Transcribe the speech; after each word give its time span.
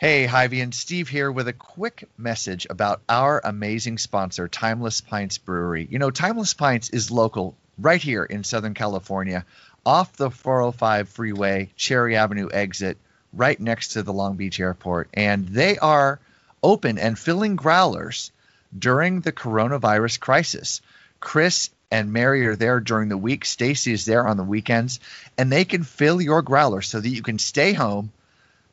Hey, 0.00 0.26
Hyvey 0.26 0.62
and 0.62 0.74
Steve 0.74 1.10
here 1.10 1.30
with 1.30 1.46
a 1.46 1.52
quick 1.52 2.08
message 2.16 2.66
about 2.70 3.02
our 3.06 3.38
amazing 3.44 3.98
sponsor, 3.98 4.48
Timeless 4.48 5.02
Pints 5.02 5.36
Brewery. 5.36 5.86
You 5.90 5.98
know, 5.98 6.10
Timeless 6.10 6.54
Pints 6.54 6.88
is 6.88 7.10
local 7.10 7.54
right 7.78 8.00
here 8.00 8.24
in 8.24 8.42
Southern 8.42 8.72
California, 8.72 9.44
off 9.84 10.16
the 10.16 10.30
405 10.30 11.10
freeway, 11.10 11.68
Cherry 11.76 12.16
Avenue 12.16 12.48
exit, 12.50 12.96
right 13.34 13.60
next 13.60 13.88
to 13.88 14.02
the 14.02 14.14
Long 14.14 14.36
Beach 14.36 14.58
airport. 14.58 15.10
And 15.12 15.46
they 15.46 15.76
are 15.76 16.18
open 16.62 16.96
and 16.96 17.18
filling 17.18 17.56
growlers 17.56 18.32
during 18.78 19.20
the 19.20 19.32
coronavirus 19.32 20.18
crisis. 20.18 20.80
Chris 21.20 21.68
and 21.90 22.10
Mary 22.10 22.46
are 22.46 22.56
there 22.56 22.80
during 22.80 23.10
the 23.10 23.18
week. 23.18 23.44
Stacy 23.44 23.92
is 23.92 24.06
there 24.06 24.26
on 24.26 24.38
the 24.38 24.44
weekends, 24.44 24.98
and 25.36 25.52
they 25.52 25.66
can 25.66 25.82
fill 25.82 26.22
your 26.22 26.40
growler 26.40 26.80
so 26.80 26.98
that 26.98 27.08
you 27.10 27.20
can 27.20 27.38
stay 27.38 27.74
home 27.74 28.10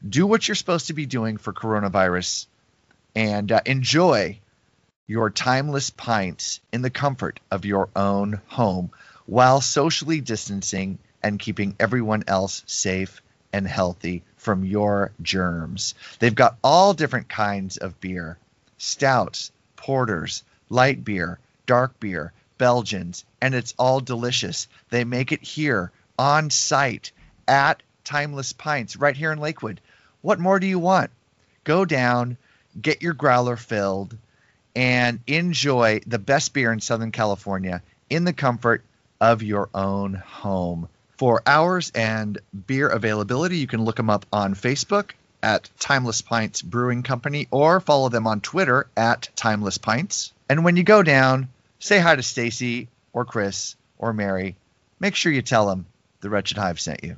do 0.07 0.27
what 0.27 0.47
you're 0.47 0.55
supposed 0.55 0.87
to 0.87 0.93
be 0.93 1.05
doing 1.05 1.37
for 1.37 1.53
coronavirus 1.53 2.47
and 3.15 3.51
uh, 3.51 3.61
enjoy 3.65 4.39
your 5.07 5.29
timeless 5.29 5.89
pints 5.89 6.59
in 6.71 6.81
the 6.81 6.89
comfort 6.89 7.39
of 7.49 7.65
your 7.65 7.89
own 7.95 8.41
home 8.47 8.91
while 9.25 9.61
socially 9.61 10.21
distancing 10.21 10.99
and 11.23 11.39
keeping 11.39 11.75
everyone 11.79 12.23
else 12.27 12.63
safe 12.67 13.21
and 13.53 13.67
healthy 13.67 14.23
from 14.37 14.65
your 14.65 15.11
germs. 15.21 15.95
They've 16.19 16.35
got 16.35 16.57
all 16.63 16.93
different 16.93 17.29
kinds 17.29 17.77
of 17.77 17.99
beer 17.99 18.37
stouts, 18.77 19.51
porters, 19.75 20.43
light 20.69 21.03
beer, 21.03 21.39
dark 21.65 21.99
beer, 21.99 22.31
Belgians, 22.57 23.25
and 23.41 23.55
it's 23.55 23.73
all 23.77 23.99
delicious. 23.99 24.67
They 24.89 25.03
make 25.03 25.31
it 25.31 25.43
here 25.43 25.91
on 26.17 26.49
site 26.49 27.11
at 27.47 27.81
Timeless 28.03 28.53
Pints 28.53 28.95
right 28.95 29.15
here 29.15 29.31
in 29.31 29.39
Lakewood. 29.39 29.81
What 30.21 30.39
more 30.39 30.59
do 30.59 30.67
you 30.67 30.79
want? 30.79 31.11
Go 31.63 31.85
down, 31.85 32.37
get 32.81 33.01
your 33.01 33.13
growler 33.13 33.55
filled, 33.55 34.17
and 34.75 35.19
enjoy 35.27 36.01
the 36.05 36.19
best 36.19 36.53
beer 36.53 36.71
in 36.71 36.79
Southern 36.79 37.11
California 37.11 37.81
in 38.09 38.23
the 38.23 38.33
comfort 38.33 38.83
of 39.19 39.43
your 39.43 39.69
own 39.73 40.13
home. 40.13 40.87
For 41.17 41.41
hours 41.45 41.91
and 41.95 42.37
beer 42.67 42.87
availability, 42.87 43.57
you 43.57 43.67
can 43.67 43.83
look 43.83 43.95
them 43.95 44.09
up 44.09 44.25
on 44.31 44.53
Facebook 44.53 45.11
at 45.41 45.69
Timeless 45.79 46.21
Pints 46.21 46.61
Brewing 46.61 47.03
Company 47.03 47.47
or 47.51 47.79
follow 47.79 48.09
them 48.09 48.27
on 48.27 48.41
Twitter 48.41 48.87
at 48.95 49.29
Timeless 49.35 49.77
Pints. 49.77 50.31
And 50.49 50.63
when 50.63 50.77
you 50.77 50.83
go 50.83 51.03
down, 51.03 51.49
say 51.79 51.99
hi 51.99 52.15
to 52.15 52.23
Stacy 52.23 52.87
or 53.13 53.25
Chris 53.25 53.75
or 53.97 54.13
Mary. 54.13 54.55
Make 54.99 55.15
sure 55.15 55.31
you 55.31 55.41
tell 55.41 55.67
them 55.67 55.85
the 56.21 56.29
Wretched 56.29 56.57
Hive 56.57 56.79
sent 56.79 57.03
you. 57.03 57.17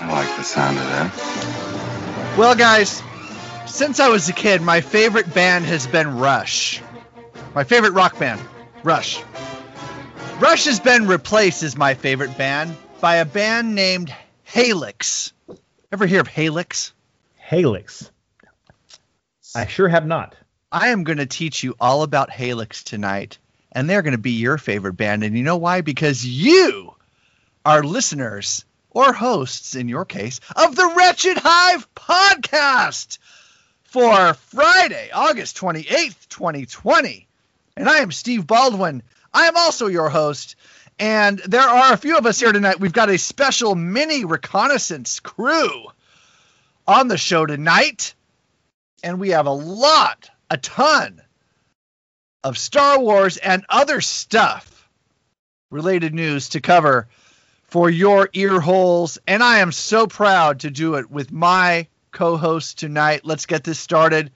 I 0.00 0.12
like 0.12 0.36
the 0.36 0.44
sound 0.44 0.78
of 0.78 0.84
that. 0.84 2.36
Well, 2.38 2.54
guys, 2.54 3.02
since 3.66 3.98
I 3.98 4.08
was 4.08 4.28
a 4.28 4.32
kid, 4.32 4.62
my 4.62 4.80
favorite 4.80 5.34
band 5.34 5.64
has 5.64 5.86
been 5.86 6.18
Rush. 6.18 6.80
My 7.54 7.64
favorite 7.64 7.92
rock 7.92 8.18
band, 8.18 8.40
Rush. 8.84 9.22
Rush 10.38 10.66
has 10.66 10.78
been 10.78 11.08
replaced 11.08 11.64
as 11.64 11.76
my 11.76 11.94
favorite 11.94 12.38
band 12.38 12.76
by 13.00 13.16
a 13.16 13.24
band 13.24 13.74
named 13.74 14.14
Halyx. 14.48 15.32
Ever 15.90 16.06
hear 16.06 16.20
of 16.20 16.28
Halyx? 16.28 16.92
Halyx. 17.50 18.10
I 19.56 19.66
sure 19.66 19.88
have 19.88 20.06
not. 20.06 20.36
I 20.70 20.88
am 20.88 21.02
going 21.02 21.18
to 21.18 21.26
teach 21.26 21.64
you 21.64 21.74
all 21.80 22.02
about 22.02 22.30
Halyx 22.30 22.84
tonight, 22.84 23.38
and 23.72 23.90
they're 23.90 24.02
going 24.02 24.12
to 24.12 24.18
be 24.18 24.32
your 24.32 24.58
favorite 24.58 24.92
band. 24.92 25.24
And 25.24 25.36
you 25.36 25.42
know 25.42 25.56
why? 25.56 25.80
Because 25.80 26.24
you 26.24 26.94
are 27.64 27.82
listeners 27.82 28.64
or 28.90 29.12
hosts, 29.12 29.74
in 29.74 29.88
your 29.88 30.04
case, 30.04 30.40
of 30.56 30.74
the 30.74 30.94
Wretched 30.96 31.38
Hive 31.38 31.92
podcast 31.94 33.18
for 33.82 34.34
Friday, 34.34 35.10
August 35.12 35.56
28th, 35.58 36.28
2020. 36.28 37.26
And 37.76 37.88
I 37.88 37.98
am 37.98 38.12
Steve 38.12 38.46
Baldwin. 38.46 39.02
I 39.32 39.46
am 39.46 39.56
also 39.56 39.86
your 39.86 40.08
host. 40.08 40.56
And 40.98 41.38
there 41.38 41.60
are 41.60 41.92
a 41.92 41.98
few 41.98 42.18
of 42.18 42.26
us 42.26 42.40
here 42.40 42.52
tonight. 42.52 42.80
We've 42.80 42.92
got 42.92 43.10
a 43.10 43.18
special 43.18 43.74
mini 43.74 44.24
reconnaissance 44.24 45.20
crew 45.20 45.86
on 46.86 47.08
the 47.08 47.16
show 47.16 47.46
tonight. 47.46 48.14
And 49.02 49.20
we 49.20 49.30
have 49.30 49.46
a 49.46 49.52
lot, 49.52 50.28
a 50.50 50.56
ton 50.56 51.22
of 52.42 52.58
Star 52.58 52.98
Wars 52.98 53.36
and 53.36 53.64
other 53.68 54.00
stuff 54.00 54.88
related 55.70 56.14
news 56.14 56.50
to 56.50 56.60
cover 56.60 57.08
for 57.68 57.88
your 57.88 58.28
ear 58.32 58.60
holes. 58.60 59.18
And 59.26 59.42
I 59.42 59.58
am 59.58 59.72
so 59.72 60.06
proud 60.06 60.60
to 60.60 60.70
do 60.70 60.96
it 60.96 61.10
with 61.10 61.30
my 61.30 61.86
co 62.10 62.36
host 62.36 62.78
tonight. 62.78 63.20
Let's 63.24 63.46
get 63.46 63.64
this 63.64 63.78
started 63.78 64.32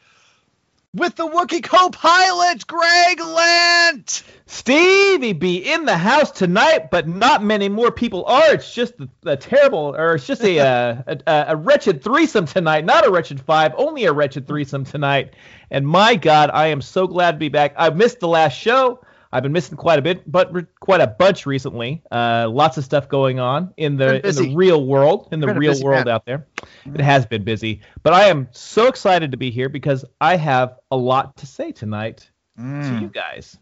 with 0.94 1.16
the 1.16 1.26
Wookiee 1.26 1.62
co 1.62 1.88
pilot, 1.88 2.66
Greg 2.66 3.20
Lent. 3.20 4.22
Stevie 4.44 5.32
be 5.32 5.56
in 5.56 5.86
the 5.86 5.96
house 5.96 6.30
tonight, 6.30 6.90
but 6.90 7.08
not 7.08 7.42
many 7.42 7.70
more 7.70 7.90
people 7.90 8.26
are. 8.26 8.52
It's 8.52 8.74
just 8.74 8.94
a, 9.00 9.08
a 9.24 9.36
terrible, 9.36 9.94
or 9.96 10.14
it's 10.16 10.26
just 10.26 10.44
a, 10.44 10.58
uh, 10.60 11.02
a, 11.06 11.18
a 11.26 11.44
a 11.48 11.56
wretched 11.56 12.04
threesome 12.04 12.44
tonight, 12.44 12.84
not 12.84 13.06
a 13.06 13.10
wretched 13.10 13.40
five, 13.40 13.72
only 13.76 14.04
a 14.04 14.12
wretched 14.12 14.46
threesome 14.46 14.84
tonight. 14.84 15.32
And 15.70 15.86
my 15.86 16.16
God, 16.16 16.50
I 16.52 16.66
am 16.66 16.82
so 16.82 17.06
glad 17.06 17.32
to 17.32 17.38
be 17.38 17.48
back. 17.48 17.72
I 17.76 17.88
missed 17.88 18.20
the 18.20 18.28
last 18.28 18.58
show. 18.58 19.00
I've 19.32 19.42
been 19.42 19.52
missing 19.52 19.76
quite 19.78 19.98
a 19.98 20.02
bit, 20.02 20.30
but 20.30 20.52
re- 20.52 20.66
quite 20.78 21.00
a 21.00 21.06
bunch 21.06 21.46
recently. 21.46 22.02
Uh, 22.10 22.48
lots 22.50 22.76
of 22.76 22.84
stuff 22.84 23.08
going 23.08 23.40
on 23.40 23.72
in 23.78 23.96
the 23.96 24.26
in 24.26 24.34
the 24.34 24.54
real 24.54 24.84
world, 24.84 25.28
in 25.32 25.40
the 25.40 25.48
real 25.54 25.80
world 25.82 26.04
man. 26.04 26.14
out 26.14 26.26
there. 26.26 26.46
It 26.84 27.00
has 27.00 27.24
been 27.24 27.42
busy, 27.44 27.80
but 28.02 28.12
I 28.12 28.24
am 28.24 28.48
so 28.52 28.88
excited 28.88 29.30
to 29.30 29.36
be 29.38 29.50
here 29.50 29.68
because 29.70 30.04
I 30.20 30.36
have 30.36 30.76
a 30.90 30.96
lot 30.96 31.36
to 31.38 31.46
say 31.46 31.72
tonight 31.72 32.28
to 32.58 32.62
Mm. 32.62 33.00
you 33.00 33.08
guys. 33.08 33.56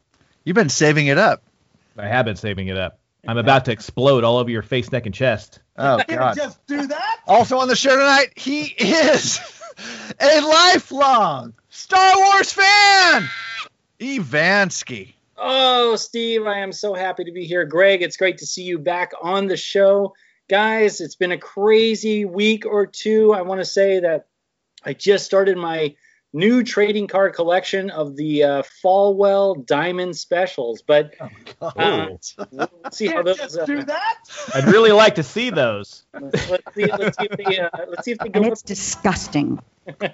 You've 0.44 0.56
been 0.56 0.68
saving 0.68 1.06
it 1.06 1.18
up. 1.18 1.44
I 1.96 2.08
have 2.08 2.24
been 2.24 2.34
saving 2.36 2.66
it 2.66 2.76
up. 2.76 2.98
I'm 3.28 3.38
about 3.38 3.66
to 3.66 3.72
explode 3.72 4.24
all 4.24 4.38
over 4.38 4.50
your 4.50 4.62
face, 4.62 4.90
neck, 4.90 5.04
and 5.06 5.14
chest. 5.14 5.60
Oh, 5.76 6.00
God. 6.08 6.34
Just 6.34 6.66
do 6.66 6.86
that? 6.86 7.16
Also 7.28 7.58
on 7.58 7.68
the 7.68 7.76
show 7.76 7.94
tonight, 7.94 8.32
he 8.34 8.62
is 8.64 9.38
a 10.20 10.40
lifelong 10.40 11.52
Star 11.68 12.16
Wars 12.16 12.50
fan, 12.52 13.28
Evansky. 14.00 15.14
Oh, 15.42 15.96
Steve, 15.96 16.46
I 16.46 16.58
am 16.58 16.70
so 16.70 16.92
happy 16.92 17.24
to 17.24 17.32
be 17.32 17.46
here. 17.46 17.64
Greg, 17.64 18.02
it's 18.02 18.18
great 18.18 18.38
to 18.38 18.46
see 18.46 18.62
you 18.62 18.78
back 18.78 19.12
on 19.22 19.46
the 19.46 19.56
show. 19.56 20.12
Guys, 20.50 21.00
it's 21.00 21.14
been 21.14 21.32
a 21.32 21.38
crazy 21.38 22.26
week 22.26 22.66
or 22.66 22.84
two. 22.84 23.32
I 23.32 23.40
want 23.40 23.62
to 23.62 23.64
say 23.64 24.00
that 24.00 24.26
I 24.84 24.92
just 24.92 25.24
started 25.24 25.56
my 25.56 25.94
new 26.34 26.62
trading 26.62 27.06
card 27.06 27.32
collection 27.32 27.88
of 27.88 28.16
the 28.16 28.44
uh, 28.44 28.62
Falwell 28.84 29.64
Diamond 29.64 30.14
Specials, 30.14 30.82
but 30.82 31.14
uh, 31.62 32.08
we'll 32.52 32.68
see 32.92 33.06
how 33.06 33.22
those. 33.22 33.56
Uh, 33.56 33.64
that? 33.86 34.18
I'd 34.54 34.66
really 34.66 34.92
like 34.92 35.14
to 35.14 35.22
see 35.22 35.48
those. 35.48 36.04
let's, 36.12 36.50
let's 36.50 36.74
see, 36.74 36.84
let's 36.84 37.18
see 37.18 37.28
if 37.30 37.36
they, 37.38 37.58
uh, 37.58 37.70
let's 37.88 38.04
see 38.04 38.12
if 38.12 38.18
they 38.18 38.28
go. 38.28 38.40
and 38.40 38.52
it's 38.52 38.60
disgusting. 38.60 39.58
I 40.02 40.10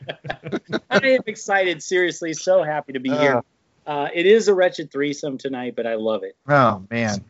am 0.91 1.22
excited. 1.26 1.82
Seriously, 1.82 2.32
so 2.32 2.62
happy 2.62 2.92
to 2.92 3.00
be 3.00 3.10
here. 3.10 3.42
Uh, 3.86 4.09
it 4.12 4.27
is 4.27 4.48
a 4.48 4.54
wretched 4.54 4.91
threesome 4.91 5.38
tonight, 5.38 5.74
but 5.77 5.86
I 5.86 5.94
love 5.94 6.24
it. 6.24 6.36
Oh, 6.48 6.84
man. 6.91 7.24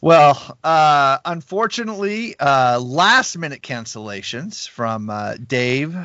Well, 0.00 0.56
uh, 0.62 1.18
unfortunately, 1.24 2.38
uh, 2.38 2.78
last 2.78 3.36
minute 3.36 3.62
cancellations 3.62 4.68
from 4.68 5.10
uh, 5.10 5.34
Dave 5.34 5.96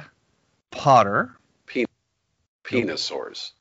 Potter. 0.71 1.35
Penisaurs. 2.63 3.51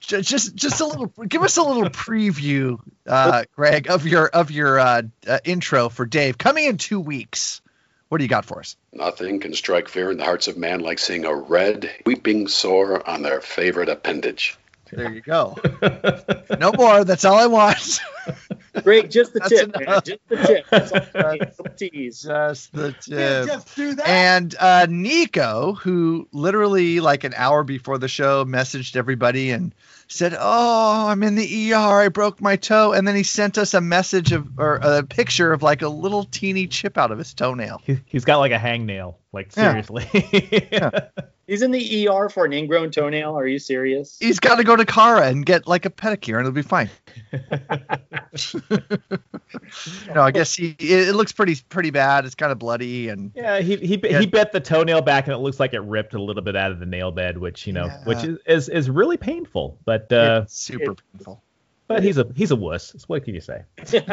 Ju- 0.00 0.20
Just, 0.20 0.54
just 0.54 0.80
a 0.80 0.86
little. 0.86 1.06
give 1.26 1.42
us 1.42 1.56
a 1.56 1.62
little 1.62 1.84
preview, 1.84 2.78
uh, 3.06 3.44
Greg, 3.54 3.88
of 3.88 4.06
your 4.06 4.26
of 4.26 4.50
your 4.50 4.78
uh, 4.78 5.02
uh, 5.26 5.38
intro 5.44 5.88
for 5.88 6.06
Dave 6.06 6.36
coming 6.36 6.64
in 6.64 6.76
two 6.76 7.00
weeks. 7.00 7.60
What 8.08 8.18
do 8.18 8.24
you 8.24 8.28
got 8.28 8.44
for 8.44 8.58
us? 8.60 8.76
Nothing 8.92 9.38
can 9.38 9.54
strike 9.54 9.88
fear 9.88 10.10
in 10.10 10.18
the 10.18 10.24
hearts 10.24 10.48
of 10.48 10.56
man 10.56 10.80
like 10.80 10.98
seeing 10.98 11.24
a 11.24 11.34
red, 11.34 11.90
weeping 12.06 12.48
sore 12.48 13.08
on 13.08 13.22
their 13.22 13.40
favorite 13.40 13.88
appendage. 13.88 14.56
There 14.92 15.12
you 15.12 15.20
go. 15.20 15.56
no 16.58 16.72
more. 16.72 17.04
That's 17.04 17.24
all 17.24 17.36
I 17.36 17.46
want. 17.46 18.00
Greg, 18.82 19.10
just 19.10 19.32
the 19.32 19.40
That's 19.40 19.50
tip, 19.50 19.74
man. 19.78 20.00
Just 20.04 20.28
the 20.28 20.36
tip. 20.36 20.66
That's 20.70 20.92
all 20.92 21.26
I 21.26 21.32
need. 21.34 21.52
Tease. 21.76 22.22
Just 22.22 22.72
the 22.72 22.92
Can't 22.92 23.02
tip. 23.02 23.46
just 23.46 23.76
do 23.76 23.94
that. 23.94 24.08
And 24.08 24.54
uh, 24.58 24.86
Niko, 24.88 25.76
who 25.78 26.28
literally 26.32 27.00
like 27.00 27.24
an 27.24 27.34
hour 27.36 27.64
before 27.64 27.98
the 27.98 28.08
show 28.08 28.44
messaged 28.44 28.96
everybody 28.96 29.50
and 29.50 29.74
said, 30.08 30.34
"Oh, 30.38 31.08
I'm 31.08 31.22
in 31.22 31.34
the 31.34 31.72
ER. 31.72 31.76
I 31.76 32.08
broke 32.08 32.40
my 32.40 32.56
toe," 32.56 32.92
and 32.92 33.06
then 33.06 33.16
he 33.16 33.22
sent 33.22 33.58
us 33.58 33.74
a 33.74 33.80
message 33.80 34.32
of 34.32 34.58
or 34.58 34.76
a 34.76 35.02
picture 35.02 35.52
of 35.52 35.62
like 35.62 35.82
a 35.82 35.88
little 35.88 36.24
teeny 36.24 36.66
chip 36.66 36.98
out 36.98 37.10
of 37.10 37.18
his 37.18 37.34
toenail. 37.34 37.82
He, 37.84 37.98
he's 38.06 38.24
got 38.24 38.38
like 38.38 38.52
a 38.52 38.58
hangnail. 38.58 39.16
Like 39.32 39.54
Yeah. 39.56 39.70
seriously. 39.82 40.04
He's 41.46 41.62
in 41.62 41.70
the 41.70 42.08
ER 42.08 42.28
for 42.28 42.44
an 42.44 42.52
ingrown 42.52 42.90
toenail. 42.90 43.38
Are 43.38 43.46
you 43.46 43.58
serious? 43.58 44.18
He's 44.20 44.38
got 44.38 44.56
to 44.56 44.64
go 44.64 44.76
to 44.76 44.84
Kara 44.84 45.28
and 45.28 45.46
get 45.46 45.66
like 45.66 45.86
a 45.86 45.90
pedicure, 45.90 46.36
and 46.38 46.46
it'll 46.46 46.52
be 46.52 46.60
fine. 46.62 46.90
no, 50.14 50.22
I 50.22 50.30
guess 50.30 50.54
he. 50.54 50.76
It, 50.78 51.08
it 51.08 51.14
looks 51.14 51.32
pretty 51.32 51.56
pretty 51.68 51.90
bad. 51.90 52.24
It's 52.26 52.34
kind 52.34 52.52
of 52.52 52.58
bloody, 52.58 53.08
and 53.08 53.32
Yeah, 53.34 53.60
he 53.60 53.76
he 53.76 54.00
Yeah. 54.02 54.20
he 54.20 54.26
bent 54.26 54.52
the 54.52 54.60
toenail 54.60 55.02
back 55.02 55.26
and 55.26 55.34
it 55.34 55.38
looks 55.38 55.60
like 55.60 55.74
it 55.74 55.80
ripped 55.80 56.14
a 56.14 56.22
little 56.22 56.42
bit 56.42 56.56
out 56.56 56.72
of 56.72 56.80
the 56.80 56.86
nail 56.86 57.10
bed, 57.10 57.38
which 57.38 57.66
you 57.66 57.72
know, 57.72 57.86
Yeah. 57.86 58.04
which 58.04 58.24
is, 58.24 58.38
is 58.46 58.68
is 58.68 58.90
really 58.90 59.16
painful. 59.16 59.78
But 59.84 60.12
uh, 60.12 60.42
it's 60.44 60.56
super 60.56 60.92
it- 60.92 61.00
painful. 61.14 61.42
but 61.86 62.02
he's 62.02 62.18
a 62.18 62.26
he's 62.34 62.50
a 62.50 62.56
wuss. 62.56 62.94
So 62.96 63.04
what 63.06 63.24
can 63.24 63.34
you 63.34 63.40
say? 63.40 63.62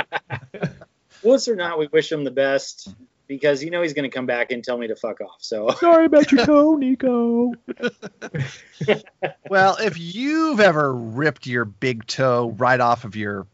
Wuss 1.23 1.47
or 1.47 1.55
not, 1.55 1.79
we 1.79 1.87
wish 1.87 2.11
him 2.11 2.23
the 2.23 2.31
best 2.31 2.93
because 3.27 3.63
you 3.63 3.71
know 3.71 3.81
he's 3.81 3.93
going 3.93 4.09
to 4.09 4.15
come 4.15 4.25
back 4.25 4.51
and 4.51 4.63
tell 4.63 4.77
me 4.77 4.87
to 4.87 4.95
fuck 4.95 5.21
off. 5.21 5.37
So 5.39 5.69
Sorry 5.79 6.05
about 6.05 6.31
your 6.31 6.45
toe, 6.45 6.77
Niko. 6.77 7.53
Well, 9.49 9.77
if 9.79 9.97
you've 9.97 10.59
ever 10.59 10.93
ripped 10.93 11.47
your 11.47 11.65
big 11.65 12.05
toe 12.05 12.53
right 12.57 12.79
off 12.79 13.05
of 13.05 13.15
your 13.15 13.47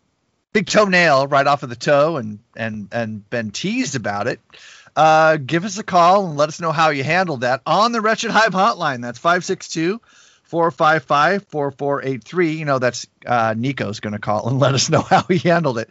big 0.54 0.66
toenail 0.66 1.28
right 1.28 1.48
off 1.48 1.64
of 1.64 1.70
the 1.70 1.76
toe 1.76 2.18
and 2.18 2.40
and 2.56 2.90
and 2.92 3.30
been 3.30 3.52
teased 3.52 3.96
about 3.96 4.28
it, 4.28 4.40
uh, 4.96 5.38
give 5.38 5.66
us 5.66 5.78
a 5.78 5.84
call 5.84 6.28
and 6.28 6.38
let 6.38 6.50
us 6.50 6.60
know 6.60 6.72
how 6.72 6.90
you 6.90 7.04
handled 7.04 7.42
that 7.42 7.62
on 7.66 7.92
the 7.92 8.02
Wretched 8.02 8.32
Hive 8.32 8.54
hotline. 8.54 9.02
That's 9.02 9.20
562 9.20 10.02
455 10.44 11.46
4483. 11.48 12.52
You 12.54 12.66
know, 12.66 12.80
that's 12.80 13.08
uh, 13.26 13.54
Niko's 13.58 14.00
going 14.00 14.14
to 14.14 14.20
call 14.20 14.50
and 14.50 14.60
let 14.60 14.74
us 14.74 14.90
know 14.90 15.02
how 15.02 15.24
he 15.24 15.38
handled 15.38 15.78
it. 15.78 15.90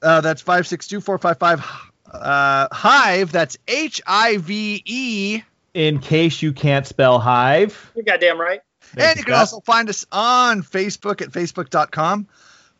Uh, 0.00 0.20
that's 0.20 0.42
562 0.42 1.00
455 1.00 1.92
uh, 2.12 2.68
Hive. 2.72 3.32
That's 3.32 3.56
H 3.68 4.00
I 4.06 4.36
V 4.38 4.82
E. 4.84 5.42
In 5.74 5.98
case 5.98 6.40
you 6.42 6.52
can't 6.52 6.86
spell 6.86 7.18
hive. 7.18 7.92
you're 7.94 8.04
goddamn 8.04 8.40
right. 8.40 8.60
Thank 8.80 9.08
and 9.08 9.18
you 9.18 9.24
can 9.24 9.32
Scott. 9.32 9.40
also 9.40 9.60
find 9.60 9.88
us 9.90 10.06
on 10.10 10.62
Facebook 10.62 11.20
at 11.20 11.30
facebook.com 11.30 12.26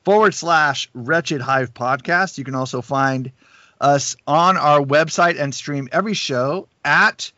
forward 0.04 0.32
slash 0.34 0.88
wretched 0.94 1.42
hive 1.42 1.74
podcast. 1.74 2.38
You 2.38 2.44
can 2.44 2.54
also 2.54 2.80
find 2.80 3.32
us 3.80 4.16
on 4.26 4.56
our 4.56 4.80
website 4.80 5.38
and 5.38 5.54
stream 5.54 5.88
every 5.92 6.14
show 6.14 6.68
at 6.84 7.30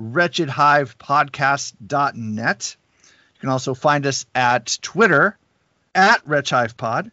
wretchedhivepodcast.net. 0.00 2.76
You 3.34 3.40
can 3.40 3.48
also 3.50 3.74
find 3.74 4.06
us 4.06 4.24
at 4.34 4.78
Twitter 4.80 5.36
at 5.94 6.26
wretchhivepod 6.26 7.10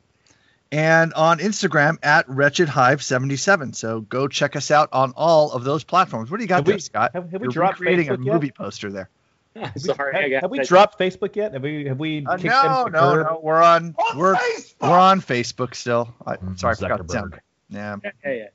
and 0.72 1.14
on 1.14 1.40
Instagram 1.40 1.98
at 2.04 2.28
wretchedhive77. 2.28 3.76
So 3.76 4.02
go 4.02 4.28
check 4.28 4.56
us 4.56 4.72
out 4.72 4.90
on 4.94 5.14
all 5.16 5.52
of 5.52 5.64
those 5.64 5.84
platforms. 5.84 6.32
What 6.32 6.38
do 6.38 6.44
you 6.44 6.48
got 6.48 6.58
Have 6.58 6.66
there, 6.66 6.76
we- 6.76 6.80
Scott? 6.82 7.12
have- 7.14 7.30
have 7.32 7.42
we 7.42 7.46
You're 7.46 7.52
dropped 7.52 7.80
recreating 7.80 8.10
a 8.10 8.14
Facebook 8.18 8.26
yet? 8.26 8.34
movie 8.34 8.52
poster 8.52 8.92
there. 8.92 9.10
Sorry, 9.78 10.14
have, 10.16 10.24
I 10.24 10.30
got 10.30 10.42
have 10.44 10.52
we 10.52 10.60
that. 10.60 10.68
dropped 10.68 10.98
Facebook 11.00 11.36
yet? 11.36 11.52
Have 11.54 11.62
we 11.64 11.86
have 11.86 12.00
we 12.00 12.26
Uh, 12.26 12.38
kicked 12.38 12.46
no, 12.46 12.62
them 12.64 12.86
to 12.86 12.92
the 12.92 12.98
no, 13.02 13.14
curb? 13.16 13.28
no. 13.28 13.40
We're 13.44 13.62
on. 13.62 13.96
On 14.12 14.18
we're 14.18 14.36
Facebook! 14.36 14.74
we're 14.90 15.00
on 15.00 15.22
Facebook 15.22 15.76
still. 15.76 16.14
I, 16.26 16.38
Mm, 16.38 16.58
sorry, 16.58 16.72
I 16.72 16.76
forgot 16.76 16.98
the 17.00 17.04
Zuckerberg. 17.04 17.12
sound. 17.12 17.40
Yeah, 17.70 17.96
Yeah, 18.24 18.32
yeah. 18.32 18.46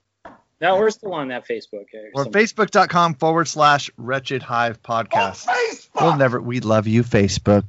No, 0.58 0.76
we're 0.78 0.88
still 0.88 1.12
on 1.12 1.28
that 1.28 1.46
Facebook. 1.46 1.82
Okay, 1.82 2.08
we're 2.14 2.24
facebook.com 2.24 3.16
forward 3.16 3.46
slash 3.46 3.90
wretched 3.98 4.42
hive 4.42 4.82
podcast. 4.82 5.44
Facebook! 5.46 6.00
We'll 6.00 6.16
never. 6.16 6.40
We 6.40 6.60
love 6.60 6.86
you, 6.86 7.02
Facebook. 7.02 7.64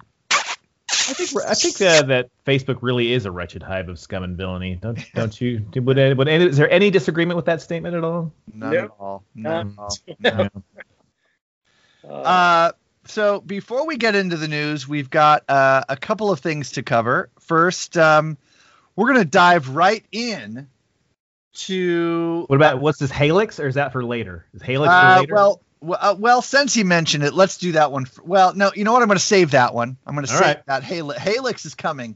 I 1.09 1.13
think 1.13 1.29
I 1.45 1.53
think 1.53 1.81
uh, 1.81 2.01
that 2.07 2.29
Facebook 2.45 2.79
really 2.81 3.13
is 3.13 3.25
a 3.25 3.31
wretched 3.31 3.63
hive 3.63 3.88
of 3.89 3.99
scum 3.99 4.23
and 4.23 4.35
villainy. 4.38 4.75
Don't 4.75 4.99
don't 5.15 5.39
you? 5.41 5.59
do- 5.59 5.81
Would, 5.81 5.97
any- 5.97 6.13
would 6.13 6.27
any, 6.27 6.45
is 6.45 6.57
there 6.57 6.69
any 6.69 6.89
disagreement 6.91 7.35
with 7.35 7.45
that 7.45 7.61
statement 7.61 7.95
at 7.95 8.03
all? 8.03 8.31
None 8.53 8.71
Nope. 8.73 8.83
at 8.85 8.91
all. 8.99 9.23
None 9.35 9.75
Uh, 9.77 9.89
at 10.23 10.35
all. 10.35 10.49
uh, 10.49 10.49
Uh, 12.07 12.71
so 13.05 13.41
before 13.41 13.85
we 13.85 13.97
get 13.97 14.15
into 14.15 14.38
the 14.38 14.47
news, 14.47 14.88
we've 14.88 15.09
got 15.09 15.44
uh, 15.49 15.83
a 15.89 15.97
couple 15.97 16.31
of 16.31 16.39
things 16.39 16.71
to 16.73 16.83
cover. 16.83 17.29
First, 17.39 17.97
um, 17.97 18.38
we're 18.95 19.07
going 19.11 19.23
to 19.23 19.29
dive 19.29 19.69
right 19.69 20.05
in 20.11 20.67
to 21.53 22.43
What 22.47 22.55
about 22.55 22.79
what's 22.81 23.00
this 23.00 23.11
Halyx 23.11 23.61
or 23.61 23.67
is 23.67 23.75
that 23.75 23.91
for 23.91 24.03
later? 24.05 24.45
Is 24.53 24.61
Halyx 24.61 24.88
Uh, 24.88 25.15
for 25.15 25.19
later? 25.21 25.33
well, 25.33 25.61
w- 25.88 25.98
uh, 26.00 26.16
well, 26.18 26.42
since 26.42 26.75
you 26.75 26.86
mentioned 26.86 27.24
it, 27.24 27.34
let's 27.34 27.57
do 27.57 27.72
that 27.74 27.92
one. 27.92 28.04
f 28.04 28.19
well, 28.24 28.54
no, 28.54 28.72
you 28.75 28.84
know 28.84 28.94
what? 28.94 29.01
I'm 29.01 29.07
going 29.07 29.18
to 29.18 29.24
save 29.24 29.51
that 29.51 29.74
one. 29.74 29.98
I'm 30.06 30.16
going 30.16 30.25
to 30.25 30.31
All 30.31 30.38
save 30.39 30.48
right. 30.48 30.66
that. 30.68 30.84
Hal- 30.84 31.13
Halyx 31.13 31.66
is 31.66 31.75
coming. 31.75 32.16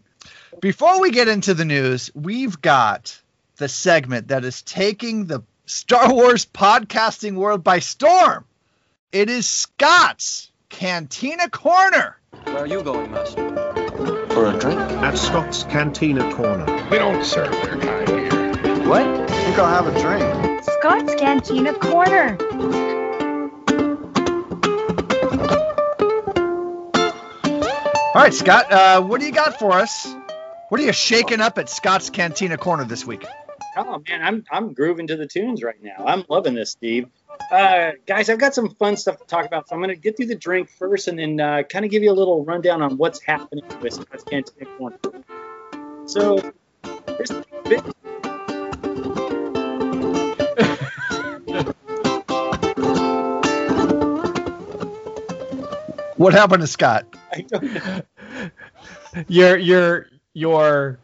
Before 0.60 1.00
we 1.02 1.12
get 1.12 1.28
into 1.28 1.54
the 1.54 1.66
news, 1.66 2.12
we've 2.14 2.62
got 2.62 3.20
the 3.58 3.68
segment 3.70 4.28
that 4.30 4.44
is 4.46 4.62
taking 4.62 5.26
the 5.26 5.42
Star 5.66 6.14
Wars 6.14 6.46
podcasting 6.46 7.36
world 7.36 7.64
by 7.64 7.80
storm. 7.80 8.46
It 9.12 9.30
is 9.30 9.48
Scott's 9.48 10.52
Cantina 10.70 11.50
Corner. 11.50 12.18
Where 12.46 12.58
are 12.60 12.68
you 12.68 12.82
going, 12.84 13.12
Master? 13.12 13.50
For 14.30 14.48
a 14.48 14.58
drink? 14.60 14.80
at 14.80 15.18
Scott's 15.18 15.64
Cantina 15.64 16.34
Corner. 16.34 16.66
We 16.90 16.98
don't 16.98 17.24
serve 17.24 17.52
their 17.52 17.78
kind 17.78 18.10
here. 18.10 18.88
What? 18.88 19.02
I 19.04 19.28
think 19.28 19.60
I'll 19.60 19.84
have 19.84 19.88
a 19.88 20.00
drink. 20.00 20.64
Scott's 20.64 21.16
Cantina 21.16 21.74
Corner. 21.74 22.38
All 28.13 28.22
right, 28.22 28.34
Scott, 28.34 28.69
uh, 28.74 29.02
what 29.02 29.22
do 29.22 29.25
you 29.25 29.31
got 29.31 29.58
for 29.58 29.72
us? 29.72 30.13
What 30.68 30.81
are 30.81 30.84
you 30.84 30.92
shaking 30.92 31.40
up 31.40 31.58
at 31.58 31.69
Scott's 31.69 32.10
Cantina 32.10 32.58
Corner 32.58 32.84
this 32.84 33.06
week? 33.08 33.25
Oh 33.78 34.04
man, 34.06 34.22
I'm 34.22 34.44
I'm 34.52 34.74
grooving 34.74 35.08
to 35.08 35.16
the 35.16 35.25
tunes 35.25 35.63
right 35.63 35.81
now. 35.81 36.04
I'm 36.06 36.25
loving 36.28 36.54
this, 36.54 36.72
Steve. 36.72 37.08
Uh, 37.50 37.92
guys, 38.06 38.30
I've 38.30 38.38
got 38.38 38.54
some 38.54 38.75
fun 38.75 38.98
stuff 38.98 39.18
to 39.19 39.25
talk 39.25 39.46
about, 39.46 39.69
so 39.69 39.75
I'm 39.75 39.81
gonna 39.81 39.96
get 39.96 40.18
through 40.18 40.25
the 40.25 40.36
drink 40.36 40.69
first, 40.69 41.08
and 41.08 41.18
then 41.18 41.40
uh, 41.40 41.63
kind 41.63 41.86
of 41.86 41.92
give 41.92 42.04
you 42.04 42.12
a 42.12 42.13
little 42.13 42.44
rundown 42.44 42.81
on 42.81 42.98
what's 42.98 43.22
happening 43.22 43.63
with 43.81 43.94
Scott's 43.94 44.25
Cantina 44.25 44.66
Corner. 44.78 44.98
So, 46.06 46.52
bit, 47.63 47.81
What 56.22 56.34
happened 56.34 56.62
to 56.62 56.68
Scott? 56.68 57.06
I 57.34 57.42
don't 57.42 57.74
know. 57.74 58.02
your 59.28 59.58
your 59.58 60.06
your 60.34 61.00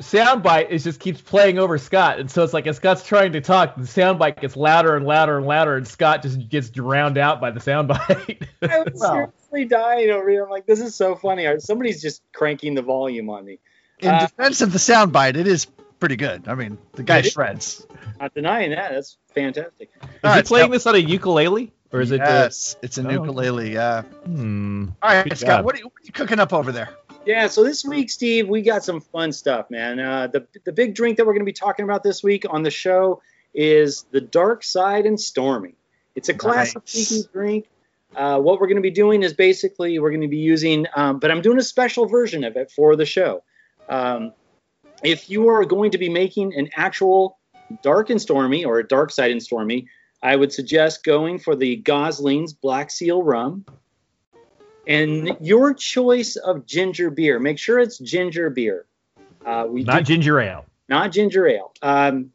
soundbite 0.00 0.70
is 0.70 0.84
just 0.84 1.00
keeps 1.00 1.20
playing 1.20 1.58
over 1.58 1.76
Scott, 1.78 2.18
and 2.20 2.30
so 2.30 2.42
it's 2.42 2.52
like 2.54 2.66
as 2.66 2.76
Scott's 2.76 3.04
trying 3.04 3.32
to 3.32 3.40
talk, 3.40 3.76
the 3.76 3.82
soundbite 3.82 4.40
gets 4.40 4.56
louder 4.56 4.96
and 4.96 5.06
louder 5.06 5.36
and 5.36 5.46
louder, 5.46 5.76
and 5.76 5.86
Scott 5.86 6.22
just 6.22 6.48
gets 6.48 6.70
drowned 6.70 7.18
out 7.18 7.40
by 7.40 7.50
the 7.50 7.60
soundbite. 7.60 8.46
I 8.62 8.78
was 8.80 8.94
Well. 8.94 9.12
seriously 9.50 9.64
dying 9.66 10.10
over 10.10 10.28
here. 10.28 10.44
I'm 10.44 10.50
like, 10.50 10.64
this 10.66 10.80
is 10.80 10.94
so 10.94 11.14
funny. 11.16 11.46
Somebody's 11.60 12.00
just 12.00 12.22
cranking 12.32 12.74
the 12.74 12.82
volume 12.82 13.28
on 13.30 13.44
me. 13.44 13.58
In 14.00 14.08
Uh, 14.08 14.20
defense 14.20 14.60
of 14.62 14.72
the 14.72 14.78
soundbite, 14.78 15.36
it 15.36 15.46
is 15.46 15.66
pretty 16.00 16.16
good. 16.16 16.48
I 16.48 16.54
mean, 16.54 16.78
the 16.92 17.02
guy 17.02 17.22
shreds. 17.22 17.86
Not 18.20 18.34
denying 18.34 18.70
that. 18.70 18.92
That's 18.92 19.16
fantastic. 19.34 19.90
is 20.02 20.08
All 20.24 20.30
he 20.32 20.36
right, 20.38 20.44
playing 20.46 20.64
Scott. 20.66 20.72
this 20.72 20.86
on 20.86 20.94
a 20.94 20.98
ukulele 20.98 21.72
or 21.92 22.00
is 22.00 22.10
it? 22.12 22.20
Uh, 22.20 22.24
yes, 22.24 22.76
it's 22.82 22.98
a 22.98 23.02
Oh, 23.02 23.04
okay. 23.06 23.14
ukulele. 23.14 23.72
Yeah. 23.72 24.02
hmm. 24.02 24.86
All 25.02 25.10
right, 25.10 25.24
Good 25.28 25.38
Scott, 25.38 25.64
what 25.64 25.74
are, 25.74 25.78
you, 25.78 25.84
what 25.84 25.92
are 26.02 26.04
you 26.04 26.12
cooking 26.12 26.40
up 26.40 26.52
over 26.52 26.72
there? 26.72 26.90
Yeah, 27.24 27.48
so 27.48 27.64
this 27.64 27.84
week, 27.84 28.08
Steve, 28.10 28.48
we 28.48 28.62
got 28.62 28.84
some 28.84 29.00
fun 29.00 29.32
stuff, 29.32 29.68
man. 29.70 29.98
Uh, 29.98 30.28
the 30.28 30.46
the 30.64 30.72
big 30.72 30.94
drink 30.94 31.16
that 31.16 31.26
we're 31.26 31.32
going 31.32 31.44
to 31.44 31.46
be 31.46 31.52
talking 31.52 31.84
about 31.84 32.02
this 32.04 32.22
week 32.22 32.44
on 32.48 32.62
the 32.62 32.70
show 32.70 33.20
is 33.52 34.04
the 34.12 34.20
Dark 34.20 34.62
Side 34.62 35.06
and 35.06 35.20
Stormy. 35.20 35.74
It's 36.14 36.28
a 36.28 36.34
classic 36.34 36.76
Nice. 36.84 37.08
tiki 37.08 37.22
drink. 37.32 37.66
Uh, 38.14 38.38
what 38.38 38.60
we're 38.60 38.68
going 38.68 38.76
to 38.76 38.82
be 38.82 38.90
doing 38.92 39.22
is 39.22 39.32
basically 39.34 39.98
we're 39.98 40.10
going 40.10 40.22
to 40.22 40.28
be 40.28 40.38
using, 40.38 40.86
um, 40.94 41.18
but 41.18 41.30
I'm 41.30 41.42
doing 41.42 41.58
a 41.58 41.62
special 41.62 42.06
version 42.06 42.44
of 42.44 42.56
it 42.56 42.70
for 42.70 42.96
the 42.96 43.04
show. 43.04 43.42
Um, 43.88 44.32
if 45.02 45.28
you 45.28 45.48
are 45.48 45.64
going 45.64 45.90
to 45.90 45.98
be 45.98 46.08
making 46.08 46.54
an 46.54 46.70
actual 46.76 47.38
Dark 47.82 48.08
and 48.10 48.22
Stormy 48.22 48.64
or 48.64 48.78
a 48.78 48.86
Dark 48.86 49.10
Side 49.10 49.30
and 49.32 49.42
Stormy, 49.42 49.88
I 50.26 50.34
would 50.34 50.52
suggest 50.52 51.04
going 51.04 51.38
for 51.38 51.54
the 51.54 51.76
Gosling's 51.76 52.52
Black 52.52 52.90
Seal 52.90 53.22
Rum 53.22 53.64
and 54.86 55.36
your 55.40 55.72
choice 55.72 56.34
of 56.36 56.66
ginger 56.66 57.10
beer. 57.10 57.38
Make 57.38 57.58
sure 57.58 57.78
it's 57.78 57.98
ginger 57.98 58.50
beer. 58.50 58.86
Uh, 59.44 59.66
we 59.68 59.84
Not 59.84 59.98
do- 59.98 60.14
ginger 60.14 60.40
ale. 60.40 60.64
not 60.88 61.12
ginger 61.12 61.46
ale. 61.46 61.72
Um, 61.80 62.32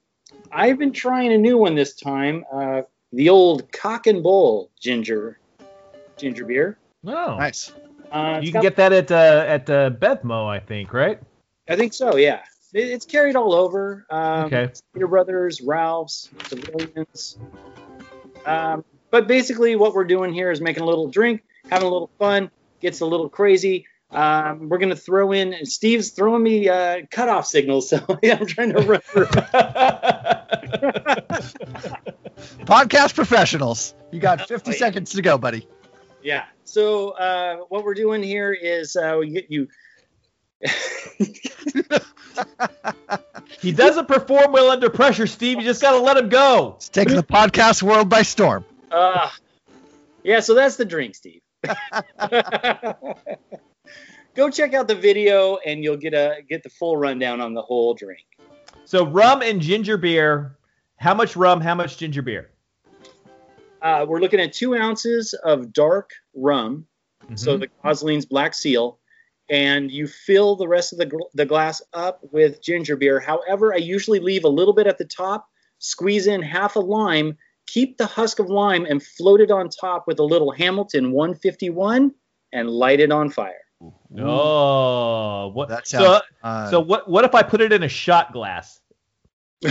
I've 0.51 0.77
been 0.79 0.93
trying 0.93 1.33
a 1.33 1.37
new 1.37 1.57
one 1.57 1.75
this 1.75 1.93
time. 1.93 2.45
Uh, 2.51 2.83
the 3.11 3.27
old 3.29 3.69
Cock 3.73 4.07
and 4.07 4.23
Bull 4.23 4.69
ginger 4.79 5.37
ginger 6.17 6.45
beer. 6.45 6.77
No, 7.03 7.37
Nice. 7.37 7.73
Uh, 8.11 8.35
it's 8.37 8.45
you 8.47 8.53
got- 8.53 8.59
can 8.59 8.69
get 8.69 8.75
that 8.77 8.93
at 8.93 9.11
uh, 9.11 9.45
at 9.47 9.69
uh, 9.69 9.89
Bevmo, 9.89 10.47
I 10.47 10.59
think, 10.59 10.93
right? 10.93 11.19
I 11.67 11.75
think 11.75 11.93
so. 11.93 12.15
Yeah. 12.15 12.41
it, 12.73 12.87
it's 12.87 13.05
carried 13.05 13.35
all 13.35 13.53
over. 13.53 14.05
Um, 14.09 14.45
Okay. 14.45 14.69
Stater 14.73 15.07
Brothers, 15.07 15.59
Ralph's, 15.61 16.29
Civilians. 16.47 17.37
Um, 18.45 18.83
but 19.09 19.27
basically, 19.27 19.75
what 19.75 19.93
we're 19.93 20.05
doing 20.05 20.33
here 20.33 20.51
is 20.51 20.61
making 20.61 20.83
a 20.83 20.85
little 20.85 21.09
drink, 21.09 21.43
having 21.69 21.87
a 21.87 21.91
little 21.91 22.11
fun, 22.17 22.49
gets 22.79 23.01
a 23.01 23.05
little 23.05 23.29
crazy. 23.29 23.85
Um, 24.09 24.69
we're 24.69 24.77
gonna 24.77 24.95
throw 24.95 25.31
in. 25.31 25.65
Steve's 25.65 26.09
throwing 26.09 26.43
me 26.43 26.67
uh, 26.67 27.01
cutoff 27.09 27.45
signals, 27.45 27.89
so 27.91 28.03
I'm 28.23 28.45
trying 28.45 28.73
to 28.73 28.81
run 28.81 29.01
through. 29.01 29.25
Podcast 32.65 33.15
professionals. 33.15 33.93
You 34.11 34.19
got 34.19 34.47
50 34.47 34.71
Wait. 34.71 34.79
seconds 34.79 35.11
to 35.11 35.21
go, 35.21 35.37
buddy. 35.37 35.67
Yeah. 36.23 36.45
So 36.65 37.11
uh, 37.11 37.57
what 37.69 37.83
we're 37.83 37.93
doing 37.93 38.23
here 38.23 38.53
is 38.53 38.95
uh, 38.95 39.17
we 39.19 39.29
get 39.29 39.51
you. 39.51 39.67
He 43.59 43.71
doesn't 43.71 44.07
perform 44.07 44.51
well 44.51 44.71
under 44.71 44.89
pressure, 44.89 45.27
Steve. 45.27 45.57
You 45.57 45.63
just 45.63 45.81
got 45.81 45.91
to 45.91 45.99
let 45.99 46.17
him 46.17 46.29
go. 46.29 46.73
It's 46.77 46.89
taking 46.89 47.15
the 47.15 47.23
podcast 47.23 47.83
world 47.83 48.09
by 48.09 48.21
storm. 48.21 48.65
Uh, 48.91 49.29
yeah, 50.23 50.39
so 50.39 50.53
that's 50.53 50.75
the 50.75 50.85
drink, 50.85 51.15
Steve. 51.15 51.41
Go 54.33 54.49
check 54.49 54.73
out 54.73 54.87
the 54.87 54.95
video, 54.95 55.57
and 55.57 55.83
you'll 55.83 55.97
get 55.97 56.13
a 56.13 56.37
get 56.47 56.63
the 56.63 56.69
full 56.69 56.95
rundown 56.95 57.41
on 57.41 57.53
the 57.53 57.61
whole 57.61 57.93
drink. 57.93 58.25
So 58.85 59.05
rum 59.05 59.41
and 59.41 59.61
ginger 59.61 59.97
beer. 59.97 60.57
How 60.95 61.13
much 61.13 61.35
rum? 61.35 61.59
How 61.59 61.75
much 61.75 61.97
ginger 61.97 62.21
beer? 62.21 62.49
Uh, 63.81 64.05
we're 64.07 64.19
looking 64.19 64.39
at 64.39 64.53
two 64.53 64.75
ounces 64.75 65.33
of 65.33 65.73
dark 65.73 66.11
rum, 66.33 66.85
so 67.35 67.57
the 67.57 67.67
Gosling's 67.83 68.25
Black 68.25 68.53
Seal, 68.53 68.99
and 69.51 69.91
you 69.91 70.07
fill 70.07 70.55
the 70.55 70.67
rest 70.67 70.93
of 70.93 70.97
the, 70.97 71.05
gl- 71.05 71.29
the 71.33 71.45
glass 71.45 71.81
up 71.93 72.21
with 72.31 72.63
ginger 72.63 72.95
beer. 72.95 73.19
However, 73.19 73.73
I 73.73 73.77
usually 73.77 74.19
leave 74.19 74.45
a 74.45 74.49
little 74.49 74.73
bit 74.73 74.87
at 74.87 74.97
the 74.97 75.03
top, 75.03 75.45
squeeze 75.77 76.25
in 76.25 76.41
half 76.41 76.77
a 76.77 76.79
lime, 76.79 77.37
keep 77.67 77.97
the 77.97 78.05
husk 78.05 78.39
of 78.39 78.49
lime, 78.49 78.85
and 78.85 79.03
float 79.03 79.41
it 79.41 79.51
on 79.51 79.67
top 79.67 80.07
with 80.07 80.19
a 80.19 80.23
little 80.23 80.51
Hamilton 80.51 81.11
151, 81.11 82.13
and 82.53 82.69
light 82.69 83.01
it 83.01 83.11
on 83.11 83.29
fire. 83.29 83.53
Oh, 84.17 85.49
what? 85.49 85.67
That 85.67 85.85
so, 85.85 85.99
sounds 85.99 86.23
fun. 86.41 86.71
so 86.71 86.79
what? 86.79 87.09
What 87.09 87.25
if 87.25 87.35
I 87.35 87.43
put 87.43 87.61
it 87.61 87.73
in 87.73 87.83
a 87.83 87.89
shot 87.89 88.31
glass? 88.31 88.79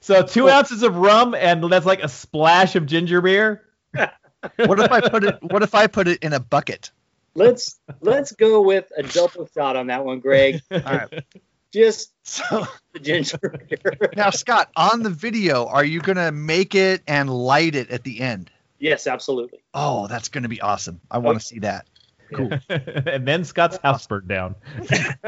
so 0.00 0.22
two 0.22 0.48
ounces 0.48 0.82
of 0.82 0.96
rum 0.96 1.34
and 1.34 1.64
that's 1.64 1.86
like 1.86 2.02
a 2.02 2.08
splash 2.08 2.76
of 2.76 2.86
ginger 2.86 3.20
beer. 3.20 3.62
What 4.58 4.78
if 4.78 4.92
I 4.92 5.00
put 5.00 5.24
it? 5.24 5.38
What 5.42 5.64
if 5.64 5.74
I 5.74 5.88
put 5.88 6.06
it 6.06 6.22
in 6.22 6.32
a 6.32 6.38
bucket? 6.38 6.92
Let's 7.36 7.78
let's 8.00 8.32
go 8.32 8.62
with 8.62 8.90
a 8.96 9.02
double 9.02 9.48
shot 9.54 9.76
on 9.76 9.88
that 9.88 10.04
one, 10.04 10.20
Greg. 10.20 10.62
All 10.70 10.80
right. 10.80 11.24
Just 11.72 12.12
So 12.22 12.66
the 12.92 12.98
ginger 13.00 13.38
beer. 13.38 14.10
now, 14.16 14.30
Scott, 14.30 14.70
on 14.76 15.02
the 15.02 15.10
video, 15.10 15.66
are 15.66 15.84
you 15.84 16.00
gonna 16.00 16.32
make 16.32 16.74
it 16.74 17.02
and 17.06 17.28
light 17.28 17.74
it 17.74 17.90
at 17.90 18.02
the 18.04 18.20
end? 18.20 18.50
yes, 18.78 19.06
absolutely. 19.06 19.62
Oh, 19.74 20.06
that's 20.06 20.28
gonna 20.28 20.48
be 20.48 20.60
awesome. 20.60 21.00
I 21.10 21.18
want 21.18 21.38
to 21.40 21.44
see 21.46 21.60
that. 21.60 21.86
Cool. 22.34 22.50
and 22.68 23.26
then 23.28 23.44
Scott's 23.44 23.78
house 23.82 24.06
burned 24.06 24.28
down. 24.28 24.56
that, 24.88 25.18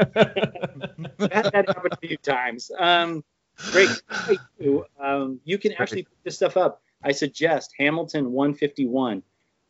that 1.17 1.65
happened 1.67 1.93
a 1.93 1.97
few 1.97 2.17
times. 2.17 2.71
Um, 2.77 3.23
Greg, 3.71 3.89
hey, 4.27 4.37
too, 4.59 4.85
um, 4.99 5.39
you 5.43 5.57
can 5.57 5.73
actually 5.73 6.03
put 6.03 6.17
this 6.23 6.35
stuff 6.35 6.57
up. 6.57 6.81
I 7.03 7.11
suggest 7.11 7.73
Hamilton 7.77 8.31
151. 8.31 9.23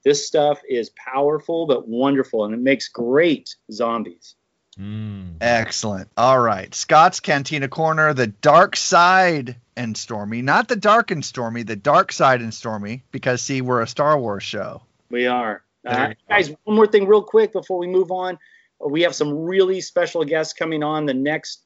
This 0.04 0.26
stuff 0.26 0.62
is 0.68 0.92
powerful 0.92 1.68
but 1.68 1.88
wonderful, 1.88 2.46
and 2.46 2.54
it 2.54 2.60
makes 2.60 2.88
great 2.88 3.56
zombies. 3.72 4.36
Mm. 4.80 5.36
Excellent. 5.42 6.10
All 6.16 6.40
right, 6.40 6.74
Scott's 6.74 7.20
Cantina 7.20 7.68
Corner, 7.68 8.14
the 8.14 8.28
dark 8.28 8.78
side 8.78 9.58
and 9.76 9.98
Stormy, 9.98 10.42
not 10.42 10.68
the 10.68 10.78
dark 10.78 11.12
and 11.12 11.24
Stormy, 11.24 11.64
the 11.64 11.76
dark 11.76 12.12
side 12.12 12.42
and 12.42 12.54
Stormy, 12.54 13.04
because 13.12 13.42
see, 13.42 13.62
we're 13.62 13.82
a 13.82 13.88
Star 13.88 14.18
Wars 14.20 14.44
show. 14.44 14.82
We 15.10 15.28
are. 15.28 15.64
Uh, 15.86 16.14
guys, 16.28 16.52
one 16.64 16.76
more 16.76 16.88
thing, 16.88 17.08
real 17.08 17.24
quick, 17.24 17.52
before 17.52 17.78
we 17.78 17.88
move 17.88 18.12
on. 18.12 18.38
We 18.86 19.02
have 19.02 19.16
some 19.16 19.34
really 19.34 19.82
special 19.82 20.24
guests 20.24 20.54
coming 20.54 20.84
on 20.84 21.06
the 21.06 21.14
next 21.14 21.64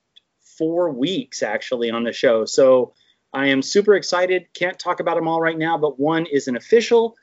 four 0.57 0.89
weeks, 0.89 1.43
actually, 1.43 1.91
on 1.91 2.03
the 2.03 2.13
show. 2.13 2.45
So 2.45 2.93
I 3.33 3.47
am 3.47 3.61
super 3.61 3.95
excited. 3.95 4.47
Can't 4.53 4.77
talk 4.77 4.99
about 4.99 5.15
them 5.15 5.27
all 5.27 5.41
right 5.41 5.57
now, 5.57 5.77
but 5.77 5.99
one 5.99 6.25
is 6.25 6.47
an 6.47 6.55
official 6.55 7.15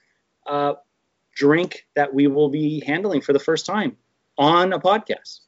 uh, 0.46 0.74
drink 1.40 1.86
that 1.96 2.12
we 2.12 2.26
will 2.26 2.50
be 2.50 2.84
handling 2.86 3.22
for 3.22 3.32
the 3.32 3.38
first 3.38 3.64
time 3.64 3.96
on 4.36 4.74
a 4.74 4.78
podcast. 4.78 5.40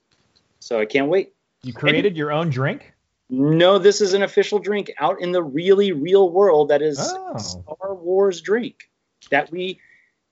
So 0.58 0.80
I 0.80 0.86
can't 0.86 1.08
wait. 1.08 1.34
You 1.62 1.74
created 1.74 2.16
your 2.16 2.32
own 2.32 2.48
drink? 2.48 2.94
No, 3.28 3.78
this 3.78 4.00
is 4.00 4.14
an 4.14 4.22
official 4.22 4.58
drink 4.58 4.90
out 4.98 5.20
in 5.20 5.32
the 5.32 5.42
really 5.42 5.92
real 5.92 6.30
world 6.30 6.70
that 6.70 6.80
is 6.80 6.98
Oh. 6.98 7.36
Star 7.36 7.94
Wars 7.94 8.40
drink 8.40 8.88
that 9.30 9.50
we 9.52 9.80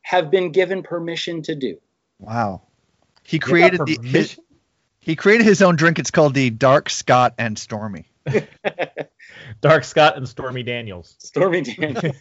have 0.01 0.31
been 0.31 0.51
given 0.51 0.83
permission 0.83 1.43
to 1.43 1.55
do. 1.55 1.79
Wow. 2.19 2.63
He 3.23 3.39
created 3.39 3.81
the 3.85 3.99
his, 4.03 4.41
he 5.01 5.15
created 5.15 5.45
his 5.45 5.61
own 5.61 5.77
drink. 5.77 5.99
It's 5.99 6.11
called 6.11 6.33
the 6.33 6.49
Dark 6.49 6.89
Scott 6.89 7.35
and 7.37 7.59
Stormy. 7.59 8.07
Dark 9.61 9.85
Scott 9.85 10.17
and 10.17 10.27
Stormy 10.27 10.63
Daniels. 10.63 11.17
Stormy 11.19 11.61
Daniels. 11.61 12.17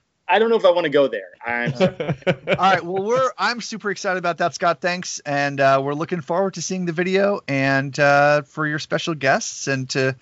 Ugh. 0.28 0.34
I 0.34 0.38
don't 0.38 0.50
know 0.50 0.56
if 0.56 0.64
I 0.64 0.70
want 0.70 0.84
to 0.84 0.90
go 0.90 1.08
there. 1.08 1.30
I'm 1.46 1.74
sorry. 1.74 1.94
All 2.28 2.54
right. 2.56 2.84
Well, 2.84 3.02
we're 3.02 3.30
I'm 3.38 3.60
super 3.60 3.90
excited 3.90 4.18
about 4.18 4.38
that, 4.38 4.54
Scott. 4.54 4.80
Thanks, 4.80 5.20
and 5.20 5.60
uh, 5.60 5.80
we're 5.82 5.94
looking 5.94 6.20
forward 6.20 6.54
to 6.54 6.62
seeing 6.62 6.84
the 6.84 6.92
video 6.92 7.40
and 7.48 7.98
uh, 7.98 8.42
for 8.42 8.66
your 8.66 8.78
special 8.78 9.14
guests 9.14 9.66
and 9.68 9.88
to 9.90 10.14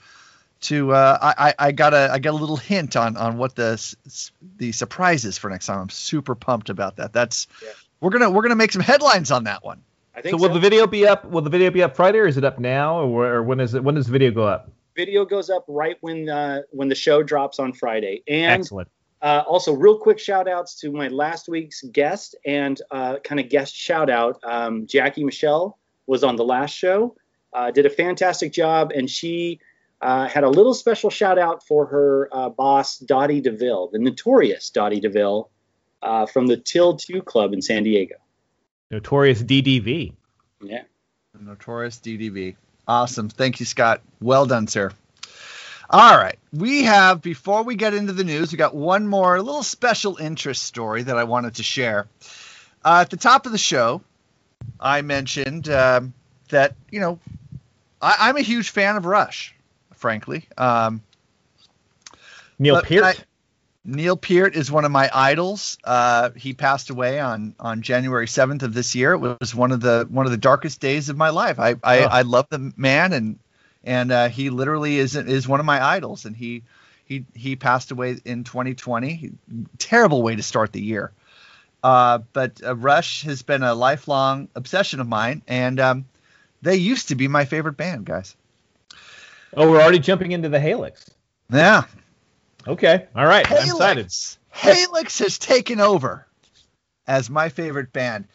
to 0.63 0.93
uh, 0.93 1.19
I, 1.21 1.49
I 1.49 1.55
I 1.69 1.73
got 1.73 1.93
a 1.95 2.09
I 2.13 2.19
got 2.19 2.31
a 2.33 2.37
little 2.39 2.57
hint 2.57 2.97
on 2.97 3.17
on 3.17 3.37
what 3.39 3.55
the 3.57 3.73
s- 3.73 3.95
s- 4.07 4.33
the 4.57 4.73
surprise 4.73 5.25
is 5.25 5.37
for 5.39 5.51
next 5.51 5.67
time. 5.67 5.81
I'm 5.81 5.91
super 5.91 6.35
pumped 6.35 6.71
about 6.71 6.97
that. 6.97 7.13
That's 7.13 7.47
Yeah. 7.63 7.71
we're 8.01 8.11
gonna 8.11 8.31
we're 8.31 8.43
gonna 8.43 8.55
make 8.57 8.73
some 8.73 8.83
headlines 8.83 9.31
on 9.31 9.45
that 9.45 9.63
one. 9.65 9.83
I 10.15 10.21
So 10.21 10.23
think 10.23 10.41
will 10.41 10.49
so. 10.49 10.55
the 10.55 10.61
video 10.61 10.87
be 10.87 11.07
up? 11.07 11.27
Will 11.27 11.43
the 11.43 11.51
video 11.51 11.71
be 11.71 11.83
up 11.83 11.95
Friday, 11.95 12.19
or 12.21 12.27
is 12.27 12.39
it 12.39 12.45
up 12.45 12.59
now, 12.59 13.01
or, 13.01 13.27
or 13.27 13.43
when 13.43 13.61
is 13.61 13.75
it? 13.75 13.85
When 13.85 13.97
does 13.97 14.07
the 14.07 14.13
video 14.13 14.31
go 14.31 14.45
up? 14.45 14.71
video 14.97 15.27
goes 15.27 15.51
up 15.51 15.63
right 15.69 15.99
when 16.01 16.27
uh, 16.31 16.63
when 16.71 16.89
the 16.89 16.95
show 16.95 17.23
drops 17.23 17.59
on 17.59 17.75
Friday. 17.75 18.23
And 18.27 18.61
Excellent. 18.63 18.89
Uh, 19.23 19.43
also, 19.47 19.73
real 19.73 19.99
quick 19.99 20.19
shout 20.19 20.47
outs 20.47 20.79
to 20.81 20.93
my 20.93 21.09
last 21.09 21.49
week's 21.49 21.83
guest 21.83 22.35
and 22.45 22.81
uh, 22.91 23.17
kind 23.25 23.41
of 23.41 23.49
guest 23.49 23.75
shout 23.75 24.11
out. 24.11 24.39
Um, 24.45 24.87
Jackie 24.87 25.25
Michelle 25.25 25.79
was 26.07 26.23
on 26.23 26.37
the 26.37 26.45
last 26.45 26.73
show, 26.77 27.17
uh, 27.53 27.71
did 27.71 27.87
a 27.87 27.91
fantastic 27.91 28.53
job, 28.53 28.93
and 28.95 29.11
she 29.11 29.61
uh, 30.03 30.29
had 30.29 30.45
a 30.45 30.49
little 30.49 30.75
special 30.75 31.09
shout 31.09 31.39
out 31.39 31.67
for 31.67 31.87
her 31.87 32.29
uh, 32.31 32.49
boss, 32.51 32.99
Dottie 32.99 33.41
DeVille, 33.41 33.89
the 33.89 33.99
notorious 33.99 34.69
Dottie 34.71 35.01
DeVille 35.01 35.51
uh, 36.03 36.27
from 36.27 36.47
the 36.47 36.59
Till 36.59 36.97
2 36.97 37.23
Club 37.23 37.55
in 37.55 37.63
San 37.63 37.85
Diego. 37.85 38.17
Notorious 38.91 39.43
DDV. 39.43 40.13
Yeah. 40.63 40.83
The 41.35 41.43
notorious 41.43 41.99
DDV. 41.99 42.57
Awesome. 42.87 43.31
Thank 43.31 43.61
you, 43.61 43.67
Scott. 43.67 44.03
Well 44.21 44.47
done, 44.47 44.69
sir. 44.69 44.93
All 45.89 46.17
right. 46.17 46.39
We 46.53 46.85
have, 46.85 47.23
before 47.23 47.63
we 47.63 47.77
get 47.77 47.95
into 47.95 48.13
the 48.13 48.25
news, 48.25 48.51
we 48.53 48.59
got 48.59 48.75
one 48.75 49.07
more 49.07 49.41
little 49.41 49.63
special 49.63 50.17
interest 50.17 50.63
story 50.63 51.05
that 51.05 51.17
I 51.17 51.25
wanted 51.25 51.57
to 51.57 51.63
share. 51.63 52.09
Uh, 52.85 52.99
at 53.03 53.11
the 53.11 53.17
top 53.17 53.47
of 53.47 53.53
the 53.53 53.59
show, 53.59 54.03
I 54.81 55.03
mentioned 55.03 55.69
um, 55.69 56.13
that, 56.49 56.75
you 56.91 57.01
know, 57.01 57.19
I, 58.03 58.15
I'm 58.21 58.37
a 58.37 58.43
huge 58.43 58.71
fan 58.71 58.97
of 58.97 59.07
Rush, 59.07 59.55
frankly. 59.95 60.47
Um, 60.59 61.03
Neil 62.59 62.81
Peart. 62.83 63.05
I- 63.05 63.25
Neil 63.89 64.17
Peart 64.17 64.57
is 64.57 64.69
one 64.69 64.85
of 64.85 64.91
my 64.91 65.09
idols. 65.15 65.79
Uh, 65.85 66.31
he 66.35 66.55
passed 66.55 66.91
away 66.91 67.21
on 67.21 67.55
on 67.61 67.83
January 67.83 68.27
seventh 68.27 68.65
of 68.65 68.75
this 68.75 68.97
year. 68.97 69.13
It 69.13 69.19
was 69.19 69.55
one 69.55 69.71
of 69.71 69.81
the 69.81 70.09
one 70.11 70.27
of 70.27 70.33
the 70.33 70.39
darkest 70.39 70.81
days 70.81 71.09
of 71.09 71.17
my 71.17 71.29
life. 71.29 71.61
I 71.61 71.77
I, 71.85 72.01
Oh. 72.01 72.09
I 72.11 72.23
love 72.23 72.47
the 72.51 72.73
man 72.77 73.13
and 73.13 73.39
and 73.87 74.13
uh, 74.13 74.29
he 74.29 74.51
literally 74.51 74.99
is 74.99 75.17
is 75.17 75.49
one 75.49 75.61
of 75.61 75.67
my 75.67 75.83
idols. 75.83 76.27
And 76.27 76.37
he 76.37 76.63
he 77.07 77.25
he 77.35 77.57
passed 77.57 77.91
away 77.93 78.19
in 78.25 78.45
2020. 78.45 79.31
Terrible 79.79 80.23
way 80.23 80.37
to 80.37 80.43
start 80.43 80.73
the 80.73 80.83
year. 80.83 81.13
Uh, 81.83 82.19
but 82.33 82.61
uh, 82.65 82.75
Rush 82.77 83.23
has 83.23 83.43
been 83.43 83.63
a 83.63 83.75
lifelong 83.75 84.49
obsession 84.57 85.01
of 85.01 85.07
mine, 85.07 85.41
and 85.47 85.79
um, 85.79 86.05
they 86.61 86.77
used 86.77 87.09
to 87.09 87.15
be 87.15 87.29
my 87.29 87.45
favorite 87.45 87.77
band, 87.77 88.05
guys. 88.07 88.35
oh, 89.57 89.71
we're 89.71 89.81
already 89.81 90.01
jumping 90.01 90.33
into 90.33 90.49
the 90.49 90.59
Halyx. 90.59 91.09
Yeah, 91.49 91.85
Okay. 92.67 93.07
All 93.15 93.25
right. 93.27 93.49
I'm 93.49 93.59
excited. 93.59 94.09
Halyx. 94.09 94.39
Halyx 94.53 95.19
has 95.21 95.39
taken 95.39 95.81
over 95.81 96.27
as 97.07 97.31
my 97.31 97.49
favorite 97.51 97.93
band. 97.93 98.27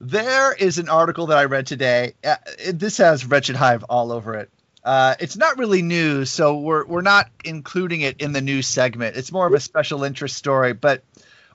There 0.00 0.52
is 0.54 0.78
an 0.78 0.88
article 0.88 1.26
that 1.28 1.38
I 1.38 1.44
read 1.46 1.66
today. 1.66 2.12
Uh, 2.22 2.36
it- 2.58 2.78
this 2.78 2.98
has 2.98 3.26
Wretched 3.26 3.56
Hive 3.56 3.82
all 3.84 4.12
over 4.12 4.34
it. 4.34 4.50
Uh, 4.86 5.16
it's 5.18 5.36
not 5.36 5.58
really 5.58 5.82
news, 5.82 6.30
so 6.30 6.60
we're 6.60 6.86
we're 6.86 7.02
not 7.02 7.28
including 7.44 8.02
it 8.02 8.20
in 8.20 8.32
the 8.32 8.40
news 8.40 8.68
segment. 8.68 9.16
It's 9.16 9.32
more 9.32 9.44
of 9.44 9.52
a 9.52 9.58
special 9.58 10.04
interest 10.04 10.36
story. 10.36 10.74
But 10.74 11.02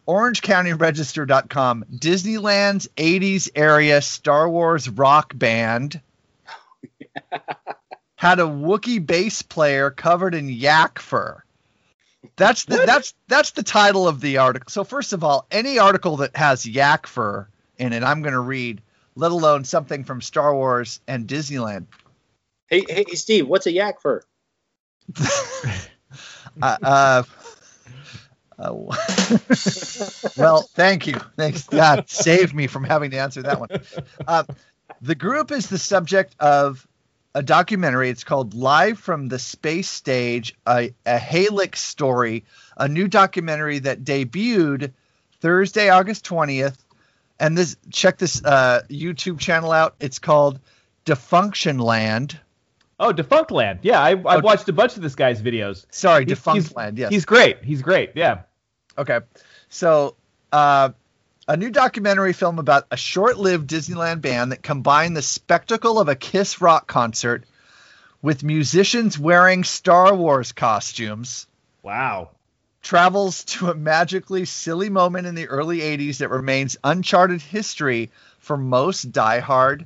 OrangeCountyRegister.com, 0.06 1.86
Disneyland's 1.96 2.90
80s 2.98 3.50
area 3.56 4.02
Star 4.02 4.50
Wars 4.50 4.90
rock 4.90 5.32
band 5.34 6.02
had 8.16 8.40
a 8.40 8.44
Wookiee 8.44 9.06
bass 9.06 9.42
player 9.44 9.92
covered 9.92 10.36
in 10.36 10.50
yak 10.50 11.00
fur. 11.00 11.42
That's 12.36 12.66
the 12.66 12.84
that's 12.86 13.14
that's 13.30 13.52
the 13.52 13.64
title 13.64 14.10
of 14.10 14.20
the 14.20 14.40
article. 14.40 14.70
So 14.70 14.84
first 14.84 15.14
of 15.14 15.24
all, 15.24 15.48
any 15.50 15.80
article 15.80 16.18
that 16.18 16.36
has 16.36 16.66
yak 16.66 17.08
fur 17.08 17.48
in 17.78 17.94
it, 17.94 18.04
I'm 18.04 18.24
going 18.24 18.34
to 18.34 18.42
read, 18.42 18.82
let 19.16 19.32
alone 19.32 19.64
something 19.64 20.04
from 20.04 20.20
Star 20.20 20.54
Wars 20.54 21.00
and 21.08 21.30
Disneyland. 21.30 21.86
Hey, 22.72 22.86
hey, 22.88 23.04
Steve, 23.16 23.50
what's 23.50 23.68
a 23.68 23.72
yak 23.74 24.00
fur? 24.00 24.22
uh, 26.62 26.78
uh, 26.82 27.24
uh, 28.58 28.74
well, 30.38 30.62
thank 30.62 31.06
you. 31.06 31.16
Thanks 31.36 31.68
God, 31.68 32.10
saved 32.10 32.56
me 32.56 32.68
from 32.68 32.86
having 32.86 33.12
to 33.12 33.18
answer 33.18 33.42
that 33.42 33.60
one. 33.60 33.70
Uh, 34.26 34.46
the 35.02 35.16
group 35.16 35.52
is 35.52 35.68
the 35.68 35.78
subject 35.78 36.34
of 36.40 36.88
a 37.36 37.44
documentary. 37.44 38.10
It's 38.10 38.24
called 38.24 38.54
Live 38.54 38.98
from 38.98 39.28
the 39.28 39.40
Space 39.40 39.90
Stage, 39.90 40.56
a, 40.66 40.94
a 41.06 41.18
Halyx 41.18 41.76
story, 41.76 42.46
a 42.78 42.88
new 42.88 43.10
documentary 43.10 43.80
that 43.80 44.06
debuted 44.06 44.94
Thursday, 45.42 45.90
August 45.90 46.24
20th. 46.24 46.78
And 47.38 47.58
this, 47.58 47.76
check 47.90 48.18
this 48.18 48.42
uh, 48.46 48.84
YouTube 48.90 49.40
channel 49.40 49.74
out. 49.74 49.96
It's 50.00 50.20
called 50.20 50.62
Defunction 51.04 51.80
Land. 51.80 52.40
Oh, 53.02 53.12
Defunct 53.12 53.52
Land. 53.52 53.80
Yeah, 53.82 54.00
I, 54.00 54.12
I've 54.12 54.26
Okay. 54.26 54.42
watched 54.42 54.70
a 54.70 54.74
bunch 54.74 54.96
of 54.96 55.02
this 55.02 55.16
guy's 55.16 55.42
videos. 55.42 55.86
Sorry, 55.90 56.24
He's- 56.24 56.38
Defunct 56.38 56.76
Land. 56.76 56.98
Yes. 57.00 57.10
He's 57.12 57.26
great. 57.26 57.64
He's 57.64 57.82
great. 57.82 58.12
Yeah. 58.16 58.42
Okay. 58.98 59.20
So, 59.70 60.16
uh, 60.52 60.90
a 61.48 61.58
new 61.58 61.72
documentary 61.72 62.34
film 62.34 62.60
about 62.60 62.86
a 62.92 62.98
short 62.98 63.38
lived 63.38 63.70
Disneyland 63.70 64.22
band 64.22 64.52
that 64.52 64.62
combined 64.62 65.18
the 65.18 65.22
spectacle 65.24 66.00
of 66.00 66.08
a 66.10 66.16
Kiss 66.16 66.62
rock 66.62 66.86
concert 66.88 67.44
with 68.22 68.44
musicians 68.44 69.18
wearing 69.18 69.64
Star 69.64 70.14
Wars 70.16 70.52
costumes 70.52 71.48
Wow. 71.82 72.30
travels 72.84 73.44
to 73.46 73.72
a 73.72 73.76
magically 73.76 74.46
silly 74.46 74.90
moment 74.90 75.26
in 75.26 75.34
the 75.34 75.48
early 75.48 75.80
80s 75.80 76.20
that 76.20 76.30
remains 76.30 76.78
uncharted 76.84 77.42
history 77.42 78.12
for 78.38 78.58
most 78.58 79.12
diehard 79.12 79.86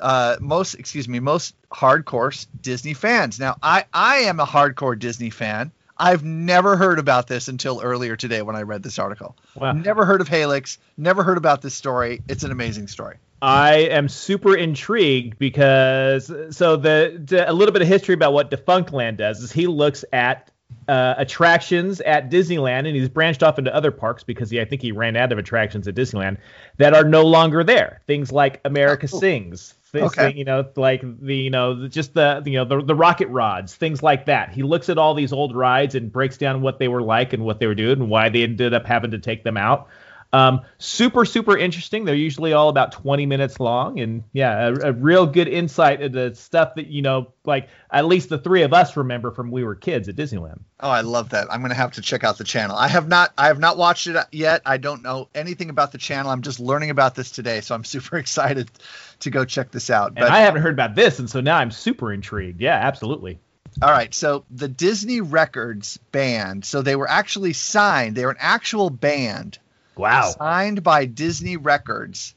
uh 0.00 0.36
most 0.40 0.74
excuse 0.74 1.08
me 1.08 1.20
most 1.20 1.54
hardcore 1.72 2.46
disney 2.62 2.94
fans 2.94 3.38
now 3.38 3.56
i 3.62 3.84
i 3.92 4.16
am 4.18 4.40
a 4.40 4.46
hardcore 4.46 4.98
disney 4.98 5.30
fan 5.30 5.70
i've 5.98 6.24
never 6.24 6.76
heard 6.76 6.98
about 6.98 7.26
this 7.26 7.48
until 7.48 7.80
earlier 7.82 8.16
today 8.16 8.42
when 8.42 8.54
i 8.56 8.62
read 8.62 8.82
this 8.82 8.98
article 8.98 9.36
Wow. 9.54 9.72
never 9.72 10.04
heard 10.04 10.20
of 10.20 10.28
halyx 10.28 10.78
never 10.96 11.22
heard 11.22 11.38
about 11.38 11.62
this 11.62 11.74
story 11.74 12.22
it's 12.28 12.44
an 12.44 12.50
amazing 12.52 12.88
story 12.88 13.16
I 13.40 13.74
am 13.90 14.08
super 14.08 14.56
intrigued 14.56 15.38
because 15.38 16.26
so 16.50 16.74
the, 16.74 17.22
the 17.24 17.48
a 17.48 17.52
little 17.52 17.72
bit 17.72 17.82
of 17.82 17.86
history 17.86 18.14
about 18.14 18.32
what 18.32 18.50
Defunct 18.50 18.92
Land 18.92 19.18
does 19.18 19.40
is 19.44 19.52
he 19.52 19.68
looks 19.68 20.04
at 20.12 20.50
uh, 20.88 21.14
attractions 21.16 22.00
at 22.00 22.30
Disneyland 22.32 22.78
and 22.88 22.96
he's 22.96 23.08
branched 23.08 23.44
off 23.44 23.56
into 23.56 23.72
other 23.72 23.92
parks 23.92 24.24
because 24.24 24.50
he 24.50 24.60
I 24.60 24.64
think 24.64 24.82
he 24.82 24.90
ran 24.90 25.14
out 25.14 25.30
of 25.30 25.38
attractions 25.38 25.86
at 25.86 25.94
Disneyland 25.94 26.38
that 26.78 26.94
are 26.94 27.04
no 27.04 27.24
longer 27.26 27.62
there. 27.62 28.00
Things 28.08 28.32
like 28.32 28.60
America 28.64 29.06
Oh. 29.12 29.20
Sings, 29.20 29.74
Okay. 29.94 30.34
you 30.34 30.44
know 30.44 30.66
like 30.76 31.02
the 31.20 31.36
you 31.36 31.50
know 31.50 31.88
just 31.88 32.14
the 32.14 32.42
you 32.44 32.52
know 32.52 32.64
the, 32.64 32.82
the 32.84 32.94
rocket 32.94 33.28
rods, 33.28 33.74
things 33.74 34.02
like 34.02 34.26
that. 34.26 34.50
He 34.50 34.62
looks 34.62 34.88
at 34.88 34.98
all 34.98 35.14
these 35.14 35.32
old 35.32 35.54
rides 35.56 35.94
and 35.94 36.12
breaks 36.12 36.36
down 36.36 36.60
what 36.60 36.78
they 36.78 36.88
were 36.88 37.02
like 37.02 37.32
and 37.32 37.44
what 37.44 37.58
they 37.60 37.66
were 37.66 37.74
doing 37.74 38.00
and 38.00 38.10
why 38.10 38.28
they 38.28 38.42
ended 38.42 38.74
up 38.74 38.84
having 38.86 39.10
to 39.12 39.18
take 39.18 39.44
them 39.44 39.56
out. 39.56 39.88
Um, 40.30 40.60
super, 40.76 41.24
super 41.24 41.56
interesting. 41.56 42.04
They're 42.04 42.14
usually 42.14 42.52
all 42.52 42.68
about 42.68 42.92
20 42.92 43.24
minutes 43.24 43.58
long, 43.58 43.98
and 43.98 44.24
yeah, 44.34 44.68
a, 44.68 44.90
a 44.90 44.92
real 44.92 45.26
good 45.26 45.48
insight 45.48 46.02
into 46.02 46.34
stuff 46.34 46.74
that 46.74 46.88
you 46.88 47.00
know, 47.00 47.32
like 47.48 47.68
at 47.90 48.04
least 48.04 48.28
the 48.28 48.38
three 48.38 48.62
of 48.62 48.74
us 48.74 48.96
remember 48.96 49.30
from 49.30 49.50
we 49.50 49.64
were 49.64 49.74
kids 49.74 50.08
at 50.08 50.16
Disneyland. 50.16 50.60
oh 50.80 50.90
i 50.90 51.00
love 51.00 51.30
that 51.30 51.50
i'm 51.50 51.62
gonna 51.62 51.74
have 51.74 51.92
to 51.92 52.02
check 52.02 52.22
out 52.22 52.36
the 52.38 52.44
channel 52.44 52.76
i 52.76 52.86
have 52.86 53.08
not 53.08 53.32
i 53.38 53.46
have 53.46 53.58
not 53.58 53.76
watched 53.78 54.06
it 54.06 54.16
yet 54.30 54.60
i 54.66 54.76
don't 54.76 55.02
know 55.02 55.28
anything 55.34 55.70
about 55.70 55.90
the 55.90 55.98
channel 55.98 56.30
i'm 56.30 56.42
just 56.42 56.60
learning 56.60 56.90
about 56.90 57.14
this 57.14 57.30
today 57.30 57.60
so 57.62 57.74
i'm 57.74 57.84
super 57.84 58.16
excited 58.24 58.70
to 59.20 59.30
go 59.30 59.44
check 59.44 59.70
this 59.70 59.90
out 59.90 60.12
And 60.16 60.24
I 60.26 60.40
haven't 60.40 60.62
heard 60.62 60.74
about 60.74 60.94
this, 60.94 61.18
and 61.18 61.28
so 61.28 61.40
now 61.40 61.56
I'm 61.56 61.70
super 61.70 62.12
intrigued. 62.12 62.60
Yeah, 62.60 62.76
absolutely. 62.76 63.38
All 63.82 63.90
right, 63.90 64.12
so 64.12 64.44
the 64.50 64.68
Disney 64.68 65.20
Records 65.20 65.98
band, 66.10 66.64
so 66.64 66.82
they 66.82 66.96
were 66.96 67.08
actually 67.08 67.52
signed. 67.52 68.16
They 68.16 68.24
were 68.24 68.32
an 68.32 68.36
actual 68.40 68.90
band 68.90 69.58
Wow. 69.96 70.30
signed 70.38 70.82
by 70.82 71.04
Disney 71.04 71.56
Records. 71.56 72.34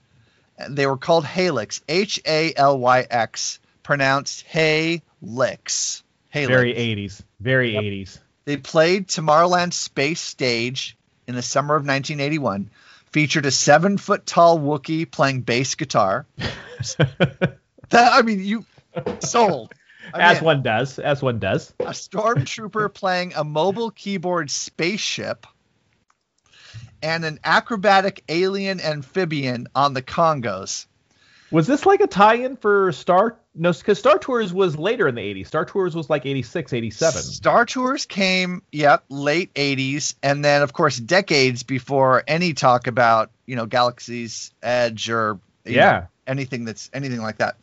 And 0.58 0.76
They 0.78 0.86
were 0.86 0.98
called 0.98 1.26
Halyx, 1.26 1.82
H 1.88 2.20
A 2.28 2.54
L 2.56 2.78
Y 2.80 3.08
X, 3.10 3.60
pronounced 3.84 4.44
Hey 4.48 5.02
Licks. 5.22 6.04
Halyx. 6.34 6.48
Very 6.48 6.74
80s. 6.74 7.24
Very 7.40 7.74
80s. 7.74 8.20
They 8.46 8.58
played 8.58 9.08
Tomorrowland 9.08 9.74
Space 9.74 10.22
Stage 10.22 10.98
in 11.28 11.36
the 11.36 11.42
summer 11.42 11.76
of 11.76 11.82
1981. 11.82 12.70
Featured 13.12 13.46
a 13.46 13.52
seven 13.52 13.98
foot 13.98 14.26
tall 14.26 14.60
Wookiee 14.60 15.10
playing 15.10 15.42
bass 15.42 15.76
guitar. 15.76 16.26
that 16.98 17.60
I 17.94 18.22
mean, 18.22 18.44
you 18.44 18.66
sold. 19.20 19.74
I'm 20.14 20.22
as 20.22 20.40
in. 20.40 20.44
one 20.46 20.64
does. 20.64 21.00
As 21.00 21.22
one 21.22 21.40
does. 21.40 21.74
a 21.86 21.92
stormtrooper 21.92 22.94
playing 22.94 23.34
a 23.36 23.44
mobile 23.44 23.92
keyboard 23.92 24.50
spaceship, 24.52 25.48
and 27.02 27.24
an 27.26 27.40
acrobatic 27.44 28.24
alien 28.30 28.80
amphibian 28.82 29.68
on 29.76 29.94
the 29.94 30.02
congas. 30.02 30.88
Was 31.52 31.68
this 31.68 31.86
like 31.86 32.00
a 32.00 32.08
tie-in 32.08 32.56
for 32.56 32.92
Star? 32.94 33.38
No, 33.54 33.74
because 33.74 34.00
Star 34.00 34.18
Tours 34.18 34.54
was 34.54 34.78
later 34.78 35.10
in 35.10 35.16
the 35.16 35.22
80s. 35.22 35.48
Star 35.48 35.66
Tours 35.66 35.94
was 35.94 36.10
like 36.10 36.26
86, 36.26 36.72
87. 36.72 37.22
Star 37.22 37.66
Tours 37.66 38.06
came, 38.06 38.62
yep, 38.72 39.04
late 39.10 39.54
80s, 39.54 40.16
and 40.24 40.46
then, 40.46 40.62
of 40.62 40.72
course, 40.72 40.96
decades 40.98 41.64
before 41.64 42.24
any 42.26 42.54
talk 42.54 42.88
about, 42.88 43.32
you 43.46 43.58
know, 43.58 43.66
Galaxy's 43.66 44.54
Edge 44.64 45.10
or 45.10 45.40
Yeah. 45.66 45.92
know, 45.92 46.08
anything 46.28 46.66
that's 46.66 46.90
anything 46.94 47.22
like 47.22 47.38
that. 47.38 47.58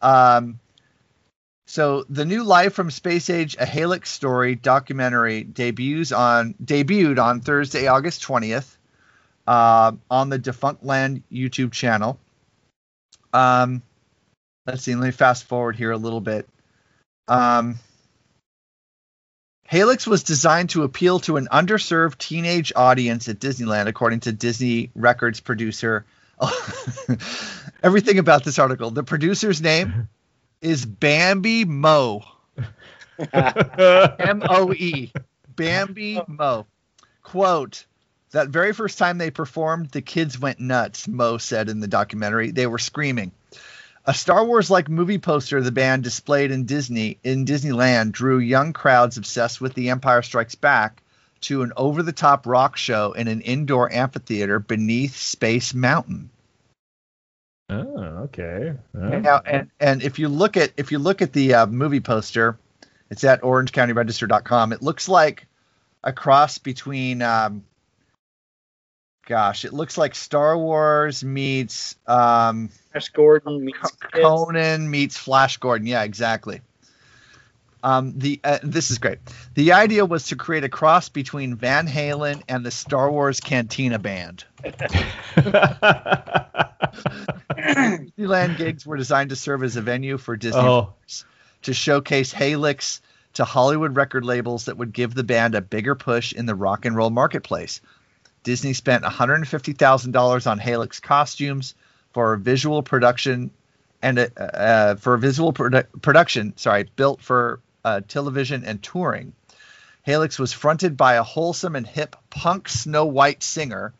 Um, 0.00 0.60
so 1.66 2.04
the 2.08 2.24
new 2.24 2.44
Live 2.44 2.72
from 2.72 2.90
Space 2.90 3.28
Age, 3.28 3.56
a 3.58 3.66
Halyx 3.66 4.06
story 4.06 4.54
documentary 4.54 5.44
debuts 5.44 6.12
on 6.12 6.54
debuted 6.54 7.22
on 7.22 7.40
Thursday, 7.40 7.86
August 7.86 8.22
20th, 8.22 8.76
uh, 9.46 9.92
on 10.10 10.30
the 10.30 10.38
Defunct 10.38 10.82
Land 10.82 11.22
YouTube 11.30 11.72
channel. 11.72 12.18
Um, 13.34 13.82
let's 14.66 14.82
see. 14.82 14.94
Let 14.94 15.04
me 15.04 15.10
fast 15.10 15.44
forward 15.44 15.76
here 15.76 15.90
a 15.90 15.98
little 15.98 16.22
bit. 16.22 16.48
Um, 17.28 17.78
Halyx 19.70 20.06
was 20.06 20.22
designed 20.22 20.70
to 20.70 20.84
appeal 20.84 21.20
to 21.20 21.36
an 21.36 21.48
underserved 21.52 22.16
teenage 22.16 22.72
audience 22.74 23.28
at 23.28 23.38
Disneyland, 23.38 23.86
according 23.86 24.20
to 24.20 24.32
Disney 24.32 24.90
Records 24.94 25.40
producer. 25.40 26.06
Everything 27.82 28.18
about 28.18 28.44
this 28.44 28.58
article. 28.58 28.90
The 28.90 29.04
producer's 29.04 29.62
name 29.62 30.08
is 30.60 30.84
Bambi 30.84 31.64
Mo. 31.64 32.22
M 33.32 34.42
O 34.48 34.72
E. 34.72 35.12
Bambi 35.54 36.20
Mo. 36.26 36.66
Quote 37.22 37.84
That 38.32 38.48
very 38.48 38.72
first 38.72 38.98
time 38.98 39.18
they 39.18 39.30
performed, 39.30 39.90
the 39.90 40.02
kids 40.02 40.38
went 40.38 40.58
nuts, 40.58 41.06
Mo 41.06 41.38
said 41.38 41.68
in 41.68 41.78
the 41.78 41.86
documentary. 41.86 42.50
They 42.50 42.66
were 42.66 42.78
screaming. 42.78 43.30
A 44.04 44.14
Star 44.14 44.44
Wars 44.44 44.70
like 44.70 44.88
movie 44.88 45.18
poster 45.18 45.60
the 45.60 45.70
band 45.70 46.02
displayed 46.02 46.50
in 46.50 46.64
Disney 46.64 47.18
in 47.22 47.44
Disneyland 47.44 48.10
drew 48.12 48.38
young 48.38 48.72
crowds 48.72 49.18
obsessed 49.18 49.60
with 49.60 49.74
The 49.74 49.90
Empire 49.90 50.22
Strikes 50.22 50.54
Back 50.54 51.02
to 51.42 51.62
an 51.62 51.72
over 51.76 52.02
the 52.02 52.12
top 52.12 52.46
rock 52.46 52.76
show 52.76 53.12
in 53.12 53.28
an 53.28 53.42
indoor 53.42 53.92
amphitheater 53.92 54.58
beneath 54.58 55.16
Space 55.16 55.74
Mountain. 55.74 56.30
Oh, 57.70 57.98
okay. 58.24 58.72
Now, 58.94 59.42
and 59.44 59.70
and 59.78 60.02
if 60.02 60.18
you 60.18 60.28
look 60.28 60.56
at 60.56 60.72
if 60.76 60.90
you 60.90 60.98
look 60.98 61.20
at 61.20 61.32
the 61.32 61.54
uh, 61.54 61.66
movie 61.66 62.00
poster, 62.00 62.58
it's 63.10 63.24
at 63.24 63.42
OrangeCountyRegister.com. 63.42 64.72
It 64.72 64.82
looks 64.82 65.08
like 65.08 65.46
a 66.04 66.12
cross 66.12 66.58
between, 66.58 67.22
um, 67.22 67.64
gosh, 69.26 69.64
it 69.64 69.72
looks 69.72 69.98
like 69.98 70.14
Star 70.14 70.56
Wars 70.56 71.24
meets 71.24 71.96
um, 72.06 72.68
Flash 72.92 73.08
Gordon 73.10 73.64
meets 73.64 73.92
Conan 74.14 74.90
meets 74.90 75.16
Flash 75.16 75.56
Gordon. 75.58 75.86
Yeah, 75.86 76.02
exactly. 76.02 76.60
Um, 77.82 78.14
the 78.18 78.40
uh, 78.42 78.58
this 78.62 78.90
is 78.90 78.98
great. 78.98 79.18
The 79.54 79.72
idea 79.72 80.04
was 80.04 80.26
to 80.28 80.36
create 80.36 80.64
a 80.64 80.68
cross 80.68 81.08
between 81.08 81.54
Van 81.54 81.86
Halen 81.86 82.42
and 82.48 82.66
the 82.66 82.70
Star 82.72 83.10
Wars 83.10 83.38
Cantina 83.40 83.98
Band. 83.98 84.44
Disneyland 87.50 88.56
gigs 88.56 88.86
were 88.86 88.96
designed 88.96 89.30
to 89.30 89.36
serve 89.36 89.62
as 89.62 89.76
a 89.76 89.82
venue 89.82 90.18
for 90.18 90.36
Disney 90.36 90.60
Oh. 90.60 90.92
to 91.62 91.74
showcase 91.74 92.32
Halyx 92.32 93.00
to 93.34 93.44
Hollywood 93.44 93.96
record 93.96 94.24
labels 94.24 94.64
that 94.66 94.76
would 94.76 94.92
give 94.92 95.14
the 95.14 95.24
band 95.24 95.54
a 95.54 95.60
bigger 95.60 95.94
push 95.94 96.32
in 96.32 96.46
the 96.46 96.54
rock 96.54 96.84
and 96.84 96.96
roll 96.96 97.10
marketplace. 97.10 97.80
Disney 98.42 98.72
spent 98.72 99.04
$150,000 99.04 100.50
on 100.50 100.58
Halyx 100.60 101.02
costumes 101.02 101.74
for 102.12 102.32
a 102.34 102.38
visual 102.38 102.82
production 102.82 103.50
and 104.00 104.18
uh, 104.18 104.28
uh, 104.40 104.94
for 104.94 105.14
a 105.14 105.18
visual 105.18 105.52
produ- 105.52 105.86
production, 106.02 106.52
sorry, 106.56 106.88
built 106.96 107.20
for 107.20 107.60
uh, 107.88 108.00
television 108.06 108.64
and 108.64 108.82
touring. 108.82 109.32
Halyx 110.06 110.38
was 110.38 110.52
fronted 110.52 110.96
by 110.96 111.14
a 111.14 111.22
wholesome 111.22 111.76
and 111.76 111.86
hip 111.86 112.16
punk 112.30 112.68
Snow 112.68 113.06
White 113.06 113.42
singer 113.42 113.92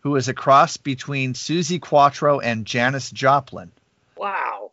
who 0.00 0.16
is 0.16 0.28
a 0.28 0.34
cross 0.34 0.76
between 0.76 1.34
Suzi 1.34 1.80
Quatro 1.80 2.38
and 2.38 2.64
Janis 2.64 3.10
Joplin. 3.10 3.72
Wow. 4.16 4.65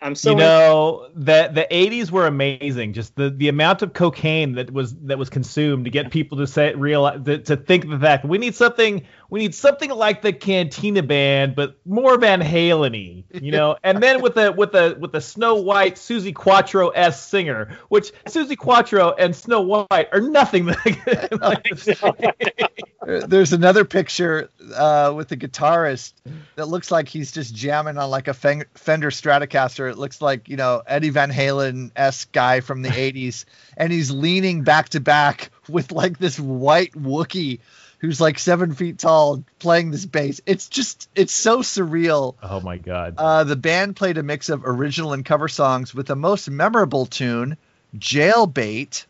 I'm 0.00 0.14
so 0.14 0.30
you 0.30 0.36
know 0.36 1.08
the 1.14 1.50
the 1.52 1.66
80s 1.70 2.10
were 2.12 2.26
amazing. 2.26 2.92
Just 2.92 3.16
the, 3.16 3.30
the 3.30 3.48
amount 3.48 3.82
of 3.82 3.94
cocaine 3.94 4.52
that 4.52 4.72
was 4.72 4.94
that 5.00 5.18
was 5.18 5.28
consumed 5.28 5.86
to 5.86 5.90
get 5.90 6.12
people 6.12 6.38
to 6.38 6.46
say 6.46 6.72
realize 6.74 7.24
to, 7.24 7.38
to 7.38 7.56
think 7.56 7.88
the 7.88 7.98
fact 7.98 8.24
we 8.24 8.38
need 8.38 8.54
something 8.54 9.04
we 9.30 9.40
need 9.40 9.54
something 9.54 9.90
like 9.90 10.22
the 10.22 10.32
Cantina 10.32 11.02
Band, 11.02 11.54
but 11.56 11.78
more 11.84 12.16
Van 12.16 12.40
Halen-y, 12.40 13.24
you 13.40 13.50
know. 13.50 13.76
and 13.84 14.00
then 14.02 14.22
with 14.22 14.34
the 14.34 14.52
with 14.52 14.70
the 14.70 14.96
with 15.00 15.10
the 15.10 15.20
Snow 15.20 15.56
White 15.56 15.96
Suzi 15.96 16.34
Quatro 16.34 16.90
s 16.90 17.26
singer, 17.26 17.76
which 17.88 18.12
Suzi 18.26 18.56
Quatro 18.56 19.12
and 19.18 19.34
Snow 19.34 19.60
White 19.62 20.08
are 20.12 20.20
nothing 20.20 20.66
like. 21.40 21.68
There's 23.08 23.54
another 23.54 23.86
picture 23.86 24.50
uh, 24.74 25.14
with 25.16 25.28
the 25.28 25.36
guitarist 25.36 26.12
that 26.56 26.68
looks 26.68 26.90
like 26.90 27.08
he's 27.08 27.32
just 27.32 27.54
jamming 27.54 27.96
on 27.96 28.10
like 28.10 28.28
a 28.28 28.34
Fender 28.34 28.66
Stratocaster. 29.10 29.90
It 29.90 29.96
looks 29.96 30.20
like 30.20 30.50
you 30.50 30.56
know 30.56 30.82
Eddie 30.86 31.08
Van 31.08 31.30
Halen 31.30 31.90
s 31.96 32.26
guy 32.26 32.60
from 32.60 32.82
the 32.82 32.88
'80s, 32.90 33.46
and 33.78 33.90
he's 33.90 34.10
leaning 34.10 34.62
back 34.62 34.90
to 34.90 35.00
back 35.00 35.50
with 35.68 35.90
like 35.90 36.18
this 36.18 36.38
white 36.38 36.92
Wookie 36.92 37.60
who's 38.00 38.20
like 38.20 38.38
seven 38.38 38.74
feet 38.74 38.98
tall 38.98 39.42
playing 39.58 39.90
this 39.90 40.04
bass. 40.04 40.40
It's 40.46 40.68
just 40.68 41.08
it's 41.14 41.32
so 41.32 41.60
surreal. 41.60 42.34
Oh 42.42 42.60
my 42.60 42.78
god. 42.78 43.14
Uh, 43.16 43.44
the 43.44 43.56
band 43.56 43.96
played 43.96 44.18
a 44.18 44.22
mix 44.22 44.48
of 44.48 44.64
original 44.64 45.12
and 45.12 45.24
cover 45.24 45.48
songs 45.48 45.94
with 45.94 46.06
the 46.06 46.16
most 46.16 46.50
memorable 46.50 47.06
tune, 47.06 47.56
Jailbait, 47.96 49.04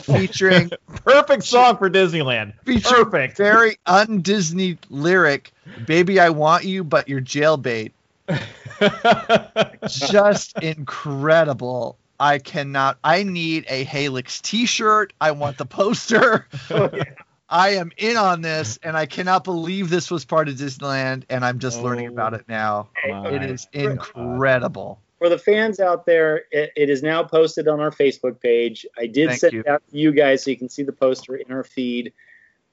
featuring 0.00 0.70
perfect 1.04 1.44
song 1.44 1.76
for 1.76 1.90
Disneyland. 1.90 2.54
Featuring 2.64 3.04
perfect. 3.04 3.36
Very 3.36 3.76
un-Disney 3.86 4.78
lyric, 4.88 5.52
"Baby, 5.86 6.20
I 6.20 6.30
want 6.30 6.64
you, 6.64 6.84
but 6.84 7.08
you're 7.08 7.20
jailbait." 7.20 7.92
just 9.88 10.58
incredible. 10.58 11.98
I 12.18 12.38
cannot. 12.38 12.98
I 13.04 13.22
need 13.22 13.66
a 13.68 13.84
Halyx 13.84 14.40
T-shirt. 14.40 15.12
I 15.20 15.32
want 15.32 15.58
the 15.58 15.66
poster. 15.66 16.46
Oh, 16.70 16.88
yeah. 16.92 17.04
I 17.48 17.70
am 17.70 17.92
in 17.96 18.16
on 18.16 18.40
this, 18.40 18.78
and 18.82 18.96
I 18.96 19.06
cannot 19.06 19.44
believe 19.44 19.90
this 19.90 20.10
was 20.10 20.24
part 20.24 20.48
of 20.48 20.54
Disneyland, 20.54 21.24
and 21.28 21.44
I'm 21.44 21.58
just 21.58 21.80
oh, 21.80 21.82
learning 21.82 22.06
about 22.06 22.34
it 22.34 22.48
now. 22.48 22.88
It 23.04 23.42
is 23.42 23.68
incredible. 23.72 24.98
For 25.18 25.28
the 25.28 25.38
fans 25.38 25.80
out 25.80 26.06
there, 26.06 26.44
it, 26.50 26.72
it 26.76 26.90
is 26.90 27.02
now 27.02 27.22
posted 27.22 27.68
on 27.68 27.80
our 27.80 27.90
Facebook 27.90 28.40
page. 28.40 28.84
I 28.98 29.06
did 29.06 29.28
Thank 29.28 29.40
send 29.40 29.52
you. 29.52 29.60
it 29.60 29.66
out 29.66 29.82
to 29.90 29.96
you 29.96 30.12
guys 30.12 30.44
so 30.44 30.50
you 30.50 30.56
can 30.56 30.68
see 30.68 30.82
the 30.82 30.92
poster 30.92 31.36
in 31.36 31.52
our 31.52 31.64
feed. 31.64 32.12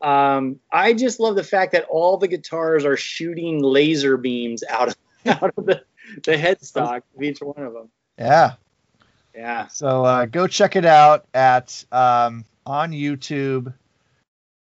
Um, 0.01 0.59
I 0.71 0.93
just 0.93 1.19
love 1.19 1.35
the 1.35 1.43
fact 1.43 1.73
that 1.73 1.85
all 1.85 2.17
the 2.17 2.27
guitars 2.27 2.85
are 2.85 2.97
shooting 2.97 3.61
laser 3.61 4.17
beams 4.17 4.63
out 4.67 4.89
of 4.89 4.95
out 5.27 5.53
of 5.55 5.65
the, 5.65 5.83
the 6.23 6.33
headstock 6.33 7.03
of 7.15 7.23
each 7.23 7.39
one 7.39 7.63
of 7.63 7.73
them. 7.73 7.89
Yeah. 8.17 8.53
Yeah. 9.35 9.67
So 9.67 10.03
uh, 10.03 10.25
go 10.25 10.47
check 10.47 10.75
it 10.75 10.85
out 10.85 11.25
at 11.33 11.85
um, 11.91 12.45
on 12.65 12.91
YouTube 12.91 13.73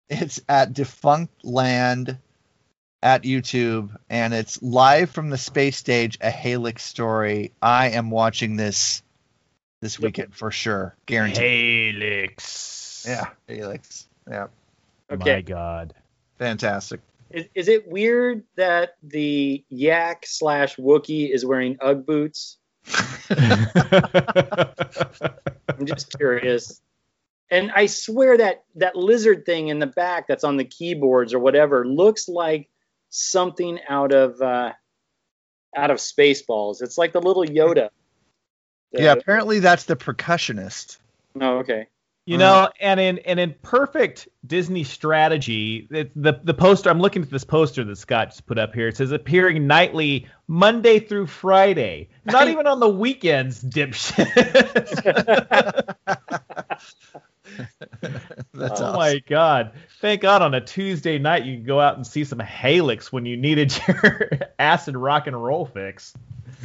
it's 0.09 0.41
at 0.47 0.73
Defunct 0.73 1.43
Land 1.43 2.17
at 3.03 3.21
YouTube, 3.23 3.95
and 4.09 4.33
it's 4.33 4.63
live 4.63 5.11
from 5.11 5.29
the 5.29 5.37
space 5.37 5.77
stage, 5.77 6.17
a 6.21 6.31
Halyx 6.31 6.79
story. 6.79 7.51
I 7.61 7.89
am 7.89 8.09
watching 8.09 8.55
this 8.55 9.03
this 9.81 9.99
weekend 9.99 10.33
for 10.33 10.49
sure, 10.49 10.95
guaranteed. 11.05 11.95
Halyx. 11.95 13.05
Yeah, 13.05 13.25
Halyx. 13.49 14.05
Yeah. 14.27 14.47
Okay. 15.11 15.35
My 15.35 15.41
God. 15.41 15.93
Fantastic. 16.39 17.01
Is, 17.29 17.45
is 17.53 17.67
it 17.67 17.89
weird 17.89 18.43
that 18.55 18.95
the 19.03 19.65
yak 19.67 20.25
slash 20.25 20.77
Wookie 20.77 21.29
is 21.29 21.45
wearing 21.45 21.77
UGG 21.81 22.05
boots? 22.05 22.57
I'm 23.29 23.67
just 25.85 26.17
curious 26.17 26.81
and 27.53 27.71
I 27.71 27.85
swear 27.85 28.37
that 28.37 28.63
that 28.75 28.95
lizard 28.95 29.45
thing 29.45 29.67
in 29.67 29.79
the 29.79 29.87
back 29.87 30.27
that's 30.27 30.43
on 30.43 30.57
the 30.57 30.65
keyboards 30.65 31.33
or 31.33 31.39
whatever 31.39 31.85
looks 31.85 32.27
like 32.27 32.67
something 33.13 33.79
out 33.87 34.11
of 34.11 34.41
uh, 34.41 34.73
out 35.75 35.91
of 35.91 35.97
Spaceballs. 35.97 36.81
It's 36.81 36.97
like 36.97 37.13
the 37.13 37.21
little 37.21 37.45
Yoda. 37.45 37.89
The, 38.91 39.03
yeah, 39.03 39.13
apparently 39.13 39.59
that's 39.59 39.85
the 39.85 39.95
percussionist. 39.95 40.97
Oh, 41.39 41.59
okay. 41.59 41.87
You 42.25 42.37
know, 42.37 42.69
and 42.79 43.01
in 43.01 43.19
and 43.19 43.37
in 43.37 43.53
perfect 43.61 44.29
Disney 44.47 44.85
strategy, 44.85 45.89
it, 45.91 46.11
the 46.15 46.39
the 46.41 46.53
poster 46.53 46.89
I'm 46.89 47.01
looking 47.01 47.21
at 47.21 47.29
this 47.29 47.43
poster 47.43 47.83
that 47.83 47.97
Scott 47.97 48.29
just 48.29 48.45
put 48.45 48.57
up 48.57 48.73
here. 48.73 48.87
It 48.87 48.95
says 48.95 49.11
appearing 49.11 49.67
nightly 49.67 50.27
Monday 50.47 50.99
through 50.99 51.27
Friday, 51.27 52.07
not 52.23 52.47
even 52.47 52.65
on 52.65 52.79
the 52.79 52.87
weekends, 52.87 53.61
dipshit. 53.61 54.23
That's 58.53 58.81
oh 58.81 58.85
awesome. 58.85 58.95
my 58.95 59.21
god! 59.27 59.73
Thank 60.01 60.21
God 60.21 60.41
on 60.41 60.53
a 60.53 60.61
Tuesday 60.61 61.17
night 61.19 61.45
you 61.45 61.57
can 61.57 61.65
go 61.65 61.79
out 61.79 61.95
and 61.95 62.05
see 62.05 62.23
some 62.23 62.39
Halyx 62.39 63.05
when 63.05 63.25
you 63.25 63.37
needed 63.37 63.75
your 63.87 64.29
acid 64.59 64.95
rock 64.95 65.27
and 65.27 65.41
roll 65.41 65.65
fix. 65.65 66.13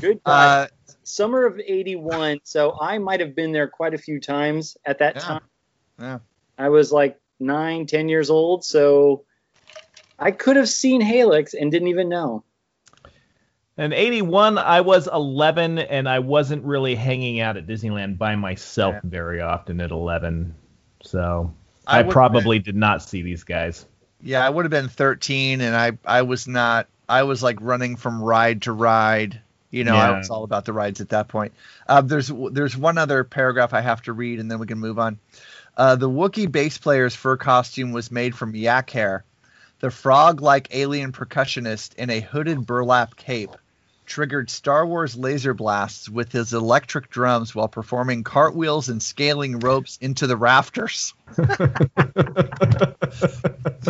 Good. 0.01 0.21
Uh, 0.25 0.69
Summer 1.03 1.47
of 1.47 1.59
'81. 1.59 2.41
So 2.45 2.77
I 2.79 2.99
might 2.99 3.21
have 3.21 3.35
been 3.35 3.53
there 3.53 3.69
quite 3.69 3.95
a 3.95 3.99
few 3.99 4.21
times 4.21 4.77
at 4.85 4.99
that 4.99 5.17
yeah. 5.17 5.21
time. 5.21 5.43
Yeah. 5.99 6.19
I 6.59 6.69
was 6.69 6.93
like 6.93 7.19
nine, 7.41 7.87
ten 7.87 8.09
years 8.09 8.31
old, 8.31 8.65
so 8.65 9.25
I 10.19 10.33
could 10.33 10.57
have 10.57 10.69
seen 10.69 11.03
Halyx 11.03 11.55
and 11.59 11.71
didn't 11.71 11.89
even 11.89 12.09
know. 12.09 12.45
In 13.79 13.93
81, 13.93 14.59
I 14.59 14.81
was 14.81 15.07
11 15.07 15.79
and 15.79 16.09
I 16.09 16.19
wasn't 16.19 16.65
really 16.65 16.97
hanging 16.97 17.39
out 17.39 17.57
at 17.57 17.69
Disneyland 17.69 18.19
by 18.19 18.35
myself 18.35 18.95
yeah. 18.95 19.01
very 19.05 19.41
often 19.41 19.81
at 19.81 19.93
11. 19.93 20.53
So 21.03 21.53
I, 21.87 22.01
I 22.01 22.03
probably 22.03 22.59
did 22.59 22.77
not 22.77 23.03
see 23.03 23.23
these 23.23 23.45
guys. 23.45 23.87
Yeah, 24.23 24.45
I 24.45 24.51
would 24.51 24.65
have 24.65 24.71
been 24.71 24.89
13, 24.89 25.61
and 25.61 25.75
I 25.75 25.93
I 26.05 26.23
was 26.23 26.47
not. 26.47 26.89
I 27.09 27.23
was 27.23 27.43
like 27.43 27.59
running 27.61 27.97
from 27.97 28.23
ride 28.23 28.63
to 28.63 28.73
ride. 28.73 29.41
You 29.71 29.85
know, 29.85 29.95
yeah. 29.95 30.11
I 30.11 30.19
was 30.19 30.31
all 30.31 30.45
about 30.45 30.65
the 30.65 30.73
rides 30.73 31.01
at 31.01 31.11
that 31.11 31.29
point. 31.29 31.53
Uh, 31.87 32.01
there's 32.01 32.33
there's 32.53 32.77
one 32.77 32.99
other 32.99 33.25
paragraph 33.25 33.75
I 33.75 33.81
have 33.81 34.03
to 34.03 34.13
read, 34.13 34.41
and 34.41 34.51
then 34.51 34.59
we 34.59 34.67
can 34.67 34.79
move 34.79 34.99
on. 34.99 35.19
Uh, 35.77 35.95
the 35.95 36.09
Wookiee 36.09 36.51
bass 36.51 36.79
player's 36.79 37.15
fur 37.15 37.37
costume 37.37 37.93
was 37.93 38.11
made 38.11 38.35
from 38.35 38.55
yak 38.55 38.91
hair. 38.91 39.25
The 39.81 39.91
frog-like 39.93 40.69
alien 40.73 41.13
percussionist 41.13 41.95
in 41.95 42.11
a 42.11 42.19
hooded 42.19 42.67
burlap 42.67 43.15
cape 43.15 43.57
triggered 44.09 44.51
Star 44.51 44.85
Wars 44.85 45.17
laser 45.17 45.55
blasts 45.55 46.09
with 46.09 46.33
his 46.33 46.53
electric 46.53 47.09
drums 47.11 47.55
while 47.55 47.69
performing 47.69 48.25
cartwheels 48.25 48.89
and 48.89 49.01
scaling 49.01 49.61
ropes 49.61 49.99
into 50.01 50.27
the 50.27 50.37
rafters. 50.37 51.15
the 51.37 52.95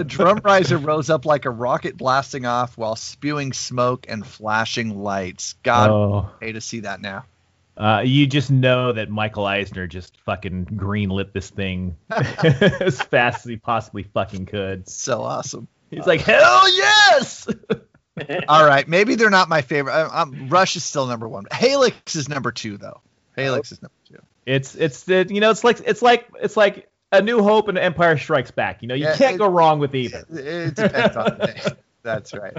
drum 0.07 0.41
riser 0.45 0.77
rose 0.77 1.09
up 1.09 1.25
like 1.25 1.47
a 1.47 1.51
rocket 1.51 1.97
blasting 1.97 2.45
off 2.45 2.77
while 2.77 2.97
spewing 2.97 3.53
smoke 3.53 4.07
and 4.09 4.27
flashing 4.27 4.99
lights. 4.99 5.55
God, 5.63 5.91
oh. 5.91 6.31
pay 6.41 6.53
to 6.53 6.61
see 6.61 6.81
that 6.81 7.01
now. 7.01 7.25
Uh, 7.79 8.03
you 8.05 8.27
just 8.27 8.51
know 8.51 8.93
that 8.93 9.09
Michael 9.09 9.47
Eisner 9.47 9.87
just 9.87 10.17
fucking 10.27 10.67
greenlit 10.67 11.33
this 11.33 11.49
thing 11.49 11.97
as 12.11 13.01
fast 13.01 13.47
as 13.47 13.51
he 13.51 13.57
possibly 13.57 14.03
fucking 14.03 14.47
could. 14.47 14.89
So 14.89 15.23
awesome. 15.23 15.69
He's 15.89 16.01
uh, 16.01 16.07
like, 16.07 16.21
hell 16.23 16.77
yes! 16.77 17.47
All 18.49 18.65
right, 18.65 18.87
maybe 18.87 19.15
they're 19.15 19.31
not 19.31 19.49
my 19.49 19.63
favorite. 19.63 19.93
I, 19.93 20.25
Rush 20.49 20.77
is 20.77 20.85
still 20.85 21.07
number 21.07 21.29
one. 21.29 21.45
Halyx 21.47 22.17
is 22.17 22.29
number 22.29 22.53
two, 22.53 22.77
though. 22.77 23.01
Halyx 23.37 23.73
is 23.73 23.83
number 23.83 23.95
two. 24.09 24.19
It's 24.47 24.75
it's 24.75 25.05
the 25.05 25.27
you 25.29 25.41
know 25.41 25.51
it's 25.51 25.63
like 25.63 25.81
it's 25.85 26.03
like 26.03 26.29
it's 26.41 26.57
like 26.57 26.89
a 27.13 27.23
New 27.23 27.43
Hope 27.43 27.69
and 27.69 27.79
Empire 27.79 28.17
Strikes 28.17 28.51
Back. 28.51 28.83
You 28.83 28.89
know 28.89 28.95
you 28.95 29.05
yeah, 29.05 29.17
can't 29.17 29.35
it, 29.35 29.39
go 29.39 29.49
wrong 29.49 29.79
with 29.79 29.95
either. 29.95 30.25
It, 30.31 30.39
it 30.47 30.75
depends 30.75 31.17
on 31.17 31.39
the 31.39 31.47
day. 31.47 31.61
That's 32.03 32.33
right. 32.33 32.57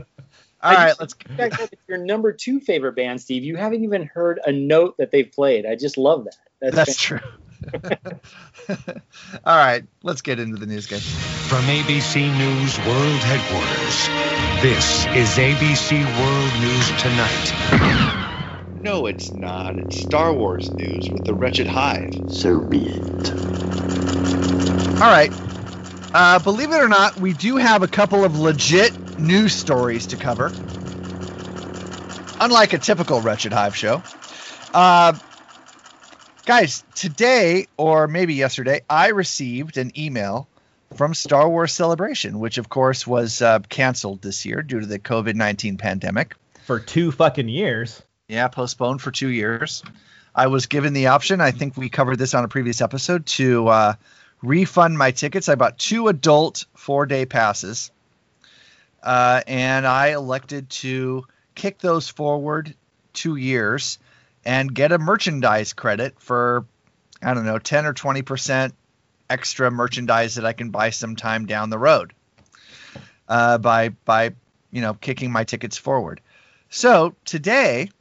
All 0.62 0.74
right, 0.74 0.94
let's. 1.00 1.16
It's 1.38 1.72
your 1.88 1.98
number 1.98 2.34
two 2.34 2.60
favorite 2.60 2.96
band, 2.96 3.22
Steve. 3.22 3.44
You 3.44 3.56
haven't 3.56 3.84
even 3.84 4.04
heard 4.04 4.40
a 4.46 4.52
note 4.52 4.98
that 4.98 5.10
they've 5.10 5.32
played. 5.32 5.66
I 5.66 5.76
just 5.76 5.98
love 5.98 6.26
that. 6.26 6.36
That's, 6.60 6.76
That's 6.76 7.02
true. 7.02 7.20
All 9.46 9.58
right, 9.58 9.84
let's 10.04 10.22
get 10.22 10.40
into 10.40 10.58
the 10.58 10.66
news, 10.66 10.88
guys. 10.88 11.06
From 11.48 11.62
ABC 11.64 12.36
News 12.38 12.78
World 12.86 13.22
Headquarters, 13.24 14.08
this 14.62 15.06
is 15.16 15.38
ABC 15.38 16.04
World 16.20 16.54
News 16.62 16.88
Tonight. 17.02 18.26
No, 18.82 19.08
it's 19.08 19.34
not. 19.34 19.78
It's 19.78 19.98
Star 19.98 20.34
Wars 20.34 20.72
news 20.72 21.10
with 21.10 21.26
the 21.26 21.34
Wretched 21.34 21.68
Hive. 21.68 22.14
So 22.32 22.62
be 22.62 22.88
it. 22.88 23.32
All 25.02 25.12
right. 25.12 25.32
Uh, 26.14 26.40
believe 26.40 26.72
it 26.72 26.82
or 26.82 26.88
not, 26.88 27.20
we 27.20 27.34
do 27.34 27.58
have 27.58 27.84
a 27.84 27.88
couple 27.88 28.24
of 28.24 28.40
legit 28.40 29.20
news 29.20 29.54
stories 29.54 30.08
to 30.08 30.16
cover. 30.16 30.48
Unlike 32.40 32.74
a 32.74 32.78
typical 32.78 33.20
Wretched 33.22 33.52
Hive 33.52 33.76
show. 33.76 34.02
Uh, 34.74 35.14
guys, 36.50 36.84
today, 36.96 37.68
or 37.78 38.08
maybe 38.08 38.34
yesterday, 38.34 38.82
I 38.90 39.10
received 39.10 39.78
an 39.78 39.92
email 39.96 40.48
from 40.96 41.14
Star 41.14 41.48
Wars 41.48 41.72
Celebration, 41.72 42.40
which 42.40 42.58
of 42.58 42.68
course 42.68 43.06
was 43.06 43.44
uh, 43.44 43.60
canceled 43.60 44.24
this 44.24 44.48
year 44.48 44.64
due 44.64 44.80
to 44.80 44.88
the 44.88 44.98
COVID 44.98 45.36
19 45.36 45.78
pandemic. 45.78 46.34
For 46.64 46.80
two 46.80 47.12
fucking 47.12 47.50
years. 47.50 48.02
Yeah, 48.28 48.48
postponed 48.48 49.00
for 49.00 49.12
two 49.12 49.28
years. 49.28 49.84
I 50.34 50.48
was 50.48 50.66
given 50.66 50.94
the 50.94 51.08
option, 51.08 51.40
I 51.40 51.52
think 51.52 51.78
we 51.78 51.88
covered 51.88 52.18
this 52.18 52.34
on 52.34 52.44
a 52.44 52.48
previous 52.48 52.82
episode, 52.82 53.28
to 53.28 53.68
uh, 53.68 53.94
refund 54.42 54.98
my 54.98 55.12
tickets. 55.12 55.50
I 55.50 55.54
bought 55.54 55.78
two 55.78 56.08
adult 56.08 56.66
four 56.74 57.06
day 57.06 57.28
passes, 57.28 57.92
uh, 59.04 59.42
and 59.46 59.86
I 59.86 60.14
elected 60.14 60.72
to 60.82 61.28
kick 61.54 61.78
those 61.78 62.10
forward 62.10 62.74
two 63.14 63.36
years 63.36 64.00
and 64.50 64.74
get 64.74 64.92
a 64.92 64.98
merchandise 64.98 65.74
credit 65.74 66.20
for, 66.20 66.66
I 67.22 67.36
don't 67.36 67.46
know, 67.46 67.60
10 67.60 67.86
or 67.86 67.94
20% 67.94 68.74
extra 69.30 69.70
merchandise 69.70 70.36
that 70.36 70.46
I 70.46 70.54
can 70.54 70.72
buy 70.72 70.90
sometime 70.90 71.46
down 71.46 71.70
the 71.70 71.78
road 71.78 72.14
uh, 73.28 73.60
by, 73.60 73.90
by, 73.90 74.34
you 74.72 74.82
know, 74.82 74.96
kicking 74.96 75.32
my 75.32 75.44
tickets 75.44 75.78
forward. 75.78 76.20
So 76.72 77.14
today, 77.26 77.92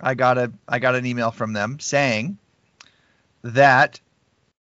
I 0.00 0.14
got 0.14 0.38
a 0.38 0.52
I 0.68 0.78
got 0.78 0.94
an 0.94 1.06
email 1.06 1.32
from 1.32 1.52
them 1.52 1.80
saying 1.80 2.38
that 3.42 3.98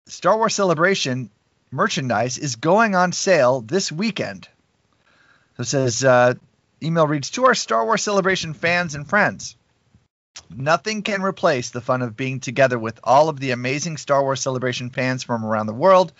Star 0.08 0.36
Wars 0.36 0.56
Celebration 0.56 1.30
merchandise 1.70 2.40
is 2.40 2.56
going 2.56 2.96
on 2.96 3.12
sale 3.12 3.62
this 3.62 3.92
weekend. 3.92 4.48
So 5.58 5.62
it 5.62 5.66
says 5.66 6.04
uh, 6.04 6.34
email 6.82 7.06
reads 7.06 7.30
to 7.32 7.46
our 7.46 7.56
Star 7.56 7.86
Wars 7.86 8.02
Celebration 8.02 8.56
fans 8.56 8.96
and 8.96 9.08
friends. 9.08 9.56
Nothing 10.50 11.04
can 11.04 11.22
replace 11.22 11.70
the 11.70 11.82
fun 11.82 12.02
of 12.02 12.18
being 12.18 12.40
together 12.40 12.80
with 12.80 13.00
all 13.04 13.30
of 13.30 13.40
the 13.40 13.52
amazing 13.52 13.98
Star 13.98 14.24
Wars 14.24 14.42
Celebration 14.42 14.90
fans 14.90 15.24
from 15.24 15.46
around 15.46 15.68
the 15.68 15.74
world, 15.74 16.12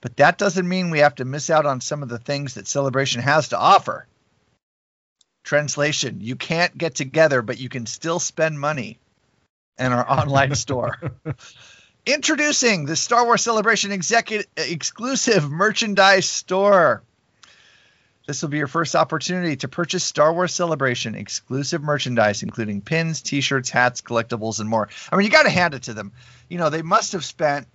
but 0.00 0.16
that 0.18 0.38
doesn't 0.38 0.68
mean 0.68 0.90
we 0.90 1.00
have 1.00 1.16
to 1.16 1.24
miss 1.24 1.48
out 1.50 1.66
on 1.66 1.80
some 1.80 2.02
of 2.02 2.08
the 2.08 2.18
things 2.18 2.54
that 2.54 2.68
Celebration 2.68 3.22
has 3.22 3.48
to 3.48 3.58
offer. 3.58 4.06
Translation 5.42 6.20
You 6.20 6.36
can't 6.36 6.76
get 6.76 6.94
together, 6.94 7.40
but 7.40 7.58
you 7.58 7.68
can 7.68 7.86
still 7.86 8.20
spend 8.20 8.60
money 8.60 8.98
in 9.78 9.92
our 9.92 10.08
online 10.08 10.54
store. 10.54 10.96
Introducing 12.04 12.84
the 12.84 12.96
Star 12.96 13.24
Wars 13.24 13.42
Celebration 13.42 13.92
executive 13.92 14.46
exclusive 14.56 15.50
merchandise 15.50 16.28
store. 16.28 17.02
This 18.28 18.42
will 18.42 18.50
be 18.50 18.58
your 18.58 18.66
first 18.66 18.94
opportunity 18.94 19.56
to 19.56 19.68
purchase 19.68 20.04
Star 20.04 20.34
Wars 20.34 20.52
Celebration 20.54 21.14
exclusive 21.14 21.82
merchandise, 21.82 22.42
including 22.42 22.82
pins, 22.82 23.22
t 23.22 23.40
shirts, 23.40 23.70
hats, 23.70 24.02
collectibles, 24.02 24.60
and 24.60 24.68
more. 24.68 24.90
I 25.10 25.16
mean, 25.16 25.24
you 25.24 25.32
got 25.32 25.44
to 25.44 25.50
hand 25.50 25.72
it 25.72 25.84
to 25.84 25.94
them. 25.94 26.12
You 26.50 26.58
know, 26.58 26.68
they 26.68 26.82
must 26.82 27.12
have 27.12 27.24
spent 27.24 27.66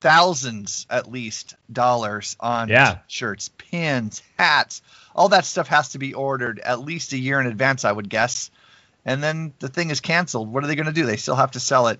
thousands 0.00 0.86
at 0.88 1.10
least 1.10 1.56
dollars 1.72 2.36
on 2.38 2.68
Yeah. 2.68 2.98
shirts, 3.08 3.50
pins, 3.58 4.22
hats. 4.38 4.82
All 5.16 5.30
that 5.30 5.46
stuff 5.46 5.66
has 5.66 5.88
to 5.90 5.98
be 5.98 6.14
ordered 6.14 6.60
at 6.60 6.78
least 6.80 7.12
a 7.12 7.18
year 7.18 7.40
in 7.40 7.48
advance, 7.48 7.84
I 7.84 7.90
would 7.90 8.08
guess. 8.08 8.52
And 9.04 9.20
then 9.20 9.52
the 9.58 9.68
thing 9.68 9.90
is 9.90 9.98
canceled. 9.98 10.52
What 10.52 10.62
are 10.62 10.68
they 10.68 10.76
going 10.76 10.86
to 10.86 10.92
do? 10.92 11.06
They 11.06 11.16
still 11.16 11.34
have 11.34 11.50
to 11.52 11.60
sell 11.60 11.88
it. 11.88 11.98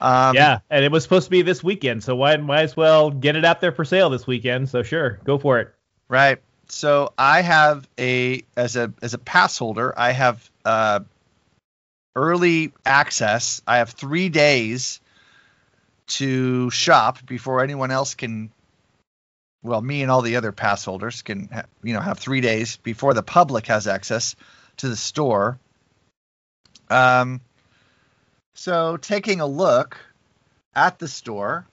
Um, 0.00 0.36
yeah, 0.36 0.58
and 0.70 0.84
it 0.84 0.92
was 0.92 1.02
supposed 1.02 1.24
to 1.24 1.30
be 1.30 1.42
this 1.42 1.64
weekend, 1.64 2.04
so 2.04 2.16
why 2.16 2.36
might 2.36 2.62
as 2.62 2.76
well 2.76 3.10
get 3.10 3.36
it 3.36 3.44
out 3.44 3.60
there 3.60 3.72
for 3.72 3.84
sale 3.84 4.10
this 4.10 4.26
weekend. 4.26 4.68
So 4.68 4.82
sure, 4.82 5.20
go 5.24 5.38
for 5.38 5.58
it. 5.60 5.74
Right. 6.08 6.40
So 6.68 7.12
I 7.16 7.42
have 7.42 7.88
a 7.98 8.42
as 8.56 8.76
a 8.76 8.92
as 9.00 9.14
a 9.14 9.18
pass 9.18 9.56
holder, 9.56 9.94
I 9.96 10.12
have 10.12 10.50
uh, 10.64 11.00
early 12.14 12.72
access. 12.84 13.62
I 13.66 13.78
have 13.78 13.90
three 13.90 14.28
days 14.28 15.00
to 16.08 16.70
shop 16.70 17.24
before 17.26 17.62
anyone 17.62 17.90
else 17.90 18.14
can. 18.14 18.50
Well, 19.62 19.80
me 19.80 20.02
and 20.02 20.10
all 20.10 20.22
the 20.22 20.36
other 20.36 20.52
pass 20.52 20.84
holders 20.84 21.22
can, 21.22 21.48
ha- 21.52 21.64
you 21.82 21.92
know, 21.92 22.00
have 22.00 22.18
three 22.18 22.40
days 22.40 22.76
before 22.76 23.14
the 23.14 23.22
public 23.22 23.66
has 23.66 23.86
access 23.86 24.36
to 24.78 24.88
the 24.88 24.96
store. 24.96 25.58
Um. 26.90 27.40
So 28.56 28.96
taking 28.96 29.40
a 29.40 29.46
look 29.46 29.98
at 30.74 30.98
the 30.98 31.08
store, 31.08 31.66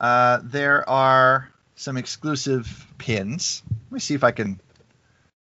uh, 0.00 0.40
there 0.42 0.86
are 0.88 1.50
some 1.76 1.96
exclusive 1.96 2.86
pins. 2.98 3.62
Let 3.70 3.92
me 3.92 4.00
see 4.00 4.14
if 4.14 4.24
I 4.24 4.32
can 4.32 4.60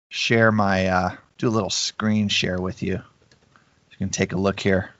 share 0.10 0.52
my 0.52 0.88
uh, 0.88 1.16
do 1.40 1.48
a 1.48 1.50
little 1.50 1.72
screen 1.72 2.30
share 2.30 2.62
with 2.62 2.84
you. 2.84 2.94
You 2.94 3.98
can 3.98 4.10
take 4.10 4.34
a 4.34 4.38
look 4.38 4.60
here. 4.60 4.92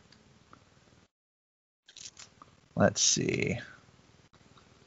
Let's 2.76 3.00
see. 3.00 3.60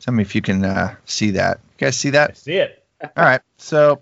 Tell 0.00 0.12
me 0.12 0.22
if 0.22 0.34
you 0.34 0.42
can 0.42 0.64
uh, 0.64 0.96
see 1.04 1.30
that. 1.32 1.60
You 1.78 1.86
guys 1.86 1.96
see 1.96 2.10
that? 2.10 2.30
I 2.30 2.34
see 2.34 2.56
it. 2.56 2.84
All 3.00 3.24
right. 3.24 3.40
So, 3.58 4.00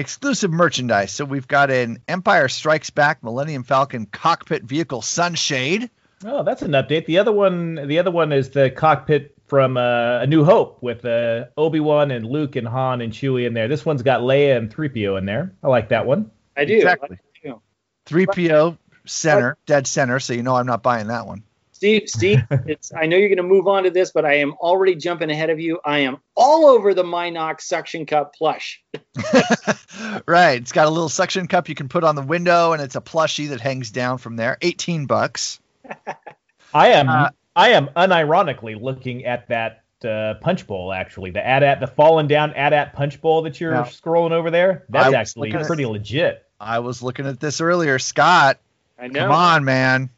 exclusive 0.00 0.50
merchandise. 0.50 1.12
So 1.12 1.24
we've 1.24 1.46
got 1.46 1.70
an 1.70 2.02
Empire 2.08 2.48
Strikes 2.48 2.90
Back 2.90 3.22
Millennium 3.22 3.62
Falcon 3.62 4.06
cockpit 4.06 4.64
vehicle 4.64 5.02
sunshade. 5.02 5.90
Oh, 6.24 6.42
that's 6.42 6.62
an 6.62 6.72
update. 6.72 7.06
The 7.06 7.18
other 7.18 7.32
one, 7.32 7.86
the 7.86 7.98
other 7.98 8.10
one 8.10 8.32
is 8.32 8.50
the 8.50 8.70
cockpit 8.70 9.34
from 9.46 9.76
uh, 9.76 10.20
A 10.20 10.26
New 10.26 10.44
Hope 10.44 10.82
with 10.82 11.04
uh, 11.04 11.46
Obi 11.56 11.80
Wan 11.80 12.10
and 12.10 12.26
Luke 12.26 12.56
and 12.56 12.66
Han 12.66 13.00
and 13.00 13.12
Chewie 13.12 13.46
in 13.46 13.54
there. 13.54 13.68
This 13.68 13.84
one's 13.84 14.02
got 14.02 14.20
Leia 14.20 14.56
and 14.56 14.74
3PO 14.74 15.18
in 15.18 15.26
there. 15.26 15.54
I 15.62 15.68
like 15.68 15.90
that 15.90 16.06
one. 16.06 16.30
I 16.56 16.64
do. 16.64 16.76
Exactly. 16.76 17.18
I 17.44 17.48
do. 17.48 17.62
3PO 18.06 18.78
center, 19.06 19.56
dead 19.66 19.86
center. 19.86 20.20
So 20.20 20.32
you 20.32 20.42
know 20.42 20.54
I'm 20.56 20.66
not 20.66 20.82
buying 20.82 21.08
that 21.08 21.26
one. 21.26 21.42
Steve, 21.80 22.10
Steve, 22.10 22.42
it's 22.66 22.92
I 22.94 23.06
know 23.06 23.16
you're 23.16 23.30
going 23.30 23.38
to 23.38 23.42
move 23.42 23.66
on 23.66 23.84
to 23.84 23.90
this, 23.90 24.10
but 24.12 24.26
I 24.26 24.34
am 24.34 24.52
already 24.60 24.96
jumping 24.96 25.30
ahead 25.30 25.48
of 25.48 25.58
you. 25.58 25.80
I 25.82 26.00
am 26.00 26.18
all 26.36 26.66
over 26.66 26.92
the 26.92 27.02
Mynocks 27.02 27.62
suction 27.62 28.04
cup 28.04 28.34
plush. 28.34 28.82
right. 30.26 30.60
It's 30.60 30.72
got 30.72 30.86
a 30.86 30.90
little 30.90 31.08
suction 31.08 31.48
cup 31.48 31.70
you 31.70 31.74
can 31.74 31.88
put 31.88 32.04
on 32.04 32.16
the 32.16 32.22
window, 32.22 32.74
and 32.74 32.82
it's 32.82 32.96
a 32.96 33.00
plushie 33.00 33.48
that 33.48 33.62
hangs 33.62 33.90
down 33.90 34.18
from 34.18 34.36
there. 34.36 34.58
18 34.60 35.06
bucks. 35.06 35.58
I 36.74 36.88
am 36.88 37.08
Uh, 37.08 37.30
I 37.56 37.70
am 37.70 37.88
unironically 37.96 38.78
looking 38.78 39.24
at 39.24 39.48
that 39.48 39.82
uh, 40.04 40.34
punch 40.42 40.66
bowl 40.66 40.92
actually. 40.92 41.30
The 41.30 41.44
AT-AT, 41.46 41.80
the 41.80 41.86
fallen 41.86 42.26
down 42.26 42.52
AT-AT 42.52 42.92
punch 42.92 43.22
bowl 43.22 43.40
that 43.42 43.58
you're 43.58 43.72
Now, 43.72 43.84
scrolling 43.84 44.32
over 44.32 44.50
there. 44.50 44.84
That's 44.90 45.14
actually 45.14 45.48
looking 45.48 45.62
at- 45.62 45.66
pretty 45.66 45.86
legit. 45.86 46.46
I 46.60 46.80
was 46.80 47.02
looking 47.02 47.26
at 47.26 47.40
this 47.40 47.62
earlier. 47.62 47.98
Scott, 47.98 48.58
I 48.98 49.08
know. 49.08 49.20
come 49.20 49.32
on, 49.32 49.64
man. 49.64 50.10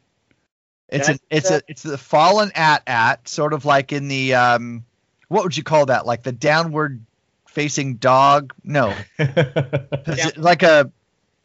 It's 0.89 1.09
a, 1.09 1.19
it's 1.29 1.49
a, 1.49 1.61
it's 1.67 1.81
the 1.81 1.97
fallen 1.97 2.51
AT-AT 2.53 3.27
sort 3.27 3.53
of 3.53 3.65
like 3.65 3.91
in 3.91 4.07
the 4.07 4.35
um, 4.35 4.85
what 5.27 5.43
would 5.43 5.57
you 5.57 5.63
call 5.63 5.87
that? 5.87 6.05
Like 6.05 6.23
the 6.23 6.31
downward 6.31 7.03
facing 7.47 7.95
dog? 7.95 8.53
No, 8.63 8.89
Is 9.17 10.25
it 10.25 10.37
like 10.37 10.61
a 10.63 10.91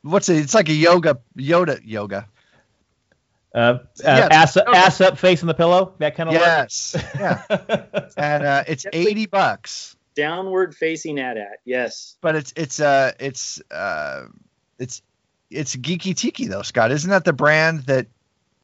what's 0.03 0.29
it? 0.29 0.38
It's 0.38 0.55
like 0.55 0.68
a 0.68 0.74
yoga 0.74 1.18
Yoda 1.37 1.81
yoga. 1.85 2.29
Uh, 3.55 3.59
uh, 3.59 3.79
Yeah, 4.05 4.29
ass, 4.31 4.57
okay. 4.57 4.70
ass 4.77 5.01
up, 5.01 5.16
face 5.18 5.40
in 5.40 5.48
the 5.48 5.55
pillow, 5.55 5.94
that 5.98 6.14
kind 6.14 6.29
of 6.29 6.35
Yes, 6.35 6.94
yeah, 7.18 7.42
and 8.18 8.44
uh, 8.44 8.64
it's 8.66 8.85
eighty 8.92 9.27
bucks. 9.27 9.96
Downward 10.14 10.74
facing 10.74 11.18
AT-AT. 11.18 11.61
Yes. 11.64 12.16
but 12.20 12.35
it's 12.37 12.53
it's 12.57 12.81
uh 12.81 13.12
it's 13.20 13.62
uh 13.70 14.24
it's 14.79 15.01
it's 15.48 15.77
geeky 15.77 16.14
tiki 16.14 16.46
though 16.48 16.62
scott 16.62 16.90
isn't 16.90 17.09
that 17.11 17.24
the 17.24 17.33
brand 17.33 17.85
that 17.87 18.09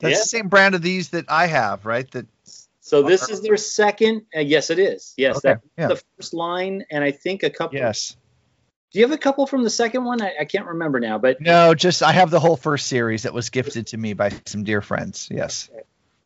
that's 0.04 0.12
Yeah. 0.16 0.20
the 0.20 0.28
same 0.28 0.48
brand 0.48 0.74
of 0.74 0.82
these 0.82 1.08
that 1.10 1.24
i 1.28 1.46
have 1.46 1.84
right 1.86 2.10
that 2.12 2.26
So 2.80 3.02
this 3.02 3.28
is 3.30 3.40
their 3.40 3.56
second. 3.56 4.26
Uh, 4.36 4.40
yes, 4.40 4.68
it 4.70 4.78
is. 4.78 5.14
Yes, 5.16 5.38
Okay, 5.38 5.54
that's 5.54 5.62
yeah. 5.78 5.88
the 5.88 6.02
first 6.16 6.34
line, 6.34 6.84
and 6.90 7.02
I 7.02 7.12
think 7.12 7.42
a 7.42 7.48
couple. 7.50 7.78
yes 7.78 8.14
Do 8.92 8.98
you 9.00 9.06
have 9.06 9.12
a 9.14 9.18
couple 9.18 9.46
from 9.46 9.64
the 9.64 9.70
second 9.70 10.04
one? 10.04 10.20
I, 10.20 10.32
I 10.40 10.44
can't 10.44 10.66
remember 10.66 11.00
now, 11.00 11.16
but 11.18 11.40
no 11.40 11.74
just 11.74 12.02
i 12.02 12.12
have 12.12 12.30
the 12.30 12.40
whole 12.40 12.56
first 12.56 12.86
series 12.86 13.22
that 13.24 13.32
was 13.32 13.48
gifted 13.50 13.86
to 13.88 13.96
me 13.96 14.12
by 14.12 14.30
some 14.46 14.64
dear 14.64 14.82
friends 14.82 15.28
yes 15.32 15.70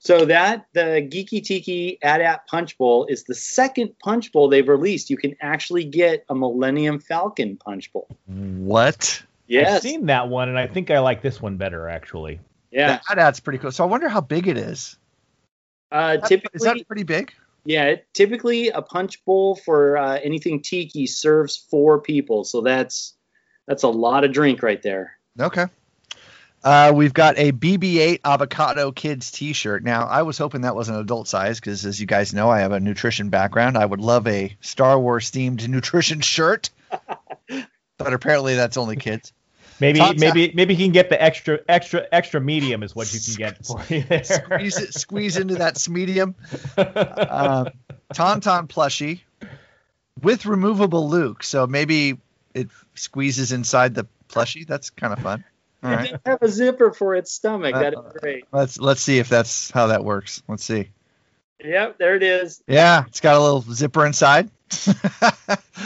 So 0.01 0.25
that 0.27 0.67
the 0.75 1.03
Geeky 1.13 1.43
Tiki 1.45 1.99
AT-AT 2.03 2.47
Punch 2.47 2.79
Bowl 2.79 3.07
is 3.07 3.25
the 3.25 3.35
second 3.35 3.99
Punch 3.99 4.31
Bowl 4.33 4.49
they've 4.49 4.69
released. 4.69 5.11
You 5.11 5.17
can 5.17 5.35
actually 5.41 5.85
get 5.85 6.25
a 6.29 6.35
Millennium 6.37 6.99
Falcon 7.01 7.57
Punch 7.57 7.93
Bowl. 7.93 8.07
what 8.27 9.23
Yes. 9.49 9.77
I've 9.77 9.83
seen 9.83 10.07
that 10.07 10.29
one, 10.29 10.49
and 10.51 10.59
I 10.59 10.67
think 10.67 10.91
I 10.91 10.99
like 10.99 11.23
this 11.23 11.41
one 11.43 11.57
better 11.57 11.89
actually. 11.89 12.39
Yeah. 12.71 13.01
that, 13.09 13.17
that's 13.17 13.41
pretty 13.41 13.59
cool 13.59 13.73
so 13.73 13.85
i 13.85 13.87
wonder 13.87 14.09
how 14.09 14.21
big 14.21 14.47
it 14.49 14.57
is 14.59 14.97
Uh, 15.91 16.17
That- 16.17 16.27
typically, 16.27 16.57
is 16.57 16.63
that 16.63 16.87
pretty 16.87 17.05
big 17.05 17.33
yeah. 17.65 17.97
Typically, 18.15 18.69
a 18.69 18.81
punch 18.81 19.23
bowl 19.27 19.55
for 19.57 19.99
uh, 19.99 20.19
anything 20.23 20.63
tiki 20.63 21.07
serves 21.07 21.57
four 21.57 22.01
people. 22.01 22.45
So 22.45 22.63
that's 22.63 23.15
that's 23.67 23.83
a 23.83 23.89
lot 23.89 24.25
of 24.25 24.33
drink 24.33 24.63
right 24.63 24.81
there. 24.83 25.19
okay 25.39 25.67
Uh, 26.65 26.93
we've 26.95 27.13
got 27.13 27.37
a 27.39 27.53
BB-8 27.53 28.21
Avocado 28.25 28.91
Kids 28.91 29.31
T-shirt. 29.33 29.85
Now, 29.85 30.07
I 30.07 30.23
was 30.23 30.39
hoping 30.39 30.63
that 30.63 30.75
was 30.75 30.89
an 30.89 30.95
adult 30.97 31.29
size 31.29 31.61
because, 31.61 31.85
as 31.85 32.01
you 32.01 32.07
guys 32.07 32.33
know, 32.33 32.49
I 32.49 32.61
have 32.61 32.73
a 32.73 32.81
nutrition 32.81 33.29
background. 33.29 33.77
I 33.77 33.85
would 33.85 34.01
love 34.01 34.27
a 34.27 34.57
Star 34.61 34.99
Wars 34.99 35.31
themed 35.31 35.67
nutrition 35.69 36.21
shirt, 36.23 36.71
but 37.99 38.13
apparently 38.15 38.55
that's 38.55 38.77
only 38.79 38.97
kids. 38.97 39.33
Maybe 39.81 40.01
Todd's 40.01 40.21
maybe 40.21 40.53
maybe 40.55 40.75
you 40.75 40.85
can 40.87 40.93
get 40.93 41.09
the 41.09 41.23
extra 41.23 41.61
extra 41.69 42.07
extra 42.11 42.41
medium 42.41 42.83
is 42.83 42.97
what 42.97 43.13
you 43.13 43.21
can 43.21 43.35
get 43.35 43.65
for 43.65 43.81
you 43.89 44.03
there. 44.03 44.25
Squeeze 44.25 44.79
it, 44.79 44.95
squeeze 44.95 45.37
into 45.37 45.57
that 45.57 45.89
medium. 45.89 46.35
Um, 46.77 46.85
Tauntaun 48.15 48.67
plushie 48.69 49.21
with 50.23 50.47
removable 50.47 51.09
Luke, 51.09 51.43
so 51.45 51.67
maybe 51.67 52.19
it 52.55 52.69
squeezes 52.95 53.53
inside 53.53 53.95
the 53.95 54.07
plushie. 54.29 54.67
That's 54.67 54.91
kind 54.91 55.13
of 55.13 55.21
fun. 55.21 55.45
All 55.83 55.93
It 55.93 55.95
right. 55.95 56.05
didn't 56.11 56.27
have 56.27 56.43
a 56.43 56.49
zipper 56.49 56.93
for 56.93 57.15
its 57.15 57.31
stomach. 57.33 57.75
Uh, 57.75 57.79
That 57.81 57.93
is 57.95 58.01
great. 58.21 58.45
Let's 58.51 58.81
let's 58.81 59.01
see 59.01 59.19
if 59.19 59.29
that's 59.29 59.71
how 59.71 59.89
that 59.89 60.05
works. 60.05 60.43
Let's 60.49 60.65
see. 60.65 60.89
Yep, 61.63 61.99
there 61.99 62.15
it 62.17 62.23
is. 62.23 62.63
Yeah, 62.67 63.05
it's 63.07 63.21
got 63.21 63.37
a 63.37 63.41
little 63.41 63.61
zipper 63.61 64.05
inside. 64.07 64.51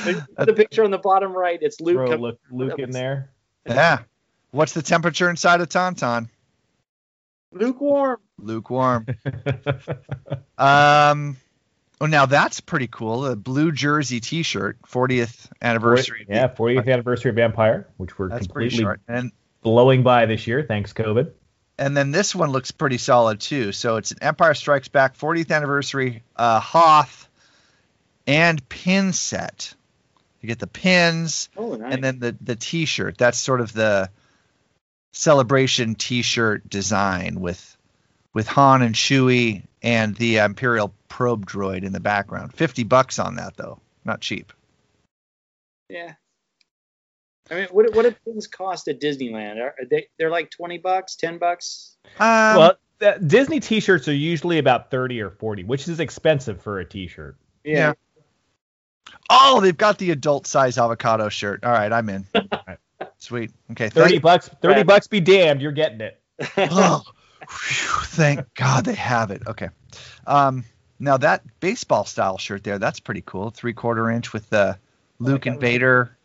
The 0.04 0.54
picture 0.56 0.82
on 0.84 0.90
the 0.90 0.98
bottom 0.98 1.32
right. 1.32 1.58
It's 1.60 1.80
Luke. 1.80 2.08
Throw 2.08 2.16
Luke, 2.16 2.40
Luke 2.50 2.78
in 2.78 2.90
there. 2.90 3.30
Yeah. 3.66 3.98
What's 4.50 4.72
the 4.72 4.82
temperature 4.82 5.30
inside 5.30 5.60
of 5.60 5.68
Tauntaun? 5.68 6.28
Lukewarm. 7.52 8.18
Lukewarm. 8.38 9.06
um. 10.58 11.36
Oh, 12.00 12.06
now 12.06 12.26
that's 12.26 12.58
pretty 12.60 12.88
cool. 12.88 13.26
A 13.26 13.36
blue 13.36 13.70
jersey 13.70 14.18
T-shirt, 14.18 14.76
40th 14.88 15.48
anniversary. 15.62 16.26
Yeah, 16.28 16.48
40th 16.48 16.92
anniversary 16.92 17.30
of 17.30 17.38
Empire, 17.38 17.86
which 17.96 18.18
we're 18.18 18.28
That's 18.28 18.48
completely 18.48 18.78
short. 18.78 19.00
And 19.06 19.30
blowing 19.62 20.02
by 20.02 20.26
this 20.26 20.48
year, 20.48 20.64
thanks 20.64 20.92
COVID. 20.92 21.30
and 21.78 21.96
then 21.96 22.10
this 22.10 22.34
one 22.34 22.50
looks 22.50 22.72
pretty 22.72 22.98
solid 22.98 23.40
too. 23.40 23.70
So 23.70 23.98
it's 23.98 24.10
an 24.10 24.18
Empire 24.20 24.54
Strikes 24.54 24.88
Back 24.88 25.16
40th 25.16 25.52
anniversary 25.52 26.24
uh, 26.34 26.58
Hoth 26.58 27.28
and 28.26 28.68
pin 28.68 29.12
set. 29.12 29.74
You 30.42 30.48
get 30.48 30.58
the 30.58 30.66
pins 30.66 31.48
Oh, 31.56 31.76
nice. 31.76 31.94
and 31.94 32.04
then 32.04 32.18
the 32.18 32.36
the 32.40 32.56
T-shirt. 32.56 33.16
That's 33.16 33.38
sort 33.38 33.60
of 33.60 33.72
the 33.72 34.10
celebration 35.12 35.94
T-shirt 35.94 36.68
design 36.68 37.40
with 37.40 37.76
with 38.34 38.46
Han 38.48 38.82
and 38.82 38.94
Chewie 38.94 39.62
and 39.82 40.14
the 40.16 40.38
Imperial 40.38 40.94
probe 41.08 41.46
droid 41.46 41.84
in 41.84 41.92
the 41.92 42.00
background. 42.00 42.54
Fifty 42.54 42.82
bucks 42.84 43.18
on 43.18 43.36
that 43.36 43.56
though, 43.56 43.78
not 44.04 44.20
cheap. 44.20 44.52
yeah. 45.88 46.14
I 47.50 47.54
mean, 47.56 47.68
what 47.70 47.94
what 47.94 48.02
do 48.04 48.14
things 48.24 48.46
cost 48.46 48.88
at 48.88 49.00
Disneyland? 49.00 49.58
Are 49.60 49.74
are 49.78 49.84
they 49.88 50.06
they're 50.18 50.30
like 50.30 50.50
twenty 50.50 50.78
bucks, 50.78 51.16
ten 51.16 51.38
bucks? 51.38 51.96
Um, 52.18 52.56
well, 52.56 52.72
Disney 53.26 53.60
T-shirts 53.60 54.06
are 54.08 54.14
usually 54.14 54.58
about 54.58 54.90
30 54.92 55.20
or 55.22 55.30
40, 55.30 55.64
which 55.64 55.88
is 55.88 55.98
expensive 55.98 56.62
for 56.62 56.78
a 56.78 56.84
T-shirt. 56.84 57.36
Yeah. 57.64 57.94
Oh, 59.30 59.60
they've 59.60 59.76
got 59.76 59.98
the 59.98 60.10
adult 60.10 60.46
size 60.46 60.78
avocado 60.78 61.28
shirt. 61.28 61.64
All 61.64 61.72
right, 61.72 61.92
I'm 61.92 62.08
in. 62.08 62.26
Sweet. 63.18 63.50
Okay. 63.72 63.88
30 63.88 64.18
bucks, 64.18 64.48
30 64.60 64.74
Right. 64.74 64.86
bucks 64.86 65.06
be 65.06 65.20
damned, 65.20 65.60
you're 65.62 65.72
getting 65.72 66.00
it. 66.00 66.20
oh, 66.56 67.02
phew, 67.48 68.00
thank 68.04 68.52
God 68.54 68.84
they 68.84 68.94
have 68.94 69.30
it. 69.30 69.42
Okay. 69.46 69.68
Um, 70.26 70.64
now 70.98 71.16
that 71.18 71.42
baseball 71.60 72.04
style 72.04 72.38
shirt 72.38 72.64
there, 72.64 72.78
that's 72.78 73.00
pretty 73.00 73.22
cool. 73.24 73.50
Three 73.50 73.72
quarter 73.72 74.10
inch 74.10 74.32
with 74.32 74.48
the 74.50 74.78
Luke 75.18 75.46
and 75.46 75.60
Vader. 75.60 76.16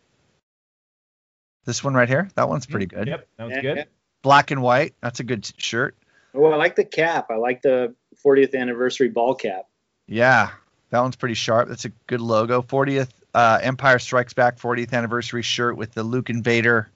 This 1.64 1.84
one 1.84 1.94
right 1.94 2.08
here, 2.08 2.28
that 2.34 2.48
one's 2.48 2.66
pretty 2.66 2.86
good. 2.86 3.08
Yep, 3.08 3.28
that 3.36 3.44
was 3.44 3.52
Yeah, 3.56 3.60
good. 3.60 3.76
yeah. 3.78 3.84
Black 4.22 4.50
and 4.50 4.62
white, 4.62 4.94
that's 5.00 5.20
a 5.20 5.24
good 5.24 5.48
shirt. 5.58 5.96
Oh, 6.34 6.46
I 6.46 6.56
like 6.56 6.76
the 6.76 6.84
cap. 6.84 7.26
I 7.30 7.36
like 7.36 7.62
the 7.62 7.94
40th 8.24 8.54
anniversary 8.54 9.08
ball 9.08 9.34
cap. 9.34 9.66
Yeah, 10.06 10.50
that 10.90 11.00
one's 11.00 11.16
pretty 11.16 11.34
sharp. 11.34 11.68
That's 11.68 11.84
a 11.84 11.90
good 12.06 12.20
logo. 12.20 12.62
40th 12.62 13.10
uh, 13.34 13.58
Empire 13.62 13.98
Strikes 13.98 14.32
Back 14.32 14.58
40th 14.58 14.92
anniversary 14.92 15.42
shirt 15.42 15.76
with 15.76 15.92
the 15.92 16.02
Luke 16.02 16.30
and 16.30 16.42
Vader 16.42 16.90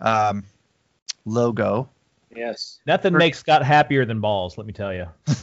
um, 0.00 0.44
logo. 1.24 1.88
Yes. 2.34 2.80
Nothing 2.86 3.14
makes 3.14 3.38
Scott 3.38 3.64
happier 3.64 4.04
than 4.04 4.20
balls, 4.20 4.58
let 4.58 4.66
me 4.66 4.72
tell 4.72 4.92
you. 4.94 5.06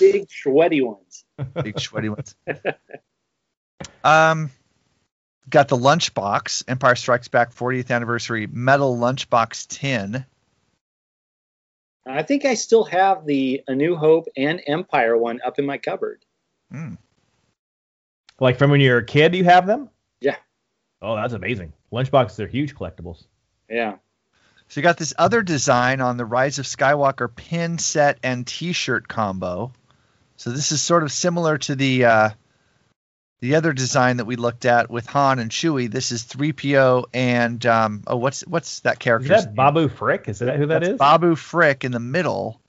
Big 0.00 0.30
sweaty 0.30 0.80
ones. 0.80 1.24
big 1.62 1.78
sweaty 1.78 2.08
ones. 2.08 2.34
Um, 4.02 4.50
got 5.48 5.68
the 5.68 5.76
lunchbox, 5.76 6.64
Empire 6.68 6.94
Strikes 6.94 7.28
Back 7.28 7.54
40th 7.54 7.90
anniversary 7.90 8.46
metal 8.46 8.96
lunchbox 8.98 9.66
tin. 9.66 10.26
I 12.06 12.22
think 12.22 12.44
I 12.44 12.54
still 12.54 12.84
have 12.84 13.24
the 13.24 13.62
A 13.66 13.74
New 13.74 13.96
Hope 13.96 14.26
and 14.36 14.60
Empire 14.66 15.16
one 15.16 15.40
up 15.44 15.58
in 15.58 15.64
my 15.64 15.78
cupboard. 15.78 16.24
Mm. 16.72 16.98
Like 18.40 18.58
from 18.58 18.70
when 18.70 18.80
you 18.80 18.90
were 18.90 18.98
a 18.98 19.04
kid, 19.04 19.34
you 19.34 19.44
have 19.44 19.66
them? 19.66 19.88
Yeah. 20.20 20.36
Oh, 21.00 21.16
that's 21.16 21.32
amazing. 21.32 21.72
Lunchboxes 21.92 22.40
are 22.40 22.46
huge 22.46 22.74
collectibles. 22.74 23.24
Yeah. 23.70 23.96
So 24.68 24.80
you 24.80 24.82
got 24.82 24.96
this 24.96 25.14
other 25.16 25.42
design 25.42 26.00
on 26.00 26.16
the 26.16 26.24
Rise 26.24 26.58
of 26.58 26.66
Skywalker 26.66 27.34
pin 27.34 27.78
set 27.78 28.18
and 28.22 28.46
T-shirt 28.46 29.08
combo. 29.08 29.72
So 30.36 30.50
this 30.50 30.72
is 30.72 30.82
sort 30.82 31.04
of 31.04 31.12
similar 31.12 31.58
to 31.58 31.74
the 31.74 32.04
uh, 32.04 32.30
the 33.44 33.56
other 33.56 33.74
design 33.74 34.16
that 34.16 34.24
we 34.24 34.36
looked 34.36 34.64
at 34.64 34.88
with 34.88 35.04
Han 35.08 35.38
and 35.38 35.50
Chewie. 35.50 35.90
This 35.90 36.12
is 36.12 36.24
3PO 36.24 37.04
and 37.12 37.64
um, 37.66 38.02
oh, 38.06 38.16
what's 38.16 38.40
what's 38.46 38.80
that 38.80 38.94
Is 38.94 38.98
character's 39.00 39.28
that 39.28 39.46
name? 39.48 39.54
Babu 39.54 39.88
Frick? 39.88 40.30
Is 40.30 40.38
that 40.38 40.56
who 40.56 40.66
that 40.68 40.80
That's 40.80 40.94
is? 40.94 40.98
Babu 40.98 41.34
Frick 41.34 41.84
in 41.84 41.92
the 41.92 42.00
middle. 42.00 42.62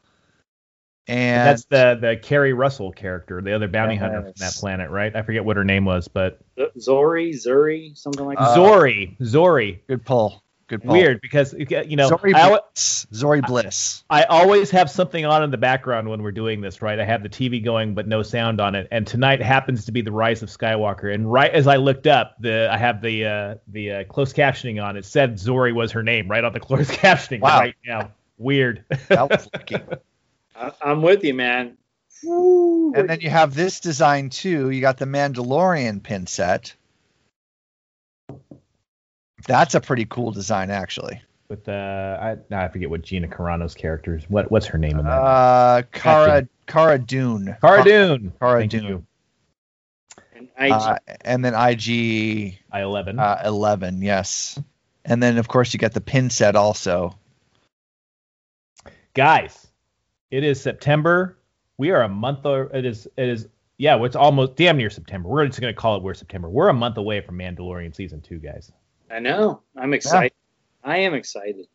And 1.07 1.47
That's 1.47 1.63
the 1.65 1.97
the 2.01 2.17
Keri 2.17 2.51
Russell 2.51 2.91
character, 2.91 3.41
the 3.41 3.53
other 3.53 3.69
bounty 3.69 3.95
hunter 3.95 4.23
from 4.23 4.33
that 4.35 4.55
planet, 4.55 4.89
right? 4.89 5.15
I 5.15 5.21
forget 5.21 5.45
what 5.45 5.55
her 5.55 5.63
name 5.63 5.85
was, 5.85 6.09
but 6.09 6.41
Z- 6.59 6.67
Zorii, 6.77 7.33
Zuri, 7.35 7.97
something 7.97 8.25
like 8.25 8.37
that. 8.37 8.43
Uh, 8.43 8.57
Zorii, 8.57 9.17
Zorii. 9.19 9.79
good 9.87 10.03
pull. 10.03 10.43
Good 10.67 10.81
pull. 10.81 10.93
Weird 10.93 11.21
because 11.21 11.53
you 11.53 11.95
know 11.95 12.09
Zorii 12.09 12.33
I, 12.33 12.49
Bliss. 12.49 13.05
Zorii 13.13 13.45
Bliss. 13.45 14.03
I 14.09 14.23
always 14.23 14.71
have 14.71 14.89
something 14.89 15.23
on 15.23 15.43
in 15.43 15.51
the 15.51 15.57
background 15.57 16.09
when 16.09 16.23
we're 16.23 16.31
doing 16.31 16.59
this, 16.61 16.81
right? 16.81 16.99
I 16.99 17.05
have 17.05 17.21
the 17.21 17.29
TV 17.29 17.63
going 17.63 17.93
but 17.93 18.07
no 18.07 18.23
sound 18.23 18.59
on 18.59 18.73
it, 18.73 18.87
and 18.91 19.05
tonight 19.05 19.41
happens 19.41 19.85
to 19.85 19.91
be 19.91 20.01
the 20.01 20.11
Rise 20.11 20.41
of 20.41 20.49
Skywalker. 20.49 21.13
And 21.13 21.31
right 21.31 21.51
as 21.51 21.67
I 21.67 21.75
looked 21.75 22.07
up, 22.07 22.35
the 22.39 22.67
I 22.71 22.77
have 22.77 23.01
the 23.01 23.25
uh, 23.25 23.55
the 23.67 23.91
uh, 23.91 24.03
closed 24.05 24.35
captioning 24.35 24.83
on. 24.83 24.97
It 24.97 25.05
said 25.05 25.35
Zorii 25.35 25.73
was 25.73 25.91
her 25.91 26.01
name 26.01 26.27
right 26.27 26.43
on 26.43 26.51
the 26.53 26.59
closed 26.61 26.91
captioning 26.91 27.41
Wow. 27.41 27.59
right 27.59 27.75
now. 27.85 28.11
Weird. 28.39 28.83
That 29.09 29.29
was 29.29 29.47
lucky. 29.53 29.75
I- 30.55 30.71
I'm 30.81 31.01
with 31.03 31.23
you, 31.23 31.35
man. 31.35 31.77
Woo. 32.23 32.93
And 32.95 33.07
then 33.09 33.21
you 33.21 33.29
have 33.29 33.53
this 33.53 33.81
design 33.81 34.29
too. 34.31 34.69
You 34.71 34.81
got 34.81 34.97
the 34.97 35.05
Mandalorian 35.05 36.01
pin 36.01 36.25
set. 36.25 36.73
That's 39.47 39.75
a 39.75 39.81
pretty 39.81 40.05
cool 40.05 40.31
design, 40.31 40.69
actually. 40.71 41.21
With 41.47 41.69
uh, 41.69 42.17
I 42.19 42.37
now 42.49 42.63
I 42.63 42.67
forget 42.69 42.89
what 42.89 43.03
Gina 43.03 43.27
Carano's 43.27 43.75
character 43.75 44.15
is. 44.15 44.27
What 44.29 44.49
what's 44.49 44.65
her 44.65 44.77
name 44.79 44.97
in 44.97 45.05
that? 45.05 45.11
Uh, 45.11 45.81
Cara 45.91 46.47
Cara 46.65 46.97
Dune. 46.97 47.55
Cara 47.61 47.83
Dune. 47.83 48.33
Cara 48.39 48.59
Thank 48.61 48.71
Dune. 48.71 48.83
you. 48.85 49.05
And 50.35 50.49
IG, 50.57 50.71
Uh, 50.71 50.97
and 51.21 51.45
then 51.45 51.53
IG 51.53 52.57
I 52.71 52.81
eleven. 52.81 53.19
uh, 53.19 53.41
11, 53.45 54.01
yes. 54.01 54.59
And 55.05 55.21
then 55.21 55.37
of 55.37 55.47
course 55.47 55.71
you 55.73 55.79
got 55.79 55.93
the 55.93 56.01
pin 56.01 56.29
set 56.31 56.55
also. 56.55 57.15
guys 59.13 59.67
it 60.31 60.43
is 60.43 60.59
september 60.59 61.37
we 61.77 61.91
are 61.91 62.01
a 62.01 62.09
month 62.09 62.45
or 62.45 62.63
it 62.75 62.85
is 62.85 63.07
it 63.17 63.29
is 63.29 63.47
yeah 63.77 63.95
it's 64.03 64.15
almost 64.15 64.55
damn 64.55 64.75
near 64.77 64.89
september 64.89 65.29
we're 65.29 65.45
just 65.45 65.61
going 65.61 65.73
to 65.73 65.79
call 65.79 65.95
it 65.95 66.03
we're 66.03 66.13
september 66.13 66.49
we're 66.49 66.67
a 66.69 66.73
month 66.73 66.97
away 66.97 67.21
from 67.21 67.37
mandalorian 67.37 67.95
season 67.95 68.19
two 68.19 68.39
guys 68.39 68.71
I 69.09 69.19
know. 69.19 69.61
I'm 69.75 69.93
excited. 69.93 70.33
I 70.83 70.97
am 70.99 71.13
excited. 71.13 71.67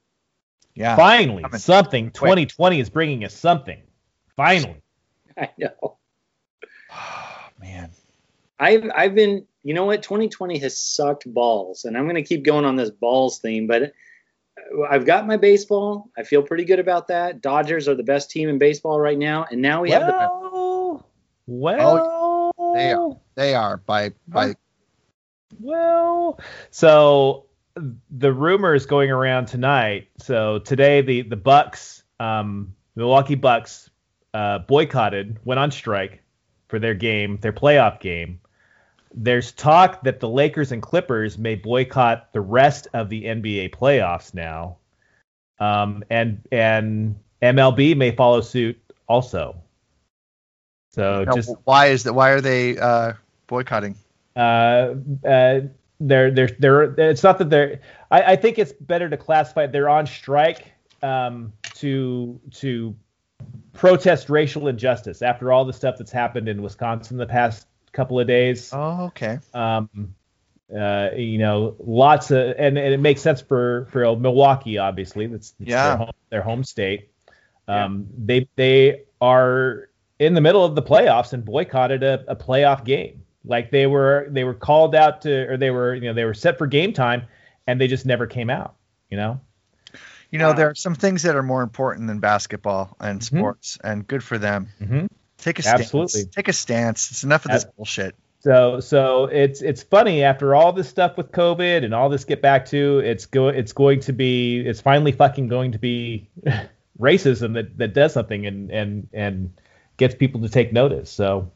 Yeah. 0.75 0.97
finally 0.97 1.43
coming. 1.43 1.59
something 1.59 2.05
Quick. 2.07 2.31
2020 2.31 2.81
is 2.81 2.91
bringing 2.91 3.25
us 3.25 3.35
something 3.35 3.83
finally 4.37 4.81
I 5.37 5.51
know. 5.59 5.71
Oh, 5.83 5.97
man. 7.61 7.91
I've 8.59 8.91
I've 8.95 9.15
been 9.15 9.47
you 9.63 9.75
know 9.75 9.85
what 9.85 10.03
2020 10.03 10.59
has 10.59 10.81
sucked 10.81 11.33
balls 11.33 11.85
and 11.85 11.97
I'm 11.97 12.05
going 12.05 12.17
to 12.17 12.23
keep 12.23 12.45
going 12.45 12.65
on 12.65 12.77
this 12.77 12.91
balls 12.91 13.41
theme 13.41 13.67
but 13.67 13.83
uh, 13.83 14.83
I've 14.89 15.07
got 15.07 15.27
my 15.27 15.37
baseball. 15.37 16.11
I 16.17 16.23
feel 16.23 16.43
pretty 16.43 16.65
good 16.65 16.79
about 16.79 17.09
that. 17.09 17.41
Dodgers 17.41 17.89
are 17.89 17.95
the 17.95 18.03
best 18.03 18.31
team 18.31 18.49
in 18.49 18.59
baseball 18.59 19.01
right 19.01 19.19
now 19.19 19.47
and 19.51 19.61
now 19.61 19.83
we 19.83 19.91
have 19.91 20.07
the 20.07 21.03
well 21.47 22.53
well 22.57 22.75
They 22.75 22.93
are. 22.93 23.17
They 23.35 23.55
are 23.55 23.77
by 23.79 24.13
by 24.29 24.55
Well, 25.59 26.41
so 26.71 27.47
the 28.11 28.33
rumors 28.33 28.87
going 28.87 29.11
around 29.11 29.47
tonight. 29.47 30.09
So 30.19 30.59
today 30.59 31.03
the 31.03 31.23
the 31.23 31.37
Bucks, 31.37 32.03
um, 32.19 32.75
Milwaukee 32.95 33.35
Bucks, 33.35 33.91
uh, 34.35 34.59
boycotted, 34.61 35.39
went 35.45 35.59
on 35.59 35.71
strike 35.71 36.23
for 36.69 36.79
their 36.79 36.95
game, 36.95 37.39
their 37.39 37.53
playoff 37.53 38.01
game. 38.01 38.41
There's 39.13 39.51
talk 39.53 40.05
that 40.05 40.21
the 40.21 40.29
Lakers 40.29 40.71
and 40.71 40.81
Clippers 40.81 41.37
may 41.37 41.57
boycott 41.57 42.33
the 42.33 42.41
rest 42.41 42.87
of 42.95 43.09
the 43.09 43.25
NBA 43.25 43.71
playoffs 43.71 44.35
now. 44.35 44.77
um, 45.59 46.05
and 46.11 46.47
and 46.51 47.17
MLB 47.43 47.97
may 47.97 48.11
follow 48.13 48.41
suit 48.41 48.81
also. 49.09 49.57
So 50.91 51.25
Now, 51.25 51.35
just 51.35 51.51
why 51.65 51.87
is 51.87 52.05
that? 52.05 52.15
Why 52.15 52.31
are 52.31 52.41
they 52.41 52.79
uh, 52.79 53.13
boycotting? 53.47 53.97
Uh, 54.41 54.95
uh, 55.29 55.61
they're 56.01 56.31
they're 56.31 56.49
they're 56.59 56.83
it's 57.11 57.23
not 57.23 57.39
that 57.39 57.51
they're 57.51 57.81
I, 58.11 58.23
I 58.33 58.37
think 58.37 58.59
it's 58.59 58.73
better 58.73 59.09
to 59.09 59.17
classify 59.17 59.67
they're 59.67 59.89
on 59.89 60.07
strike 60.07 60.73
um, 61.03 61.53
to 61.77 62.41
to 62.55 62.97
protest 63.75 64.31
racial 64.31 64.69
injustice 64.69 65.23
after 65.23 65.53
all 65.53 65.65
the 65.65 65.73
stuff 65.73 65.97
that's 65.99 66.13
happened 66.13 66.49
in 66.49 66.63
Wisconsin 66.63 67.17
the 67.19 67.27
past 67.27 67.67
couple 67.93 68.19
of 68.19 68.27
days. 68.27 68.71
Oh, 68.73 69.07
okay. 69.07 69.39
Um, 69.53 70.15
uh, 70.75 71.11
you 71.17 71.39
know, 71.39 71.75
lots 71.81 72.31
of 72.31 72.55
and, 72.59 72.79
and 72.79 72.95
it 72.95 73.01
makes 73.01 73.21
sense 73.21 73.41
for 73.41 73.87
for 73.91 74.17
Milwaukee 74.17 74.79
obviously 74.79 75.27
that's, 75.27 75.51
that's 75.59 75.71
Yeah. 75.71 75.89
their 75.89 75.97
home 75.97 76.11
their 76.31 76.43
home 76.43 76.65
state. 76.65 77.11
Um, 77.69 78.07
they 78.17 78.49
they 78.57 79.03
are 79.21 79.91
in 80.19 80.35
the 80.35 80.41
middle 80.41 80.65
of 80.65 80.75
the 80.75 80.83
playoffs 80.83 81.33
and 81.33 81.45
boycotted 81.45 82.03
a, 82.03 82.25
a 82.29 82.37
playoff 82.37 82.85
game. 82.85 83.23
Like 83.45 83.71
they 83.71 83.87
were 83.87 84.27
they 84.31 84.45
were 84.45 84.55
called 84.55 84.95
out 84.95 85.23
to 85.23 85.53
or 85.53 85.57
they 85.57 85.71
were 85.71 85.95
you 85.95 86.03
know 86.03 86.13
they 86.13 86.25
were 86.25 86.35
set 86.35 86.59
for 86.59 86.67
game 86.67 86.93
time 86.93 87.23
and 87.67 87.81
they 87.81 87.87
just 87.89 88.07
never 88.07 88.27
came 88.27 88.51
out. 88.51 88.75
You 89.09 89.17
know. 89.17 89.41
You 90.31 90.39
know, 90.39 90.53
there 90.53 90.69
are 90.71 90.77
some 90.77 90.95
things 90.95 91.25
that 91.25 91.35
are 91.35 91.43
more 91.43 91.63
important 91.63 92.07
than 92.07 92.21
basketball 92.21 92.97
and 93.01 93.23
sports, 93.23 93.79
and 93.83 94.07
good 94.07 94.23
for 94.23 94.39
them. 94.39 94.69
Mm-hmm. 94.81 95.07
Take 95.39 95.59
a 95.59 95.63
stance. 95.63 95.81
Absolutely. 95.81 96.25
Take 96.27 96.47
a 96.47 96.53
stance. 96.53 97.11
It's 97.11 97.25
enough 97.25 97.47
of 97.47 97.51
this 97.51 97.65
Ab- 97.65 97.77
bullshit. 97.77 98.15
So 98.41 98.81
so 98.81 99.25
it's 99.27 99.61
it's 99.61 99.83
funny 99.83 100.23
after 100.23 100.55
all 100.55 100.73
this 100.73 100.89
stuff 100.89 101.17
with 101.17 101.31
COVID 101.31 101.85
and 101.85 101.95
all 101.95 102.09
this 102.09 102.25
get 102.25 102.41
back 102.41 102.67
to 102.67 103.01
it's 103.01 103.27
go 103.27 103.49
it's 103.49 103.73
going 103.73 104.01
to 104.01 104.13
be 104.13 104.61
it's 104.61 104.81
finally 104.81 105.13
fucking 105.13 105.49
going 105.49 105.73
to 105.73 105.79
be 105.79 106.31
racism 106.99 107.55
that, 107.55 107.77
that 107.77 107.93
does 107.93 108.15
something 108.15 108.47
and 108.47 108.71
and 108.71 109.09
and 109.13 109.53
gets 109.99 110.15
people 110.15 110.41
to 110.41 110.49
take 110.49 110.73
notice. 110.73 111.11
So 111.11 111.51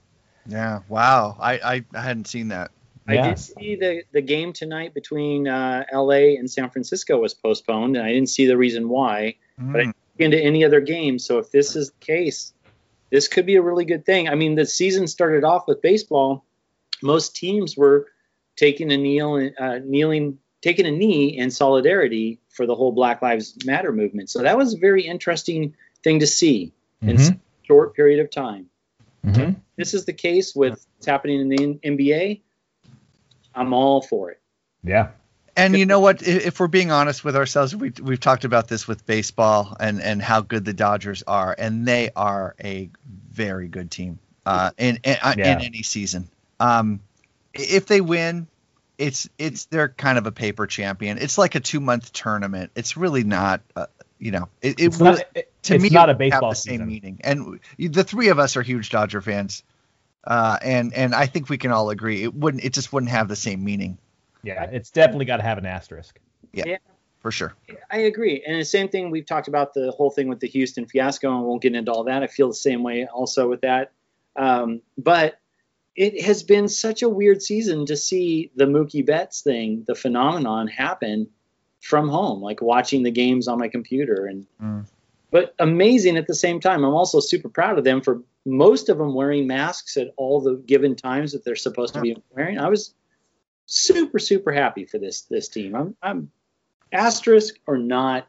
Yeah. 0.47 0.81
Wow. 0.89 1.37
I 1.41 1.55
I, 1.59 1.85
I 1.95 2.01
hadn't 2.01 2.27
seen 2.27 2.49
that. 2.49 2.71
I 3.07 3.15
Yeah. 3.15 3.29
did 3.29 3.39
see 3.39 3.77
the 3.77 4.03
the 4.13 4.23
game 4.23 4.53
tonight 4.53 4.95
between 4.95 5.47
uh, 5.49 5.85
L.A. 5.91 6.37
and 6.37 6.51
San 6.51 6.71
Francisco 6.71 7.19
was 7.19 7.35
postponed, 7.35 7.97
and 7.97 8.05
I 8.07 8.13
didn't 8.13 8.31
see 8.31 8.47
the 8.47 8.57
reason 8.57 8.89
why. 8.89 9.37
But 9.59 9.63
I 9.65 9.69
Mm. 9.69 9.73
didn't 9.75 9.87
look 9.87 10.25
into 10.27 10.39
any 10.41 10.65
other 10.65 10.81
game, 10.81 11.19
so 11.19 11.39
if 11.39 11.51
this 11.51 11.77
is 11.77 11.91
the 11.91 12.05
case, 12.07 12.53
this 13.11 13.29
could 13.29 13.47
be 13.47 13.57
a 13.57 13.63
really 13.63 13.85
good 13.85 14.05
thing. 14.07 14.29
I 14.29 14.35
mean, 14.35 14.55
the 14.55 14.67
season 14.67 15.07
started 15.07 15.45
off 15.45 15.69
with 15.69 15.81
baseball. 15.83 16.45
Most 17.03 17.37
teams 17.37 17.77
were 17.77 18.09
taking 18.57 18.91
a 18.93 18.97
kneel, 18.97 19.51
uh, 19.59 19.79
kneeling, 19.85 20.39
taking 20.63 20.87
a 20.87 20.91
knee 20.91 21.37
in 21.37 21.51
solidarity 21.51 22.39
for 22.49 22.67
the 22.67 22.75
whole 22.75 22.93
Black 22.93 23.21
Lives 23.21 23.57
Matter 23.67 23.93
movement. 23.93 24.31
So 24.31 24.41
that 24.43 24.57
was 24.57 24.75
a 24.75 24.79
very 24.79 25.07
interesting 25.07 25.75
thing 26.03 26.21
to 26.21 26.27
see 26.27 26.73
in 27.03 27.17
Mhm. 27.17 27.21
such 27.21 27.35
a 27.37 27.67
short 27.67 27.95
period 27.95 28.21
of 28.21 28.31
time. 28.31 28.71
Mhm. 29.27 29.57
This 29.77 29.95
is 29.95 30.05
the 30.05 30.13
case 30.13 30.55
with 30.55 30.87
what's 30.97 31.07
happening 31.07 31.41
in 31.41 31.49
the 31.49 31.57
NBA. 31.89 32.41
I'm 33.55 33.73
all 33.73 34.03
for 34.03 34.31
it. 34.31 34.41
yeah. 34.83 35.09
And 35.57 35.77
you 35.77 35.87
know 35.87 36.01
what? 36.01 36.21
If 36.27 36.59
we're 36.59 36.67
being 36.67 36.91
honest 36.91 37.23
with 37.25 37.37
ourselves, 37.37 37.77
we 37.77 37.93
we've 38.03 38.19
talked 38.19 38.45
about 38.45 38.67
this 38.67 38.89
with 38.89 39.07
baseball 39.07 39.77
and 39.79 40.03
and 40.03 40.21
how 40.21 40.41
good 40.41 40.65
the 40.65 40.73
Dodgers 40.73 41.23
are, 41.29 41.55
and 41.57 41.87
they 41.87 42.11
are 42.17 42.57
a 42.63 42.91
very 43.31 43.69
good 43.69 43.89
team 43.89 44.19
uh, 44.45 44.73
in 44.77 44.99
in, 45.05 45.17
uh, 45.23 45.35
Yeah. 45.39 45.53
in 45.57 45.65
any 45.65 45.83
season. 45.85 46.29
Um, 46.59 46.99
if 47.53 47.87
they 47.87 48.01
win, 48.01 48.49
it's 48.99 49.29
it's 49.39 49.67
they're 49.67 49.91
kind 49.91 50.19
of 50.19 50.27
a 50.27 50.33
paper 50.33 50.67
champion. 50.67 51.19
It's 51.19 51.39
like 51.39 51.55
a 51.55 51.61
two 51.61 51.79
month 51.79 52.13
tournament. 52.13 52.73
It's 52.75 52.97
really 52.97 53.23
not. 53.23 53.61
Uh, 53.77 53.87
you 54.19 54.33
know, 54.33 54.49
it, 54.61 54.81
it 54.81 54.87
It's 54.87 54.99
not, 54.99 55.11
really- 55.11 55.25
it- 55.37 55.53
to 55.65 55.75
it's 55.75 55.83
me 55.83 55.91
not 55.91 56.09
a 56.09 56.13
would 56.13 56.13
have 56.13 56.19
baseball 56.19 56.51
the 56.51 56.57
same 56.57 56.73
season. 56.73 56.87
meaning. 56.87 57.21
And 57.25 57.61
the 57.79 58.05
three 58.05 58.29
of 58.29 58.39
us 58.39 58.57
are 58.57 58.63
huge 58.63 58.91
Dodger 58.91 59.21
fans, 59.21 59.63
uh, 60.25 60.59
and 60.63 60.95
and 60.95 61.15
I 61.15 61.27
think 61.27 61.49
we 61.49 61.59
can 61.59 61.73
all 61.73 61.91
agree 61.91 62.23
it 62.23 62.35
wouldn't. 62.35 62.65
It 62.65 62.73
just 62.73 62.93
wouldn't 62.93 63.11
have 63.11 63.29
the 63.29 63.37
same 63.37 63.65
meaning 63.65 63.99
Yeah, 64.43 64.65
it's 64.65 64.91
definitely 64.91 65.25
got 65.27 65.39
to 65.39 65.43
have 65.43 65.59
an 65.59 65.67
asterisk. 65.67 66.19
Yeah, 66.53 66.77
for 67.21 67.31
sure. 67.31 67.55
I 67.91 67.99
agree. 67.99 68.45
And 68.47 68.61
the 68.61 68.65
same 68.65 68.89
thing 68.89 69.11
we've 69.11 69.27
talked 69.27 69.49
about 69.49 69.75
the 69.75 69.91
whole 69.91 70.11
thing 70.11 70.29
with 70.29 70.41
the 70.41 70.47
Houston 70.49 70.87
fiasco, 70.87 71.31
and 71.31 71.41
we 71.41 71.47
won't 71.49 71.63
get 71.63 71.75
into 71.75 71.91
all 71.91 72.05
that. 72.05 72.23
I 72.23 72.27
feel 72.27 72.49
the 72.49 72.55
same 72.55 72.83
way 72.83 73.07
also 73.07 73.49
with 73.49 73.63
that. 73.63 73.93
Um, 74.37 74.83
but 74.99 75.39
it 75.97 76.23
has 76.23 76.43
been 76.43 76.69
such 76.69 77.03
a 77.03 77.09
weird 77.09 77.41
season 77.43 77.87
to 77.87 77.97
see 77.97 78.51
the 78.57 78.65
Mookie 78.67 79.07
Betts 79.07 79.43
thing, 79.43 79.85
the 79.87 79.95
phenomenon 79.95 80.67
happen 80.67 81.29
from 81.81 82.09
home, 82.09 82.43
like 82.43 82.61
watching 82.61 83.03
the 83.03 83.11
games 83.11 83.47
on 83.49 83.59
my 83.59 83.69
computer 83.69 84.27
and 84.27 84.47
Mm. 84.63 84.87
But 85.35 85.53
amazing 85.59 86.17
at 86.17 86.29
the 86.29 86.35
same 86.35 86.61
time. 86.61 86.85
I'm 86.85 86.95
also 86.95 87.19
super 87.19 87.49
proud 87.49 87.77
of 87.77 87.83
them 87.83 88.01
for 88.01 88.23
most 88.47 88.89
of 88.89 88.99
them 88.99 89.15
wearing 89.15 89.49
masks 89.49 89.97
at 89.97 90.15
all 90.17 90.41
the 90.41 90.55
given 90.55 90.95
times 90.95 91.33
that 91.33 91.45
they're 91.45 91.57
supposed 91.57 91.95
to 91.95 92.01
be 92.01 92.17
wearing. 92.31 92.57
I 92.57 92.69
was 92.69 92.95
super 93.67 94.21
super 94.21 94.53
happy 94.53 94.85
for 94.85 94.99
this 94.99 95.23
this 95.23 95.49
team. 95.49 95.75
I'm 95.75 95.97
I'm 96.01 96.31
asterisk 96.93 97.57
or 97.67 97.77
not, 97.77 98.29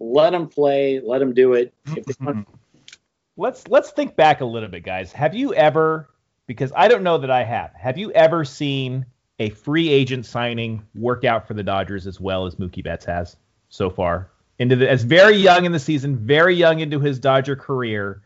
let 0.00 0.30
them 0.30 0.48
play, 0.48 0.98
let 0.98 1.20
them 1.20 1.34
do 1.34 1.52
it. 1.52 1.72
If 1.86 2.04
they 2.04 2.14
want, 2.24 2.48
Let's 3.36 3.68
let's 3.68 3.92
think 3.92 4.16
back 4.16 4.40
a 4.40 4.44
little 4.44 4.68
bit, 4.68 4.82
guys. 4.82 5.12
Have 5.12 5.36
you 5.36 5.54
ever 5.54 6.10
because 6.48 6.72
I 6.74 6.88
don't 6.88 7.04
know 7.04 7.18
that 7.18 7.30
I 7.30 7.44
have. 7.44 7.72
Have 7.74 7.96
you 7.96 8.10
ever 8.10 8.44
seen 8.44 9.06
a 9.38 9.50
free 9.50 9.88
agent 9.88 10.26
signing 10.26 10.84
work 10.96 11.24
out 11.24 11.46
for 11.46 11.54
the 11.54 11.62
Dodgers 11.62 12.08
as 12.08 12.20
well 12.20 12.44
as 12.44 12.56
Mookie 12.56 12.82
Betts 12.82 13.04
has 13.04 13.36
so 13.68 13.88
far? 13.88 14.32
Into 14.58 14.76
the 14.76 14.88
as 14.88 15.02
very 15.02 15.36
young 15.36 15.64
in 15.64 15.72
the 15.72 15.80
season, 15.80 16.16
very 16.16 16.54
young 16.54 16.80
into 16.80 17.00
his 17.00 17.18
Dodger 17.18 17.56
career, 17.56 18.22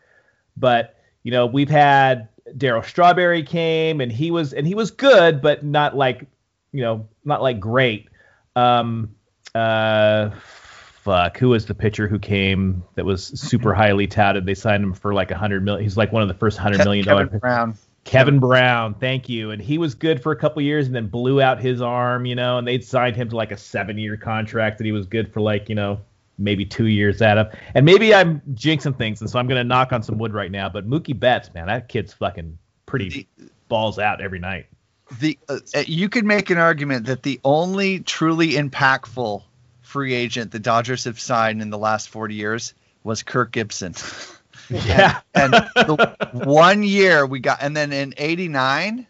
but 0.57 0.97
you 1.22 1.31
know 1.31 1.47
we've 1.47 1.70
had 1.70 2.29
Darryl 2.57 2.85
Strawberry 2.85 3.43
came 3.43 4.01
and 4.01 4.12
he 4.12 4.31
was 4.31 4.53
and 4.53 4.66
he 4.66 4.74
was 4.74 4.91
good, 4.91 5.41
but 5.41 5.64
not 5.64 5.97
like 5.97 6.26
you 6.72 6.83
know 6.83 7.09
not 7.24 7.43
like 7.43 7.61
great. 7.61 8.09
Um, 8.57 9.14
uh, 9.55 10.31
fuck, 11.09 11.39
who 11.39 11.51
was 11.51 11.66
the 11.66 11.74
pitcher 11.74 12.09
who 12.09 12.18
came 12.18 12.83
that 12.95 13.05
was 13.05 13.26
super 13.26 13.72
highly 13.72 14.07
touted? 14.07 14.45
They 14.45 14.55
signed 14.55 14.85
him 14.85 14.93
for 14.93 15.14
like 15.14 15.31
a 15.31 15.37
hundred 15.39 15.64
million. 15.64 15.83
He's 15.83 15.97
like 15.97 16.12
one 16.12 16.22
of 16.22 16.29
the 16.29 16.35
first 16.35 16.59
hundred 16.59 16.85
million 16.85 17.07
dollar. 17.07 17.24
Kevin 17.24 17.39
Brown. 17.39 17.79
Kevin 18.05 18.39
Brown, 18.39 18.95
thank 18.95 19.29
you. 19.29 19.51
And 19.51 19.61
he 19.61 19.76
was 19.76 19.95
good 19.95 20.22
for 20.22 20.33
a 20.33 20.37
couple 20.37 20.62
years 20.62 20.87
and 20.87 20.97
then 20.97 21.09
blew 21.09 21.43
out 21.43 21.61
his 21.61 21.83
arm, 21.83 22.24
you 22.24 22.35
know, 22.35 22.57
and 22.57 22.66
they'd 22.66 22.83
signed 22.83 23.16
him 23.16 23.29
to 23.29 23.37
like 23.37 23.53
a 23.53 23.57
seven 23.57 23.99
year 23.99 24.16
contract 24.16 24.79
that 24.79 24.85
he 24.85 24.93
was 24.93 25.05
good 25.05 25.31
for 25.31 25.43
like, 25.43 25.68
you 25.68 25.74
know, 25.74 26.01
maybe 26.39 26.64
two 26.64 26.86
years 26.86 27.20
out 27.20 27.36
of. 27.39 27.53
And 27.74 27.84
maybe 27.84 28.14
I'm 28.14 28.41
jinxing 28.55 28.97
things, 28.97 29.20
and 29.20 29.28
so 29.28 29.39
I'm 29.39 29.47
gonna 29.49 29.64
knock 29.64 29.93
on 29.93 30.03
some 30.03 30.18
wood 30.18 30.32
right 30.32 30.51
now. 30.51 30.68
But 30.68 30.89
Mookie 30.89 31.18
Betts, 31.18 31.53
man, 31.55 31.66
that 31.66 31.89
kid's 31.89 32.12
fucking 32.12 32.59
pretty 32.86 33.28
balls 33.68 33.99
out 33.99 34.20
every 34.20 34.39
night. 34.39 34.66
the 35.20 35.39
uh, 35.49 35.59
uh, 35.74 35.82
you 35.86 36.09
could 36.09 36.24
make 36.24 36.51
an 36.51 36.59
argument 36.59 37.07
that 37.07 37.22
the 37.22 37.41
only 37.45 38.01
truly 38.01 38.53
impactful 38.53 39.43
free 39.82 40.14
agent 40.14 40.51
the 40.53 40.59
Dodgers 40.59 41.05
have 41.05 41.18
signed 41.18 41.62
in 41.62 41.70
the 41.70 41.78
last 41.78 42.11
40 42.11 42.34
years 42.34 42.74
was 43.05 43.22
Kirk 43.22 43.53
Gibson. 43.53 43.95
Yeah. 44.70 45.20
and 45.34 45.55
the 45.55 46.14
one 46.45 46.82
year 46.82 47.24
we 47.24 47.41
got, 47.41 47.62
and 47.62 47.74
then 47.74 47.91
in 47.91 48.12
'89 48.18 49.07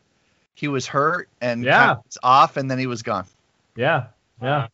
he 0.55 0.69
was 0.69 0.87
hurt 0.87 1.29
and 1.41 1.65
Yeah. 1.65 1.79
kind 1.79 1.91
of 1.91 2.05
was 2.05 2.19
off, 2.23 2.57
and 2.57 2.71
then 2.71 2.79
he 2.79 2.87
was 2.87 3.03
gone. 3.03 3.25
Yeah. 3.75 4.05
Yeah. 4.41 4.69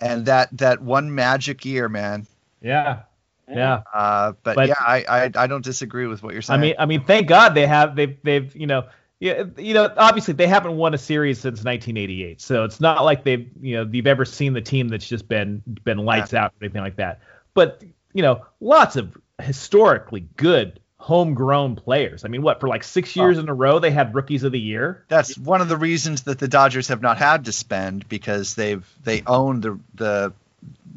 And 0.00 0.26
that 0.26 0.56
that 0.58 0.82
one 0.82 1.14
magic 1.14 1.64
year, 1.64 1.88
man. 1.88 2.26
Yeah. 2.60 3.00
Yeah. 3.48 3.82
Uh, 3.94 4.32
but, 4.42 4.56
But- 4.56 4.68
yeah, 4.68 4.74
I, 4.80 5.04
I 5.08 5.30
I 5.34 5.46
don't 5.46 5.64
disagree 5.64 6.06
with 6.06 6.22
what 6.22 6.32
you're 6.32 6.42
saying. 6.42 6.58
I 6.58 6.62
mean, 6.62 6.74
I 6.78 6.86
mean, 6.86 7.04
thank 7.04 7.28
God 7.28 7.54
they 7.54 7.66
have 7.66 7.96
they've 7.96 8.16
they've 8.22 8.54
you 8.56 8.66
know 8.66 8.88
yeah 9.20 9.44
you 9.56 9.72
know 9.72 9.90
obviously 9.96 10.34
they 10.34 10.46
haven't 10.48 10.76
won 10.76 10.92
a 10.94 10.98
series 10.98 11.38
since 11.38 11.64
1988, 11.64 12.40
so 12.40 12.64
it's 12.64 12.80
not 12.80 13.04
like 13.04 13.24
they've 13.24 13.48
you 13.62 13.76
know 13.76 13.88
you've 13.90 14.06
ever 14.06 14.24
seen 14.24 14.52
the 14.52 14.60
team 14.60 14.88
that's 14.88 15.08
just 15.08 15.28
been 15.28 15.62
been 15.84 15.98
lights 15.98 16.34
out 16.34 16.52
or 16.52 16.64
anything 16.64 16.82
like 16.82 16.96
that. 16.96 17.20
But 17.54 17.82
you 18.12 18.22
know, 18.22 18.44
lots 18.60 18.96
of 18.96 19.16
historically 19.40 20.26
good 20.36 20.80
homegrown 20.98 21.76
players. 21.76 22.24
I 22.24 22.28
mean, 22.28 22.42
what 22.42 22.60
for 22.60 22.68
like 22.68 22.82
six 22.82 23.14
years 23.16 23.38
in 23.38 23.48
a 23.48 23.54
row 23.54 23.78
they 23.78 23.90
had 23.90 24.14
rookies 24.14 24.42
of 24.42 24.52
the 24.52 24.60
year. 24.60 25.04
that's 25.08 25.36
one 25.36 25.60
of 25.60 25.68
the 25.68 25.76
reasons 25.76 26.22
that 26.22 26.38
the 26.38 26.48
Dodgers 26.48 26.88
have 26.88 27.02
not 27.02 27.18
had 27.18 27.44
to 27.44 27.52
spend 27.52 28.08
because 28.08 28.54
they've 28.54 28.86
they 29.04 29.22
own 29.26 29.60
the 29.60 29.78
the 29.94 30.32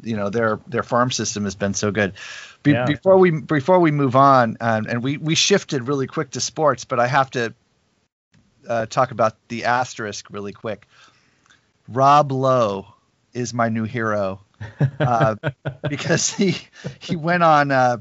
you 0.02 0.16
know 0.16 0.30
their 0.30 0.58
their 0.66 0.82
farm 0.82 1.10
system 1.10 1.44
has 1.44 1.54
been 1.54 1.74
so 1.74 1.90
good. 1.90 2.14
Be, 2.62 2.72
Yeah. 2.72 2.86
Before 2.86 3.18
we 3.18 3.30
before 3.30 3.78
we 3.78 3.90
move 3.90 4.16
on, 4.16 4.56
um, 4.60 4.86
and 4.88 5.02
we 5.02 5.16
we 5.16 5.34
shifted 5.34 5.86
really 5.86 6.06
quick 6.06 6.30
to 6.30 6.40
sports, 6.40 6.84
but 6.84 6.98
I 6.98 7.06
have 7.06 7.30
to 7.32 7.54
uh, 8.68 8.86
talk 8.86 9.10
about 9.10 9.36
the 9.48 9.64
asterisk 9.64 10.28
really 10.30 10.52
quick. 10.52 10.86
Rob 11.88 12.32
Lowe 12.32 12.94
is 13.32 13.52
my 13.52 13.68
new 13.68 13.84
hero 13.84 14.40
uh, 15.00 15.36
because 15.88 16.32
he 16.32 16.56
he 16.98 17.16
went 17.16 17.42
on 17.42 17.70
uh, 17.70 17.98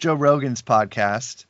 Joe 0.00 0.14
Rogan's 0.14 0.62
podcast. 0.62 1.44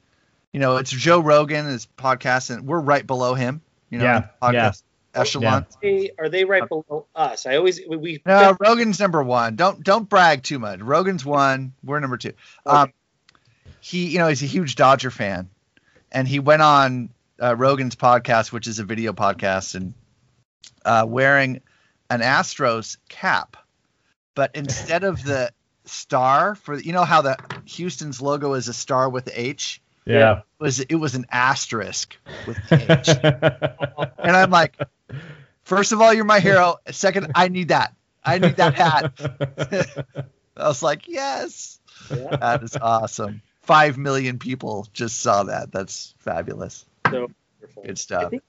You 0.53 0.61
know, 0.61 0.77
it's 0.77 0.91
Joe 0.91 1.21
Rogan 1.21 1.67
his 1.67 1.87
podcast, 1.97 2.51
and 2.51 2.67
we're 2.67 2.81
right 2.81 3.07
below 3.07 3.35
him. 3.35 3.63
You 3.89 3.99
know, 3.99 4.05
Yeah, 4.05 4.17
in 4.17 4.23
the 4.23 4.47
podcast. 4.59 4.83
echelon. 5.15 5.63
Are 5.63 5.67
they, 5.81 6.11
are 6.19 6.29
they 6.29 6.45
right 6.45 6.69
below 6.69 7.07
us? 7.15 7.47
I 7.47 7.57
always 7.57 7.81
we, 7.89 7.97
we 7.97 8.23
No, 8.27 8.57
Rogan's 8.61 8.99
number 9.01 9.23
one. 9.23 9.57
Don't 9.57 9.83
don't 9.83 10.09
brag 10.09 10.43
too 10.43 10.59
much. 10.59 10.81
Rogan's 10.81 11.25
one. 11.25 11.73
We're 11.85 12.01
number 12.01 12.17
two. 12.17 12.33
Um, 12.67 12.93
he, 13.81 14.09
you 14.09 14.19
know, 14.19 14.29
he's 14.29 14.43
a 14.43 14.47
huge 14.47 14.75
Dodger 14.75 15.11
fan, 15.11 15.49
and 16.13 16.27
he 16.29 16.41
went 16.41 16.63
on 16.63 17.11
uh, 17.41 17.55
Rogan's 17.57 17.97
podcast, 17.97 18.53
which 18.53 18.67
is 18.67 18.79
a 18.81 18.85
video 18.85 19.13
podcast, 19.13 19.75
and 19.77 19.95
uh, 20.85 21.07
wearing 21.09 21.61
an 22.11 22.21
Astros 22.21 22.99
cap, 23.09 23.57
but 24.35 24.51
instead 24.55 25.05
of 25.05 25.23
the 25.23 25.53
star 25.91 26.55
for 26.55 26.79
you 26.79 26.93
know 26.93 27.05
how 27.05 27.23
the 27.23 27.37
Houston's 27.67 28.21
logo 28.21 28.55
is 28.55 28.69
a 28.69 28.75
star 28.75 29.09
with 29.09 29.29
H. 29.33 29.81
Yeah. 30.07 30.39
It 30.39 30.45
was 30.59 30.81
it 30.81 30.95
was 30.95 31.15
an 31.15 31.27
asterisk 31.31 32.17
with 32.47 32.59
H. 32.73 33.09
and 33.09 34.37
I'm 34.37 34.51
like, 34.51 34.77
first 35.63 35.93
of 35.93 36.01
all, 36.01 36.13
you're 36.13 36.25
my 36.25 36.41
hero. 36.41 36.77
Second, 36.91 37.33
I 37.35 37.49
need 37.49 37.69
that. 37.69 37.95
I 38.25 38.39
need 38.39 38.57
that 38.57 38.75
hat. 38.75 40.27
I 40.57 40.69
was 40.69 40.83
like, 40.83 41.09
yes, 41.09 41.81
that 42.09 42.63
is 42.63 42.77
awesome. 42.77 43.43
Five 43.63 43.97
million 43.97 44.39
people 44.39 44.87
just 44.93 45.21
saw 45.21 45.45
that. 45.45 45.73
That's 45.73 46.15
fabulous. 46.19 46.85
So 47.11 47.29
wonderful. 47.61 47.83
Good 47.83 47.93
I 47.93 47.95
stuff. 47.95 48.31
think, 48.31 48.43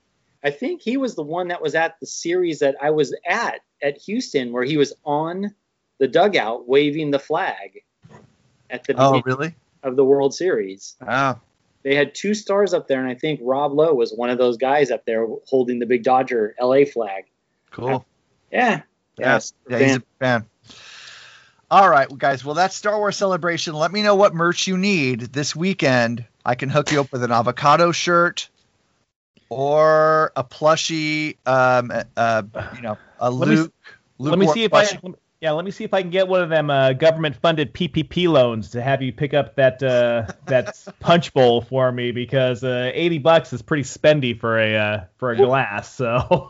I 0.43 0.49
think 0.51 0.81
he 0.81 0.97
was 0.97 1.15
the 1.15 1.23
one 1.23 1.49
that 1.49 1.61
was 1.61 1.75
at 1.75 1.99
the 1.99 2.05
series 2.05 2.59
that 2.59 2.75
I 2.81 2.89
was 2.91 3.15
at 3.25 3.61
at 3.81 3.97
Houston, 3.99 4.51
where 4.51 4.63
he 4.63 4.77
was 4.77 4.93
on 5.05 5.53
the 6.01 6.07
dugout 6.07 6.67
waving 6.67 7.11
the 7.11 7.19
flag 7.19 7.83
at 8.71 8.83
the 8.85 8.95
Oh, 8.97 9.11
beginning 9.13 9.23
really? 9.25 9.55
of 9.83 9.95
the 9.95 10.03
World 10.03 10.33
Series. 10.33 10.95
Oh, 11.07 11.39
They 11.83 11.93
had 11.93 12.15
two 12.15 12.33
stars 12.33 12.73
up 12.73 12.87
there, 12.87 12.99
and 12.99 13.07
I 13.07 13.13
think 13.13 13.39
Rob 13.43 13.71
Lowe 13.73 13.93
was 13.93 14.11
one 14.11 14.31
of 14.31 14.39
those 14.39 14.57
guys 14.57 14.89
up 14.89 15.05
there 15.05 15.27
holding 15.47 15.77
the 15.77 15.85
big 15.85 16.03
Dodger 16.03 16.55
LA 16.59 16.85
flag. 16.85 17.25
cool. 17.69 18.03
Yeah. 18.51 18.81
Yes. 19.19 19.53
Yeah, 19.69 19.77
he's 19.79 19.97
a 19.97 20.03
fan. 20.19 20.45
All 21.69 21.87
right, 21.87 22.07
guys. 22.17 22.43
Well, 22.43 22.55
that's 22.55 22.75
Star 22.75 22.97
Wars 22.97 23.15
Celebration. 23.15 23.75
Let 23.75 23.91
me 23.91 24.01
know 24.01 24.15
what 24.15 24.33
merch 24.33 24.65
you 24.67 24.77
need 24.77 25.21
this 25.21 25.55
weekend. 25.55 26.25
I 26.43 26.55
can 26.55 26.69
hook 26.69 26.91
you 26.91 26.99
up 27.01 27.11
with 27.11 27.23
an 27.23 27.31
avocado 27.31 27.91
shirt 27.91 28.49
or 29.49 30.31
a 30.35 30.43
plushie. 30.43 31.37
Um, 31.45 31.91
uh, 32.17 32.41
you 32.75 32.81
know, 32.81 32.97
a 33.19 33.29
Let 33.31 33.47
me- 33.49 33.55
Luke. 33.55 33.73
Luke 34.17 34.31
let 34.31 34.39
me 34.39 34.47
see 34.47 34.63
if 34.65 34.73
I 34.73 34.83
plushie. 34.85 35.15
Yeah, 35.41 35.51
let 35.51 35.65
me 35.65 35.71
see 35.71 35.83
if 35.83 35.93
I 35.93 36.01
can 36.01 36.11
get 36.11 36.27
one 36.27 36.43
of 36.43 36.49
them 36.49 36.69
uh, 36.69 36.93
government-funded 36.93 37.73
PPP 37.73 38.27
loans 38.27 38.69
to 38.71 38.81
have 38.81 39.01
you 39.01 39.11
pick 39.11 39.33
up 39.33 39.55
that 39.55 39.81
uh, 39.81 40.27
that 40.45 40.77
punch 40.99 41.33
bowl 41.33 41.61
for 41.61 41.91
me 41.91 42.11
because 42.11 42.63
uh, 42.63 42.91
80 42.93 43.17
bucks 43.17 43.51
is 43.51 43.63
pretty 43.63 43.83
spendy 43.83 44.39
for 44.39 44.59
a 44.59 44.75
uh, 44.75 45.03
for 45.17 45.31
a 45.31 45.37
glass. 45.37 45.91
So 45.91 46.47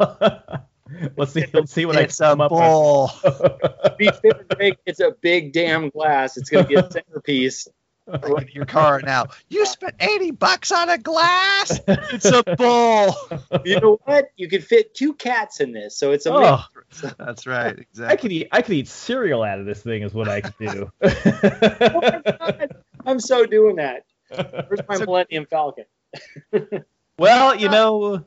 let's 1.18 1.32
see 1.32 1.46
let's 1.54 1.72
see 1.72 1.86
what 1.86 1.96
It's 1.96 2.20
I 2.20 2.32
a 2.32 2.36
can 2.36 2.38
come 2.38 2.42
up 2.42 2.50
bowl. 2.50 3.10
To 3.24 3.96
be 3.98 4.10
fair, 4.10 4.76
it's 4.86 5.00
a 5.00 5.12
big 5.22 5.54
damn 5.54 5.90
glass. 5.90 6.36
It's 6.36 6.50
going 6.50 6.66
to 6.66 6.68
be 6.68 6.76
a 6.76 6.92
centerpiece. 6.92 7.68
Look 8.08 8.42
at 8.42 8.56
your 8.56 8.66
car 8.66 9.02
now. 9.02 9.28
You 9.50 9.66
spent 9.66 9.96
eighty 10.00 10.32
bucks 10.32 10.72
on 10.72 10.90
a 10.90 10.98
glass. 10.98 11.80
It's 11.88 12.26
a 12.26 12.44
bowl. 12.58 13.16
You 13.64 13.80
know 13.80 14.00
what? 14.06 14.32
You 14.36 14.48
could 14.50 14.64
fit 14.66 14.94
two 14.96 15.14
cats 15.14 15.60
in 15.60 15.72
this, 15.72 15.98
so 15.98 16.12
it's 16.12 16.26
a 16.26 16.34
Oh, 16.34 16.64
mix. 16.76 17.16
That's 17.18 17.46
right. 17.48 17.78
Exactly. 17.80 18.06
I 18.06 18.16
could 18.18 18.32
eat 18.32 18.48
I 18.52 18.62
could 18.64 18.74
eat 18.76 18.88
cereal 18.88 19.44
out 19.44 19.60
of 19.60 19.66
this 19.66 19.82
thing 19.84 20.02
is 20.02 20.14
what 20.14 20.28
I 20.28 20.42
could 20.42 20.58
do. 20.58 20.92
Oh 21.02 22.02
my 22.02 22.22
God. 22.40 22.76
I'm 23.06 23.20
so 23.20 23.46
doing 23.46 23.78
that. 23.78 24.04
Where's 24.30 24.82
my 24.88 24.96
So- 24.98 25.06
Millennium 25.06 25.46
Falcon? 25.50 25.86
Well, 27.18 27.54
you 27.56 27.70
know, 27.70 28.26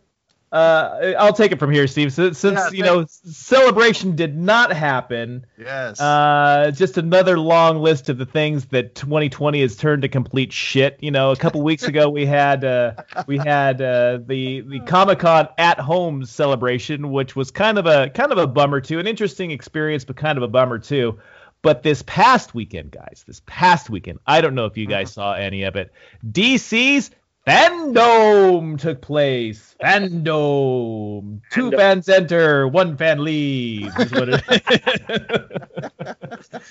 uh, 0.55 1.15
I'll 1.19 1.33
take 1.33 1.51
it 1.51 1.59
from 1.59 1.73
here, 1.73 1.89
Steve. 1.89 2.13
Since, 2.13 2.39
since 2.39 2.57
Yeah, 2.57 2.71
you 2.71 2.85
know, 2.85 3.07
celebration 3.09 4.15
did 4.15 4.39
not 4.39 4.73
happen. 4.73 5.45
Yes. 5.59 6.01
Uh, 6.01 6.71
just 6.73 6.97
another 6.97 7.41
long 7.41 7.79
list 7.79 8.09
of 8.09 8.19
the 8.19 8.27
things 8.27 8.67
that 8.67 8.95
2020 8.95 9.61
has 9.63 9.75
turned 9.75 10.03
to 10.03 10.09
complete 10.09 10.53
shit. 10.53 10.97
You 11.01 11.11
know, 11.11 11.33
a 11.33 11.37
couple 11.37 11.61
weeks 11.63 11.83
ago 11.83 12.09
we 12.09 12.25
had 12.25 12.65
uh, 12.65 12.93
we 13.27 13.37
had 13.37 13.83
uh, 13.83 14.21
the 14.25 14.61
the 14.61 14.79
Comic 14.87 15.19
Con 15.19 15.49
at 15.59 15.81
home 15.81 16.25
celebration, 16.25 17.11
which 17.11 17.35
was 17.35 17.51
kind 17.51 17.77
of 17.77 17.87
a 17.87 18.11
kind 18.11 18.31
of 18.31 18.39
a 18.39 18.47
bummer 18.47 18.81
too, 18.81 19.01
an 19.01 19.09
interesting 19.09 19.51
experience, 19.51 20.05
but 20.05 20.15
kind 20.15 20.39
of 20.39 20.45
a 20.45 20.49
bummer 20.49 20.79
too. 20.79 21.19
But 21.63 21.83
this 21.83 22.03
past 22.07 22.55
weekend, 22.55 22.93
guys, 22.93 23.25
this 23.27 23.43
past 23.47 23.91
weekend, 23.91 24.21
I 24.25 24.41
don't 24.41 24.55
know 24.55 24.67
if 24.67 24.77
you 24.77 24.87
guys 24.87 25.11
saw 25.13 25.33
any 25.33 25.65
of 25.65 25.75
it. 25.75 25.93
DC's 26.31 27.11
Fandome 27.47 28.79
took 28.81 29.01
place. 29.03 29.77
Fandome. 29.83 31.41
Two 31.51 31.71
Fandome. 31.71 31.77
fans 31.77 32.09
enter, 32.09 32.67
one 32.69 32.97
fan 32.97 33.23
leaves. 33.23 33.95
Is 33.99 34.13
what 34.13 34.29
it 34.31 34.43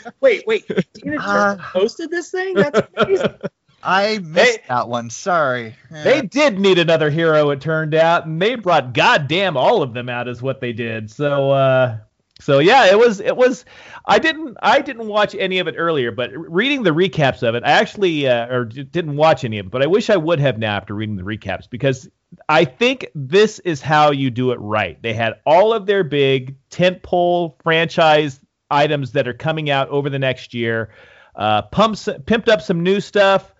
Wait, 0.21 0.43
wait. 0.47 0.65
Tina 0.93 1.17
Turner 1.17 1.19
Uh. 1.19 1.57
posted 1.73 2.09
this 2.09 2.31
thing? 2.31 2.55
That's 2.55 2.81
amazing. 2.97 3.35
I 3.83 4.17
missed 4.19 4.33
They- 4.33 4.57
that 4.69 4.87
one. 4.87 5.09
Sorry. 5.09 5.75
They 5.91 6.21
did 6.21 6.57
need 6.59 6.79
another 6.79 7.09
hero, 7.09 7.49
it 7.51 7.61
turned 7.61 7.93
out, 7.93 8.25
and 8.25 8.41
they 8.41 8.55
brought 8.55 8.93
goddamn 8.93 9.57
all 9.57 9.83
of 9.83 9.93
them 9.93 10.09
out, 10.09 10.27
is 10.27 10.41
what 10.41 10.59
they 10.61 10.73
did. 10.73 11.11
So, 11.11 11.51
uh, 11.51 11.97
so 12.43 12.59
yeah, 12.59 12.87
it 12.87 12.99
was, 12.99 13.21
it 13.21 13.37
was. 13.37 13.63
I 14.05 14.19
didn't, 14.19 14.57
I 14.61 14.81
didn't 14.81 15.07
watch 15.07 15.33
any 15.33 15.59
of 15.59 15.67
it 15.67 15.75
earlier, 15.77 16.11
but 16.11 16.31
reading 16.33 16.83
the 16.83 16.89
recaps 16.89 17.41
of 17.41 17.55
it, 17.55 17.63
I 17.63 17.71
actually, 17.71 18.27
uh, 18.27 18.47
or 18.47 18.65
didn't 18.65 19.15
watch 19.15 19.45
any 19.45 19.59
of 19.59 19.67
it, 19.67 19.71
but 19.71 19.81
I 19.81 19.87
wish 19.87 20.09
I 20.09 20.17
would 20.17 20.39
have 20.41 20.59
now 20.59 20.75
after 20.75 20.93
reading 20.93 21.15
the 21.15 21.23
recaps 21.23 21.69
because 21.69 22.09
I 22.49 22.65
think 22.65 23.07
this 23.15 23.59
is 23.59 23.81
how 23.81 24.11
you 24.11 24.29
do 24.29 24.51
it 24.51 24.59
right. 24.59 25.01
They 25.01 25.13
had 25.13 25.35
all 25.45 25.71
of 25.71 25.85
their 25.85 26.03
big 26.03 26.57
tentpole 26.69 27.55
franchise 27.63 28.41
items 28.69 29.13
that 29.13 29.25
are 29.27 29.33
coming 29.33 29.69
out 29.69 29.87
over 29.87 30.09
the 30.09 30.19
next 30.19 30.53
year. 30.53 30.89
Uh, 31.35 31.61
pumps, 31.61 32.09
pimped 32.25 32.49
up 32.49 32.61
some 32.61 32.83
new 32.83 32.99
stuff. 32.99 33.52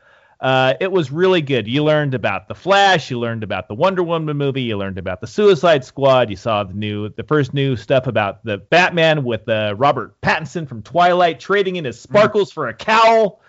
Uh, 0.43 0.73
it 0.81 0.91
was 0.91 1.09
really 1.09 1.41
good. 1.41 1.69
You 1.69 1.85
learned 1.85 2.13
about 2.13 2.49
the 2.49 2.53
Flash. 2.53 3.09
You 3.09 3.17
learned 3.17 3.45
about 3.45 3.69
the 3.69 3.75
Wonder 3.75 4.03
Woman 4.03 4.35
movie. 4.35 4.63
You 4.63 4.75
learned 4.75 4.97
about 4.97 5.21
the 5.21 5.27
Suicide 5.27 5.85
Squad. 5.85 6.29
You 6.29 6.35
saw 6.35 6.65
the 6.65 6.73
new, 6.73 7.07
the 7.07 7.23
first 7.23 7.53
new 7.53 7.77
stuff 7.77 8.07
about 8.07 8.43
the 8.43 8.57
Batman 8.57 9.23
with 9.23 9.47
uh, 9.47 9.73
Robert 9.77 10.19
Pattinson 10.19 10.67
from 10.67 10.83
Twilight 10.83 11.39
trading 11.39 11.77
in 11.77 11.85
his 11.85 11.97
sparkles 11.97 12.51
for 12.51 12.67
a 12.67 12.73
cowl. 12.73 13.39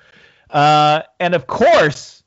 Uh, 0.49 1.03
and 1.19 1.35
of 1.35 1.49
course, 1.49 2.23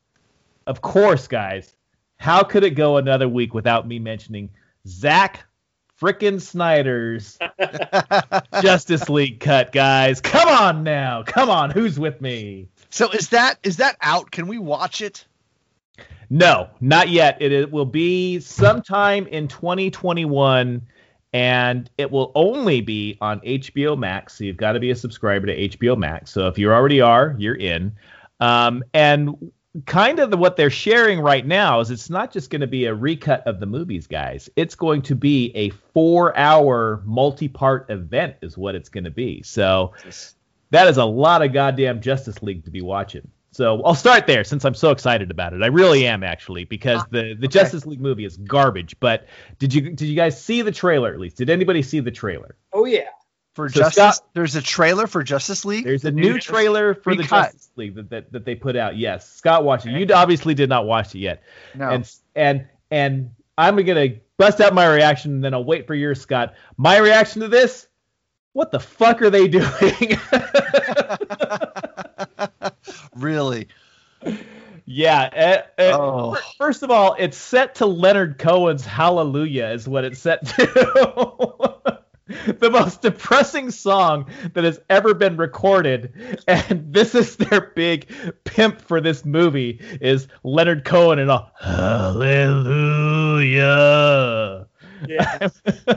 of 0.65 0.81
course, 0.81 1.29
guys, 1.29 1.73
how 2.17 2.43
could 2.43 2.65
it 2.65 2.71
go 2.71 2.97
another 2.97 3.29
week 3.29 3.53
without 3.53 3.87
me 3.87 3.99
mentioning 3.99 4.49
Zack 4.85 5.45
frickin' 6.01 6.41
Snyder's 6.41 7.37
Justice 8.61 9.07
League 9.07 9.39
cut, 9.39 9.71
guys? 9.71 10.19
Come 10.19 10.49
on 10.49 10.83
now, 10.83 11.23
come 11.23 11.49
on, 11.49 11.69
who's 11.69 11.97
with 11.97 12.19
me? 12.19 12.67
So 12.89 13.09
is 13.11 13.29
that 13.29 13.59
is 13.63 13.77
that 13.77 13.97
out? 14.01 14.31
Can 14.31 14.47
we 14.47 14.57
watch 14.57 15.01
it? 15.01 15.25
No, 16.29 16.69
not 16.81 17.09
yet. 17.09 17.37
It, 17.41 17.51
it 17.51 17.71
will 17.71 17.85
be 17.85 18.39
sometime 18.39 19.27
in 19.27 19.47
2021, 19.47 20.81
and 21.33 21.89
it 21.97 22.11
will 22.11 22.31
only 22.35 22.81
be 22.81 23.17
on 23.21 23.39
HBO 23.41 23.97
Max. 23.97 24.37
So 24.37 24.43
you've 24.43 24.57
got 24.57 24.73
to 24.73 24.79
be 24.79 24.91
a 24.91 24.95
subscriber 24.95 25.47
to 25.47 25.69
HBO 25.69 25.97
Max. 25.97 26.31
So 26.31 26.47
if 26.47 26.57
you 26.57 26.71
already 26.71 26.99
are, 26.99 27.35
you're 27.37 27.55
in. 27.55 27.95
Um, 28.39 28.83
and 28.93 29.51
kind 29.85 30.19
of 30.19 30.31
the, 30.31 30.37
what 30.37 30.57
they're 30.57 30.69
sharing 30.69 31.19
right 31.19 31.45
now 31.45 31.79
is 31.79 31.91
it's 31.91 32.09
not 32.09 32.31
just 32.31 32.49
going 32.49 32.61
to 32.61 32.67
be 32.67 32.85
a 32.85 32.93
recut 32.93 33.45
of 33.47 33.59
the 33.59 33.65
movies, 33.65 34.07
guys. 34.07 34.49
It's 34.55 34.75
going 34.75 35.01
to 35.03 35.15
be 35.15 35.51
a 35.55 35.69
four-hour 35.69 37.03
multi-part 37.05 37.89
event, 37.89 38.35
is 38.41 38.57
what 38.57 38.75
it's 38.75 38.89
going 38.89 39.03
to 39.05 39.11
be. 39.11 39.43
So 39.43 39.93
that 40.71 40.87
is 40.87 40.97
a 40.97 41.05
lot 41.05 41.41
of 41.41 41.53
goddamn 41.53 42.01
Justice 42.01 42.41
League 42.41 42.65
to 42.65 42.71
be 42.71 42.81
watching. 42.81 43.29
So 43.51 43.81
I'll 43.83 43.95
start 43.95 44.27
there 44.27 44.43
since 44.43 44.65
I'm 44.65 44.75
so 44.75 44.91
excited 44.91 45.31
about 45.31 45.53
it. 45.53 45.63
I 45.63 45.67
really 45.67 46.05
am 46.05 46.23
actually 46.23 46.65
because 46.65 47.01
ah, 47.01 47.07
the 47.09 47.33
the 47.33 47.47
Justice 47.47 47.85
League 47.87 48.01
movie 48.01 48.25
is 48.25 48.37
garbage. 48.37 48.99
But 48.99 49.25
did 49.57 49.73
you 49.73 49.81
did 49.81 50.01
you 50.01 50.15
guys 50.15 50.41
see 50.41 50.61
the 50.61 50.71
trailer 50.71 51.11
at 51.11 51.19
least? 51.19 51.37
Did 51.37 51.49
anybody 51.49 51.81
see 51.81 51.99
the 51.99 52.11
trailer? 52.11 52.55
Oh 52.71 52.85
yeah. 52.85 53.07
For 53.55 53.67
So 53.69 53.79
Justice, 53.79 54.17
Scott- 54.17 54.29
there's 54.35 54.55
a 54.55 54.61
trailer 54.61 55.07
for 55.07 55.23
Justice 55.23 55.65
League. 55.65 55.85
There's 55.85 56.05
a 56.05 56.11
new 56.11 56.39
trailer 56.39 56.93
for 56.93 57.15
the 57.15 57.23
Recut. 57.23 57.53
Justice 57.53 57.71
League 57.75 57.95
that, 57.95 58.09
that, 58.11 58.31
that 58.31 58.45
they 58.45 58.53
put 58.53 58.75
out. 58.75 58.95
Yes, 58.95 59.27
Scott 59.27 59.63
watched 59.63 59.87
it. 59.87 59.93
You 59.93 60.13
obviously 60.13 60.53
did 60.53 60.69
not 60.69 60.85
watch 60.85 61.15
it 61.15 61.19
yet. 61.19 61.41
No. 61.73 61.89
And 61.89 62.11
and 62.35 62.67
and 62.91 63.31
I'm 63.57 63.75
gonna 63.83 64.09
bust 64.37 64.61
out 64.61 64.75
my 64.75 64.85
reaction 64.85 65.31
and 65.31 65.43
then 65.43 65.55
I'll 65.55 65.63
wait 65.63 65.87
for 65.87 65.95
yours, 65.95 66.21
Scott. 66.21 66.53
My 66.77 66.97
reaction 66.97 67.41
to 67.41 67.47
this: 67.47 67.86
What 68.57 68.71
the 68.71 68.79
fuck 68.79 69.21
are 69.21 69.29
they 69.29 69.47
doing? 69.47 70.17
really? 73.15 73.67
Yeah. 74.83 75.61
uh, 75.77 75.79
uh, 75.79 75.95
Oh. 75.95 76.35
First 76.57 76.81
of 76.81 76.89
all, 76.89 77.15
it's 77.19 77.37
set 77.37 77.75
to 77.75 77.85
Leonard 77.85 78.39
Cohen's 78.39 78.83
Hallelujah, 78.83 79.67
is 79.67 79.87
what 79.87 80.05
it's 80.05 80.17
set 80.17 80.43
to. 80.47 80.65
the 82.59 82.71
most 82.71 83.03
depressing 83.03 83.69
song 83.69 84.25
that 84.55 84.63
has 84.63 84.79
ever 84.89 85.13
been 85.13 85.37
recorded, 85.37 86.41
and 86.47 86.91
this 86.91 87.13
is 87.13 87.35
their 87.35 87.61
big 87.75 88.09
pimp 88.43 88.81
for 88.81 88.99
this 89.01 89.23
movie 89.23 89.79
is 90.01 90.27
Leonard 90.43 90.83
Cohen 90.83 91.19
and 91.19 91.29
all 91.29 91.51
Hallelujah. 91.61 92.25
Yeah. 95.07 95.47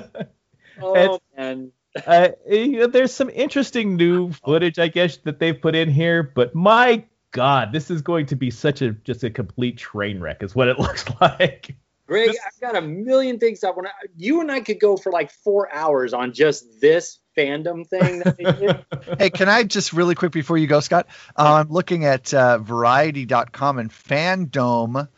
oh 0.82 1.20
man. 1.34 1.72
Uh, 2.06 2.28
you 2.48 2.78
know, 2.78 2.86
there's 2.86 3.12
some 3.12 3.30
interesting 3.30 3.96
new 3.96 4.32
footage, 4.32 4.78
I 4.78 4.88
guess, 4.88 5.16
that 5.18 5.38
they've 5.38 5.60
put 5.60 5.74
in 5.74 5.90
here, 5.90 6.22
but 6.22 6.54
my 6.54 7.04
God, 7.32 7.72
this 7.72 7.90
is 7.90 8.02
going 8.02 8.26
to 8.26 8.36
be 8.36 8.50
such 8.50 8.82
a 8.82 8.92
just 8.92 9.24
a 9.24 9.30
complete 9.30 9.78
train 9.78 10.20
wreck, 10.20 10.42
is 10.42 10.54
what 10.54 10.68
it 10.68 10.78
looks 10.78 11.04
like. 11.20 11.76
Greg, 12.06 12.30
I've 12.44 12.60
got 12.60 12.76
a 12.76 12.80
million 12.84 13.38
things 13.38 13.62
I 13.62 13.70
want 13.70 13.86
to. 13.86 14.08
You 14.16 14.40
and 14.40 14.50
I 14.50 14.60
could 14.60 14.80
go 14.80 14.96
for 14.96 15.12
like 15.12 15.30
four 15.30 15.72
hours 15.72 16.12
on 16.12 16.32
just 16.32 16.80
this 16.80 17.20
Fandome 17.36 17.86
thing. 17.86 18.18
That 18.18 18.84
hey, 19.18 19.30
can 19.30 19.48
I 19.48 19.62
just 19.62 19.92
really 19.92 20.16
quick 20.16 20.32
before 20.32 20.58
you 20.58 20.66
go, 20.66 20.80
Scott? 20.80 21.06
Uh, 21.36 21.62
I'm 21.64 21.68
looking 21.68 22.04
at 22.04 22.34
uh, 22.34 22.58
Variety.com 22.58 23.78
and 23.78 23.90
Fandome 23.92 25.08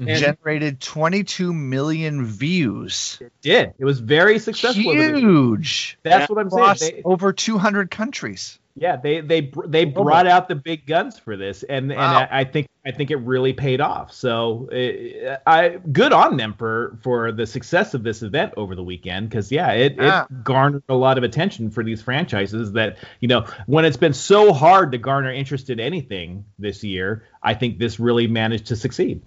Mhm. 0.00 0.16
generated 0.18 0.80
22 0.80 1.52
million 1.52 2.24
views. 2.24 3.18
It 3.20 3.32
did. 3.42 3.72
It 3.78 3.84
was 3.84 4.00
very 4.00 4.38
successful. 4.38 4.92
Huge. 4.92 5.98
That's 6.02 6.28
what 6.30 6.38
I'm 6.38 6.46
Across 6.46 6.80
saying. 6.80 6.96
They, 6.96 7.02
over 7.02 7.32
200 7.32 7.90
countries. 7.90 8.58
yeah, 8.76 8.94
they 8.96 9.20
they 9.20 9.50
they 9.66 9.84
brought 9.84 10.26
out 10.28 10.46
the 10.48 10.54
big 10.54 10.86
guns 10.86 11.18
for 11.18 11.36
this, 11.36 11.64
and 11.64 11.90
and 11.90 12.00
I, 12.00 12.28
I 12.30 12.44
think 12.44 12.68
I 12.86 12.92
think 12.92 13.10
it 13.10 13.16
really 13.16 13.52
paid 13.52 13.80
off. 13.80 14.12
So 14.12 14.68
uh, 14.70 15.36
I 15.44 15.78
good 15.90 16.12
on 16.12 16.36
them 16.36 16.54
for 16.56 16.96
for 17.02 17.32
the 17.32 17.44
success 17.44 17.92
of 17.94 18.04
this 18.04 18.22
event 18.22 18.52
over 18.56 18.76
the 18.76 18.84
weekend 18.84 19.28
because 19.28 19.50
yeah, 19.50 19.72
it, 19.72 19.96
Yeah. 19.96 20.26
it 20.30 20.44
garnered 20.44 20.84
a 20.88 20.94
lot 20.94 21.18
of 21.18 21.24
attention 21.24 21.70
for 21.70 21.82
these 21.82 22.00
franchises 22.00 22.70
that 22.72 22.98
you 23.18 23.26
know 23.26 23.46
when 23.66 23.84
it's 23.84 23.96
been 23.96 24.14
so 24.14 24.52
hard 24.52 24.92
to 24.92 24.98
garner 24.98 25.32
interest 25.32 25.70
in 25.70 25.80
anything 25.80 26.44
this 26.60 26.84
year, 26.84 27.24
I 27.42 27.54
think 27.54 27.78
this 27.80 27.98
really 27.98 28.28
managed 28.28 28.66
to 28.66 28.76
succeed. 28.76 29.22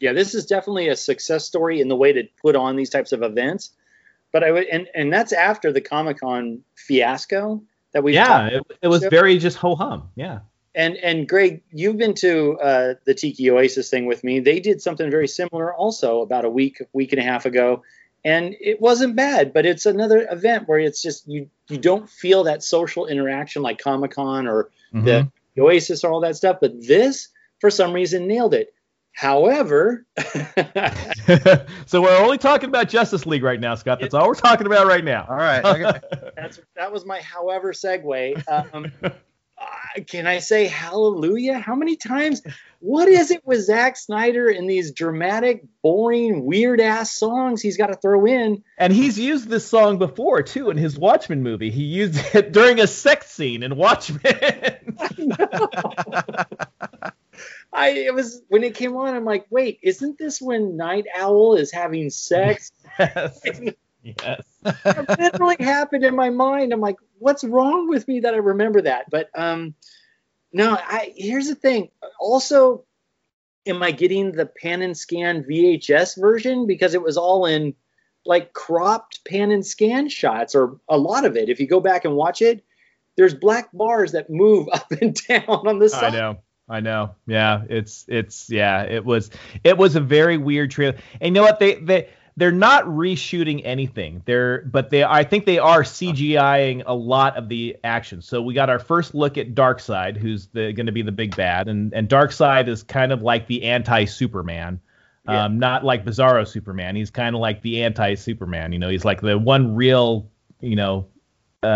Yeah, 0.00 0.12
this 0.12 0.34
is 0.34 0.46
definitely 0.46 0.88
a 0.88 0.96
success 0.96 1.46
story 1.46 1.80
in 1.80 1.88
the 1.88 1.96
way 1.96 2.12
to 2.12 2.24
put 2.40 2.56
on 2.56 2.76
these 2.76 2.90
types 2.90 3.12
of 3.12 3.22
events. 3.22 3.70
But 4.32 4.44
I 4.44 4.50
would, 4.50 4.66
and 4.66 4.88
and 4.94 5.12
that's 5.12 5.32
after 5.32 5.72
the 5.72 5.80
Comic 5.80 6.20
Con 6.20 6.62
fiasco 6.74 7.62
that 7.92 8.02
we 8.02 8.14
yeah, 8.14 8.46
it, 8.46 8.62
it 8.82 8.88
was 8.88 9.04
very 9.04 9.38
just 9.38 9.56
ho 9.56 9.74
hum. 9.74 10.08
Yeah. 10.14 10.40
And 10.74 10.96
and 10.96 11.28
Greg, 11.28 11.62
you've 11.72 11.98
been 11.98 12.14
to 12.14 12.58
uh, 12.60 12.94
the 13.04 13.14
Tiki 13.14 13.50
Oasis 13.50 13.90
thing 13.90 14.06
with 14.06 14.22
me. 14.22 14.40
They 14.40 14.60
did 14.60 14.80
something 14.80 15.10
very 15.10 15.26
similar 15.26 15.74
also 15.74 16.22
about 16.22 16.44
a 16.44 16.50
week, 16.50 16.80
week 16.92 17.12
and 17.12 17.20
a 17.20 17.24
half 17.24 17.44
ago, 17.44 17.82
and 18.24 18.54
it 18.60 18.80
wasn't 18.80 19.16
bad. 19.16 19.52
But 19.52 19.66
it's 19.66 19.84
another 19.84 20.26
event 20.30 20.68
where 20.68 20.78
it's 20.78 21.02
just 21.02 21.26
you 21.26 21.50
you 21.68 21.76
don't 21.76 22.08
feel 22.08 22.44
that 22.44 22.62
social 22.62 23.06
interaction 23.06 23.62
like 23.62 23.78
Comic 23.78 24.12
Con 24.12 24.46
or 24.46 24.70
the 24.92 25.30
Oasis 25.58 26.04
or 26.04 26.12
all 26.12 26.20
that 26.20 26.36
stuff. 26.36 26.58
But 26.60 26.86
this, 26.86 27.28
for 27.58 27.70
some 27.70 27.92
reason, 27.92 28.28
nailed 28.28 28.54
it. 28.54 28.72
However, 29.20 30.06
so 31.84 32.00
we're 32.00 32.16
only 32.16 32.38
talking 32.38 32.70
about 32.70 32.88
Justice 32.88 33.26
League 33.26 33.42
right 33.42 33.60
now, 33.60 33.74
Scott. 33.74 34.00
That's 34.00 34.14
all 34.14 34.26
we're 34.26 34.34
talking 34.34 34.66
about 34.66 34.86
right 34.86 35.04
now. 35.04 35.26
All 35.28 35.36
right. 35.36 35.62
okay. 35.62 36.00
that's 36.36 36.58
that 36.74 36.90
was 36.90 37.04
my 37.04 37.20
however 37.20 37.74
segue. 37.74 38.42
Um, 38.48 38.90
uh, 39.02 40.00
can 40.06 40.26
I 40.26 40.38
say 40.38 40.68
hallelujah? 40.68 41.58
How 41.58 41.74
many 41.74 41.96
times? 41.96 42.40
What 42.78 43.08
is 43.08 43.30
it 43.30 43.42
with 43.44 43.60
Zack 43.60 43.98
Snyder 43.98 44.48
and 44.48 44.70
these 44.70 44.92
dramatic, 44.92 45.64
boring, 45.82 46.46
weird 46.46 46.80
ass 46.80 47.12
songs 47.12 47.60
he's 47.60 47.76
got 47.76 47.88
to 47.88 47.96
throw 47.96 48.24
in? 48.24 48.64
And 48.78 48.90
he's 48.90 49.18
used 49.18 49.50
this 49.50 49.66
song 49.66 49.98
before 49.98 50.42
too 50.42 50.70
in 50.70 50.78
his 50.78 50.98
Watchmen 50.98 51.42
movie. 51.42 51.70
He 51.70 51.82
used 51.82 52.18
it 52.34 52.52
during 52.52 52.80
a 52.80 52.86
sex 52.86 53.30
scene 53.30 53.62
in 53.64 53.76
Watchmen. 53.76 54.22
I 57.72 57.90
it 57.90 58.14
was 58.14 58.42
when 58.48 58.64
it 58.64 58.74
came 58.74 58.96
on. 58.96 59.14
I'm 59.14 59.24
like, 59.24 59.46
wait, 59.50 59.78
isn't 59.82 60.18
this 60.18 60.40
when 60.40 60.76
Night 60.76 61.06
Owl 61.16 61.54
is 61.54 61.72
having 61.72 62.10
sex? 62.10 62.72
yes. 62.98 63.40
yes. 64.02 64.42
it 64.64 65.18
literally 65.18 65.56
happened 65.60 66.04
in 66.04 66.16
my 66.16 66.30
mind. 66.30 66.72
I'm 66.72 66.80
like, 66.80 66.96
what's 67.18 67.44
wrong 67.44 67.88
with 67.88 68.08
me 68.08 68.20
that 68.20 68.34
I 68.34 68.38
remember 68.38 68.82
that? 68.82 69.06
But 69.10 69.30
um, 69.34 69.74
no. 70.52 70.76
I 70.76 71.12
here's 71.16 71.48
the 71.48 71.54
thing. 71.54 71.90
Also, 72.18 72.84
am 73.66 73.82
I 73.82 73.92
getting 73.92 74.32
the 74.32 74.46
pan 74.46 74.82
and 74.82 74.96
scan 74.96 75.44
VHS 75.44 76.20
version 76.20 76.66
because 76.66 76.94
it 76.94 77.02
was 77.02 77.16
all 77.16 77.46
in 77.46 77.74
like 78.26 78.52
cropped 78.52 79.24
pan 79.24 79.50
and 79.50 79.64
scan 79.64 80.08
shots, 80.08 80.54
or 80.54 80.78
a 80.88 80.98
lot 80.98 81.24
of 81.24 81.36
it. 81.36 81.48
If 81.48 81.60
you 81.60 81.66
go 81.66 81.80
back 81.80 82.04
and 82.04 82.14
watch 82.14 82.42
it, 82.42 82.64
there's 83.16 83.34
black 83.34 83.70
bars 83.72 84.12
that 84.12 84.30
move 84.30 84.68
up 84.72 84.90
and 85.00 85.14
down 85.14 85.44
on 85.48 85.78
the 85.78 85.86
I 85.86 85.88
side. 85.88 86.12
know. 86.12 86.38
I 86.70 86.78
know. 86.78 87.16
Yeah, 87.26 87.64
it's 87.68 88.04
it's 88.08 88.48
yeah, 88.48 88.82
it 88.84 89.04
was 89.04 89.30
it 89.64 89.76
was 89.76 89.96
a 89.96 90.00
very 90.00 90.38
weird 90.38 90.70
trailer. 90.70 90.96
And 91.20 91.34
you 91.34 91.40
know 91.40 91.42
what? 91.42 91.58
They 91.58 91.74
they 91.74 92.08
they're 92.36 92.52
not 92.52 92.84
reshooting 92.84 93.60
anything. 93.64 94.22
They're 94.24 94.62
but 94.62 94.88
they 94.88 95.02
I 95.02 95.24
think 95.24 95.46
they 95.46 95.58
are 95.58 95.82
CGIing 95.82 96.84
a 96.86 96.94
lot 96.94 97.36
of 97.36 97.48
the 97.48 97.76
action. 97.82 98.22
So 98.22 98.40
we 98.40 98.54
got 98.54 98.70
our 98.70 98.78
first 98.78 99.16
look 99.16 99.36
at 99.36 99.54
Darkseid, 99.54 100.16
who's 100.16 100.46
going 100.46 100.86
to 100.86 100.92
be 100.92 101.02
the 101.02 101.12
big 101.12 101.34
bad, 101.34 101.68
and 101.68 101.92
and 101.92 102.08
Darkseid 102.08 102.68
is 102.68 102.84
kind 102.84 103.10
of 103.10 103.20
like 103.20 103.48
the 103.48 103.64
anti-Superman. 103.64 104.80
Yeah. 105.28 105.44
Um, 105.44 105.58
not 105.58 105.84
like 105.84 106.04
Bizarro 106.04 106.46
Superman. 106.48 106.96
He's 106.96 107.10
kind 107.10 107.34
of 107.34 107.40
like 107.40 107.62
the 107.62 107.82
anti-Superman. 107.82 108.72
You 108.72 108.78
know, 108.78 108.88
he's 108.88 109.04
like 109.04 109.20
the 109.20 109.38
one 109.38 109.74
real, 109.74 110.30
you 110.60 110.76
know, 110.76 111.08
uh, 111.62 111.66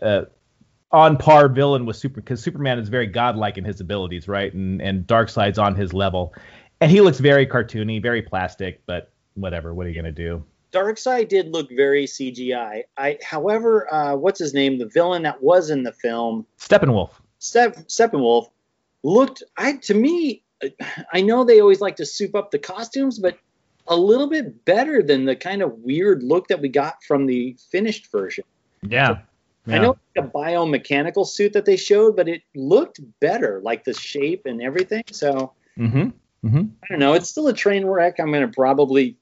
uh, 0.00 0.24
on 0.94 1.16
par 1.16 1.48
villain 1.48 1.84
with 1.84 1.96
Super 1.96 2.20
because 2.20 2.40
Superman 2.40 2.78
is 2.78 2.88
very 2.88 3.06
godlike 3.06 3.58
in 3.58 3.64
his 3.64 3.80
abilities, 3.80 4.28
right? 4.28 4.54
And 4.54 4.80
and 4.80 5.06
Darkseid's 5.06 5.58
on 5.58 5.74
his 5.74 5.92
level, 5.92 6.34
and 6.80 6.90
he 6.90 7.00
looks 7.00 7.18
very 7.18 7.46
cartoony, 7.46 8.00
very 8.00 8.22
plastic. 8.22 8.80
But 8.86 9.10
whatever, 9.34 9.74
what 9.74 9.86
are 9.86 9.88
you 9.90 9.96
gonna 9.96 10.12
do? 10.12 10.44
Darkseid 10.72 11.28
did 11.28 11.52
look 11.52 11.70
very 11.70 12.04
CGI. 12.04 12.82
I, 12.96 13.18
however, 13.22 13.92
uh, 13.92 14.16
what's 14.16 14.38
his 14.38 14.54
name? 14.54 14.78
The 14.78 14.86
villain 14.86 15.22
that 15.22 15.42
was 15.42 15.70
in 15.70 15.82
the 15.82 15.92
film, 15.92 16.46
Steppenwolf. 16.58 17.10
Step, 17.38 17.76
Steppenwolf, 17.88 18.50
looked. 19.02 19.42
I 19.56 19.74
to 19.74 19.94
me, 19.94 20.42
I 21.12 21.20
know 21.20 21.44
they 21.44 21.60
always 21.60 21.80
like 21.80 21.96
to 21.96 22.06
soup 22.06 22.34
up 22.34 22.50
the 22.50 22.58
costumes, 22.58 23.18
but 23.18 23.38
a 23.88 23.96
little 23.96 24.28
bit 24.28 24.64
better 24.64 25.02
than 25.02 25.24
the 25.24 25.36
kind 25.36 25.60
of 25.60 25.72
weird 25.80 26.22
look 26.22 26.48
that 26.48 26.60
we 26.60 26.68
got 26.68 27.02
from 27.02 27.26
the 27.26 27.56
finished 27.70 28.10
version. 28.10 28.44
Yeah. 28.82 29.18
I 29.66 29.78
know 29.78 29.96
it's 30.14 30.26
a 30.26 30.28
biomechanical 30.28 31.26
suit 31.26 31.54
that 31.54 31.64
they 31.64 31.76
showed, 31.76 32.16
but 32.16 32.28
it 32.28 32.42
looked 32.54 33.00
better, 33.20 33.60
like 33.62 33.84
the 33.84 33.94
shape 33.94 34.46
and 34.46 34.62
everything. 34.62 35.04
So 35.10 35.54
Mm-hmm. 35.78 36.46
Mm-hmm. 36.46 36.62
I 36.82 36.86
don't 36.88 36.98
know. 36.98 37.14
It's 37.14 37.28
still 37.28 37.48
a 37.48 37.52
train 37.52 37.86
wreck. 37.86 38.20
I'm 38.20 38.32
gonna 38.32 38.48
probably 38.48 39.16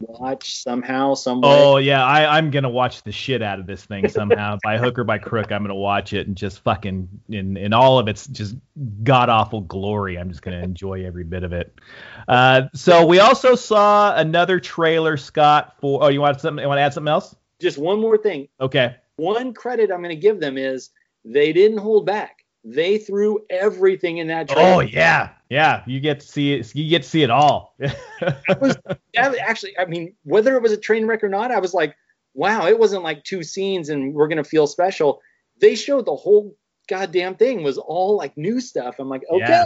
watch 0.00 0.62
somehow, 0.62 1.14
some. 1.14 1.40
Oh 1.44 1.76
yeah, 1.76 2.04
I, 2.04 2.36
I'm 2.36 2.50
gonna 2.50 2.68
watch 2.68 3.02
the 3.04 3.12
shit 3.12 3.42
out 3.42 3.60
of 3.60 3.66
this 3.66 3.84
thing 3.84 4.08
somehow, 4.08 4.58
by 4.64 4.76
hook 4.76 4.98
or 4.98 5.04
by 5.04 5.18
crook. 5.18 5.52
I'm 5.52 5.62
gonna 5.62 5.74
watch 5.74 6.12
it 6.12 6.26
and 6.26 6.36
just 6.36 6.60
fucking 6.60 7.08
in 7.28 7.56
in 7.56 7.72
all 7.72 7.98
of 7.98 8.08
its 8.08 8.26
just 8.26 8.56
god 9.02 9.28
awful 9.28 9.60
glory. 9.60 10.18
I'm 10.18 10.28
just 10.28 10.42
gonna 10.42 10.62
enjoy 10.62 11.06
every 11.06 11.24
bit 11.24 11.44
of 11.44 11.52
it. 11.52 11.78
Uh, 12.26 12.62
so 12.74 13.06
we 13.06 13.20
also 13.20 13.54
saw 13.54 14.14
another 14.16 14.58
trailer, 14.60 15.16
Scott. 15.16 15.76
For 15.80 16.02
oh, 16.02 16.08
you 16.08 16.20
want 16.20 16.40
something? 16.40 16.62
You 16.62 16.68
want 16.68 16.78
to 16.78 16.82
add 16.82 16.92
something 16.92 17.10
else? 17.10 17.34
Just 17.60 17.78
one 17.78 18.00
more 18.00 18.18
thing. 18.18 18.48
Okay. 18.60 18.96
One 19.18 19.52
credit 19.52 19.90
I'm 19.90 20.00
gonna 20.00 20.14
give 20.14 20.40
them 20.40 20.56
is 20.56 20.90
they 21.24 21.52
didn't 21.52 21.78
hold 21.78 22.06
back. 22.06 22.38
They 22.64 22.98
threw 22.98 23.44
everything 23.50 24.18
in 24.18 24.28
that 24.28 24.48
trailer. 24.48 24.70
Oh 24.74 24.80
yeah, 24.80 25.30
yeah. 25.50 25.82
You 25.86 26.00
get 26.00 26.20
to 26.20 26.26
see 26.26 26.54
it. 26.54 26.74
You 26.74 26.88
get 26.88 27.02
to 27.02 27.08
see 27.08 27.22
it 27.22 27.30
all. 27.30 27.76
That 29.14 29.36
actually, 29.38 29.76
I 29.78 29.86
mean, 29.86 30.14
whether 30.22 30.54
it 30.56 30.62
was 30.62 30.70
a 30.70 30.76
train 30.76 31.06
wreck 31.06 31.24
or 31.24 31.28
not, 31.28 31.50
I 31.50 31.58
was 31.58 31.74
like, 31.74 31.96
wow, 32.34 32.66
it 32.66 32.78
wasn't 32.78 33.02
like 33.02 33.24
two 33.24 33.42
scenes 33.42 33.88
and 33.88 34.14
we're 34.14 34.28
gonna 34.28 34.44
feel 34.44 34.66
special. 34.66 35.20
They 35.60 35.74
showed 35.74 36.06
the 36.06 36.14
whole 36.14 36.56
goddamn 36.88 37.34
thing 37.34 37.64
was 37.64 37.78
all 37.78 38.16
like 38.16 38.36
new 38.36 38.60
stuff. 38.60 38.96
I'm 39.00 39.08
like, 39.08 39.24
okay, 39.28 39.48
Yeah. 39.48 39.64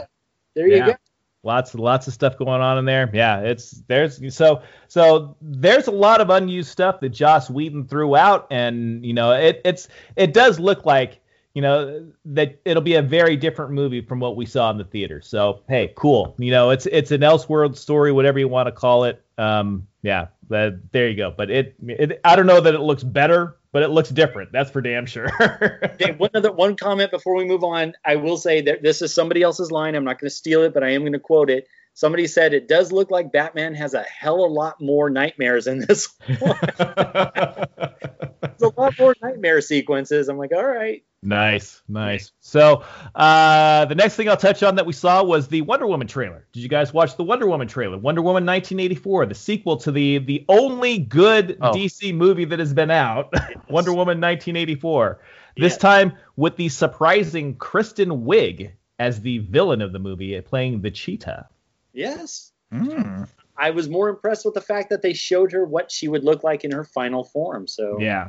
there 0.55 0.68
you 0.68 0.76
Yeah. 0.76 0.86
go. 0.86 0.96
Lots 1.43 1.74
lots 1.74 2.07
of 2.07 2.14
stuff 2.14 2.36
going 2.38 2.61
on 2.61 2.78
in 2.78 2.84
there. 2.84 3.11
Yeah, 3.12 3.40
it's 3.40 3.82
there's 3.88 4.34
so 4.34 4.62
so 4.88 5.36
there's 5.40 5.86
a 5.86 5.93
lot 5.93 6.20
of 6.20 6.30
unused 6.30 6.70
stuff 6.70 7.01
that 7.01 7.11
Joss 7.11 7.51
Whedon 7.51 7.86
threw 7.86 8.16
out, 8.16 8.47
and 8.51 9.05
you 9.05 9.12
know 9.12 9.32
it 9.32 9.61
it's 9.64 9.88
it 10.16 10.32
does 10.32 10.59
look 10.59 10.84
like 10.86 11.20
you 11.55 11.62
know 11.62 12.07
that 12.24 12.61
it'll 12.64 12.82
be 12.82 12.95
a 12.95 13.03
very 13.03 13.36
different 13.36 13.72
movie 13.72 14.01
from 14.01 14.20
what 14.20 14.36
we 14.36 14.47
saw 14.47 14.70
in 14.70 14.78
the 14.78 14.84
theater. 14.84 15.20
So 15.20 15.61
hey, 15.68 15.93
cool. 15.97 16.34
You 16.38 16.51
know 16.51 16.70
it's 16.70 16.86
it's 16.86 17.11
an 17.11 17.20
Elseworld 17.20 17.76
story, 17.76 18.12
whatever 18.12 18.38
you 18.38 18.49
want 18.49 18.68
to 18.68 18.72
call 18.72 19.05
it. 19.05 19.22
Um, 19.38 19.86
yeah, 20.03 20.28
that, 20.53 20.92
there 20.92 21.09
you 21.09 21.16
go. 21.16 21.34
But 21.36 21.50
it, 21.50 21.74
it 21.86 22.20
I 22.24 22.36
don't 22.36 22.46
know 22.46 22.61
that 22.61 22.74
it 22.74 22.80
looks 22.80 23.03
better, 23.03 23.57
but 23.72 23.82
it 23.82 23.88
looks 23.88 24.11
different. 24.11 24.53
That's 24.53 24.70
for 24.70 24.80
damn 24.80 25.07
sure. 25.07 25.30
Okay, 25.92 26.12
one 26.12 26.30
other 26.34 26.53
one 26.53 26.76
comment 26.76 27.11
before 27.11 27.36
we 27.36 27.44
move 27.44 27.64
on. 27.64 27.94
I 28.05 28.16
will 28.16 28.36
say 28.36 28.62
that 28.62 28.82
this 28.82 29.03
is 29.03 29.12
somebody 29.14 29.42
else's 29.42 29.70
line. 29.70 29.94
I'm 29.94 30.05
not 30.05 30.20
going 30.20 30.30
to 30.30 30.34
steal 30.34 30.62
it, 30.62 30.74
but 30.74 30.82
I 30.82 30.90
am 30.90 31.03
going 31.03 31.12
to 31.12 31.18
quote 31.20 31.50
it. 31.50 31.68
Somebody 31.95 32.26
said 32.26 32.55
it 32.55 32.68
does 32.68 32.90
look 32.90 33.11
like 33.11 33.32
Batman 33.32 33.74
has 33.74 33.95
a 33.95 34.03
hell 34.03 34.45
of 34.45 34.51
a 34.51 34.55
lot 34.55 34.80
more 34.80 35.11
nightmares 35.11 35.66
in 35.66 35.80
this 35.80 36.09
one. 36.38 36.57
There's 36.78 38.62
a 38.62 38.80
lot 38.80 38.99
more 38.99 39.14
nightmare 39.22 39.61
sequences. 39.61 40.28
I'm 40.28 40.38
like, 40.38 40.53
all 40.55 40.64
right. 40.64 41.05
Nice, 41.24 41.82
nice. 41.88 42.32
So 42.40 42.82
uh, 43.14 43.84
the 43.84 43.95
next 43.95 44.16
thing 44.16 44.28
I'll 44.28 44.36
touch 44.36 44.62
on 44.64 44.74
that 44.76 44.86
we 44.86 44.93
saw 44.93 45.22
was 45.22 45.47
the 45.47 45.61
Wonder 45.62 45.86
Woman 45.86 46.09
trailer. 46.09 46.47
Did 46.53 46.64
you 46.64 46.68
guys 46.68 46.93
watch 46.93 47.16
the 47.16 47.22
Wonder 47.22 47.47
Woman 47.47 47.68
trailer? 47.68 47.97
Wonder 47.97 48.22
Woman 48.22 48.45
1984, 48.45 49.26
the 49.26 49.34
sequel 49.34 49.76
to 49.78 49.93
the 49.93 50.18
the 50.18 50.45
only 50.49 50.99
good 50.99 51.59
Oh. 51.61 51.70
DC 51.72 52.12
movie 52.14 52.45
that 52.47 52.59
has 52.59 52.74
been 52.74 52.90
out, 52.90 53.32
Wonder 53.68 53.90
Woman 53.93 54.20
1984. 54.20 55.20
This 55.57 55.76
time 55.76 56.14
with 56.34 56.57
the 56.57 56.68
surprising 56.70 57.55
Kristen 57.57 58.24
Wiig 58.24 58.72
as 58.99 59.20
the 59.20 59.38
villain 59.38 59.80
of 59.80 59.93
the 59.93 59.99
movie, 60.01 60.40
playing 60.40 60.80
the 60.80 60.90
cheetah. 60.90 61.49
Yes. 61.93 62.53
Mm. 62.72 63.28
I 63.57 63.70
was 63.70 63.88
more 63.88 64.09
impressed 64.09 64.45
with 64.45 64.55
the 64.55 64.61
fact 64.61 64.90
that 64.90 65.03
they 65.03 65.12
showed 65.12 65.53
her 65.53 65.64
what 65.64 65.90
she 65.90 66.09
would 66.09 66.24
look 66.24 66.43
like 66.43 66.64
in 66.64 66.70
her 66.72 66.84
final 66.84 67.24
form. 67.24 67.66
So 67.68 67.99
Yeah. 68.01 68.28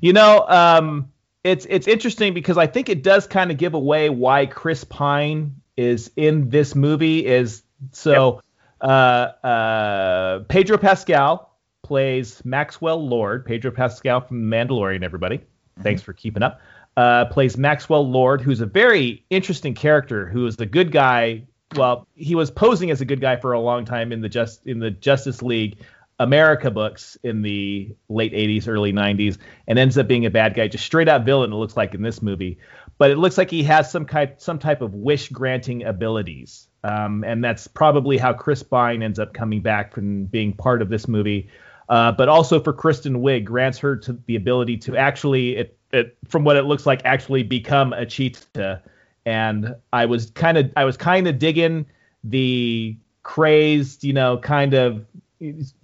You 0.00 0.12
know, 0.12 0.46
um, 0.48 1.12
it's 1.44 1.66
it's 1.68 1.88
interesting 1.88 2.34
because 2.34 2.56
I 2.56 2.66
think 2.66 2.88
it 2.88 3.02
does 3.02 3.26
kind 3.26 3.50
of 3.50 3.56
give 3.56 3.74
away 3.74 4.08
why 4.10 4.46
Chris 4.46 4.84
Pine 4.84 5.56
is 5.76 6.10
in 6.16 6.50
this 6.50 6.74
movie. 6.74 7.26
Is 7.26 7.62
so 7.90 8.40
uh, 8.80 8.84
uh, 8.84 10.38
Pedro 10.48 10.78
Pascal 10.78 11.56
plays 11.82 12.44
Maxwell 12.44 13.06
Lord. 13.06 13.44
Pedro 13.44 13.70
Pascal 13.72 14.20
from 14.20 14.48
The 14.48 14.56
Mandalorian. 14.56 15.02
Everybody, 15.02 15.40
thanks 15.80 16.02
for 16.02 16.12
keeping 16.12 16.42
up. 16.42 16.60
Uh, 16.96 17.24
plays 17.24 17.56
Maxwell 17.56 18.08
Lord, 18.08 18.40
who's 18.40 18.60
a 18.60 18.66
very 18.66 19.24
interesting 19.30 19.74
character. 19.74 20.28
Who 20.28 20.46
is 20.46 20.56
the 20.56 20.66
good 20.66 20.92
guy. 20.92 21.44
Well, 21.74 22.06
he 22.14 22.34
was 22.34 22.50
posing 22.50 22.90
as 22.90 23.00
a 23.00 23.04
good 23.04 23.20
guy 23.20 23.36
for 23.36 23.52
a 23.52 23.60
long 23.60 23.84
time 23.84 24.12
in 24.12 24.20
the 24.20 24.28
just 24.28 24.66
in 24.66 24.78
the 24.78 24.90
Justice 24.90 25.42
League 25.42 25.78
America 26.18 26.70
books 26.70 27.16
in 27.22 27.42
the 27.42 27.94
late 28.08 28.32
80s, 28.32 28.68
early 28.68 28.92
90s, 28.92 29.38
and 29.66 29.78
ends 29.78 29.98
up 29.98 30.06
being 30.06 30.26
a 30.26 30.30
bad 30.30 30.54
guy, 30.54 30.68
just 30.68 30.84
straight 30.84 31.08
out 31.08 31.24
villain. 31.24 31.52
It 31.52 31.56
looks 31.56 31.76
like 31.76 31.94
in 31.94 32.02
this 32.02 32.22
movie, 32.22 32.58
but 32.98 33.10
it 33.10 33.18
looks 33.18 33.38
like 33.38 33.50
he 33.50 33.62
has 33.64 33.90
some 33.90 34.04
kind, 34.04 34.32
some 34.38 34.58
type 34.58 34.82
of 34.82 34.94
wish 34.94 35.30
granting 35.30 35.84
abilities, 35.84 36.68
um, 36.84 37.24
and 37.24 37.42
that's 37.42 37.66
probably 37.66 38.18
how 38.18 38.32
Chris 38.32 38.62
Pine 38.62 39.02
ends 39.02 39.18
up 39.18 39.32
coming 39.32 39.62
back 39.62 39.92
from 39.92 40.26
being 40.26 40.52
part 40.52 40.82
of 40.82 40.88
this 40.88 41.08
movie. 41.08 41.50
Uh, 41.88 42.12
but 42.12 42.28
also 42.28 42.60
for 42.60 42.72
Kristen 42.72 43.16
Wiig, 43.16 43.44
grants 43.44 43.78
her 43.78 43.96
to 43.96 44.18
the 44.26 44.36
ability 44.36 44.78
to 44.78 44.96
actually, 44.96 45.56
it, 45.56 45.78
it, 45.92 46.16
from 46.28 46.44
what 46.44 46.56
it 46.56 46.62
looks 46.62 46.86
like, 46.86 47.02
actually 47.04 47.42
become 47.42 47.92
a 47.92 48.06
cheetah. 48.06 48.82
And 49.24 49.76
I 49.92 50.06
was 50.06 50.30
kind 50.30 50.58
of, 50.58 50.72
I 50.76 50.84
was 50.84 50.96
kind 50.96 51.28
of 51.28 51.38
digging 51.38 51.86
the 52.24 52.96
crazed, 53.22 54.04
you 54.04 54.12
know, 54.12 54.38
kind 54.38 54.74
of 54.74 55.06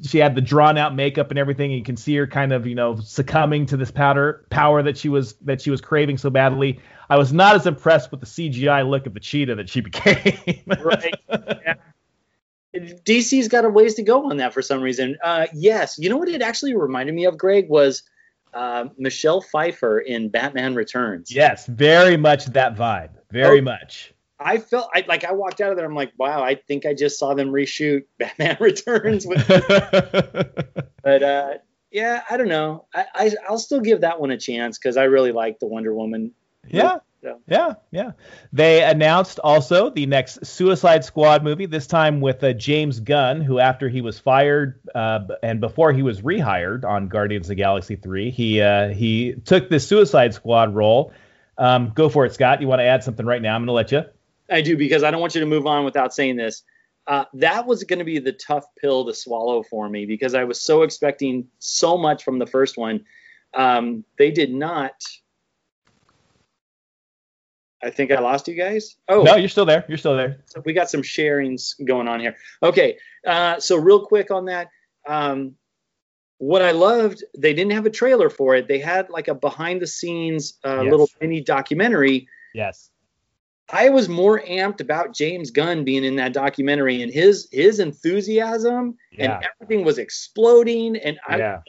she 0.03 0.19
had 0.19 0.35
the 0.35 0.41
drawn 0.41 0.79
out 0.79 0.95
makeup 0.95 1.31
and 1.31 1.39
everything 1.39 1.73
and 1.73 1.79
you 1.79 1.85
can 1.85 1.97
see 1.97 2.15
her 2.15 2.27
kind 2.27 2.53
of 2.53 2.67
you 2.67 2.75
know 2.75 2.97
succumbing 3.01 3.67
to 3.67 3.77
this 3.77 3.91
powder 3.91 4.45
power 4.51 4.83
that 4.83 4.97
she 4.97 5.09
was 5.09 5.33
that 5.43 5.61
she 5.61 5.71
was 5.71 5.81
craving 5.81 6.17
so 6.17 6.31
badly 6.31 6.79
i 7.11 7.17
was 7.17 7.33
not 7.33 7.57
as 7.57 7.67
impressed 7.67 8.11
with 8.13 8.21
the 8.21 8.27
cgi 8.27 8.89
look 8.89 9.07
of 9.07 9.15
the 9.15 9.21
cheetah 9.21 9.57
that 9.57 9.69
she 9.69 9.81
became 9.81 10.63
right. 10.79 11.15
Yeah. 11.65 11.75
DC's 12.75 13.49
got 13.49 13.65
a 13.65 13.69
ways 13.71 13.95
to 13.95 14.03
go 14.03 14.31
on 14.31 14.37
that 14.37 14.53
for 14.53 14.61
some 14.61 14.83
reason. 14.83 15.17
Uh, 15.25 15.47
yes, 15.55 15.99
you 15.99 16.11
know 16.11 16.19
what 16.19 16.29
it 16.29 16.43
actually 16.43 16.77
reminded 16.77 17.15
me 17.15 17.25
of, 17.25 17.39
Greg, 17.39 17.69
was 17.69 18.03
uh, 18.55 18.87
Michelle 18.97 19.41
Pfeiffer 19.41 20.01
in 20.01 20.29
Batman 20.29 20.75
Returns. 20.75 21.31
yes 21.35 21.67
very 21.67 22.17
much 22.17 22.47
that 22.47 22.75
vibe 22.77 23.11
very 23.31 23.59
Oh. 23.61 23.63
much 23.63 24.13
I 24.41 24.59
felt 24.59 24.89
I, 24.95 25.05
like 25.09 25.25
I 25.25 25.33
walked 25.33 25.61
out 25.61 25.73
of 25.73 25.77
there. 25.77 25.85
I'm 25.85 25.97
like, 25.97 26.13
wow, 26.17 26.45
I 26.45 26.55
think 26.55 26.87
I 26.87 26.95
just 26.95 27.19
saw 27.19 27.35
them 27.35 27.49
reshoot 27.51 28.05
Batman 28.21 28.57
Returns. 28.61 29.27
With, 29.27 29.45
but 31.03 31.23
uh, 31.25 31.55
yeah, 31.91 32.23
I 32.31 32.37
don't 32.37 32.47
know. 32.47 32.87
I, 32.95 33.07
I 33.15 33.33
I'll 33.49 33.59
still 33.59 33.81
give 33.81 34.03
that 34.03 34.21
one 34.21 34.31
a 34.31 34.37
chance 34.39 34.79
because 34.79 34.97
I 34.97 35.05
really 35.05 35.33
like 35.33 35.59
the 35.59 35.67
Wonder 35.67 35.93
Woman. 35.93 36.33
yeah 36.69 36.99
So. 37.21 37.41
yeah 37.49 37.75
yeah 37.91 38.13
they 38.53 38.85
announced 38.85 39.41
also 39.41 39.91
the 39.91 40.07
next 40.07 40.47
suicide 40.47 41.05
squad 41.05 41.43
movie 41.43 41.67
this 41.67 41.89
time 41.89 42.21
with 42.21 42.45
uh, 42.45 42.53
james 42.53 43.01
gunn 43.01 43.41
who 43.41 43.59
after 43.59 43.89
he 43.89 44.03
was 44.03 44.21
fired 44.21 44.79
uh, 44.95 45.27
and 45.43 45.61
before 45.61 45.93
he 45.93 46.05
was 46.05 46.21
rehired 46.21 46.85
on 46.85 47.09
guardians 47.09 47.47
of 47.47 47.49
the 47.49 47.55
galaxy 47.57 47.97
3 47.97 48.31
he 48.31 48.61
uh, 48.61 48.91
he 48.91 49.35
took 49.45 49.69
the 49.69 49.81
suicide 49.81 50.33
squad 50.33 50.75
role 50.77 51.13
um, 51.59 51.91
go 51.93 52.09
for 52.09 52.25
it 52.25 52.33
scott 52.33 52.61
you 52.61 52.69
want 52.69 52.79
to 52.79 52.85
add 52.85 53.03
something 53.03 53.27
right 53.27 53.43
now 53.43 53.57
i'm 53.57 53.63
going 53.63 53.67
to 53.67 53.73
let 53.73 53.91
you 53.91 54.05
I 54.51 54.61
do 54.63 54.77
because 54.77 55.03
I 55.03 55.11
don't 55.11 55.21
want 55.21 55.35
you 55.35 55.41
to 55.41 55.47
move 55.47 55.67
on 55.67 55.85
without 55.85 56.15
saying 56.15 56.37
this. 56.37 56.63
Uh, 57.07 57.25
that 57.35 57.67
was 57.67 57.85
going 57.85 58.01
to 58.01 58.05
be 58.05 58.19
the 58.19 58.33
tough 58.33 58.65
pill 58.77 59.07
to 59.07 59.15
swallow 59.15 59.63
for 59.63 59.89
me 59.89 60.07
because 60.07 60.35
I 60.35 60.45
was 60.45 60.61
so 60.61 60.83
expecting 60.83 61.49
so 61.59 61.97
much 61.97 62.23
from 62.23 62.39
the 62.39 62.47
first 62.47 62.77
one. 62.77 63.05
Um, 63.55 64.05
they 64.19 64.31
did 64.31 64.53
not. 64.53 64.93
I 67.83 67.91
think 67.91 68.11
I 68.11 68.19
lost 68.21 68.49
you 68.49 68.55
guys. 68.55 68.97
Oh, 69.09 69.23
no 69.23 69.37
you're 69.37 69.49
still 69.49 69.65
there 69.67 69.85
you're 69.89 69.99
still 69.99 70.17
there 70.17 70.39
so 70.47 70.61
we 70.65 70.73
got 70.73 70.91
some 70.91 71.03
sharings 71.03 71.75
going 71.85 72.09
on 72.09 72.21
here. 72.21 72.37
Okay, 72.63 72.99
uh, 73.27 73.61
so 73.61 73.77
real 73.77 74.05
quick 74.07 74.31
on 74.31 74.47
that. 74.47 74.69
Um, 75.07 75.55
what 76.39 76.63
I 76.63 76.71
loved, 76.71 77.25
they 77.37 77.53
didn't 77.53 77.73
have 77.73 77.87
a 77.87 77.91
trailer 77.91 78.31
for 78.31 78.55
it. 78.55 78.69
They 78.69 78.79
had 78.79 79.11
like 79.11 79.27
a 79.29 79.35
behind 79.35 79.83
the 79.83 79.87
scenes 79.87 80.55
uh, 80.65 80.83
Yes. 80.83 80.91
little 80.91 81.09
mini 81.21 81.41
documentary. 81.41 82.29
yes 82.55 82.91
I 83.71 83.91
was 83.91 84.09
more 84.09 84.41
amped 84.41 84.81
about 84.81 85.15
James 85.15 85.51
Gunn 85.51 85.85
being 85.85 86.03
in 86.03 86.17
that 86.17 86.33
documentary 86.33 87.03
and 87.03 87.13
his 87.13 87.49
his 87.53 87.81
enthusiasm 87.81 88.97
Yeah. 89.13 89.37
and 89.37 89.47
everything 89.61 89.85
was 89.85 89.99
exploding 89.99 90.97
and 90.97 91.19
I 91.29 91.37
yeah 91.39 91.61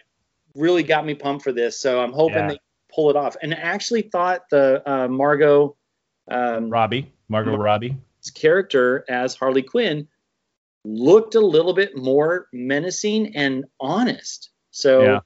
really 0.55 0.81
got 0.83 1.05
me 1.05 1.13
pumped 1.13 1.43
for 1.43 1.51
this. 1.51 1.79
So 1.79 2.01
I'm 2.01 2.11
hoping 2.13 2.37
Yeah. 2.37 2.47
they 2.49 2.59
pull 2.93 3.09
it 3.11 3.15
off. 3.15 3.35
And 3.41 3.53
I 3.53 3.57
actually 3.57 4.01
thought 4.03 4.49
the 4.49 4.81
uh, 4.89 5.07
Margot 5.07 5.75
um, 6.29 6.69
robbie 6.69 7.11
margot 7.27 7.55
robbie 7.55 7.97
character 8.35 9.05
as 9.09 9.35
Harley 9.35 9.63
Quinn 9.63 10.07
looked 10.83 11.35
a 11.35 11.39
little 11.39 11.73
bit 11.73 11.97
more 11.97 12.47
menacing 12.53 13.35
and 13.35 13.65
honest. 13.79 14.49
So 14.71 15.03
Yeah. 15.03 15.19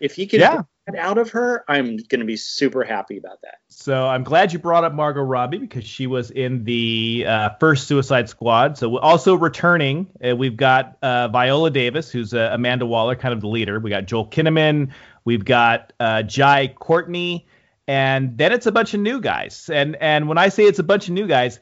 if 0.00 0.14
he 0.14 0.26
can 0.26 0.40
Yeah. 0.40 0.56
get 0.56 0.66
that 0.86 0.96
out 0.96 1.18
of 1.18 1.30
her, 1.30 1.64
I'm 1.68 1.96
going 1.96 2.20
to 2.20 2.24
be 2.26 2.36
super 2.36 2.84
happy 2.84 3.16
about 3.16 3.40
that. 3.42 3.56
So 3.68 4.06
I'm 4.06 4.24
glad 4.24 4.52
you 4.52 4.58
brought 4.58 4.84
up 4.84 4.92
Margot 4.92 5.22
Robbie 5.22 5.58
because 5.58 5.84
she 5.84 6.06
was 6.06 6.30
in 6.30 6.64
the 6.64 7.24
uh, 7.26 7.50
first 7.60 7.86
Suicide 7.86 8.28
Squad. 8.28 8.76
So 8.76 8.98
also 8.98 9.34
returning, 9.34 10.08
uh, 10.26 10.36
we've 10.36 10.56
got 10.56 10.98
uh, 11.02 11.28
Viola 11.28 11.70
Davis, 11.70 12.10
who's 12.10 12.34
uh, 12.34 12.50
Amanda 12.52 12.86
Waller, 12.86 13.16
kind 13.16 13.32
of 13.32 13.40
the 13.40 13.48
leader. 13.48 13.80
We 13.80 13.90
got 13.90 14.06
Joel 14.06 14.26
Kinnaman. 14.26 14.90
We've 15.24 15.44
got 15.44 15.92
uh, 16.00 16.22
Jai 16.22 16.68
Courtney, 16.68 17.46
and 17.86 18.36
then 18.38 18.52
it's 18.52 18.66
a 18.66 18.72
bunch 18.72 18.94
of 18.94 19.00
new 19.00 19.20
guys. 19.20 19.68
And 19.72 19.96
and 19.96 20.28
when 20.28 20.38
I 20.38 20.48
say 20.48 20.64
it's 20.64 20.78
a 20.78 20.84
bunch 20.84 21.08
of 21.08 21.14
new 21.14 21.26
guys, 21.26 21.60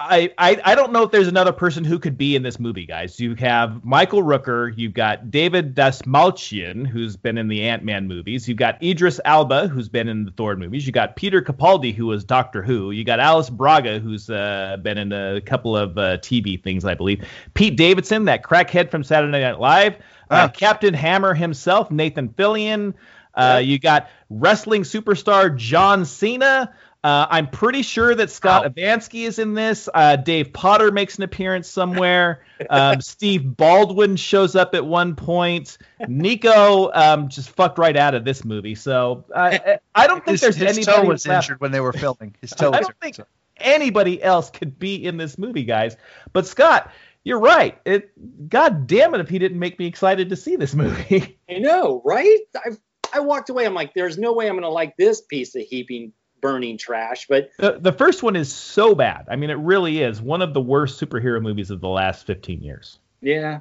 I, 0.00 0.32
I 0.38 0.60
I 0.64 0.74
don't 0.76 0.92
know 0.92 1.02
if 1.02 1.10
there's 1.10 1.26
another 1.26 1.52
person 1.52 1.82
who 1.82 1.98
could 1.98 2.16
be 2.16 2.36
in 2.36 2.42
this 2.44 2.60
movie, 2.60 2.86
guys. 2.86 3.18
You 3.18 3.34
have 3.36 3.84
Michael 3.84 4.22
Rooker, 4.22 4.72
you've 4.76 4.94
got 4.94 5.28
David 5.30 5.74
Dastmalchian, 5.74 6.86
who's 6.86 7.16
been 7.16 7.36
in 7.36 7.48
the 7.48 7.62
Ant 7.64 7.82
Man 7.82 8.06
movies. 8.06 8.46
You've 8.48 8.58
got 8.58 8.80
Idris 8.82 9.20
Elba, 9.24 9.66
who's 9.66 9.88
been 9.88 10.08
in 10.08 10.24
the 10.24 10.30
Thor 10.30 10.54
movies. 10.54 10.86
You 10.86 10.92
got 10.92 11.16
Peter 11.16 11.42
Capaldi, 11.42 11.92
who 11.92 12.06
was 12.06 12.24
Doctor 12.24 12.62
Who. 12.62 12.92
You 12.92 13.02
got 13.02 13.18
Alice 13.18 13.50
Braga, 13.50 13.98
who's 13.98 14.30
uh, 14.30 14.76
been 14.82 14.98
in 14.98 15.12
a 15.12 15.40
couple 15.40 15.76
of 15.76 15.98
uh, 15.98 16.18
TV 16.18 16.62
things, 16.62 16.84
I 16.84 16.94
believe. 16.94 17.24
Pete 17.54 17.76
Davidson, 17.76 18.26
that 18.26 18.44
crackhead 18.44 18.90
from 18.92 19.02
Saturday 19.02 19.40
Night 19.42 19.58
Live. 19.58 19.94
Uh, 19.96 20.00
Ah. 20.30 20.48
Captain 20.48 20.92
Hammer 20.92 21.32
himself, 21.34 21.90
Nathan 21.90 22.28
Fillion. 22.28 22.92
Uh, 23.38 23.58
You 23.58 23.78
got 23.78 24.08
wrestling 24.30 24.82
superstar 24.82 25.56
John 25.56 26.04
Cena. 26.04 26.74
Uh, 27.04 27.26
I'm 27.30 27.46
pretty 27.48 27.82
sure 27.82 28.12
that 28.12 28.28
Scott 28.28 28.64
Avansky 28.64 29.24
is 29.24 29.38
in 29.38 29.54
this. 29.54 29.88
Uh, 29.94 30.16
Dave 30.16 30.52
Potter 30.52 30.90
makes 30.90 31.16
an 31.16 31.22
appearance 31.22 31.68
somewhere. 31.68 32.44
Um, 32.68 33.00
Steve 33.00 33.56
Baldwin 33.56 34.16
shows 34.16 34.56
up 34.56 34.74
at 34.74 34.84
one 34.84 35.14
point. 35.14 35.78
Niko 36.02 36.90
um, 36.92 37.28
just 37.28 37.50
fucked 37.50 37.78
right 37.78 37.96
out 37.96 38.16
of 38.16 38.24
this 38.24 38.44
movie. 38.44 38.74
So 38.74 39.26
I, 39.32 39.78
I 39.94 40.08
don't 40.08 40.24
think 40.24 40.32
His, 40.34 40.40
there's 40.40 40.56
his 40.56 40.76
anybody 40.76 41.02
toe 41.02 41.08
was 41.08 41.24
left. 41.24 41.44
injured 41.46 41.60
when 41.60 41.70
they 41.70 41.78
were 41.78 41.92
filming. 41.92 42.34
His 42.40 42.50
toe 42.56 42.72
I 42.72 42.80
don't 42.80 42.98
think 43.00 43.14
injured. 43.16 43.26
anybody 43.58 44.20
else 44.20 44.50
could 44.50 44.76
be 44.76 45.04
in 45.04 45.16
this 45.18 45.38
movie, 45.38 45.62
guys. 45.62 45.96
But 46.32 46.48
Scott, 46.48 46.90
you're 47.22 47.38
right. 47.38 47.78
It, 47.84 48.10
God 48.48 48.88
damn 48.88 49.14
it, 49.14 49.20
if 49.20 49.28
he 49.28 49.38
didn't 49.38 49.60
make 49.60 49.78
me 49.78 49.86
excited 49.86 50.30
to 50.30 50.36
see 50.36 50.56
this 50.56 50.74
movie. 50.74 51.38
I 51.48 51.58
know, 51.58 52.02
right? 52.04 52.38
I 52.56 52.70
I 53.12 53.20
walked 53.20 53.50
away. 53.50 53.66
I'm 53.66 53.74
like, 53.74 53.94
there's 53.94 54.18
no 54.18 54.32
way 54.32 54.46
I'm 54.48 54.54
going 54.54 54.62
to 54.62 54.68
like 54.68 54.96
this 54.96 55.20
piece 55.20 55.54
of 55.54 55.62
heaping, 55.62 56.12
burning 56.40 56.78
trash. 56.78 57.26
But 57.28 57.50
the, 57.58 57.78
the 57.80 57.92
first 57.92 58.22
one 58.22 58.36
is 58.36 58.52
so 58.52 58.94
bad. 58.94 59.26
I 59.30 59.36
mean, 59.36 59.50
it 59.50 59.58
really 59.58 60.02
is 60.02 60.20
one 60.20 60.42
of 60.42 60.54
the 60.54 60.60
worst 60.60 61.00
superhero 61.00 61.40
movies 61.42 61.70
of 61.70 61.80
the 61.80 61.88
last 61.88 62.26
15 62.26 62.62
years. 62.62 62.98
yeah, 63.20 63.60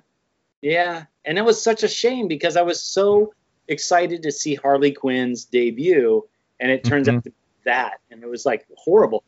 yeah, 0.62 1.06
and 1.24 1.38
it 1.38 1.46
was 1.46 1.62
such 1.62 1.84
a 1.84 1.88
shame 1.88 2.28
because 2.28 2.58
I 2.58 2.64
was 2.64 2.82
so 2.84 3.34
excited 3.68 4.24
to 4.24 4.32
see 4.32 4.56
Harley 4.56 4.92
Quinn's 4.92 5.46
debut, 5.46 6.28
and 6.60 6.72
it 6.72 6.84
turns 6.84 7.08
Mhm. 7.08 7.18
out 7.18 7.24
to 7.26 7.30
be 7.30 7.36
that, 7.66 8.00
and 8.10 8.24
it 8.24 8.28
was 8.30 8.46
like 8.46 8.66
horrible. 8.76 9.24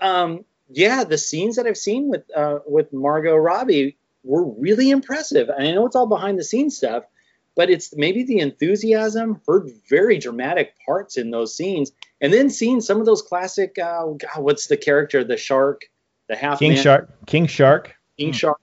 Um, 0.00 0.44
yeah, 0.68 1.04
the 1.04 1.16
scenes 1.18 1.56
that 1.56 1.66
I've 1.66 1.78
seen 1.78 2.08
with 2.08 2.24
uh, 2.36 2.58
with 2.66 2.92
Margot 2.92 3.36
Robbie 3.36 3.96
were 4.24 4.44
really 4.44 4.90
impressive. 4.90 5.48
And 5.48 5.66
I 5.66 5.72
know 5.72 5.86
it's 5.86 5.96
all 5.96 6.06
behind 6.06 6.38
the 6.38 6.44
scenes 6.44 6.76
stuff, 6.76 7.04
but 7.56 7.70
it's 7.70 7.94
maybe 7.96 8.24
the 8.24 8.38
enthusiasm. 8.40 9.40
Heard 9.46 9.70
very 9.88 10.18
dramatic 10.18 10.74
parts 10.84 11.16
in 11.16 11.30
those 11.30 11.56
scenes, 11.56 11.92
and 12.20 12.32
then 12.32 12.50
seeing 12.50 12.80
some 12.80 13.00
of 13.00 13.06
those 13.06 13.22
classic. 13.22 13.78
Uh, 13.78 14.06
God, 14.06 14.38
what's 14.38 14.66
the 14.66 14.76
character? 14.76 15.24
The 15.24 15.36
shark, 15.36 15.82
the 16.28 16.36
half 16.36 16.58
King 16.58 16.74
man, 16.74 16.82
Shark. 16.82 17.26
King 17.26 17.46
Shark. 17.46 17.94
King 18.18 18.32
Shark. 18.32 18.60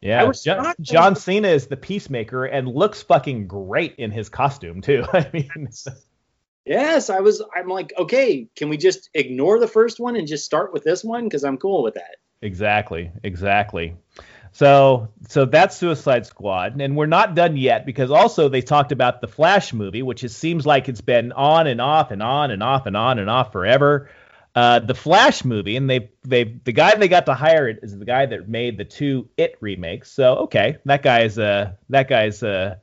Yeah, 0.00 0.32
John. 0.32 0.74
John 0.80 1.14
Cena 1.14 1.48
is 1.48 1.68
the 1.68 1.76
peacemaker 1.76 2.44
and 2.44 2.66
looks 2.66 3.02
fucking 3.02 3.46
great 3.46 3.94
in 3.96 4.10
his 4.10 4.28
costume 4.28 4.80
too. 4.80 5.04
I 5.12 5.30
mean, 5.32 5.68
Yes, 6.64 7.10
I 7.10 7.20
was. 7.20 7.42
I'm 7.54 7.68
like, 7.68 7.92
okay, 7.98 8.48
can 8.56 8.68
we 8.68 8.76
just 8.76 9.10
ignore 9.14 9.58
the 9.58 9.68
first 9.68 9.98
one 9.98 10.16
and 10.16 10.28
just 10.28 10.44
start 10.44 10.72
with 10.72 10.84
this 10.84 11.02
one? 11.02 11.24
Because 11.24 11.44
I'm 11.44 11.56
cool 11.58 11.82
with 11.82 11.94
that. 11.94 12.16
exactly, 12.40 13.10
exactly. 13.22 13.96
So, 14.54 15.08
so 15.28 15.46
that's 15.46 15.76
Suicide 15.76 16.26
Squad, 16.26 16.78
and 16.80 16.94
we're 16.94 17.06
not 17.06 17.34
done 17.34 17.56
yet 17.56 17.86
because 17.86 18.10
also 18.10 18.50
they 18.50 18.60
talked 18.60 18.92
about 18.92 19.22
the 19.22 19.26
Flash 19.26 19.72
movie, 19.72 20.02
which 20.02 20.24
it 20.24 20.28
seems 20.28 20.66
like 20.66 20.90
it's 20.90 21.00
been 21.00 21.32
on 21.32 21.66
and 21.66 21.80
off 21.80 22.10
and 22.10 22.22
on 22.22 22.50
and 22.50 22.62
off 22.62 22.84
and 22.84 22.94
on 22.94 23.18
and 23.18 23.30
off 23.30 23.50
forever. 23.50 24.10
Uh, 24.54 24.78
the 24.78 24.94
Flash 24.94 25.46
movie, 25.46 25.76
and 25.76 25.88
they 25.88 26.10
they 26.24 26.44
the 26.44 26.72
guy 26.72 26.94
they 26.94 27.08
got 27.08 27.24
to 27.26 27.34
hire 27.34 27.66
it 27.66 27.78
is 27.82 27.98
the 27.98 28.04
guy 28.04 28.26
that 28.26 28.46
made 28.46 28.76
the 28.76 28.84
two 28.84 29.26
It 29.38 29.56
remakes. 29.60 30.12
So 30.12 30.34
okay, 30.40 30.76
that 30.84 31.02
guy's 31.02 31.38
uh 31.38 31.72
that 31.88 32.06
guy's 32.06 32.42
uh, 32.42 32.76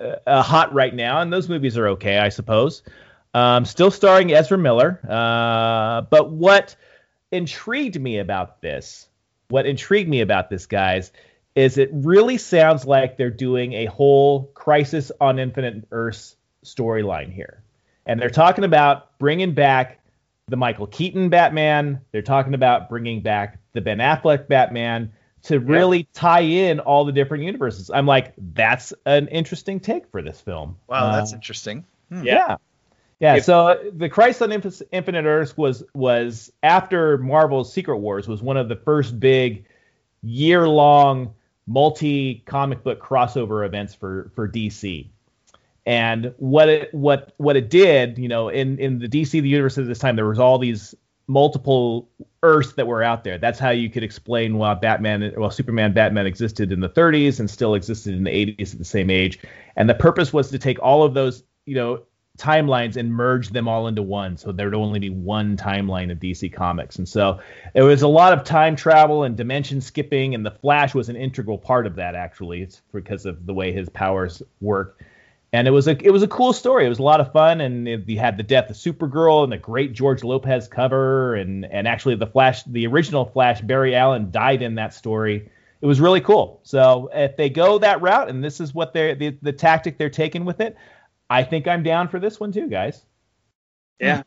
uh 0.00 0.42
hot 0.42 0.72
right 0.72 0.94
now, 0.94 1.20
and 1.20 1.30
those 1.30 1.50
movies 1.50 1.76
are 1.76 1.88
okay, 1.88 2.16
I 2.18 2.30
suppose. 2.30 2.82
Um, 3.34 3.66
still 3.66 3.90
starring 3.90 4.32
Ezra 4.32 4.56
Miller. 4.56 4.98
Uh, 5.06 6.00
but 6.02 6.30
what 6.30 6.76
intrigued 7.30 8.00
me 8.00 8.18
about 8.18 8.62
this, 8.62 9.07
what 9.48 9.66
intrigued 9.66 10.08
me 10.08 10.20
about 10.20 10.50
this, 10.50 10.66
guys, 10.66 11.12
is 11.54 11.78
it 11.78 11.90
really 11.92 12.38
sounds 12.38 12.84
like 12.86 13.16
they're 13.16 13.30
doing 13.30 13.72
a 13.72 13.86
whole 13.86 14.44
Crisis 14.54 15.10
on 15.20 15.38
Infinite 15.38 15.88
Earths 15.90 16.36
storyline 16.64 17.32
here. 17.32 17.62
And 18.06 18.20
they're 18.20 18.30
talking 18.30 18.64
about 18.64 19.18
bringing 19.18 19.54
back 19.54 20.00
the 20.48 20.56
Michael 20.56 20.86
Keaton 20.86 21.28
Batman. 21.28 22.00
They're 22.12 22.22
talking 22.22 22.54
about 22.54 22.88
bringing 22.88 23.22
back 23.22 23.58
the 23.72 23.80
Ben 23.80 23.98
Affleck 23.98 24.48
Batman 24.48 25.12
to 25.42 25.60
really 25.60 26.08
tie 26.14 26.40
in 26.40 26.80
all 26.80 27.04
the 27.04 27.12
different 27.12 27.44
universes. 27.44 27.90
I'm 27.90 28.06
like, 28.06 28.34
that's 28.36 28.92
an 29.06 29.28
interesting 29.28 29.80
take 29.80 30.10
for 30.10 30.22
this 30.22 30.40
film. 30.40 30.78
Wow, 30.88 31.06
Uh, 31.06 31.16
that's 31.16 31.32
interesting. 31.32 31.84
Hmm. 32.10 32.22
yeah. 32.22 32.56
Yeah, 33.20 33.36
If- 33.36 33.44
so 33.44 33.78
the 33.92 34.08
Crisis 34.08 34.42
on 34.42 34.52
Infinite 34.52 35.24
Earths 35.24 35.56
was 35.56 35.82
was 35.94 36.52
after 36.62 37.18
Marvel's 37.18 37.72
Secret 37.72 37.98
Wars 37.98 38.28
was 38.28 38.42
one 38.42 38.56
of 38.56 38.68
the 38.68 38.76
first 38.76 39.18
big 39.18 39.64
year 40.22 40.68
long 40.68 41.34
multi 41.66 42.42
comic 42.46 42.82
book 42.82 43.00
crossover 43.00 43.66
events 43.66 43.94
for 43.94 44.30
for 44.34 44.48
DC. 44.48 45.08
And 45.84 46.32
what 46.36 46.68
it 46.68 46.94
what 46.94 47.32
what 47.38 47.56
it 47.56 47.70
did, 47.70 48.18
you 48.18 48.28
know, 48.28 48.48
in 48.48 48.78
in 48.78 48.98
the 48.98 49.08
DC 49.08 49.30
the 49.40 49.48
universe 49.48 49.78
at 49.78 49.86
this 49.86 49.98
time, 49.98 50.16
there 50.16 50.26
was 50.26 50.38
all 50.38 50.58
these 50.58 50.94
multiple 51.28 52.08
Earths 52.42 52.72
that 52.74 52.86
were 52.86 53.02
out 53.02 53.24
there. 53.24 53.36
That's 53.36 53.58
how 53.58 53.70
you 53.70 53.90
could 53.90 54.02
explain 54.02 54.56
why 54.56 54.74
Batman, 54.74 55.34
well, 55.36 55.50
Superman, 55.50 55.92
Batman 55.92 56.26
existed 56.26 56.72
in 56.72 56.80
the 56.80 56.88
30s 56.88 57.38
and 57.38 57.50
still 57.50 57.74
existed 57.74 58.14
in 58.14 58.24
the 58.24 58.30
80s 58.30 58.72
at 58.72 58.78
the 58.78 58.84
same 58.84 59.10
age. 59.10 59.38
And 59.76 59.90
the 59.90 59.94
purpose 59.94 60.32
was 60.32 60.50
to 60.50 60.58
take 60.58 60.80
all 60.80 61.02
of 61.02 61.14
those, 61.14 61.42
you 61.66 61.74
know, 61.74 62.02
timelines 62.38 62.96
and 62.96 63.12
merge 63.12 63.50
them 63.50 63.68
all 63.68 63.88
into 63.88 64.02
one, 64.02 64.36
so 64.36 64.52
there 64.52 64.66
would 64.66 64.74
only 64.74 65.00
be 65.00 65.10
one 65.10 65.56
timeline 65.56 66.10
of 66.10 66.18
DC 66.18 66.52
Comics. 66.52 66.96
And 66.96 67.08
so 67.08 67.40
it 67.74 67.82
was 67.82 68.02
a 68.02 68.08
lot 68.08 68.32
of 68.32 68.44
time 68.44 68.76
travel 68.76 69.24
and 69.24 69.36
dimension 69.36 69.80
skipping, 69.80 70.34
and 70.34 70.46
the 70.46 70.52
Flash 70.52 70.94
was 70.94 71.08
an 71.08 71.16
integral 71.16 71.58
part 71.58 71.86
of 71.86 71.96
that. 71.96 72.14
Actually, 72.14 72.62
it's 72.62 72.80
because 72.92 73.26
of 73.26 73.44
the 73.44 73.52
way 73.52 73.72
his 73.72 73.88
powers 73.88 74.42
work. 74.60 75.02
And 75.52 75.66
it 75.66 75.70
was 75.70 75.88
a 75.88 75.96
it 76.04 76.10
was 76.10 76.22
a 76.22 76.28
cool 76.28 76.52
story. 76.52 76.84
It 76.84 76.90
was 76.90 76.98
a 76.98 77.02
lot 77.02 77.20
of 77.20 77.32
fun, 77.32 77.60
and 77.60 77.88
it, 77.88 78.06
you 78.06 78.18
had 78.18 78.36
the 78.36 78.42
death 78.42 78.68
of 78.68 78.76
Supergirl 78.76 79.44
and 79.44 79.52
the 79.52 79.56
great 79.56 79.94
George 79.94 80.22
Lopez 80.22 80.68
cover, 80.68 81.34
and 81.34 81.64
and 81.64 81.88
actually 81.88 82.16
the 82.16 82.26
Flash, 82.26 82.62
the 82.64 82.86
original 82.86 83.24
Flash, 83.24 83.62
Barry 83.62 83.96
Allen 83.96 84.30
died 84.30 84.62
in 84.62 84.74
that 84.74 84.92
story. 84.92 85.50
It 85.80 85.86
was 85.86 86.00
really 86.00 86.20
cool. 86.20 86.60
So 86.64 87.08
if 87.14 87.36
they 87.36 87.48
go 87.48 87.78
that 87.78 88.02
route, 88.02 88.28
and 88.28 88.44
this 88.44 88.60
is 88.60 88.74
what 88.74 88.92
they're 88.92 89.14
the, 89.14 89.38
the 89.40 89.52
tactic 89.52 89.96
they're 89.96 90.10
taking 90.10 90.44
with 90.44 90.60
it, 90.60 90.76
I 91.30 91.44
think 91.44 91.68
I'm 91.68 91.82
down 91.82 92.08
for 92.08 92.18
this 92.18 92.40
one 92.40 92.52
too, 92.52 92.68
guys. 92.68 93.04
Yeah. 94.00 94.16
Hmm. 94.16 94.22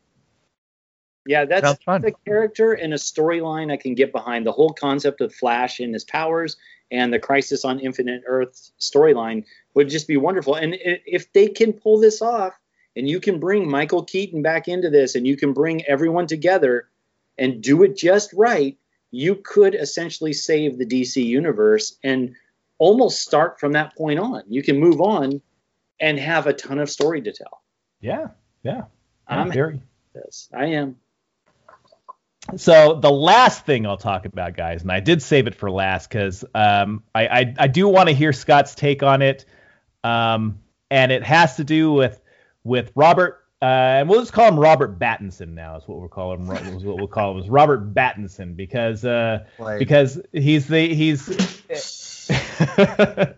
Yeah, 1.28 1.45
that's, 1.45 1.66
Sounds 1.66 1.84
fun. 1.84 2.02
the 2.02 2.14
character 2.26 2.74
and 2.74 2.93
a 2.93 2.97
storyline 2.97 3.72
I 3.72 3.78
can 3.78 3.93
get 3.93 4.12
behind. 4.12 4.45
The 4.45 4.52
whole 4.52 4.72
concept 4.74 5.22
of 5.22 5.34
Flash 5.34 5.80
and 5.80 5.93
his 5.93 6.04
powers 6.04 6.58
and 6.89 7.14
the 7.14 7.20
Crisis 7.20 7.64
on 7.64 7.80
Infinite 7.80 8.24
Earth 8.26 8.72
storyline 8.80 9.45
would 9.76 9.88
just 9.89 10.08
be 10.08 10.18
wonderful. 10.18 10.56
And 10.56 10.76
if 10.80 11.32
they 11.32 11.47
can 11.47 11.74
pull 11.74 11.99
this 11.99 12.22
off, 12.22 12.54
and 12.95 13.08
you 13.08 13.22
can 13.22 13.39
bring 13.39 13.70
Michael 13.70 14.04
Keaton 14.04 14.41
back 14.41 14.68
into 14.68 14.89
this, 14.89 15.16
and 15.16 15.26
you 15.26 15.38
can 15.38 15.54
bring 15.54 15.86
everyone 15.86 16.28
together 16.28 16.89
and 17.38 17.62
do 17.62 17.84
it 17.84 17.95
just 17.95 18.34
right, 18.34 18.78
you 19.12 19.36
could 19.36 19.76
essentially 19.76 20.34
save 20.34 20.78
the 20.78 20.86
DC 20.86 21.24
universe 21.24 21.97
and 22.04 22.36
almost 22.80 23.22
start 23.22 23.60
from 23.60 23.74
that 23.74 23.95
point 23.95 24.20
on. 24.20 24.43
You 24.49 24.64
can 24.64 24.80
move 24.80 24.99
on 24.99 25.41
and 26.02 26.20
have 26.20 26.47
a 26.47 26.54
ton 26.54 26.80
of 26.80 26.89
story 26.89 27.22
to 27.22 27.32
tell. 27.32 27.62
Yeah, 28.02 28.30
yeah. 28.64 28.84
I'm 29.28 29.52
very. 29.52 29.82
This 30.14 30.49
I 30.54 30.66
am. 30.66 30.97
So 32.58 32.99
the 32.99 33.12
last 33.12 33.66
thing 33.66 33.86
I'll 33.86 33.97
talk 33.97 34.26
about, 34.26 34.58
guys, 34.58 34.82
and 34.82 34.91
I 34.91 34.99
did 34.99 35.22
save 35.22 35.47
it 35.47 35.56
for 35.56 35.72
last 35.72 36.10
because 36.10 36.43
um, 36.56 37.04
I, 37.16 37.28
I 37.28 37.56
I 37.60 37.68
do 37.68 37.88
want 37.88 38.10
to 38.10 38.16
hear 38.16 38.34
Scott's 38.34 38.76
take 38.76 39.04
on 39.04 39.22
it, 39.22 39.45
um, 40.04 40.60
and 40.89 41.12
it 41.12 41.24
has 41.24 41.58
to 41.58 41.64
do 41.64 41.93
with 41.93 42.20
with 42.64 42.91
Robert. 42.95 43.38
Uh, 43.62 44.02
and 44.02 44.10
we'll 44.10 44.20
just 44.20 44.34
call 44.34 44.47
him 44.47 44.60
Robert 44.60 44.97
Battinson 44.97 45.49
now. 45.49 45.78
Is 45.78 45.88
what 45.88 45.99
we'll 45.99 46.10
call 46.10 46.34
him. 46.34 46.49
Is 46.49 46.84
what 46.84 46.97
we'll 46.97 47.08
call 47.08 47.38
him 47.38 47.43
is 47.43 47.49
Robert 47.49 47.93
Battinson 47.93 48.56
because 48.56 49.06
uh, 49.06 49.45
Like- 49.60 49.80
because 49.80 50.20
he's 50.34 50.68
the 50.68 50.93
he's. 50.93 51.30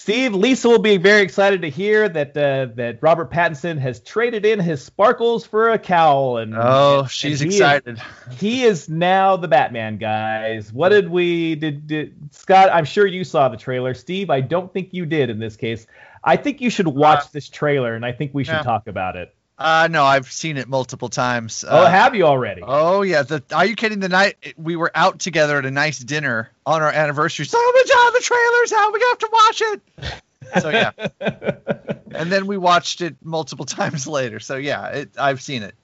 Steve, 0.00 0.32
Lisa 0.34 0.66
will 0.66 0.78
be 0.78 0.96
very 0.96 1.20
excited 1.20 1.60
to 1.60 1.68
hear 1.68 2.08
that 2.08 2.34
uh, 2.34 2.72
that 2.74 3.02
Robert 3.02 3.30
Pattinson 3.30 3.78
has 3.78 4.00
traded 4.00 4.46
in 4.46 4.58
his 4.58 4.82
sparkles 4.82 5.44
for 5.44 5.68
a 5.72 5.78
cowl, 5.78 6.38
and 6.38 6.54
Oh, 6.56 7.00
and 7.00 7.10
she's 7.10 7.40
he 7.40 7.48
is- 7.48 7.54
excited. 7.56 8.00
he 8.38 8.62
is 8.62 8.88
now 8.88 9.36
the 9.36 9.46
Batman, 9.46 9.98
guys. 9.98 10.72
What 10.72 10.88
did 10.88 11.10
we 11.10 11.54
did, 11.54 11.86
did 11.86 12.14
Scott? 12.30 12.70
I'm 12.72 12.86
sure 12.86 13.06
you 13.06 13.24
saw 13.24 13.50
the 13.50 13.58
trailer. 13.58 13.92
Steve, 13.92 14.30
I 14.30 14.40
don't 14.40 14.72
think 14.72 14.94
you 14.94 15.04
did 15.04 15.28
in 15.28 15.38
this 15.38 15.56
case. 15.56 15.86
I 16.24 16.36
think 16.36 16.62
you 16.62 16.70
should 16.70 16.88
watch 16.88 17.30
this 17.30 17.50
trailer, 17.50 17.94
and 17.94 18.02
I 18.06 18.12
think 18.12 18.32
we 18.32 18.42
should 18.42 18.54
yeah. 18.54 18.62
talk 18.62 18.86
about 18.86 19.16
it. 19.16 19.34
Uh, 19.60 19.88
no, 19.90 20.04
I've 20.04 20.32
seen 20.32 20.56
it 20.56 20.68
multiple 20.68 21.10
times. 21.10 21.66
oh, 21.68 21.82
Uh, 21.82 21.90
have 21.90 22.14
you 22.14 22.24
already? 22.24 22.62
Oh 22.66 23.02
yeah. 23.02 23.22
The, 23.22 23.42
are 23.52 23.66
you 23.66 23.76
kidding? 23.76 24.00
The 24.00 24.08
night 24.08 24.54
we 24.56 24.74
were 24.74 24.90
out 24.94 25.18
together 25.18 25.58
at 25.58 25.66
a 25.66 25.70
nice 25.70 25.98
dinner 25.98 26.50
on 26.64 26.80
our 26.80 26.90
anniversary. 26.90 27.44
So 27.44 27.58
much 27.58 27.90
on 27.90 28.12
the 28.14 28.20
trailers 28.22 28.72
out. 28.72 28.92
We 28.92 29.00
have 29.00 29.18
to 29.18 29.28
watch 29.32 29.62
it. 29.62 30.62
So 30.62 30.70
yeah. 30.70 32.10
and 32.18 32.32
then 32.32 32.46
we 32.46 32.56
watched 32.56 33.02
it 33.02 33.16
multiple 33.22 33.64
times 33.66 34.06
later. 34.06 34.40
So 34.40 34.56
yeah, 34.56 34.86
it, 34.88 35.10
I've 35.18 35.42
seen 35.42 35.62
it. 35.62 35.74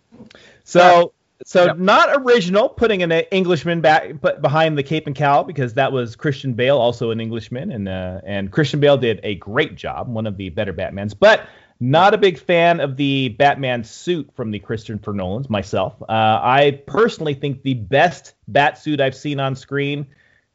So, 0.65 1.13
so 1.45 1.67
Yeah. 1.67 1.75
not 1.77 2.09
original, 2.23 2.71
putting 2.71 3.03
an 3.03 3.13
Englishman 3.13 3.83
back 3.83 4.15
behind 4.41 4.79
the 4.79 4.83
cape 4.83 5.07
and 5.07 5.15
cowl 5.15 5.45
because 5.45 5.75
that 5.75 5.93
was 5.93 6.17
Christian 6.17 6.55
Bale, 6.55 6.79
also 6.79 7.11
an 7.11 7.21
Englishman, 7.21 7.71
and 7.71 7.87
uh, 7.89 8.23
and 8.25 8.51
Christian 8.51 8.81
Bale 8.81 8.97
did 8.97 9.21
a 9.23 9.35
great 9.35 9.75
job, 9.77 10.09
one 10.09 10.27
of 10.27 10.39
the 10.39 10.49
better 10.49 10.73
Batmans. 10.73 11.15
But 11.19 11.43
not 11.81 12.15
a 12.15 12.19
big 12.19 12.39
fan 12.39 12.81
of 12.81 12.97
the 12.97 13.29
Batman 13.31 13.85
suit 13.85 14.31
from 14.35 14.51
the 14.51 14.59
Christopher 14.59 15.13
Nolan's 15.13 15.51
myself. 15.51 16.01
Uh, 16.03 16.05
I 16.09 16.83
personally 16.87 17.35
think 17.35 17.63
the 17.63 17.75
best 17.75 18.35
bat 18.49 18.79
suit 18.79 19.01
I've 19.01 19.15
seen 19.15 19.41
on 19.41 19.55
screen, 19.55 20.07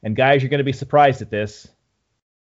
and 0.03 0.15
guys, 0.15 0.41
you're 0.41 0.49
going 0.49 0.57
to 0.59 0.63
be 0.63 0.73
surprised 0.73 1.21
at 1.21 1.29
this. 1.29 1.67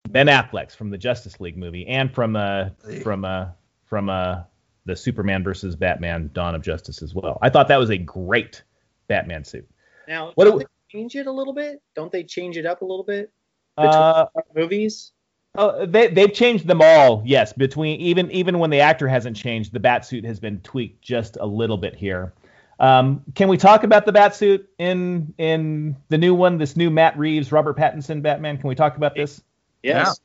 Ben 0.09 0.27
Affleck's 0.27 0.73
from 0.75 0.89
the 0.89 0.97
Justice 0.97 1.39
League 1.41 1.57
movie 1.57 1.85
and 1.87 2.13
from 2.13 2.35
uh 2.37 2.69
from 3.03 3.25
uh 3.25 3.47
from 3.85 4.09
uh 4.09 4.43
the 4.85 4.95
Superman 4.95 5.43
versus 5.43 5.75
Batman 5.75 6.29
Dawn 6.33 6.55
of 6.55 6.61
Justice 6.61 7.01
as 7.01 7.13
well. 7.13 7.37
I 7.41 7.49
thought 7.49 7.67
that 7.67 7.77
was 7.77 7.89
a 7.89 7.97
great 7.97 8.63
Batman 9.09 9.43
suit. 9.43 9.67
Now, 10.07 10.31
What 10.35 10.45
don't 10.45 10.59
do- 10.59 10.65
they 10.91 10.97
change 10.97 11.15
it 11.17 11.27
a 11.27 11.31
little 11.31 11.53
bit? 11.53 11.81
Don't 11.93 12.09
they 12.11 12.23
change 12.23 12.55
it 12.55 12.65
up 12.65 12.81
a 12.81 12.85
little 12.85 13.03
bit? 13.03 13.33
Uh, 13.77 14.27
Movies? 14.55 15.11
Oh, 15.57 15.85
they 15.85 16.07
they've 16.07 16.33
changed 16.33 16.67
them 16.67 16.81
all. 16.81 17.21
Yes, 17.25 17.53
between 17.53 17.99
even 17.99 18.31
even 18.31 18.59
when 18.59 18.69
the 18.69 18.79
actor 18.79 19.07
hasn't 19.07 19.35
changed, 19.35 19.73
the 19.73 19.79
bat 19.79 20.05
suit 20.05 20.23
has 20.23 20.39
been 20.39 20.59
tweaked 20.61 21.01
just 21.01 21.37
a 21.39 21.45
little 21.45 21.77
bit 21.77 21.95
here. 21.95 22.33
Um, 22.79 23.23
can 23.33 23.47
we 23.47 23.57
talk 23.57 23.83
about 23.83 24.05
the 24.05 24.11
bat 24.11 24.35
suit 24.35 24.69
in 24.77 25.33
in 25.37 25.95
the 26.09 26.17
new 26.17 26.35
one, 26.35 26.57
this 26.57 26.77
new 26.77 26.89
Matt 26.89 27.17
Reeves, 27.17 27.51
Robert 27.51 27.75
Pattinson 27.77 28.21
Batman? 28.21 28.57
Can 28.57 28.69
we 28.69 28.75
talk 28.75 28.97
about 28.97 29.15
this? 29.15 29.41
Yes. 29.83 30.19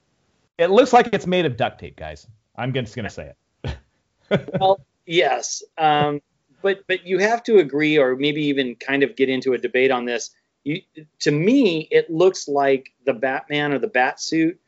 It 0.59 0.71
looks 0.71 0.93
like 0.93 1.09
it's 1.13 1.27
made 1.27 1.47
of 1.47 1.57
duct 1.57 1.81
tape, 1.81 1.97
guys. 1.97 2.27
I'm 2.57 2.73
just 2.73 2.95
gonna 2.95 3.11
say 3.11 3.33
it. 3.65 4.51
well, 4.61 4.81
yes. 5.07 5.63
Um, 5.79 6.21
but 6.61 6.87
but 6.87 7.07
you 7.07 7.19
have 7.19 7.43
to 7.45 7.59
agree, 7.59 7.99
or 7.99 8.17
maybe 8.17 8.43
even 8.45 8.77
kind 8.77 9.03
of 9.03 9.17
get 9.17 9.29
into 9.29 9.55
a 9.55 9.59
debate 9.59 9.91
on 9.91 10.05
this. 10.05 10.31
You, 10.65 10.83
to 11.21 11.31
me, 11.31 11.89
it 11.91 12.11
looks 12.11 12.47
like 12.47 12.93
the 13.05 13.15
Batman 13.15 13.73
or 13.73 13.79
the 13.79 13.89
Bat 13.89 14.21
suit 14.21 14.61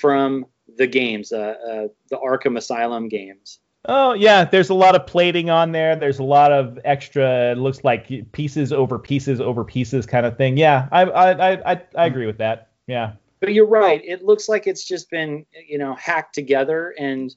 from 0.00 0.46
the 0.76 0.86
games, 0.86 1.32
uh, 1.32 1.54
uh, 1.70 1.88
the 2.10 2.16
Arkham 2.16 2.56
Asylum 2.56 3.08
games. 3.08 3.58
Oh 3.86 4.12
yeah, 4.12 4.44
there's 4.44 4.70
a 4.70 4.74
lot 4.74 4.94
of 4.94 5.06
plating 5.06 5.50
on 5.50 5.72
there. 5.72 5.96
There's 5.96 6.20
a 6.20 6.24
lot 6.24 6.52
of 6.52 6.78
extra. 6.84 7.50
It 7.52 7.58
looks 7.58 7.82
like 7.82 8.30
pieces 8.32 8.72
over 8.72 8.98
pieces 8.98 9.40
over 9.40 9.64
pieces 9.64 10.06
kind 10.06 10.24
of 10.24 10.36
thing. 10.36 10.56
Yeah, 10.56 10.88
I 10.92 11.02
I 11.02 11.72
I, 11.72 11.82
I 11.96 12.06
agree 12.06 12.26
with 12.26 12.38
that. 12.38 12.70
Yeah. 12.86 13.14
But 13.40 13.54
you're 13.54 13.66
right. 13.66 14.00
It 14.04 14.24
looks 14.24 14.48
like 14.48 14.68
it's 14.68 14.84
just 14.86 15.10
been 15.10 15.44
you 15.66 15.78
know 15.78 15.94
hacked 15.96 16.32
together, 16.32 16.94
and 16.96 17.34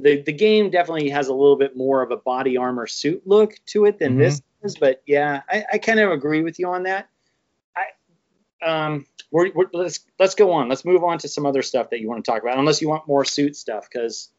the 0.00 0.22
the 0.22 0.32
game 0.32 0.70
definitely 0.70 1.08
has 1.10 1.28
a 1.28 1.34
little 1.34 1.56
bit 1.56 1.76
more 1.76 2.02
of 2.02 2.10
a 2.10 2.16
body 2.16 2.56
armor 2.56 2.88
suit 2.88 3.22
look 3.24 3.54
to 3.66 3.84
it 3.84 4.00
than 4.00 4.16
Mhm. 4.16 4.18
this 4.18 4.42
does. 4.62 4.76
But 4.76 5.02
yeah, 5.06 5.42
I, 5.48 5.64
I 5.74 5.78
kind 5.78 6.00
of 6.00 6.10
agree 6.10 6.42
with 6.42 6.58
you 6.58 6.68
on 6.68 6.82
that. 6.82 7.08
Um 8.64 9.06
we're, 9.30 9.50
we're, 9.54 9.66
let's 9.72 10.00
let's 10.18 10.34
go 10.34 10.52
on. 10.52 10.68
Let's 10.68 10.84
move 10.84 11.02
on 11.04 11.18
to 11.18 11.28
some 11.28 11.46
other 11.46 11.62
stuff 11.62 11.90
that 11.90 12.00
you 12.00 12.08
want 12.08 12.24
to 12.24 12.30
talk 12.30 12.42
about, 12.42 12.58
unless 12.58 12.80
you 12.80 12.88
want 12.88 13.06
more 13.08 13.24
suit 13.24 13.56
stuff, 13.56 13.88
because 13.90 14.30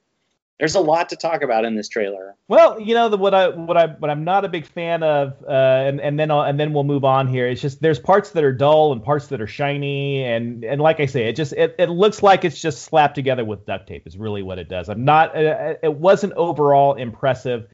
there's 0.60 0.76
a 0.76 0.80
lot 0.80 1.10
to 1.10 1.16
talk 1.16 1.44
about 1.44 1.66
in 1.66 1.76
this 1.76 1.88
trailer. 1.88 2.36
Well, 2.48 2.80
you 2.80 2.96
know 2.96 3.10
the, 3.10 3.18
what 3.18 3.34
I 3.34 3.50
what 3.50 3.78
I 3.78 3.88
what 3.88 4.10
I'm 4.10 4.24
not 4.24 4.44
a 4.44 4.50
big 4.50 4.66
fan 4.66 5.04
of, 5.04 5.36
uh, 5.48 5.52
and 5.52 6.02
and 6.02 6.20
then 6.20 6.32
I'll, 6.32 6.42
and 6.42 6.60
then 6.60 6.74
we'll 6.74 6.84
move 6.84 7.06
on 7.06 7.28
here. 7.28 7.48
It's 7.48 7.62
just 7.62 7.82
there's 7.82 8.00
parts 8.00 8.32
that 8.32 8.44
are 8.44 8.54
dull 8.54 8.92
and 8.92 9.04
parts 9.04 9.28
that 9.28 9.40
are 9.40 9.48
shiny, 9.48 10.24
and 10.24 10.64
and 10.64 10.82
like 10.82 11.00
I 11.00 11.06
say, 11.06 11.30
it 11.30 11.36
just 11.36 11.54
it, 11.54 11.76
it 11.78 11.90
looks 11.90 12.24
like 12.24 12.44
it's 12.44 12.60
just 12.60 12.84
slapped 12.84 13.16
together 13.16 13.46
with 13.46 13.66
duct 13.66 13.88
tape. 13.88 14.08
Is 14.08 14.18
really 14.18 14.42
what 14.42 14.58
it 14.58 14.68
does. 14.68 14.90
I'm 14.90 15.06
not. 15.06 15.36
Uh, 15.36 15.76
it 15.84 15.94
wasn't 15.94 16.34
overall 16.34 16.96
impressive. 16.96 17.68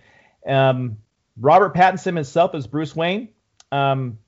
Um, 0.45 0.97
Robert 1.39 1.73
Pattinson 1.73 2.15
himself 2.15 2.53
as 2.53 2.67
Bruce 2.67 2.95
Wayne. 2.95 3.29
Um, 3.71 4.19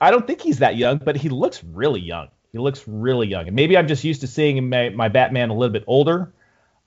I 0.00 0.10
don't 0.10 0.26
think 0.26 0.40
he's 0.40 0.58
that 0.58 0.76
young, 0.76 0.98
but 0.98 1.16
he 1.16 1.28
looks 1.28 1.62
really 1.64 2.00
young. 2.00 2.28
He 2.52 2.58
looks 2.58 2.86
really 2.86 3.26
young, 3.26 3.46
and 3.46 3.54
maybe 3.54 3.76
I'm 3.76 3.88
just 3.88 4.04
used 4.04 4.22
to 4.22 4.26
seeing 4.26 4.68
my, 4.68 4.88
my 4.90 5.08
Batman 5.08 5.50
a 5.50 5.54
little 5.54 5.72
bit 5.72 5.84
older. 5.86 6.32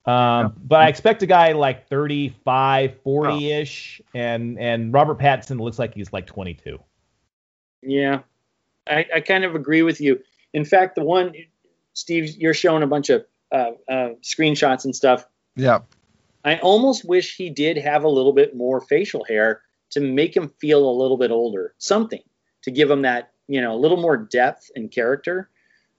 Um, 0.05 0.55
But 0.63 0.81
I 0.81 0.87
expect 0.87 1.21
a 1.21 1.27
guy 1.27 1.51
like 1.51 1.87
35, 1.87 3.01
40 3.03 3.51
ish, 3.51 4.01
and 4.15 4.57
and 4.57 4.91
Robert 4.91 5.19
Pattinson 5.19 5.59
looks 5.59 5.77
like 5.77 5.93
he's 5.93 6.11
like 6.11 6.25
22. 6.25 6.79
Yeah, 7.83 8.21
I, 8.87 9.05
I 9.15 9.19
kind 9.21 9.43
of 9.43 9.53
agree 9.53 9.83
with 9.83 10.01
you. 10.01 10.19
In 10.53 10.65
fact, 10.65 10.95
the 10.95 11.03
one, 11.03 11.33
Steve, 11.93 12.35
you're 12.37 12.53
showing 12.53 12.83
a 12.83 12.87
bunch 12.87 13.09
of 13.09 13.25
uh, 13.51 13.71
uh, 13.87 14.09
screenshots 14.21 14.85
and 14.85 14.95
stuff. 14.95 15.25
Yeah. 15.55 15.79
I 16.43 16.57
almost 16.57 17.05
wish 17.05 17.35
he 17.35 17.51
did 17.51 17.77
have 17.77 18.03
a 18.03 18.09
little 18.09 18.33
bit 18.33 18.55
more 18.55 18.81
facial 18.81 19.23
hair 19.25 19.61
to 19.91 19.99
make 19.99 20.35
him 20.35 20.49
feel 20.59 20.89
a 20.89 20.91
little 20.91 21.17
bit 21.17 21.29
older. 21.29 21.75
Something 21.77 22.21
to 22.63 22.71
give 22.71 22.87
them 22.87 23.03
that, 23.03 23.31
you 23.47 23.61
know, 23.61 23.73
a 23.73 23.79
little 23.79 23.97
more 23.97 24.17
depth 24.17 24.71
and 24.75 24.91
character. 24.91 25.49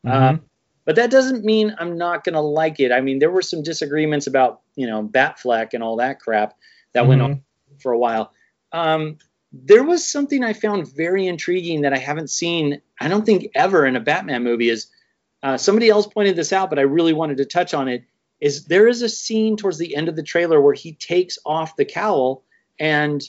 Um, 0.05 0.43
but 0.85 0.97
that 0.97 1.11
doesn't 1.11 1.45
mean 1.45 1.75
I'm 1.79 1.97
not 1.97 2.25
going 2.25 2.35
to 2.35 2.41
like 2.41 2.81
it. 2.81 2.91
I 2.91 3.01
mean, 3.01 3.19
there 3.19 3.31
were 3.31 3.43
some 3.43 3.63
disagreements 3.63 4.27
about, 4.27 4.63
you 4.75 4.87
know, 4.87 5.03
Batfleck 5.03 5.75
and 5.75 5.83
all 5.83 5.97
that 5.97 6.21
crap 6.21 6.57
that 6.93 7.07
went 7.07 7.23
on 7.23 7.43
for 7.79 7.93
a 7.93 7.99
while. 7.99 8.33
Um, 8.73 9.19
there 9.53 9.85
was 9.85 10.11
something 10.11 10.43
I 10.43 10.55
found 10.55 10.93
very 10.93 11.27
intriguing 11.27 11.83
that 11.83 11.93
I 11.93 11.99
haven't 11.99 12.31
seen, 12.31 12.81
I 13.01 13.09
don't 13.09 13.27
think 13.27 13.51
ever 13.55 13.87
in 13.87 13.97
a 13.97 14.01
Batman 14.01 14.43
movie 14.43 14.71
is 14.71 14.89
uh, 15.43 15.57
somebody 15.57 15.89
else 15.89 16.07
pointed 16.07 16.37
this 16.37 16.53
out, 16.53 16.71
but 16.71 16.79
I 16.79 16.83
really 16.83 17.13
wanted 17.13 17.37
to 17.39 17.45
touch 17.45 17.75
on 17.75 17.89
it. 17.89 18.05
Is 18.41 18.65
there 18.65 18.89
is 18.89 19.03
a 19.03 19.09
scene 19.09 19.57
towards 19.57 19.79
the 19.79 19.95
end 19.95 20.09
of 20.09 20.17
the 20.17 20.23
trailer 20.23 20.61
where 20.61 20.75
he 20.75 20.93
takes 20.95 21.39
off 21.45 21.77
the 21.77 21.85
cowl 21.85 22.45
and 22.79 23.23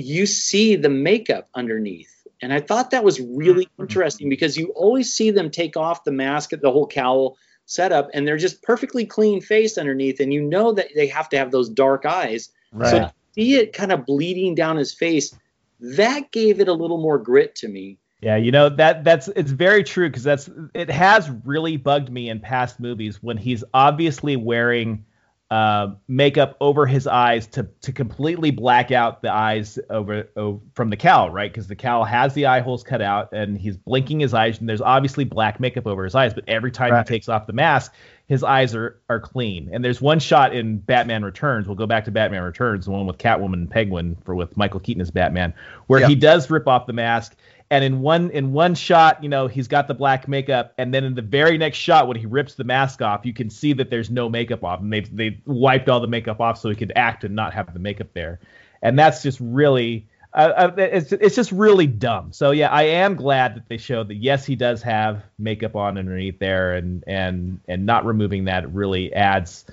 you 0.00 0.26
see 0.26 0.76
the 0.76 0.88
makeup 0.88 1.48
underneath. 1.54 2.10
And 2.42 2.52
I 2.52 2.60
thought 2.60 2.90
that 2.90 3.04
was 3.04 3.20
really 3.20 3.66
mm-hmm. 3.66 3.82
interesting 3.82 4.28
because 4.28 4.56
you 4.56 4.68
always 4.74 5.12
see 5.12 5.30
them 5.30 5.50
take 5.50 5.76
off 5.76 6.04
the 6.04 6.12
mask, 6.12 6.50
the 6.50 6.70
whole 6.70 6.86
cowl 6.86 7.36
setup, 7.66 8.10
and 8.12 8.26
they're 8.26 8.36
just 8.36 8.62
perfectly 8.62 9.06
clean 9.06 9.40
face 9.40 9.78
underneath. 9.78 10.20
And 10.20 10.32
you 10.32 10.42
know 10.42 10.72
that 10.72 10.88
they 10.94 11.06
have 11.06 11.28
to 11.30 11.38
have 11.38 11.50
those 11.50 11.68
dark 11.68 12.04
eyes. 12.04 12.50
So 12.72 12.78
Right. 12.78 12.90
to 12.90 13.12
see 13.34 13.54
it 13.54 13.72
kind 13.72 13.92
of 13.92 14.04
bleeding 14.04 14.54
down 14.54 14.76
his 14.76 14.92
face, 14.92 15.34
that 15.80 16.30
gave 16.32 16.60
it 16.60 16.68
a 16.68 16.72
little 16.72 17.00
more 17.00 17.18
grit 17.18 17.54
to 17.56 17.68
me. 17.68 17.98
Yeah, 18.20 18.36
you 18.36 18.52
know 18.52 18.70
that 18.70 19.04
that's 19.04 19.28
it's 19.28 19.50
very 19.50 19.84
true 19.84 20.08
because 20.08 20.22
that's 20.22 20.48
it 20.72 20.88
has 20.88 21.30
really 21.44 21.76
bugged 21.76 22.10
me 22.10 22.30
in 22.30 22.40
past 22.40 22.80
movies 22.80 23.22
when 23.22 23.36
he's 23.36 23.62
obviously 23.74 24.36
wearing 24.36 25.04
uh, 25.50 25.88
makeup 26.08 26.56
over 26.60 26.86
his 26.86 27.06
eyes 27.06 27.46
to 27.46 27.68
to 27.82 27.92
completely 27.92 28.50
black 28.50 28.90
out 28.90 29.22
the 29.22 29.32
eyes 29.32 29.78
over, 29.90 30.28
over 30.36 30.58
from 30.74 30.90
the 30.90 30.96
cowl, 30.96 31.30
right? 31.30 31.52
Because 31.52 31.68
the 31.68 31.76
cowl 31.76 32.02
has 32.04 32.32
the 32.34 32.46
eye 32.46 32.60
holes 32.60 32.82
cut 32.82 33.02
out 33.02 33.32
and 33.32 33.56
he's 33.58 33.76
blinking 33.76 34.20
his 34.20 34.32
eyes 34.34 34.58
and 34.58 34.68
there's 34.68 34.80
obviously 34.80 35.24
black 35.24 35.60
makeup 35.60 35.86
over 35.86 36.02
his 36.04 36.14
eyes, 36.14 36.32
but 36.34 36.44
every 36.48 36.70
time 36.70 36.92
Right. 36.92 37.06
he 37.06 37.14
takes 37.14 37.28
off 37.28 37.46
the 37.46 37.52
mask, 37.52 37.92
his 38.26 38.42
eyes 38.42 38.74
are 38.74 38.98
are 39.10 39.20
clean. 39.20 39.68
And 39.72 39.84
there's 39.84 40.00
one 40.00 40.18
shot 40.18 40.56
in 40.56 40.78
Batman 40.78 41.22
Returns. 41.24 41.66
We'll 41.68 41.76
go 41.76 41.86
back 41.86 42.06
to 42.06 42.10
Batman 42.10 42.42
Returns, 42.42 42.86
the 42.86 42.90
one 42.90 43.06
with 43.06 43.18
Catwoman 43.18 43.52
and 43.54 43.70
Penguin 43.70 44.16
for 44.24 44.34
with 44.34 44.56
Michael 44.56 44.80
Keaton 44.80 45.02
as 45.02 45.10
Batman, 45.10 45.52
where 45.86 46.00
Yeah. 46.00 46.08
he 46.08 46.14
does 46.14 46.50
rip 46.50 46.66
off 46.66 46.86
the 46.86 46.94
mask. 46.94 47.36
And 47.74 47.82
in 47.82 48.02
one 48.02 48.30
in 48.30 48.52
one 48.52 48.76
shot, 48.76 49.20
you 49.20 49.28
know, 49.28 49.48
he's 49.48 49.66
got 49.66 49.88
the 49.88 49.94
black 49.94 50.28
makeup, 50.28 50.74
and 50.78 50.94
then 50.94 51.02
in 51.02 51.16
the 51.16 51.22
very 51.22 51.58
next 51.58 51.78
shot, 51.78 52.06
when 52.06 52.16
he 52.16 52.24
rips 52.24 52.54
the 52.54 52.62
mask 52.62 53.02
off, 53.02 53.26
you 53.26 53.32
can 53.32 53.50
see 53.50 53.72
that 53.72 53.90
there's 53.90 54.10
no 54.10 54.28
makeup 54.28 54.62
off, 54.62 54.78
and 54.78 54.92
they've 54.92 55.16
they 55.16 55.40
wiped 55.44 55.88
all 55.88 55.98
the 55.98 56.06
makeup 56.06 56.40
off 56.40 56.56
so 56.56 56.68
he 56.68 56.76
could 56.76 56.92
act 56.94 57.24
and 57.24 57.34
not 57.34 57.52
have 57.52 57.72
the 57.74 57.80
makeup 57.80 58.06
there, 58.14 58.38
and 58.80 58.96
that's 58.96 59.24
just 59.24 59.40
really, 59.40 60.06
uh, 60.34 60.52
uh, 60.56 60.74
it's 60.78 61.10
it's 61.10 61.34
just 61.34 61.50
really 61.50 61.88
dumb. 61.88 62.32
So 62.32 62.52
yeah, 62.52 62.68
I 62.68 62.84
am 62.84 63.16
glad 63.16 63.56
that 63.56 63.68
they 63.68 63.78
showed 63.78 64.06
that 64.06 64.18
yes, 64.18 64.46
he 64.46 64.54
does 64.54 64.80
have 64.82 65.24
makeup 65.36 65.74
on 65.74 65.98
underneath 65.98 66.38
there, 66.38 66.74
and 66.74 67.02
and 67.08 67.58
and 67.66 67.84
not 67.84 68.06
removing 68.06 68.44
that 68.44 68.72
really 68.72 69.12
adds. 69.12 69.64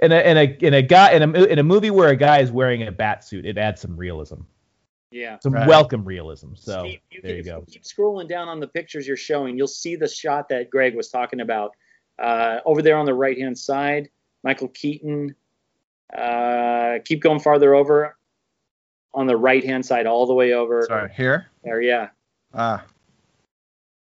In 0.00 0.10
a 0.10 0.20
in 0.20 0.36
a 0.38 0.56
in 0.66 0.72
a 0.72 0.80
guy 0.80 1.12
in 1.12 1.22
a 1.22 1.44
in 1.44 1.58
a 1.58 1.62
movie 1.62 1.90
where 1.90 2.08
a 2.08 2.16
guy 2.16 2.38
is 2.38 2.50
wearing 2.50 2.82
a 2.82 2.92
bat 2.92 3.24
suit, 3.24 3.44
it 3.44 3.58
adds 3.58 3.82
some 3.82 3.94
realism, 3.94 4.40
Yeah. 5.10 5.38
some 5.40 5.52
Right. 5.52 5.66
welcome 5.68 6.04
realism. 6.04 6.54
So 6.54 6.80
Steve, 6.80 7.00
you 7.10 7.20
there 7.22 7.30
can, 7.30 7.36
you 7.38 7.42
go. 7.44 7.64
if 7.66 7.72
keep 7.72 7.82
scrolling 7.84 8.28
down 8.28 8.48
on 8.48 8.58
the 8.60 8.66
pictures 8.68 9.06
you're 9.06 9.16
showing, 9.16 9.56
you'll 9.56 9.66
see 9.68 9.94
the 9.96 10.08
shot 10.08 10.48
that 10.48 10.70
Greg 10.70 10.94
was 10.96 11.08
talking 11.08 11.40
about. 11.40 11.72
Uh, 12.18 12.58
over 12.66 12.82
there 12.82 12.96
on 12.96 13.06
the 13.06 13.14
right 13.14 13.38
hand 13.38 13.56
side, 13.58 14.08
Michael 14.42 14.68
Keaton. 14.68 15.34
Uh, 16.16 16.98
keep 17.04 17.22
going 17.22 17.40
farther 17.40 17.74
over 17.74 18.16
on 19.14 19.26
the 19.26 19.36
right 19.36 19.64
hand 19.64 19.84
side, 19.86 20.06
all 20.06 20.26
the 20.26 20.34
way 20.34 20.52
over 20.52 20.82
Sorry. 20.86 21.10
Here. 21.16 21.46
there. 21.62 21.80
Yeah. 21.80 22.08
Ah. 22.52 22.84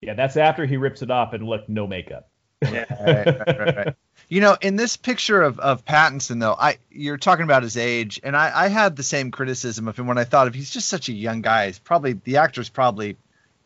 Yeah, 0.02 0.14
that's 0.14 0.36
after 0.36 0.66
he 0.66 0.76
rips 0.76 1.02
it 1.02 1.10
off 1.10 1.32
and 1.32 1.44
look, 1.46 1.68
no 1.68 1.86
makeup. 1.86 2.28
Yeah. 2.62 2.84
right, 3.04 3.26
right, 3.26 3.58
right, 3.58 3.76
right. 3.76 3.94
You 4.28 4.40
know, 4.40 4.56
in 4.60 4.76
this 4.76 4.96
picture 4.96 5.40
of, 5.42 5.60
of 5.60 5.84
Pattinson, 5.84 6.40
though, 6.40 6.56
I 6.58 6.78
you're 6.90 7.16
talking 7.16 7.44
about 7.44 7.62
his 7.62 7.76
age, 7.76 8.20
and 8.24 8.36
I, 8.36 8.64
I 8.64 8.68
had 8.68 8.96
the 8.96 9.02
same 9.02 9.30
criticism 9.30 9.86
of 9.86 9.96
him 9.96 10.06
when 10.06 10.18
I 10.18 10.24
thought 10.24 10.48
of 10.48 10.54
he's 10.54 10.70
just 10.70 10.88
such 10.88 11.08
a 11.08 11.12
young 11.12 11.42
guy. 11.42 11.66
He's 11.66 11.78
probably 11.78 12.14
the 12.24 12.38
actor's 12.38 12.68
probably 12.68 13.16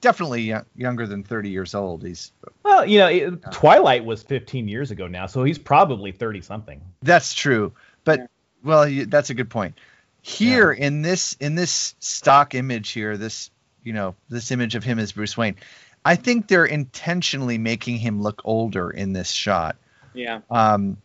definitely 0.00 0.42
yo- 0.42 0.64
younger 0.76 1.06
than 1.06 1.22
30 1.22 1.50
years 1.50 1.74
old. 1.74 2.02
He's 2.02 2.32
Well, 2.62 2.84
you 2.84 2.98
know, 2.98 3.08
it, 3.08 3.52
Twilight 3.52 4.04
was 4.04 4.22
15 4.22 4.68
years 4.68 4.90
ago 4.90 5.06
now, 5.06 5.26
so 5.26 5.44
he's 5.44 5.58
probably 5.58 6.12
30 6.12 6.40
something. 6.42 6.80
that's 7.02 7.32
true, 7.32 7.72
but 8.04 8.28
well, 8.62 8.86
you, 8.86 9.06
that's 9.06 9.30
a 9.30 9.34
good 9.34 9.48
point. 9.50 9.78
Here 10.22 10.70
in 10.70 11.00
this 11.00 11.34
in 11.40 11.54
this 11.54 11.94
stock 12.00 12.54
image 12.54 12.90
here, 12.90 13.16
this 13.16 13.50
you 13.82 13.94
know 13.94 14.14
this 14.28 14.50
image 14.50 14.74
of 14.74 14.84
him 14.84 14.98
as 14.98 15.12
Bruce 15.12 15.36
Wayne, 15.36 15.56
I 16.04 16.16
think 16.16 16.48
they're 16.48 16.64
intentionally 16.64 17.58
making 17.58 17.98
him 17.98 18.22
look 18.22 18.42
older 18.44 18.90
in 18.90 19.12
this 19.12 19.30
shot. 19.30 19.76
Yeah. 20.14 20.40
um, 20.50 20.96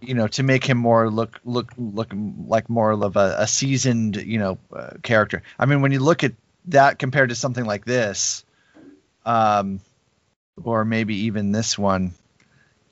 you 0.00 0.14
know, 0.14 0.28
to 0.28 0.42
make 0.42 0.64
him 0.64 0.78
more 0.78 1.10
look 1.10 1.40
look 1.44 1.72
look 1.76 2.12
like 2.12 2.68
more 2.70 2.92
of 2.92 3.16
a, 3.16 3.36
a 3.38 3.46
seasoned, 3.46 4.16
you 4.16 4.38
know, 4.38 4.58
uh, 4.72 4.90
character. 5.02 5.42
I 5.58 5.66
mean, 5.66 5.82
when 5.82 5.92
you 5.92 6.00
look 6.00 6.24
at 6.24 6.34
that 6.66 6.98
compared 6.98 7.30
to 7.30 7.34
something 7.34 7.64
like 7.64 7.84
this, 7.84 8.44
um, 9.26 9.80
or 10.62 10.84
maybe 10.84 11.26
even 11.26 11.52
this 11.52 11.76
one, 11.78 12.12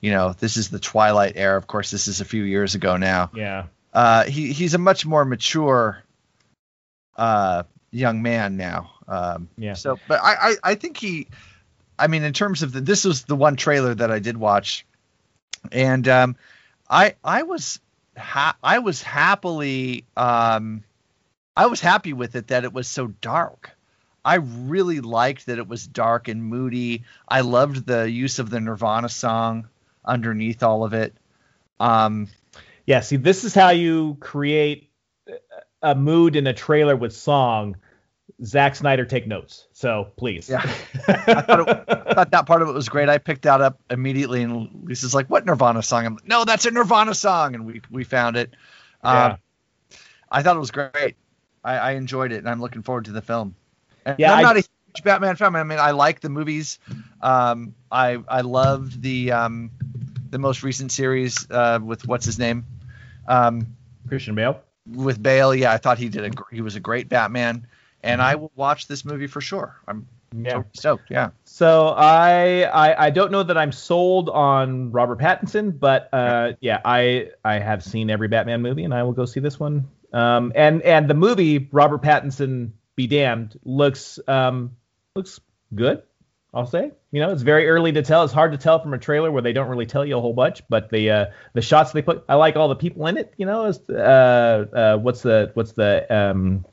you 0.01 0.11
know, 0.11 0.33
this 0.33 0.57
is 0.57 0.69
the 0.69 0.79
Twilight 0.79 1.35
era. 1.37 1.57
Of 1.57 1.67
course, 1.67 1.91
this 1.91 2.09
is 2.09 2.21
a 2.21 2.25
few 2.25 2.43
years 2.43 2.75
ago 2.75 2.97
now. 2.97 3.31
Yeah. 3.35 3.67
Uh, 3.93 4.25
he 4.25 4.53
he's 4.53 4.75
a 4.75 4.79
much 4.79 5.07
more 5.07 5.25
mature, 5.25 6.03
uh, 7.17 7.63
young 7.91 8.23
man 8.23 8.57
now. 8.57 8.91
Um, 9.09 9.49
Yeah. 9.57 9.75
So, 9.75 9.99
but 10.09 10.21
I, 10.23 10.35
I 10.51 10.57
I 10.73 10.75
think 10.75 10.97
he, 10.97 11.29
I 11.99 12.07
mean, 12.09 12.23
in 12.25 12.33
terms 12.33 12.63
of 12.63 12.73
the, 12.73 12.81
this 12.81 13.05
was 13.05 13.25
the 13.25 13.37
one 13.37 13.57
trailer 13.57 13.95
that 13.95 14.11
I 14.11 14.19
did 14.19 14.37
watch, 14.37 14.85
and 15.73 16.07
um, 16.09 16.37
I 16.91 17.15
I 17.23 17.43
was 17.43 17.81
ha- 18.17 18.57
I 18.63 18.79
was 18.81 19.03
happily 19.03 20.05
um, 20.17 20.83
I 21.57 21.67
was 21.67 21.81
happy 21.81 22.13
with 22.13 22.37
it 22.37 22.49
that 22.49 22.65
it 22.65 22.73
was 22.73 22.89
so 22.89 23.07
dark. 23.07 23.71
I 24.25 24.37
really 24.37 25.01
liked 25.01 25.47
that 25.47 25.59
it 25.59 25.69
was 25.69 25.87
dark 25.87 26.27
and 26.27 26.43
moody. 26.43 27.05
I 27.29 27.43
loved 27.43 27.87
the 27.87 28.11
use 28.11 28.41
of 28.41 28.51
the 28.51 28.59
Nirvana 28.59 29.09
song 29.09 29.69
underneath 30.05 30.65
all 30.65 30.83
of 30.85 30.95
it. 30.95 31.15
Um, 31.79 32.29
Yeah, 32.87 33.01
see, 33.01 33.17
this 33.17 33.45
is 33.45 33.55
how 33.55 33.71
you 33.71 34.17
create 34.19 34.91
a 35.81 35.95
mood 35.95 36.35
in 36.35 36.47
a 36.49 36.53
trailer 36.53 36.97
with 36.97 37.15
song 37.15 37.77
Zack 38.45 38.77
Snyder 38.77 39.05
take 39.05 39.27
notes. 39.27 39.67
So 39.73 40.09
please. 40.17 40.49
Yeah. 40.49 40.61
I 41.09 41.41
thought, 41.43 41.69
it, 41.69 41.85
I 41.89 42.15
thought 42.15 42.31
that 42.33 42.47
part 42.47 42.63
of 42.63 42.69
it 42.69 42.73
was 42.73 42.89
great. 42.89 43.09
I 43.09 43.19
picked 43.19 43.43
that 43.43 43.61
up 43.61 43.81
immediately, 43.91 44.43
and 44.43 44.85
Lisa's 44.85 45.15
like, 45.15 45.29
"What 45.29 45.47
Nirvana 45.47 45.83
song?" 45.83 46.07
I'm 46.07 46.15
like, 46.15 46.29
"No, 46.29 46.45
that's 46.45 46.67
a 46.67 46.71
Nirvana 46.71 47.15
song," 47.15 47.55
and 47.55 47.65
we 47.67 47.81
we 47.91 48.05
found 48.05 48.37
it. 48.37 48.55
Yeah. 49.05 49.25
Um, 49.25 49.39
I 50.31 50.43
thought 50.43 50.57
it 50.57 50.61
was 50.61 50.71
great. 50.71 51.17
I, 51.65 51.77
I 51.79 51.91
enjoyed 51.93 52.33
it, 52.33 52.39
and 52.39 52.49
I'm 52.49 52.61
looking 52.61 52.83
forward 52.83 53.07
to 53.07 53.13
the 53.13 53.23
film. 53.23 53.55
And 54.05 54.19
Yeah, 54.19 54.35
I'm 54.35 54.43
not 54.43 54.57
a 54.57 54.61
huge 54.61 55.05
Batman 55.05 55.37
fan. 55.37 55.55
I 55.57 55.63
mean, 55.65 55.79
I 55.79 55.93
like 55.93 56.21
the 56.21 56.29
movies. 56.29 56.79
Um, 57.21 57.75
I 57.91 58.19
I 58.29 58.43
loved 58.43 59.03
the 59.03 59.33
um, 59.33 59.71
the 60.31 60.39
most 60.39 60.63
recent 60.63 60.93
series 60.93 61.49
uh, 61.51 61.79
with 61.83 62.07
what's 62.07 62.25
his 62.25 62.39
name, 62.39 62.67
um, 63.29 63.77
Christian 64.09 64.35
Bale. 64.35 64.61
with 64.87 65.23
Bale. 65.23 65.55
Yeah, 65.55 65.73
I 65.73 65.79
thought 65.79 65.99
he 65.99 66.09
did 66.09 66.35
a 66.35 66.55
he 66.55 66.61
was 66.61 66.77
a 66.77 66.81
great 66.81 67.09
Batman, 67.09 67.67
and 68.03 68.23
I 68.23 68.35
will 68.37 68.53
watch 68.55 68.87
this 68.87 69.05
movie 69.05 69.27
for 69.27 69.41
sure. 69.41 69.77
I'm 69.89 70.07
Yeah. 70.35 70.51
totally 70.51 70.71
stoked. 70.75 71.11
Yeah. 71.11 71.31
So 71.45 71.89
I, 71.97 72.63
I 72.63 73.07
I 73.07 73.11
don't 73.11 73.31
know 73.33 73.43
that 73.43 73.57
I'm 73.57 73.73
sold 73.73 74.29
on 74.29 74.93
Robert 74.93 75.19
Pattinson, 75.19 75.79
but 75.79 76.09
uh, 76.13 76.53
yeah, 76.61 76.81
I 76.85 77.31
I 77.45 77.59
have 77.59 77.83
seen 77.83 78.11
every 78.11 78.29
Batman 78.29 78.63
movie, 78.63 78.85
and 78.85 78.93
I 78.95 79.03
will 79.03 79.13
go 79.13 79.25
see 79.25 79.41
this 79.41 79.59
one. 79.59 79.89
Um, 80.13 80.53
and 80.55 80.83
and 80.83 81.09
the 81.09 81.15
movie 81.15 81.69
Robert 81.73 82.03
Pattinson 82.03 82.73
be 82.97 83.07
damned 83.07 83.59
looks 83.65 84.19
um 84.29 84.77
looks 85.15 85.41
good. 85.75 86.03
I'll 86.55 86.65
say. 86.67 86.91
You 87.11 87.21
know, 87.21 87.31
it's 87.33 87.43
very 87.43 87.69
early 87.69 87.93
to 87.93 88.03
tell. 88.03 88.25
It's 88.25 88.33
hard 88.33 88.53
to 88.53 88.59
tell 88.59 88.79
from 88.81 88.95
a 88.95 88.99
trailer 88.99 89.31
where 89.31 89.43
they 89.43 89.53
don't 89.53 89.69
really 89.69 89.85
tell 89.85 90.07
you 90.07 90.17
a 90.17 90.21
whole 90.21 90.33
bunch. 90.33 90.63
But 90.71 90.89
the 90.91 91.11
uh, 91.11 91.27
the 91.53 91.61
shots 91.61 91.93
they 91.93 92.01
put, 92.01 92.25
I 92.31 92.35
like 92.37 92.57
all 92.57 92.69
the 92.69 92.77
people 92.77 93.07
in 93.09 93.19
it. 93.19 93.35
You 93.37 93.45
know, 93.45 93.67
is 93.67 93.79
uh, 93.91 94.65
uh, 94.73 94.97
what's 94.97 95.21
the 95.21 95.51
what's 95.53 95.73
the 95.73 96.07
um, 96.15 96.65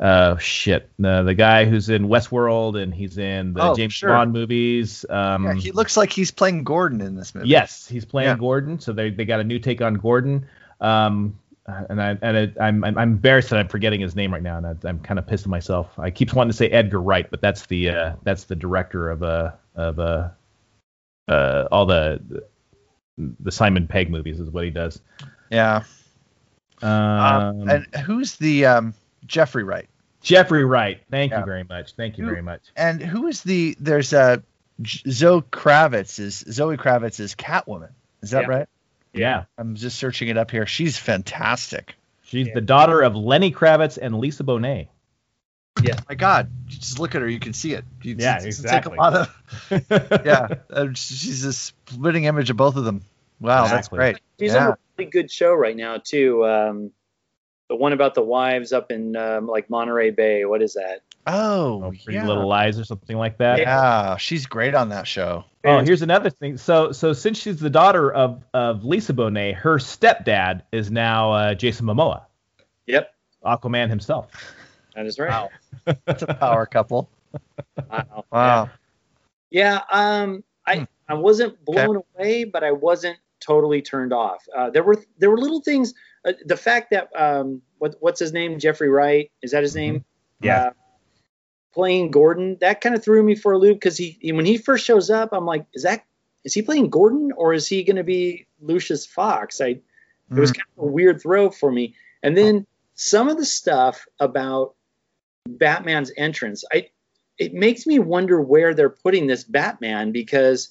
uh, 0.00 0.36
shit, 0.38 0.90
the 0.98 1.22
the 1.22 1.34
guy 1.34 1.64
who's 1.64 1.88
in 1.88 2.08
Westworld 2.08 2.80
and 2.80 2.92
he's 2.92 3.18
in 3.18 3.54
the 3.54 3.62
Oh, 3.62 3.74
James 3.76 3.92
sure. 3.92 4.10
Bond 4.10 4.32
movies. 4.32 5.04
Um, 5.08 5.44
Yeah, 5.44 5.54
he 5.54 5.70
looks 5.72 5.96
like 5.96 6.12
he's 6.12 6.30
playing 6.30 6.64
Gordon 6.64 7.00
in 7.00 7.14
this 7.14 7.34
movie. 7.34 7.48
Yes, 7.48 7.86
he's 7.86 8.04
playing 8.04 8.30
Yeah. 8.30 8.36
Gordon, 8.36 8.80
so 8.80 8.92
they 8.92 9.10
they 9.10 9.24
got 9.24 9.40
a 9.40 9.44
new 9.44 9.58
take 9.58 9.80
on 9.80 9.94
Gordon. 9.94 10.46
Um, 10.80 11.38
and 11.66 12.02
I 12.02 12.18
and 12.22 12.36
it, 12.36 12.56
I'm, 12.60 12.82
I'm 12.82 12.98
embarrassed 12.98 13.50
that 13.50 13.58
I'm 13.60 13.68
forgetting 13.68 14.00
his 14.00 14.16
name 14.16 14.32
right 14.32 14.42
now, 14.42 14.56
and 14.58 14.66
I, 14.66 14.74
I'm 14.88 14.98
kind 14.98 15.18
of 15.18 15.26
pissed 15.26 15.44
at 15.44 15.50
myself. 15.50 15.96
I 15.98 16.10
keep 16.10 16.32
wanting 16.34 16.50
to 16.50 16.56
say 16.56 16.68
Edgar 16.68 17.00
Wright, 17.00 17.30
but 17.30 17.40
that's 17.40 17.66
the 17.66 17.90
uh, 17.90 18.12
that's 18.24 18.44
the 18.44 18.56
director 18.56 19.10
of 19.10 19.22
uh 19.22 19.52
of 19.76 20.00
uh, 20.00 20.30
uh 21.28 21.68
all 21.70 21.86
the 21.86 22.42
the 23.18 23.52
Simon 23.52 23.86
Pegg 23.86 24.10
movies 24.10 24.40
is 24.40 24.50
what 24.50 24.64
he 24.64 24.70
does. 24.70 25.00
Yeah. 25.50 25.84
Um, 26.82 26.90
Um, 26.90 27.68
and 27.68 27.86
who's 28.04 28.34
the 28.36 28.66
um, 28.66 28.94
Jeffrey 29.26 29.64
Wright? 29.64 29.88
Jeffrey 30.22 30.64
Wright. 30.64 31.00
Thank 31.10 31.32
Yeah. 31.32 31.40
you 31.40 31.44
very 31.46 31.64
much. 31.64 31.92
Thank 31.94 32.16
you 32.18 32.24
Who- 32.24 32.30
very 32.30 32.42
much. 32.42 32.62
And 32.76 33.02
who 33.02 33.26
is 33.26 33.42
the? 33.42 33.76
There's 33.80 34.12
a 34.12 34.42
Zoe 34.86 35.42
Kravitz 35.42 36.18
is 36.20 36.44
Zoe 36.50 36.76
Kravitz 36.76 37.20
is 37.20 37.34
Catwoman. 37.34 37.90
Is 38.22 38.30
that 38.30 38.42
Yeah. 38.42 38.48
right? 38.48 38.68
Yeah, 39.12 39.44
I'm 39.58 39.74
just 39.74 39.98
searching 39.98 40.28
it 40.28 40.38
up 40.38 40.50
here. 40.50 40.66
She's 40.66 40.96
fantastic. 40.96 41.94
she's 42.24 42.48
the 42.54 42.62
daughter 42.62 43.02
of 43.02 43.14
Lenny 43.14 43.52
Kravitz 43.52 43.98
and 44.00 44.18
Lisa 44.18 44.42
Bonet. 44.42 44.88
Yeah. 45.82 45.96
My 46.08 46.14
God, 46.14 46.50
you 46.68 46.78
just 46.78 46.98
look 46.98 47.14
at 47.14 47.20
her, 47.20 47.28
you 47.28 47.38
can 47.40 47.52
see 47.52 47.74
it. 47.74 47.84
You, 48.02 48.16
Yeah, 48.18 48.36
it's- 48.38 48.44
it's 48.46 48.60
exactly. 48.60 48.92
Take 48.92 48.98
a 48.98 49.02
lot 49.02 49.14
of, 49.14 50.24
yeah, 50.26 50.48
uh, 50.70 50.86
she's 50.94 51.44
a 51.44 51.52
splitting 51.52 52.24
image 52.24 52.48
of 52.48 52.56
both 52.56 52.76
of 52.76 52.84
them. 52.84 53.02
Wow, 53.40 53.66
that's 53.66 53.88
great. 53.88 54.18
She's 54.40 54.54
Yeah. 54.54 54.66
on 54.68 54.72
a 54.72 54.78
really 54.96 55.10
good 55.10 55.30
show 55.30 55.52
right 55.52 55.76
now 55.76 55.98
too. 55.98 56.46
Um, 56.46 56.90
the 57.72 57.76
one 57.76 57.94
about 57.94 58.14
the 58.14 58.20
wives 58.22 58.70
up 58.74 58.90
in 58.92 59.16
um, 59.16 59.46
like 59.46 59.70
Monterey 59.70 60.10
Bay. 60.10 60.44
What 60.44 60.60
is 60.60 60.74
that? 60.74 61.00
Oh, 61.26 61.84
Oh, 61.84 61.88
Pretty 62.04 62.12
yeah. 62.18 62.26
Little 62.26 62.46
Lies 62.46 62.78
or 62.78 62.84
something 62.84 63.16
like 63.16 63.38
that. 63.38 63.58
Yeah, 63.60 64.16
she's 64.18 64.44
great 64.44 64.74
on 64.74 64.90
that 64.90 65.06
show. 65.06 65.44
Oh, 65.64 65.78
here's 65.78 66.02
another 66.02 66.28
thing. 66.28 66.58
So, 66.58 66.92
so 66.92 67.14
since 67.14 67.38
she's 67.40 67.58
the 67.60 67.70
daughter 67.70 68.12
of 68.12 68.44
of 68.52 68.84
Lisa 68.84 69.14
Bonet, 69.14 69.54
her 69.54 69.78
stepdad 69.78 70.62
is 70.70 70.90
now 70.90 71.32
uh, 71.32 71.54
Jason 71.54 71.86
Momoa, 71.86 72.24
Yep, 72.86 73.14
Aquaman 73.42 73.88
himself. 73.88 74.28
that 74.94 75.06
is 75.06 75.18
right. 75.18 75.48
That's 76.04 76.22
a 76.28 76.34
power 76.34 76.66
couple. 76.66 77.08
Wow. 77.90 78.24
Wow. 78.32 78.70
Yeah, 79.50 79.80
um, 79.90 80.44
I 80.66 80.76
Hmm. 80.80 80.84
I 81.08 81.14
wasn't 81.14 81.64
blown 81.64 82.02
away, 82.16 82.44
but 82.44 82.62
I 82.64 82.72
wasn't 82.72 83.18
totally 83.40 83.80
turned 83.82 84.12
off. 84.12 84.44
Uh, 84.54 84.68
there 84.70 84.82
were 84.82 85.02
there 85.18 85.30
were 85.30 85.38
little 85.38 85.60
things. 85.62 85.94
Uh, 86.24 86.32
the 86.44 86.56
fact 86.56 86.90
that 86.90 87.08
um, 87.14 87.62
what 87.78 87.96
what's 88.00 88.20
his 88.20 88.32
name? 88.32 88.58
Jeffrey 88.58 88.88
Wright 88.88 89.30
is 89.42 89.52
that 89.52 89.62
his 89.62 89.74
name? 89.74 90.04
Yeah. 90.40 90.66
Uh, 90.66 90.70
playing 91.74 92.10
Gordon, 92.10 92.58
that 92.60 92.80
kind 92.80 92.94
of 92.94 93.02
threw 93.02 93.22
me 93.22 93.34
for 93.34 93.52
a 93.52 93.58
loop 93.58 93.76
because 93.76 93.96
he 93.96 94.18
he- 94.20 94.32
when 94.32 94.44
he 94.44 94.58
first 94.58 94.84
shows 94.84 95.10
up, 95.10 95.30
I'm 95.32 95.46
like, 95.46 95.66
is 95.74 95.82
that 95.82 96.04
is 96.44 96.54
he 96.54 96.62
playing 96.62 96.90
Gordon 96.90 97.32
or 97.36 97.54
is 97.54 97.68
he 97.68 97.82
going 97.82 97.96
to 97.96 98.04
be 98.04 98.46
Lucius 98.60 99.06
Fox? 99.06 99.60
I 99.60 99.66
it 100.34 100.40
was 100.40 100.52
kind 100.52 100.66
of 100.78 100.84
a 100.84 100.86
weird 100.86 101.20
throw 101.20 101.50
for 101.50 101.70
me. 101.70 101.94
And 102.22 102.34
then 102.36 102.66
some 102.94 103.28
of 103.28 103.36
the 103.36 103.44
stuff 103.44 104.06
about 104.18 104.74
Batman's 105.46 106.10
entrance, 106.16 106.64
I 106.72 106.88
it 107.38 107.52
makes 107.52 107.86
me 107.86 107.98
wonder 107.98 108.40
where 108.40 108.74
they're 108.74 108.90
putting 108.90 109.26
this 109.26 109.44
Batman 109.44 110.12
because 110.12 110.70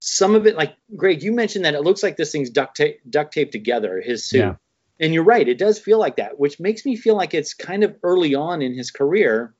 some 0.00 0.34
of 0.34 0.46
it, 0.46 0.56
like 0.56 0.76
Greg, 0.96 1.22
you 1.22 1.32
mentioned 1.32 1.64
that 1.64 1.74
it 1.74 1.82
looks 1.82 2.02
like 2.02 2.16
this 2.16 2.32
thing's 2.32 2.50
duct 2.50 2.76
tape 2.76 3.00
duct 3.08 3.32
taped 3.32 3.52
together, 3.52 4.00
his 4.00 4.24
suit. 4.24 4.38
Yeah. 4.38 4.54
And 5.00 5.14
you're 5.14 5.24
right, 5.24 5.46
it 5.46 5.58
does 5.58 5.78
feel 5.78 5.98
like 5.98 6.16
that, 6.16 6.40
which 6.40 6.58
makes 6.58 6.84
me 6.84 6.96
feel 6.96 7.16
like 7.16 7.32
it's 7.32 7.54
kind 7.54 7.84
of 7.84 7.96
early 8.02 8.34
on 8.34 8.62
in 8.62 8.74
his 8.74 8.90
career. 8.90 9.54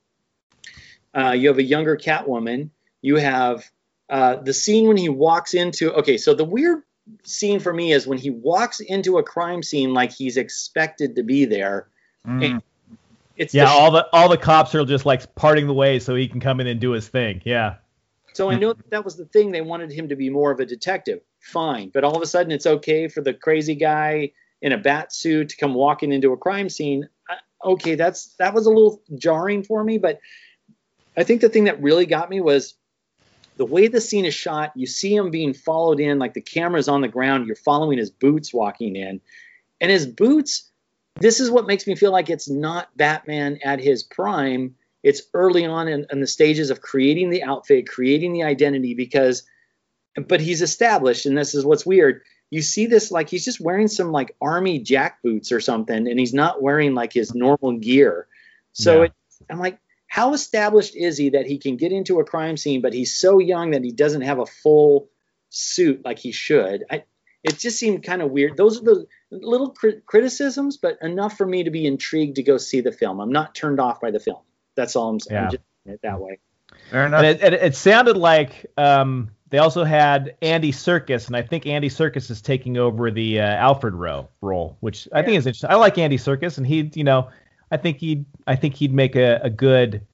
Uh, 1.13 1.31
you 1.31 1.47
have 1.47 1.57
a 1.57 1.63
younger 1.63 1.95
Catwoman. 1.95 2.69
You 3.01 3.15
have 3.15 3.63
uh, 4.09 4.35
the 4.35 4.53
scene 4.53 4.87
when 4.87 4.97
he 4.97 5.07
walks 5.07 5.53
into. 5.53 5.93
Okay, 5.93 6.17
so 6.17 6.33
the 6.33 6.43
weird 6.43 6.83
scene 7.23 7.59
for 7.59 7.73
me 7.73 7.93
is 7.93 8.05
when 8.05 8.17
he 8.17 8.29
walks 8.29 8.81
into 8.81 9.17
a 9.17 9.23
crime 9.23 9.63
scene 9.63 9.93
like 9.93 10.11
he's 10.11 10.37
expected 10.37 11.15
to 11.15 11.23
be 11.23 11.45
there. 11.45 11.87
Mm. 12.27 12.61
It's 13.37 13.53
Yeah, 13.53 13.65
the 13.65 13.71
all 13.71 13.91
the 13.91 14.07
all 14.11 14.29
the 14.29 14.37
cops 14.37 14.75
are 14.75 14.83
just 14.85 15.05
like 15.05 15.33
parting 15.35 15.67
the 15.67 15.73
way 15.73 15.99
so 15.99 16.15
he 16.15 16.27
can 16.27 16.41
come 16.41 16.59
in 16.59 16.67
and 16.67 16.79
do 16.79 16.91
his 16.91 17.07
thing. 17.07 17.41
Yeah. 17.45 17.75
So 18.33 18.49
I 18.49 18.55
hmm. 18.55 18.61
know 18.61 18.73
that, 18.73 18.89
that 18.91 19.05
was 19.05 19.15
the 19.15 19.25
thing. 19.25 19.51
They 19.51 19.61
wanted 19.61 19.91
him 19.91 20.09
to 20.09 20.15
be 20.15 20.29
more 20.29 20.51
of 20.51 20.59
a 20.59 20.65
detective. 20.65 21.21
Fine. 21.39 21.89
But 21.93 22.03
all 22.03 22.15
of 22.15 22.21
a 22.21 22.27
sudden, 22.27 22.51
it's 22.51 22.65
okay 22.65 23.07
for 23.07 23.21
the 23.21 23.33
crazy 23.33 23.75
guy 23.75 24.31
in 24.61 24.71
a 24.71 24.77
bat 24.77 25.13
suit 25.13 25.49
to 25.49 25.57
come 25.57 25.73
walking 25.73 26.11
into 26.11 26.33
a 26.33 26.37
crime 26.37 26.69
scene. 26.69 27.07
Okay, 27.63 27.95
that's 27.95 28.35
that 28.39 28.53
was 28.53 28.65
a 28.65 28.69
little 28.69 29.01
jarring 29.15 29.63
for 29.63 29.83
me. 29.83 29.97
But 29.97 30.19
I 31.17 31.23
think 31.23 31.41
the 31.41 31.49
thing 31.49 31.65
that 31.65 31.81
really 31.81 32.05
got 32.05 32.29
me 32.29 32.41
was 32.41 32.75
the 33.57 33.65
way 33.65 33.87
the 33.87 34.01
scene 34.01 34.25
is 34.25 34.33
shot. 34.33 34.71
You 34.75 34.87
see 34.87 35.13
him 35.15 35.31
being 35.31 35.53
followed 35.53 35.99
in, 35.99 36.19
like 36.19 36.33
the 36.33 36.41
camera's 36.41 36.87
on 36.87 37.01
the 37.01 37.07
ground. 37.07 37.47
You're 37.47 37.55
following 37.57 37.97
his 37.97 38.09
boots 38.09 38.53
walking 38.53 38.95
in, 38.95 39.21
and 39.81 39.91
his 39.91 40.05
boots. 40.05 40.65
This 41.19 41.41
is 41.41 41.51
what 41.51 41.67
makes 41.67 41.85
me 41.85 41.95
feel 41.95 42.13
like 42.13 42.29
it's 42.29 42.49
not 42.49 42.95
Batman 42.95 43.59
at 43.63 43.81
his 43.81 44.03
prime 44.03 44.75
it's 45.03 45.21
early 45.33 45.65
on 45.65 45.87
in, 45.87 46.05
in 46.11 46.19
the 46.19 46.27
stages 46.27 46.69
of 46.69 46.81
creating 46.81 47.29
the 47.29 47.43
outfit, 47.43 47.87
creating 47.87 48.33
the 48.33 48.43
identity, 48.43 48.93
because, 48.93 49.43
but 50.27 50.41
he's 50.41 50.61
established, 50.61 51.25
and 51.25 51.37
this 51.37 51.55
is 51.55 51.65
what's 51.65 51.85
weird. 51.85 52.21
You 52.49 52.61
see 52.61 52.87
this 52.87 53.11
like 53.11 53.29
he's 53.29 53.45
just 53.45 53.61
wearing 53.61 53.87
some 53.87 54.11
like 54.11 54.35
army 54.41 54.79
jack 54.79 55.21
boots 55.23 55.51
or 55.51 55.59
something, 55.61 56.07
and 56.07 56.19
he's 56.19 56.33
not 56.33 56.61
wearing 56.61 56.95
like 56.95 57.13
his 57.13 57.33
normal 57.33 57.77
gear. 57.77 58.27
So 58.73 58.99
Yeah. 58.99 59.05
it, 59.05 59.13
I'm 59.49 59.59
like, 59.59 59.79
how 60.07 60.33
established 60.33 60.95
is 60.95 61.17
he 61.17 61.29
that 61.29 61.45
he 61.45 61.59
can 61.59 61.77
get 61.77 61.91
into 61.91 62.19
a 62.19 62.25
crime 62.25 62.57
scene, 62.57 62.81
but 62.81 62.93
he's 62.93 63.15
so 63.17 63.39
young 63.39 63.71
that 63.71 63.83
he 63.83 63.91
doesn't 63.91 64.21
have 64.21 64.39
a 64.39 64.45
full 64.47 65.09
suit 65.49 66.03
like 66.03 66.17
he 66.17 66.31
should? 66.31 66.83
I, 66.89 67.03
it 67.43 67.57
just 67.57 67.77
seemed 67.79 68.03
kind 68.03 68.21
of 68.21 68.31
weird. 68.31 68.57
Those 68.57 68.81
are 68.81 68.83
the 68.83 69.05
little 69.31 69.69
cri- 69.69 70.01
criticisms, 70.05 70.77
but 70.77 70.97
enough 71.01 71.37
for 71.37 71.45
me 71.45 71.63
to 71.63 71.71
be 71.71 71.85
intrigued 71.85 72.35
to 72.37 72.43
go 72.43 72.57
see 72.57 72.81
the 72.81 72.91
film. 72.91 73.19
I'm 73.21 73.31
not 73.31 73.53
turned 73.55 73.79
off 73.79 74.01
by 74.01 74.11
the 74.11 74.19
film. 74.19 74.41
That's 74.79 74.95
all 74.95 75.09
I'm 75.09 75.19
saying. 75.19 75.41
Yeah. 75.43 75.49
Just 75.49 75.63
it 75.85 75.99
that 76.03 76.19
way. 76.19 76.39
Fair 76.89 77.05
enough. 77.05 77.23
And 77.23 77.27
it, 77.27 77.41
it, 77.41 77.53
it 77.53 77.75
sounded 77.75 78.15
like 78.15 78.65
um, 78.77 79.31
they 79.49 79.57
also 79.57 79.83
had 79.83 80.37
Andy 80.41 80.71
Serkis, 80.71 81.27
and 81.27 81.35
I 81.35 81.41
think 81.41 81.65
Andy 81.65 81.89
Serkis 81.89 82.31
is 82.31 82.41
taking 82.41 82.77
over 82.77 83.11
the 83.11 83.41
uh, 83.41 83.43
Alfred 83.43 83.93
Rowe 83.93 84.29
role, 84.41 84.77
which 84.79 85.07
I 85.11 85.21
think 85.21 85.37
is 85.37 85.45
interesting. 85.45 85.69
I 85.69 85.75
like 85.75 85.97
Andy 85.97 86.17
Serkis, 86.17 86.57
and 86.57 86.65
he, 86.65 86.89
you 86.93 87.03
know, 87.03 87.29
I 87.71 87.77
think 87.77 87.97
he'd, 87.97 88.25
I 88.47 88.55
think 88.55 88.75
he'd 88.75 88.93
make 88.93 89.17
a, 89.17 89.39
a 89.43 89.49
good 89.49 90.05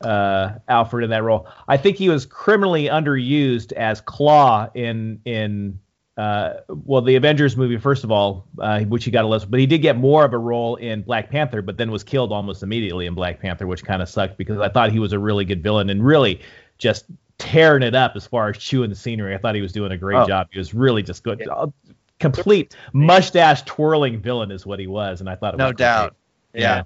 uh, 0.00 0.52
Alfred 0.68 1.04
in 1.04 1.10
that 1.10 1.22
role. 1.22 1.46
I 1.68 1.76
think 1.76 1.96
he 1.98 2.08
was 2.08 2.24
criminally 2.24 2.86
underused 2.86 3.72
as 3.72 4.00
Klaue 4.00 4.70
in 4.74 5.20
in 5.24 5.78
uh, 6.16 6.54
well 6.68 7.02
the 7.02 7.16
Avengers 7.16 7.56
movie 7.56 7.76
first 7.76 8.04
of 8.04 8.10
all, 8.10 8.46
uh, 8.58 8.80
which 8.80 9.04
he 9.04 9.10
got 9.10 9.24
a 9.24 9.28
list, 9.28 9.50
but 9.50 9.58
he 9.60 9.66
did 9.66 9.78
get 9.78 9.96
more 9.96 10.24
of 10.24 10.32
a 10.32 10.38
role 10.38 10.76
in 10.76 11.02
Black 11.02 11.30
Panther, 11.30 11.60
but 11.62 11.76
then 11.76 11.90
was 11.90 12.04
killed 12.04 12.32
almost 12.32 12.62
immediately 12.62 13.06
in 13.06 13.14
Black 13.14 13.40
Panther, 13.40 13.66
which 13.66 13.84
kind 13.84 14.00
of 14.00 14.08
sucked 14.08 14.36
because 14.38 14.58
I 14.60 14.68
thought 14.68 14.92
he 14.92 14.98
was 14.98 15.12
a 15.12 15.18
really 15.18 15.44
good 15.44 15.62
villain 15.62 15.90
and 15.90 16.04
really 16.04 16.40
just 16.78 17.06
tearing 17.38 17.82
it 17.82 17.94
up 17.94 18.12
as 18.14 18.26
far 18.26 18.50
as 18.50 18.58
chewing 18.58 18.90
the 18.90 18.96
scenery. 18.96 19.34
I 19.34 19.38
thought 19.38 19.54
he 19.56 19.60
was 19.60 19.72
doing 19.72 19.90
a 19.92 19.98
great 19.98 20.18
Oh. 20.18 20.26
job. 20.28 20.48
He 20.52 20.58
was 20.58 20.72
really 20.72 21.02
just 21.02 21.24
good. 21.24 21.46
Uh, 21.48 21.66
Complete 22.20 22.76
mustache 22.92 23.62
twirling 23.62 24.20
villain 24.20 24.52
is 24.52 24.64
what 24.64 24.78
he 24.78 24.86
was, 24.86 25.20
and 25.20 25.28
I 25.28 25.34
thought 25.34 25.54
it 25.54 25.56
No 25.56 25.72
doubt. 25.72 26.14
Yeah. 26.54 26.60
Yeah. 26.60 26.82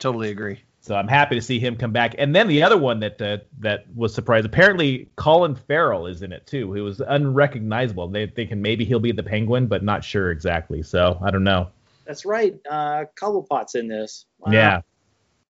Totally 0.00 0.30
agree. 0.30 0.60
So 0.84 0.94
I'm 0.94 1.08
happy 1.08 1.36
to 1.36 1.40
see 1.40 1.58
him 1.58 1.76
come 1.76 1.92
back. 1.92 2.16
And 2.18 2.36
then 2.36 2.46
the 2.46 2.62
other 2.62 2.76
one 2.76 3.00
that 3.00 3.20
uh, 3.20 3.38
that 3.60 3.86
was 3.94 4.14
surprised. 4.14 4.44
Apparently, 4.44 5.08
Colin 5.16 5.54
Farrell 5.54 6.06
is 6.06 6.20
in 6.20 6.30
it 6.30 6.46
too. 6.46 6.74
He 6.74 6.82
was 6.82 7.00
unrecognizable. 7.00 8.08
They 8.08 8.26
thinking 8.26 8.60
maybe 8.60 8.84
he'll 8.84 9.00
be 9.00 9.12
the 9.12 9.22
Penguin, 9.22 9.66
but 9.66 9.82
not 9.82 10.04
sure 10.04 10.30
exactly. 10.30 10.82
So 10.82 11.18
I 11.24 11.30
don't 11.30 11.42
know. 11.42 11.70
That's 12.04 12.26
right. 12.26 12.54
Uh, 12.68 13.06
Cobblepot's 13.16 13.76
in 13.76 13.88
this. 13.88 14.26
Wow. 14.38 14.52
Yeah, 14.52 14.80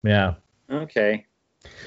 yeah. 0.02 0.34
Okay. 0.68 1.26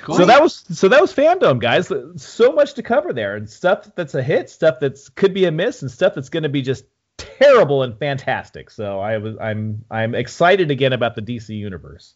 Cool. 0.03 0.15
So 0.15 0.26
that 0.26 0.41
was 0.41 0.64
so 0.72 0.88
that 0.88 1.02
was 1.02 1.14
Fandome, 1.14 1.60
guys. 1.60 1.91
So 2.15 2.53
much 2.53 2.76
to 2.76 2.82
cover 2.84 3.11
there, 3.11 3.36
and 3.36 3.49
stuff 3.49 3.94
that's 3.94 4.15
a 4.15 4.24
hit, 4.24 4.49
stuff 4.49 4.80
that's 4.80 5.10
could 5.10 5.34
be 5.34 5.44
a 5.44 5.52
miss, 5.52 5.82
and 5.82 5.91
stuff 5.91 6.15
that's 6.15 6.30
going 6.30 6.44
to 6.44 6.49
be 6.49 6.61
just 6.61 6.86
terrible 7.18 7.84
and 7.84 7.99
fantastic. 7.99 8.72
So 8.72 9.02
I 9.02 9.18
was 9.18 9.36
I'm 9.38 9.84
I'm 9.91 10.15
excited 10.15 10.72
again 10.72 10.94
about 10.94 11.15
the 11.15 11.22
DC 11.22 11.49
universe. 11.49 12.14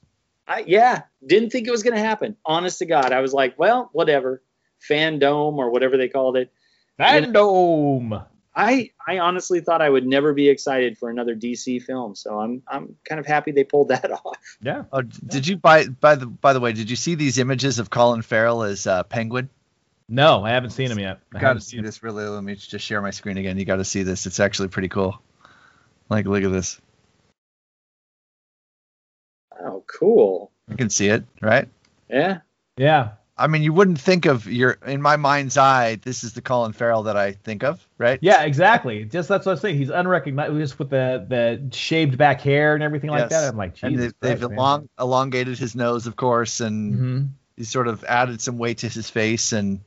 I, 0.48 0.64
yeah, 0.66 1.04
didn't 1.26 1.50
think 1.50 1.68
it 1.68 1.72
was 1.72 1.84
going 1.84 1.96
to 1.96 2.02
happen. 2.02 2.38
Honest 2.46 2.80
to 2.80 2.86
God, 2.86 3.12
I 3.12 3.22
was 3.22 3.34
like, 3.34 3.60
well, 3.60 3.90
whatever, 3.92 4.42
Fandome 4.90 5.58
or 5.58 5.70
whatever 5.70 5.98
they 5.98 6.08
called 6.08 6.38
it. 6.38 6.52
Fandome. 7.00 8.26
I 8.56 8.90
I 9.08 9.20
honestly 9.20 9.62
thought 9.62 9.84
I 9.84 9.90
would 9.90 10.08
never 10.08 10.34
be 10.34 10.50
excited 10.50 10.98
for 10.98 11.12
another 11.12 11.36
DC 11.36 11.84
film, 11.84 12.16
so 12.16 12.40
I'm 12.40 12.64
I'm 12.68 12.96
kind 13.08 13.20
of 13.20 13.28
happy 13.28 13.52
they 13.52 13.64
pulled 13.64 13.90
that 13.90 14.12
off. 14.26 14.38
Yeah. 14.62 14.86
Oh, 14.92 15.04
did 15.04 15.48
you 15.48 15.58
by 15.58 15.86
by 15.88 16.16
the 16.16 16.26
by 16.26 16.54
the 16.54 16.60
way? 16.60 16.74
Did 16.74 16.90
you 16.90 16.96
see 16.96 17.14
these 17.14 17.38
images 17.38 17.78
of 17.78 17.92
Colin 17.92 18.24
Farrell 18.24 18.64
as 18.64 18.88
uh, 18.88 19.04
Penguin? 19.04 19.52
No, 20.10 20.44
I 20.44 20.52
haven't 20.52 20.72
seen 20.72 20.90
him 20.90 21.00
yet. 21.00 21.20
I 21.36 21.40
got 21.40 21.54
to 21.54 21.62
see 21.62 21.82
this. 21.82 22.02
Really, 22.02 22.24
let 22.24 22.44
me 22.44 22.56
just 22.56 22.84
share 22.84 23.02
my 23.02 23.12
screen 23.12 23.38
again. 23.38 23.60
You 23.60 23.66
got 23.66 23.76
to 23.76 23.86
see 23.86 24.04
this. 24.04 24.26
It's 24.26 24.40
actually 24.40 24.70
pretty 24.70 24.88
cool. 24.88 25.22
Like, 26.10 26.26
look 26.26 26.44
at 26.44 26.52
this. 26.52 26.80
Cool. 29.88 30.52
You 30.70 30.78
can 30.78 30.90
see 30.90 31.08
it, 31.08 31.24
right? 31.42 31.68
Yeah. 32.10 32.40
Yeah. 32.78 33.12
I 33.40 33.46
mean, 33.48 33.62
you 33.62 33.72
wouldn't 33.72 34.00
think 34.00 34.26
of 34.26 34.48
your 34.48 34.80
in 34.86 35.02
my 35.02 35.16
mind's 35.16 35.58
eye. 35.58 35.96
This 35.96 36.24
is 36.24 36.34
the 36.34 36.42
Colin 36.42 36.74
Farrell 36.74 37.04
that 37.04 37.16
I 37.16 37.34
think 37.34 37.64
of, 37.64 37.86
right? 38.00 38.18
Yeah, 38.20 38.44
exactly. 38.44 39.06
Just 39.06 39.30
that's 39.30 39.46
what 39.46 39.52
I'm 39.52 39.58
saying. 39.60 39.78
He's 39.78 39.92
unrecognizable, 39.92 40.60
just 40.60 40.80
with 40.80 40.90
the 40.90 41.24
the 41.28 41.76
shaved 41.76 42.18
back 42.18 42.42
hair 42.42 42.74
and 42.74 42.82
everything 42.82 43.12
yes. 43.12 43.22
like 43.22 43.30
that. 43.30 43.50
I'm 43.50 43.58
like, 43.58 43.76
Jesus 43.76 43.84
and 43.84 44.00
they've, 44.00 44.14
they've 44.40 44.50
elong, 44.50 44.90
elongated 45.00 45.60
his 45.60 45.76
nose, 45.76 46.08
of 46.08 46.16
course, 46.16 46.62
and 46.62 46.94
mm-hmm. 46.94 47.26
he 47.58 47.64
sort 47.64 47.88
of 47.88 48.04
added 48.06 48.42
some 48.42 48.58
weight 48.58 48.80
to 48.80 48.90
his 48.90 49.08
face, 49.08 49.52
and 49.52 49.82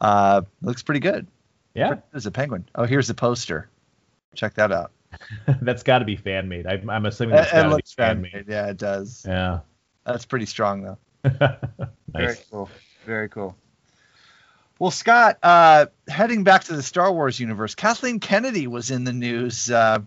uh, 0.00 0.42
looks 0.62 0.84
pretty 0.84 1.00
good. 1.00 1.26
Yeah, 1.74 1.96
there's 2.12 2.26
a 2.26 2.30
penguin. 2.30 2.64
Oh, 2.76 2.84
here's 2.84 3.08
the 3.08 3.14
poster. 3.14 3.68
Check 4.36 4.54
that 4.54 4.70
out. 4.70 4.92
that's 5.62 5.82
got 5.82 6.00
to 6.00 6.04
be 6.04 6.16
fan 6.16 6.48
made. 6.48 6.66
I'm, 6.66 6.88
I'm 6.90 7.06
assuming 7.06 7.36
that's 7.36 7.52
got 7.52 7.68
to 7.68 7.76
be 7.76 7.82
fan 7.86 8.20
made. 8.20 8.44
Yeah, 8.48 8.68
it 8.68 8.76
does. 8.76 9.24
Yeah, 9.26 9.60
that's 10.04 10.24
pretty 10.24 10.46
strong 10.46 10.82
though. 10.82 10.98
nice. 11.24 11.58
Very 12.14 12.36
cool. 12.50 12.70
Very 13.04 13.28
cool. 13.28 13.56
Well, 14.78 14.92
Scott, 14.92 15.38
uh, 15.42 15.86
heading 16.06 16.44
back 16.44 16.64
to 16.64 16.76
the 16.76 16.82
Star 16.82 17.12
Wars 17.12 17.40
universe, 17.40 17.74
Kathleen 17.74 18.20
Kennedy 18.20 18.68
was 18.68 18.92
in 18.92 19.02
the 19.02 19.12
news 19.12 19.70
uh, 19.70 19.98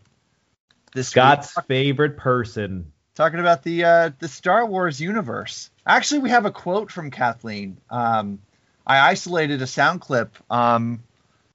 this 0.93 1.09
Scott's 1.09 1.55
week. 1.57 1.65
favorite 1.65 2.17
person. 2.17 2.91
Talking 3.15 3.41
about 3.41 3.63
the 3.63 3.83
uh, 3.83 4.11
the 4.19 4.29
Star 4.29 4.65
Wars 4.65 5.01
universe. 5.01 5.69
Actually, 5.85 6.19
we 6.19 6.29
have 6.29 6.45
a 6.45 6.51
quote 6.51 6.89
from 6.89 7.11
Kathleen. 7.11 7.77
Um, 7.89 8.39
I 8.87 8.99
isolated 9.09 9.61
a 9.61 9.67
sound 9.67 9.99
clip 9.99 10.37
um, 10.49 11.03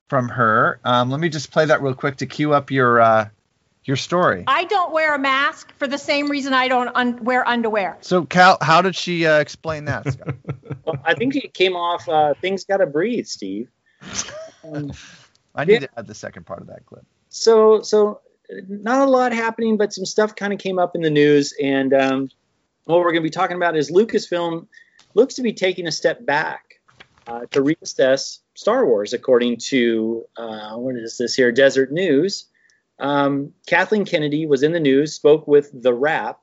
from 0.08 0.28
her. 0.28 0.78
Um, 0.84 1.10
let 1.10 1.18
me 1.18 1.30
just 1.30 1.50
play 1.50 1.64
that 1.64 1.80
real 1.80 1.94
quick 1.94 2.18
to 2.18 2.26
cue 2.26 2.52
up 2.52 2.70
your 2.70 3.00
uh, 3.00 3.28
your 3.86 3.96
story. 3.96 4.44
I 4.46 4.64
don't 4.64 4.92
wear 4.92 5.14
a 5.14 5.18
mask 5.18 5.72
for 5.78 5.86
the 5.86 5.98
same 5.98 6.28
reason 6.28 6.52
I 6.52 6.68
don't 6.68 6.90
un- 6.94 7.22
wear 7.24 7.46
underwear. 7.46 7.98
So, 8.00 8.24
Cal, 8.24 8.58
how 8.60 8.82
did 8.82 8.96
she 8.96 9.26
uh, 9.26 9.38
explain 9.38 9.84
that? 9.84 10.04
well, 10.84 10.96
I 11.04 11.14
think 11.14 11.36
it 11.36 11.54
came 11.54 11.76
off. 11.76 12.08
Uh, 12.08 12.34
Things 12.40 12.64
gotta 12.64 12.86
breathe, 12.86 13.26
Steve. 13.26 13.68
Um, 14.64 14.92
I 15.54 15.64
need 15.64 15.74
yeah. 15.74 15.78
to 15.80 15.98
add 15.98 16.06
the 16.06 16.14
second 16.14 16.44
part 16.44 16.60
of 16.60 16.66
that 16.66 16.84
clip. 16.84 17.04
So, 17.28 17.80
so 17.82 18.20
not 18.68 19.06
a 19.06 19.10
lot 19.10 19.32
happening, 19.32 19.76
but 19.76 19.92
some 19.92 20.04
stuff 20.04 20.34
kind 20.34 20.52
of 20.52 20.58
came 20.58 20.78
up 20.78 20.94
in 20.94 21.02
the 21.02 21.10
news, 21.10 21.54
and 21.62 21.94
um, 21.94 22.30
what 22.84 22.98
we're 22.98 23.12
going 23.12 23.16
to 23.16 23.20
be 23.22 23.30
talking 23.30 23.56
about 23.56 23.76
is 23.76 23.90
Lucasfilm 23.90 24.66
looks 25.14 25.34
to 25.34 25.42
be 25.42 25.52
taking 25.52 25.86
a 25.86 25.92
step 25.92 26.24
back 26.24 26.80
uh, 27.26 27.46
to 27.50 27.62
reassess 27.62 28.40
Star 28.54 28.86
Wars, 28.86 29.12
according 29.12 29.58
to 29.58 30.26
uh, 30.36 30.76
what 30.76 30.96
is 30.96 31.18
this 31.18 31.34
here? 31.34 31.52
Deseret 31.52 31.90
News. 31.90 32.46
Um, 32.98 33.52
Kathleen 33.66 34.04
Kennedy 34.04 34.46
was 34.46 34.62
in 34.62 34.72
the 34.72 34.80
news, 34.80 35.14
spoke 35.14 35.46
with 35.46 35.70
The 35.72 35.92
Wrap 35.92 36.40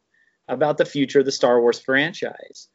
about 0.47 0.77
the 0.77 0.85
future 0.85 1.19
of 1.19 1.25
the 1.25 1.31
Star 1.31 1.59
Wars 1.59 1.79
franchise. 1.79 2.67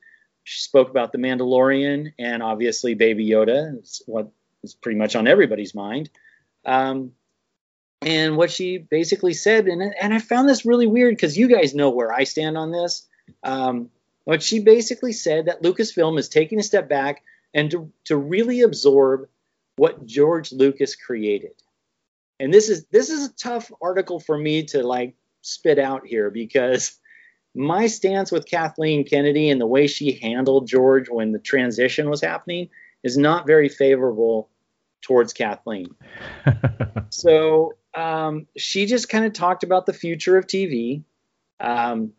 She 0.45 0.61
spoke 0.63 0.89
about 0.91 1.13
The 1.13 1.19
Mandalorian 1.19 2.13
and 2.19 2.43
obviously 2.43 2.95
Baby 2.95 3.29
Yoda, 3.29 3.77
it's 3.79 4.03
what 4.07 4.31
is 4.63 4.75
pretty 4.75 4.99
much 4.99 5.15
on 5.15 5.29
everybody's 5.29 5.75
mind. 5.75 6.11
Um, 6.65 7.13
and 8.03 8.37
what 8.37 8.51
she 8.51 8.79
basically 8.79 9.35
said, 9.35 9.67
and, 9.67 9.83
and 9.83 10.15
I 10.15 10.19
found 10.19 10.49
this 10.49 10.65
really 10.65 10.87
weird 10.87 11.15
because 11.15 11.37
you 11.37 11.49
guys 11.49 11.75
know 11.75 11.91
where 11.91 12.13
I 12.13 12.25
stand 12.25 12.57
on 12.57 12.71
this. 12.71 13.07
Um, 13.43 13.91
what 14.25 14.43
she 14.43 14.61
basically 14.61 15.13
said 15.13 15.47
that 15.47 15.63
Lucasfilm 15.63 16.19
is 16.19 16.29
taking 16.29 16.61
a 16.61 16.63
step 16.63 16.89
back 16.89 17.23
and 17.55 17.71
to, 17.71 17.93
to 18.05 18.17
really 18.17 18.61
absorb 18.61 19.29
what 19.77 20.05
George 20.07 20.53
Lucas 20.53 20.97
created 20.97 21.53
and 22.41 22.53
this 22.53 22.69
is 22.69 22.87
this 22.87 23.11
is 23.11 23.29
a 23.29 23.35
tough 23.35 23.73
article 23.81 24.21
for 24.21 24.37
me 24.37 24.65
to 24.65 24.83
like 24.83 25.15
spit 25.43 25.79
out 25.79 26.07
here 26.07 26.31
because 26.31 26.99
my 27.55 27.87
stance 27.87 28.31
with 28.31 28.47
Kathleen 28.47 29.05
Kennedy 29.05 29.51
and 29.51 29.61
the 29.61 29.67
way 29.67 29.87
she 29.87 30.13
handled 30.13 30.69
George 30.69 31.09
when 31.09 31.33
the 31.33 31.39
transition 31.39 32.09
was 32.11 32.21
happening 32.21 32.69
is 33.03 33.17
not 33.17 33.47
very 33.47 33.69
favorable 33.69 34.49
towards 35.03 35.33
Kathleen. 35.33 35.95
so 37.11 37.75
um, 37.95 38.47
she 38.57 38.87
just 38.87 39.09
kind 39.09 39.25
of 39.25 39.33
talked 39.33 39.65
about 39.65 39.87
the 39.87 39.93
future 39.93 40.37
of 40.37 40.47
TV, 40.47 41.03
um, 41.59 42.13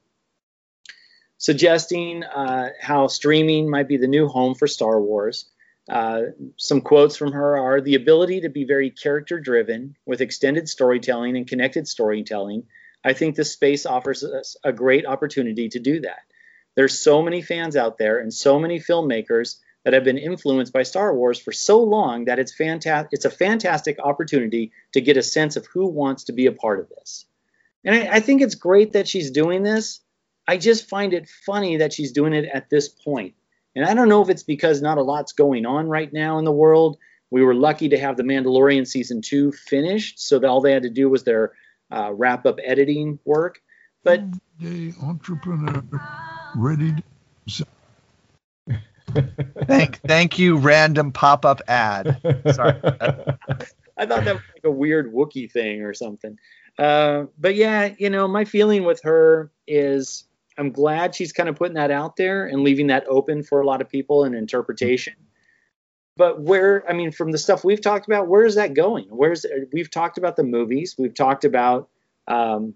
suggesting 1.37 2.23
uh, 2.23 2.69
how 2.81 3.07
streaming 3.07 3.69
might 3.69 3.87
be 3.87 3.97
the 3.97 4.07
new 4.07 4.27
home 4.27 4.55
for 4.55 4.67
Star 4.67 4.99
Wars. 4.99 5.45
Uh, 5.89 6.21
some 6.57 6.81
quotes 6.81 7.17
from 7.17 7.31
her 7.31 7.57
are 7.57 7.81
the 7.81 7.95
ability 7.95 8.41
to 8.41 8.49
be 8.49 8.63
very 8.63 8.91
character 8.91 9.39
driven 9.39 9.95
with 10.05 10.21
extended 10.21 10.69
storytelling 10.69 11.35
and 11.35 11.47
connected 11.47 11.87
storytelling. 11.87 12.63
I 13.03 13.13
think 13.13 13.35
this 13.35 13.53
space 13.53 13.85
offers 13.85 14.23
us 14.23 14.55
a 14.63 14.71
great 14.73 15.05
opportunity 15.05 15.69
to 15.69 15.79
do 15.79 16.01
that. 16.01 16.19
There's 16.75 16.99
so 16.99 17.21
many 17.21 17.41
fans 17.41 17.75
out 17.75 17.97
there 17.97 18.19
and 18.19 18.33
so 18.33 18.59
many 18.59 18.79
filmmakers 18.79 19.57
that 19.83 19.93
have 19.93 20.03
been 20.03 20.17
influenced 20.17 20.73
by 20.73 20.83
Star 20.83 21.15
Wars 21.15 21.39
for 21.39 21.51
so 21.51 21.81
long 21.81 22.25
that 22.25 22.39
it's 22.39 22.53
fantastic. 22.53 23.09
It's 23.13 23.25
a 23.25 23.29
fantastic 23.29 23.97
opportunity 23.99 24.71
to 24.93 25.01
get 25.01 25.17
a 25.17 25.23
sense 25.23 25.55
of 25.55 25.65
who 25.67 25.87
wants 25.87 26.25
to 26.25 26.33
be 26.33 26.45
a 26.45 26.51
part 26.51 26.79
of 26.79 26.89
this. 26.89 27.25
And 27.83 27.95
I, 27.95 28.17
I 28.17 28.19
think 28.19 28.41
it's 28.41 28.55
great 28.55 28.93
that 28.93 29.07
she's 29.07 29.31
doing 29.31 29.63
this. 29.63 30.01
I 30.47 30.57
just 30.57 30.89
find 30.89 31.13
it 31.13 31.29
funny 31.45 31.77
that 31.77 31.93
she's 31.93 32.11
doing 32.11 32.33
it 32.33 32.45
at 32.45 32.69
this 32.69 32.89
point. 32.89 33.35
And 33.75 33.85
I 33.85 33.93
don't 33.93 34.09
know 34.09 34.21
if 34.21 34.29
it's 34.29 34.43
because 34.43 34.81
not 34.81 34.97
a 34.97 35.03
lot's 35.03 35.33
going 35.33 35.65
on 35.65 35.87
right 35.87 36.11
now 36.11 36.39
in 36.39 36.45
the 36.45 36.51
world. 36.51 36.97
We 37.31 37.43
were 37.43 37.53
lucky 37.53 37.89
to 37.89 37.99
have 37.99 38.17
The 38.17 38.23
Mandalorian 38.23 38.87
season 38.87 39.21
two 39.21 39.51
finished, 39.51 40.19
so 40.19 40.39
that 40.39 40.47
all 40.47 40.61
they 40.61 40.73
had 40.73 40.83
to 40.83 40.89
do 40.89 41.09
was 41.09 41.23
their 41.23 41.53
uh, 41.91 42.11
wrap 42.13 42.45
up 42.45 42.59
editing 42.63 43.19
work. 43.25 43.61
But 44.03 44.23
day 44.59 44.93
entrepreneur 45.01 45.83
ready 46.55 46.93
to 47.47 47.65
thank 49.65 49.99
thank 50.01 50.39
you, 50.39 50.57
random 50.57 51.11
pop 51.11 51.45
up 51.45 51.61
ad. 51.67 52.19
Sorry. 52.51 52.79
I 53.97 54.05
thought 54.05 54.23
that 54.25 54.35
was 54.35 54.43
like 54.53 54.63
a 54.63 54.71
weird 54.71 55.13
Wookie 55.13 55.51
thing 55.51 55.81
or 55.81 55.93
something. 55.93 56.37
Uh, 56.77 57.25
but 57.37 57.55
yeah, 57.55 57.93
you 57.97 58.09
know, 58.09 58.27
my 58.27 58.45
feeling 58.45 58.85
with 58.85 59.01
her 59.03 59.51
is 59.67 60.23
I'm 60.59 60.71
glad 60.71 61.15
she's 61.15 61.31
kind 61.31 61.47
of 61.47 61.55
putting 61.55 61.75
that 61.75 61.89
out 61.89 62.17
there 62.17 62.45
and 62.45 62.63
leaving 62.63 62.87
that 62.87 63.07
open 63.07 63.43
for 63.43 63.61
a 63.61 63.65
lot 63.65 63.81
of 63.81 63.89
people 63.89 64.25
and 64.25 64.35
interpretation. 64.35 65.13
But 66.17 66.41
where, 66.41 66.83
I 66.89 66.93
mean, 66.93 67.11
from 67.11 67.31
the 67.31 67.37
stuff 67.37 67.63
we've 67.63 67.79
talked 67.79 68.05
about, 68.05 68.27
where 68.27 68.43
is 68.43 68.55
that 68.55 68.73
going? 68.73 69.05
Where's 69.05 69.45
we've 69.71 69.89
talked 69.89 70.17
about 70.17 70.35
the 70.35 70.43
movies, 70.43 70.95
we've 70.97 71.13
talked 71.13 71.45
about 71.45 71.87
um, 72.27 72.75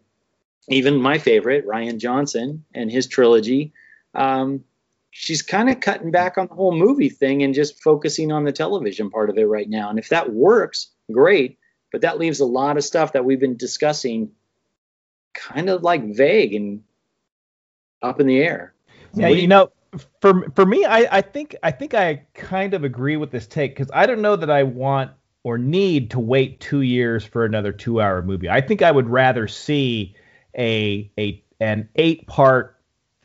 even 0.70 1.02
my 1.02 1.18
favorite, 1.18 1.68
Rian 1.68 1.98
Johnson 1.98 2.64
and 2.74 2.90
his 2.90 3.08
trilogy. 3.08 3.74
Um, 4.16 4.64
she's 5.12 5.42
kind 5.42 5.70
of 5.70 5.82
cutting 5.82 6.12
back 6.12 6.38
on 6.38 6.48
the 6.48 6.56
whole 6.56 6.74
movie 6.74 7.10
thing 7.10 7.44
and 7.44 7.54
just 7.54 7.84
focusing 7.84 8.32
on 8.32 8.46
the 8.46 8.54
television 8.54 9.10
part 9.10 9.30
of 9.30 9.38
it 9.38 9.46
right 9.46 9.70
now. 9.70 9.90
And 9.90 10.00
if 10.00 10.08
that 10.10 10.32
works, 10.32 10.90
great. 11.12 11.60
But 11.92 12.02
that 12.02 12.18
leaves 12.18 12.40
a 12.40 12.46
lot 12.46 12.78
of 12.78 12.84
stuff 12.86 13.12
that 13.12 13.26
we've 13.26 13.42
been 13.42 13.58
discussing 13.58 14.32
kind 15.34 15.70
of 15.70 15.84
like 15.84 16.16
vague 16.16 16.54
and 16.54 16.84
up 18.04 18.20
in 18.20 18.28
the 18.28 18.40
air. 18.40 18.74
Yeah, 19.16 19.30
you, 19.30 19.42
you 19.42 19.48
know, 19.48 19.72
for 20.22 20.50
for 20.56 20.66
me, 20.66 20.86
I, 20.86 21.18
I 21.18 21.22
think 21.22 21.56
I 21.64 21.72
think 21.72 21.94
I 21.94 22.24
kind 22.34 22.74
of 22.74 22.84
agree 22.84 23.18
with 23.18 23.32
this 23.32 23.48
take 23.48 23.76
because 23.76 23.90
I 23.94 24.06
don't 24.06 24.22
know 24.22 24.36
that 24.36 24.50
I 24.50 24.64
want 24.64 25.12
or 25.44 25.58
need 25.58 26.12
to 26.12 26.20
wait 26.20 26.60
two 26.60 26.82
years 26.82 27.26
for 27.26 27.44
another 27.46 27.72
two-hour 27.72 28.22
movie. 28.22 28.50
I 28.50 28.62
think 28.62 28.82
I 28.82 28.92
would 28.92 29.10
rather 29.10 29.48
see 29.48 30.16
a 30.58 31.12
a 31.18 31.44
an 31.60 31.90
eight-part 31.96 32.80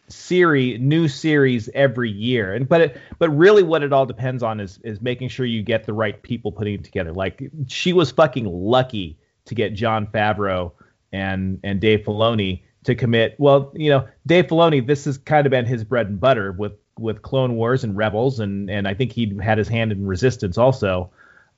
series, 0.09 0.81
new 0.81 1.09
series 1.09 1.69
every 1.75 2.11
year. 2.11 2.55
And 2.55 2.69
but 2.69 2.81
it, 2.81 3.01
but 3.19 3.31
really, 3.31 3.63
what 3.63 3.83
it 3.83 3.93
all 3.93 4.07
depends 4.07 4.43
on 4.43 4.61
is 4.61 4.79
is 4.85 5.01
making 5.01 5.29
sure 5.29 5.47
you 5.47 5.63
get 5.63 5.85
the 5.85 5.93
right 5.93 6.21
people 6.23 6.53
putting 6.53 6.75
it 6.75 6.85
together. 6.85 7.13
Like 7.13 7.51
she 7.67 7.93
was 7.93 8.11
fucking 8.11 8.47
lucky 8.47 9.19
to 9.47 9.55
get 9.55 9.75
Jon 9.75 10.07
Favreau 10.07 10.73
and 11.13 11.61
and 11.63 11.81
Dave 11.81 12.01
Filoni 12.01 12.63
to 12.89 12.94
commit. 12.94 13.35
Well, 13.39 13.70
you 13.74 13.90
know, 13.90 14.09
Dave 14.27 14.47
Filoni, 14.47 14.85
this 14.86 15.05
has 15.05 15.19
kind 15.19 15.47
of 15.47 15.51
been 15.51 15.66
his 15.66 15.85
bread 15.85 16.09
and 16.09 16.19
butter 16.19 16.52
with 16.52 16.73
with 16.98 17.23
Clone 17.23 17.55
Wars 17.55 17.85
and 17.85 17.97
Rebels, 17.97 18.40
and 18.40 18.70
and 18.70 18.89
I 18.89 18.94
think 18.94 19.12
he 19.12 19.39
had 19.40 19.59
his 19.59 19.69
hand 19.69 19.93
in 19.93 20.06
Resistance 20.06 20.59
also. 20.59 21.10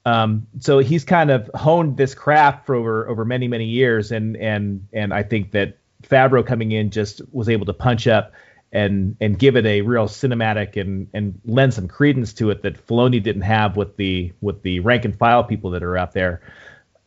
Um, 0.05 0.47
so 0.59 0.79
he's 0.79 1.05
kind 1.05 1.31
of 1.31 1.49
honed 1.55 1.97
this 1.97 2.15
craft 2.15 2.67
for 2.67 2.75
over 2.75 3.09
over 3.09 3.25
many 3.25 3.47
many 3.47 3.67
years, 3.67 4.11
and 4.11 4.37
and 4.37 4.87
and 4.93 5.15
I 5.15 5.23
think 5.23 5.53
that 5.53 5.79
Favreau 6.03 6.45
coming 6.45 6.73
in 6.73 6.91
just 6.91 7.23
was 7.33 7.49
able 7.49 7.67
to 7.67 7.75
punch 7.75 8.09
up 8.09 8.33
and 8.73 9.17
and 9.21 9.39
give 9.39 9.57
it 9.57 9.67
a 9.67 9.83
real 9.83 10.07
cinematic 10.07 10.81
and 10.81 11.07
and 11.15 11.41
lend 11.45 11.75
some 11.75 11.87
credence 11.87 12.33
to 12.35 12.51
it 12.51 12.63
that 12.63 12.87
Filoni 12.89 13.23
didn't 13.23 13.43
have 13.43 13.77
with 13.77 13.97
the 13.97 14.33
with 14.41 14.63
the 14.63 14.81
rank 14.81 15.05
and 15.05 15.17
file 15.17 15.45
people 15.45 15.71
that 15.71 15.85
are 15.85 15.97
out 15.97 16.13
there. 16.13 16.43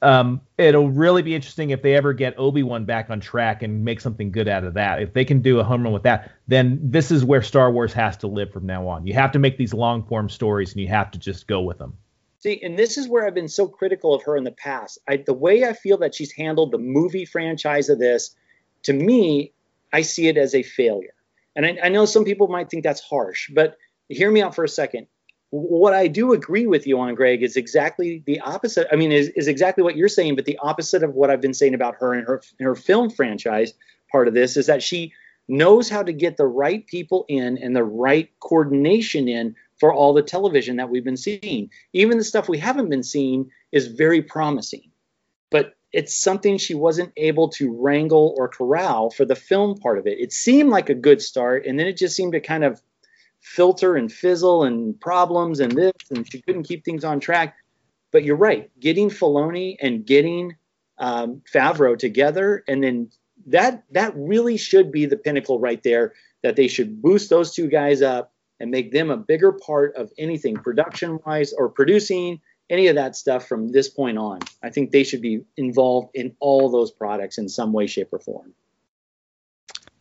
Um, 0.03 0.41
it'll 0.57 0.89
really 0.89 1.21
be 1.21 1.33
interesting 1.33 1.69
if 1.69 1.81
they 1.81 1.95
ever 1.95 2.11
get 2.11 2.37
Obi 2.37 2.61
Wan 2.61 2.83
back 2.83 3.09
on 3.09 3.19
track 3.21 3.63
and 3.63 3.85
make 3.85 4.01
something 4.01 4.31
good 4.31 4.49
out 4.49 4.65
of 4.65 4.73
that. 4.73 5.01
If 5.01 5.13
they 5.13 5.23
can 5.23 5.41
do 5.41 5.59
a 5.59 5.63
home 5.63 5.83
run 5.83 5.93
with 5.93 6.03
that, 6.03 6.31
then 6.47 6.79
this 6.83 7.09
is 7.09 7.23
where 7.23 7.41
Star 7.41 7.71
Wars 7.71 7.93
has 7.93 8.17
to 8.17 8.27
live 8.27 8.51
from 8.51 8.65
now 8.65 8.87
on. 8.87 9.07
You 9.07 9.13
have 9.13 9.31
to 9.31 9.39
make 9.39 9.57
these 9.57 9.73
long 9.73 10.03
form 10.03 10.29
stories 10.29 10.73
and 10.73 10.81
you 10.81 10.89
have 10.89 11.09
to 11.11 11.19
just 11.19 11.47
go 11.47 11.61
with 11.61 11.77
them. 11.77 11.97
See, 12.39 12.61
and 12.61 12.77
this 12.77 12.97
is 12.97 13.07
where 13.07 13.25
I've 13.25 13.33
been 13.33 13.47
so 13.47 13.67
critical 13.67 14.13
of 14.13 14.23
her 14.23 14.35
in 14.35 14.43
the 14.43 14.51
past. 14.51 14.99
I, 15.07 15.23
the 15.25 15.33
way 15.33 15.63
I 15.63 15.71
feel 15.71 15.97
that 15.99 16.13
she's 16.13 16.33
handled 16.33 16.71
the 16.71 16.77
movie 16.77 17.23
franchise 17.23 17.87
of 17.87 17.99
this, 17.99 18.35
to 18.83 18.91
me, 18.91 19.53
I 19.93 20.01
see 20.01 20.27
it 20.27 20.35
as 20.35 20.53
a 20.53 20.63
failure. 20.63 21.13
And 21.55 21.65
I, 21.65 21.77
I 21.85 21.89
know 21.89 22.03
some 22.03 22.25
people 22.25 22.49
might 22.49 22.69
think 22.69 22.83
that's 22.83 22.99
harsh, 22.99 23.49
but 23.53 23.77
hear 24.09 24.29
me 24.29 24.41
out 24.41 24.55
for 24.55 24.65
a 24.65 24.69
second 24.69 25.07
what 25.55 25.93
I 25.93 26.07
do 26.07 26.33
agree 26.33 26.65
with 26.65 26.87
you 26.87 26.99
on, 26.99 27.13
Greg, 27.13 27.43
is 27.43 27.57
exactly 27.57 28.23
the 28.25 28.39
opposite. 28.39 28.87
I 28.91 28.95
mean, 28.95 29.11
is, 29.11 29.29
is 29.29 29.47
exactly 29.47 29.83
what 29.83 29.95
you're 29.95 30.09
saying, 30.09 30.35
but 30.35 30.45
the 30.45 30.57
opposite 30.57 31.03
of 31.03 31.13
what 31.13 31.29
I've 31.29 31.41
been 31.41 31.53
saying 31.53 31.75
about 31.75 31.95
her 31.99 32.13
and 32.13 32.25
her 32.25 32.41
her 32.59 32.73
film 32.73 33.11
franchise. 33.11 33.73
Part 34.11 34.27
of 34.27 34.33
this 34.33 34.57
is 34.57 34.65
that 34.65 34.81
she 34.81 35.13
knows 35.47 35.89
how 35.89 36.01
to 36.01 36.11
get 36.11 36.37
the 36.37 36.47
right 36.47 36.87
people 36.87 37.25
in 37.27 37.59
and 37.59 37.75
the 37.75 37.83
right 37.83 38.31
coordination 38.39 39.27
in 39.27 39.55
for 39.79 39.93
all 39.93 40.13
the 40.13 40.23
television 40.23 40.77
that 40.77 40.89
we've 40.89 41.03
been 41.03 41.17
seeing. 41.17 41.69
Even 41.93 42.17
the 42.17 42.23
stuff 42.23 42.49
we 42.49 42.57
haven't 42.57 42.89
been 42.89 43.03
seeing 43.03 43.51
is 43.71 43.85
very 43.85 44.23
promising, 44.23 44.89
but 45.51 45.75
it's 45.91 46.17
something 46.17 46.57
she 46.57 46.73
wasn't 46.73 47.13
able 47.15 47.49
to 47.49 47.71
wrangle 47.71 48.33
or 48.39 48.47
corral 48.47 49.11
for 49.11 49.25
the 49.25 49.35
film 49.35 49.77
part 49.77 49.99
of 49.99 50.07
it. 50.07 50.17
It 50.19 50.33
seemed 50.33 50.71
like 50.71 50.89
a 50.89 50.95
good 50.95 51.21
start, 51.21 51.67
and 51.67 51.79
then 51.79 51.85
it 51.85 51.97
just 51.97 52.15
seemed 52.15 52.33
to 52.33 52.39
kind 52.39 52.63
of 52.63 52.81
filter 53.43 53.95
and 53.95 54.11
fizzle 54.11 54.63
and 54.63 54.99
problems 54.99 55.59
and 55.59 55.73
this, 55.73 55.93
and 56.09 56.29
she 56.31 56.41
couldn't 56.41 56.63
keep 56.63 56.83
things 56.83 57.03
on 57.03 57.19
track. 57.19 57.55
But 58.11 58.23
you're 58.23 58.37
right, 58.37 58.71
getting 58.79 59.09
Filoni 59.09 59.75
and 59.81 60.05
getting 60.05 60.55
um, 60.97 61.41
Favreau 61.53 61.97
together, 61.97 62.63
and 62.67 62.83
then 62.83 63.11
that 63.47 63.83
that 63.91 64.13
really 64.15 64.57
should 64.57 64.91
be 64.91 65.05
the 65.05 65.17
pinnacle 65.17 65.59
right 65.59 65.81
there. 65.83 66.13
That 66.41 66.55
they 66.55 66.67
should 66.67 67.01
boost 67.01 67.29
those 67.29 67.53
two 67.53 67.67
guys 67.67 68.01
up 68.01 68.33
and 68.59 68.71
make 68.71 68.91
them 68.91 69.09
a 69.09 69.17
bigger 69.17 69.51
part 69.51 69.95
of 69.95 70.11
anything 70.17 70.55
production 70.55 71.19
wise 71.25 71.53
or 71.53 71.69
producing 71.69 72.39
any 72.69 72.87
of 72.87 72.95
that 72.95 73.15
stuff 73.15 73.47
from 73.47 73.71
this 73.71 73.89
point 73.89 74.17
on. 74.17 74.39
I 74.61 74.69
think 74.69 74.91
they 74.91 75.03
should 75.03 75.21
be 75.21 75.41
involved 75.57 76.11
in 76.13 76.35
all 76.39 76.69
those 76.69 76.91
products 76.91 77.37
in 77.37 77.49
some 77.49 77.73
way, 77.73 77.87
shape, 77.87 78.09
or 78.11 78.19
form. 78.19 78.53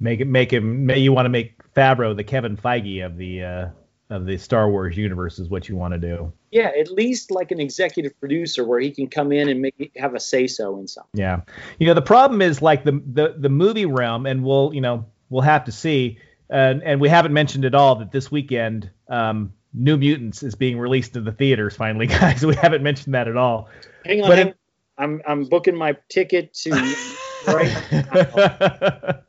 Make 0.03 0.21
it 0.21 0.27
make 0.27 0.53
him. 0.53 0.85
May 0.85 0.99
you 0.99 1.13
want 1.13 1.27
to 1.27 1.31
make 1.31 1.55
Favreau 1.75 2.17
the 2.17 2.25
Kevin 2.25 2.57
Feige 2.57 3.07
of 3.07 3.17
the 3.17 3.43
uh, 3.45 3.69
of 4.11 4.27
the 4.27 4.37
Star 4.37 4.69
Wars 4.69 4.97
universe 4.97 5.39
is 5.39 5.49
what 5.49 5.69
you 5.69 5.77
want 5.77 5.95
to 5.95 5.99
do. 5.99 6.33
Yeah, 6.51 6.73
at 6.79 6.91
least 6.91 7.31
like 7.31 7.53
an 7.53 7.61
executive 7.61 8.19
producer 8.19 8.65
where 8.65 8.81
he 8.81 8.91
can 8.91 9.07
come 9.07 9.31
in 9.31 9.49
and 9.49 9.63
make 9.63 9.93
have 9.97 10.17
a 10.17 10.21
say 10.21 10.49
so 10.49 10.77
in 10.81 10.89
something. 10.89 11.11
Yeah, 11.15 11.43
you 11.79 11.87
know 11.87 11.95
the 11.95 12.03
problem 12.03 12.43
is 12.43 12.61
like 12.61 12.83
the 12.83 13.01
the 13.07 13.37
the 13.39 13.49
movie 13.49 13.87
realm, 13.87 14.27
and 14.27 14.43
we'll 14.43 14.75
you 14.75 14.81
know 14.81 15.07
we'll 15.31 15.43
have 15.43 15.65
to 15.67 15.73
see. 15.73 16.19
And 16.51 16.83
and 16.83 17.01
we 17.01 17.09
haven't 17.09 17.33
mentioned 17.33 17.65
at 17.65 17.77
all 17.77 17.95
that 17.97 18.11
this 18.11 18.29
weekend, 18.29 18.91
um, 19.09 19.53
New 19.73 19.97
Mutants 19.97 20.43
is 20.43 20.57
being 20.57 20.81
released 20.81 21.15
to 21.15 21.21
the 21.21 21.33
theaters 21.33 21.77
finally, 21.77 22.07
guys. 22.09 22.45
We 22.45 22.57
haven't 22.57 22.83
mentioned 22.83 23.15
that 23.15 23.29
at 23.29 23.37
all. 23.37 23.69
Hang 24.05 24.23
on, 24.23 24.33
hang, 24.33 24.55
I'm 24.99 25.23
I'm 25.27 25.45
booking 25.45 25.77
my 25.77 25.97
ticket 26.09 26.55
to 26.55 26.73
right. 27.47 27.73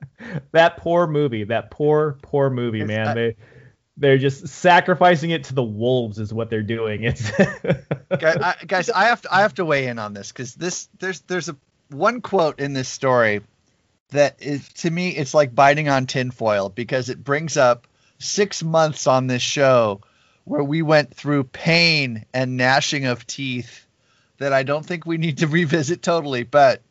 that 0.51 0.77
poor 0.77 1.07
movie, 1.07 1.45
that 1.45 1.71
poor, 1.71 2.17
poor 2.21 2.49
movie, 2.49 2.81
it's 2.81 2.87
man. 2.87 3.15
they 3.15 3.35
they're 3.97 4.17
just 4.17 4.47
sacrificing 4.47 5.29
it 5.29 5.45
to 5.45 5.53
the 5.53 5.63
wolves 5.63 6.17
is 6.17 6.33
what 6.33 6.49
they're 6.49 6.63
doing. 6.63 7.03
It's 7.13 7.31
guys, 8.21 8.37
I, 8.37 8.55
guys, 8.65 8.89
I 8.89 9.05
have 9.05 9.21
to 9.23 9.33
I 9.33 9.41
have 9.41 9.55
to 9.55 9.65
weigh 9.65 9.87
in 9.87 9.99
on 9.99 10.13
this 10.13 10.31
because 10.31 10.55
this 10.55 10.87
there's 10.99 11.21
there's 11.21 11.49
a 11.49 11.55
one 11.89 12.21
quote 12.21 12.59
in 12.59 12.73
this 12.73 12.87
story 12.87 13.41
that 14.09 14.41
is 14.41 14.67
to 14.69 14.89
me 14.89 15.09
it's 15.09 15.33
like 15.33 15.55
biting 15.55 15.89
on 15.89 16.05
tinfoil 16.05 16.69
because 16.69 17.09
it 17.09 17.23
brings 17.23 17.57
up 17.57 17.87
six 18.19 18.63
months 18.63 19.07
on 19.07 19.27
this 19.27 19.41
show 19.41 20.01
where 20.45 20.63
we 20.63 20.81
went 20.81 21.13
through 21.13 21.45
pain 21.45 22.25
and 22.33 22.57
gnashing 22.57 23.05
of 23.05 23.25
teeth 23.25 23.85
that 24.37 24.53
I 24.53 24.63
don't 24.63 24.85
think 24.85 25.05
we 25.05 25.17
need 25.17 25.39
to 25.39 25.47
revisit 25.47 26.01
totally, 26.01 26.43
but 26.43 26.81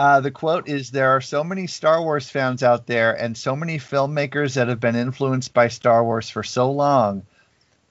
uh, 0.00 0.18
the 0.18 0.30
quote 0.30 0.66
is 0.66 0.90
There 0.90 1.10
are 1.10 1.20
so 1.20 1.44
many 1.44 1.66
Star 1.66 2.00
Wars 2.00 2.30
fans 2.30 2.62
out 2.62 2.86
there 2.86 3.12
and 3.12 3.36
so 3.36 3.54
many 3.54 3.76
filmmakers 3.76 4.54
that 4.54 4.68
have 4.68 4.80
been 4.80 4.96
influenced 4.96 5.52
by 5.52 5.68
Star 5.68 6.02
Wars 6.02 6.30
for 6.30 6.42
so 6.42 6.72
long. 6.72 7.24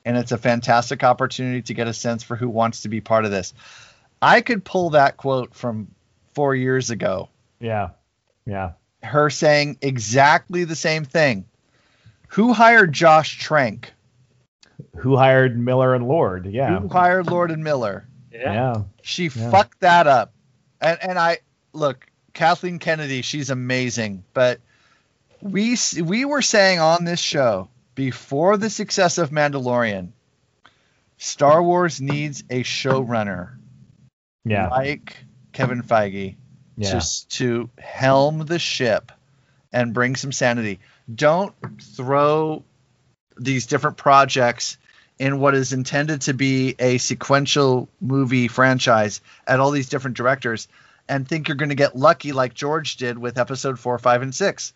And 0.03 0.17
it's 0.17 0.31
a 0.31 0.39
fantastic 0.39 1.03
opportunity 1.03 1.61
to 1.61 1.73
get 1.75 1.87
a 1.87 1.93
sense 1.93 2.23
for 2.23 2.35
who 2.35 2.49
wants 2.49 2.81
to 2.81 2.89
be 2.89 2.99
part 2.99 3.25
of 3.25 3.31
this. 3.31 3.53
I 4.23 4.41
could 4.41 4.65
pull 4.65 4.89
that 4.91 5.17
quote 5.17 5.53
from 5.53 5.89
four 6.33 6.55
years 6.55 6.89
ago. 6.89 7.29
Yeah. 7.59 7.89
Yeah. 8.43 8.71
Her 9.03 9.29
saying 9.29 9.77
exactly 9.79 10.63
the 10.63 10.75
same 10.75 11.05
thing. 11.05 11.45
Who 12.29 12.53
hired 12.53 12.91
Josh 12.91 13.37
Trank? 13.37 13.93
Who 14.95 15.15
hired 15.15 15.59
Miller 15.59 15.93
and 15.93 16.07
Lord? 16.07 16.47
Yeah. 16.47 16.79
Who 16.79 16.87
hired 16.87 17.27
Lord 17.29 17.51
and 17.51 17.63
Miller? 17.63 18.07
Yeah. 18.31 18.53
yeah. 18.53 18.75
She 19.03 19.25
yeah. 19.25 19.51
fucked 19.51 19.81
that 19.81 20.07
up. 20.07 20.33
And 20.81 20.97
and 21.03 21.19
I 21.19 21.39
look, 21.79 22.05
Kathleen 22.33 22.79
Kennedy, 22.79 23.21
she's 23.21 23.49
amazing, 23.49 24.23
but 24.33 24.59
we 25.41 25.77
we 26.01 26.25
were 26.25 26.41
saying 26.41 26.79
on 26.79 27.05
this 27.05 27.19
show 27.19 27.69
before 27.95 28.57
the 28.57 28.69
success 28.69 29.17
of 29.17 29.29
Mandalorian, 29.31 30.09
Star 31.17 31.61
Wars 31.61 31.99
needs 31.99 32.43
a 32.49 32.63
showrunner. 32.63 33.57
Yeah. 34.45 34.69
Like 34.69 35.17
Kevin 35.51 35.83
Feige. 35.83 36.35
Yeah. 36.77 36.91
Just 36.91 37.31
to 37.31 37.69
helm 37.77 38.45
the 38.45 38.57
ship 38.57 39.11
and 39.73 39.93
bring 39.93 40.15
some 40.15 40.31
sanity. 40.31 40.79
Don't 41.13 41.53
throw 41.81 42.63
these 43.37 43.65
different 43.65 43.97
projects 43.97 44.77
in 45.17 45.39
what 45.39 45.55
is 45.55 45.73
intended 45.73 46.21
to 46.21 46.33
be 46.33 46.75
a 46.79 46.97
sequential 46.97 47.89
movie 47.99 48.47
franchise 48.47 49.19
at 49.45 49.59
all 49.59 49.71
these 49.71 49.89
different 49.89 50.15
directors 50.15 50.69
and 51.09 51.27
think 51.27 51.47
you're 51.47 51.57
going 51.57 51.69
to 51.69 51.75
get 51.75 51.97
lucky 51.97 52.31
like 52.31 52.53
George 52.53 52.95
did 52.95 53.17
with 53.17 53.37
episode 53.37 53.79
four, 53.79 53.97
five, 53.97 54.21
and 54.21 54.33
six, 54.33 54.73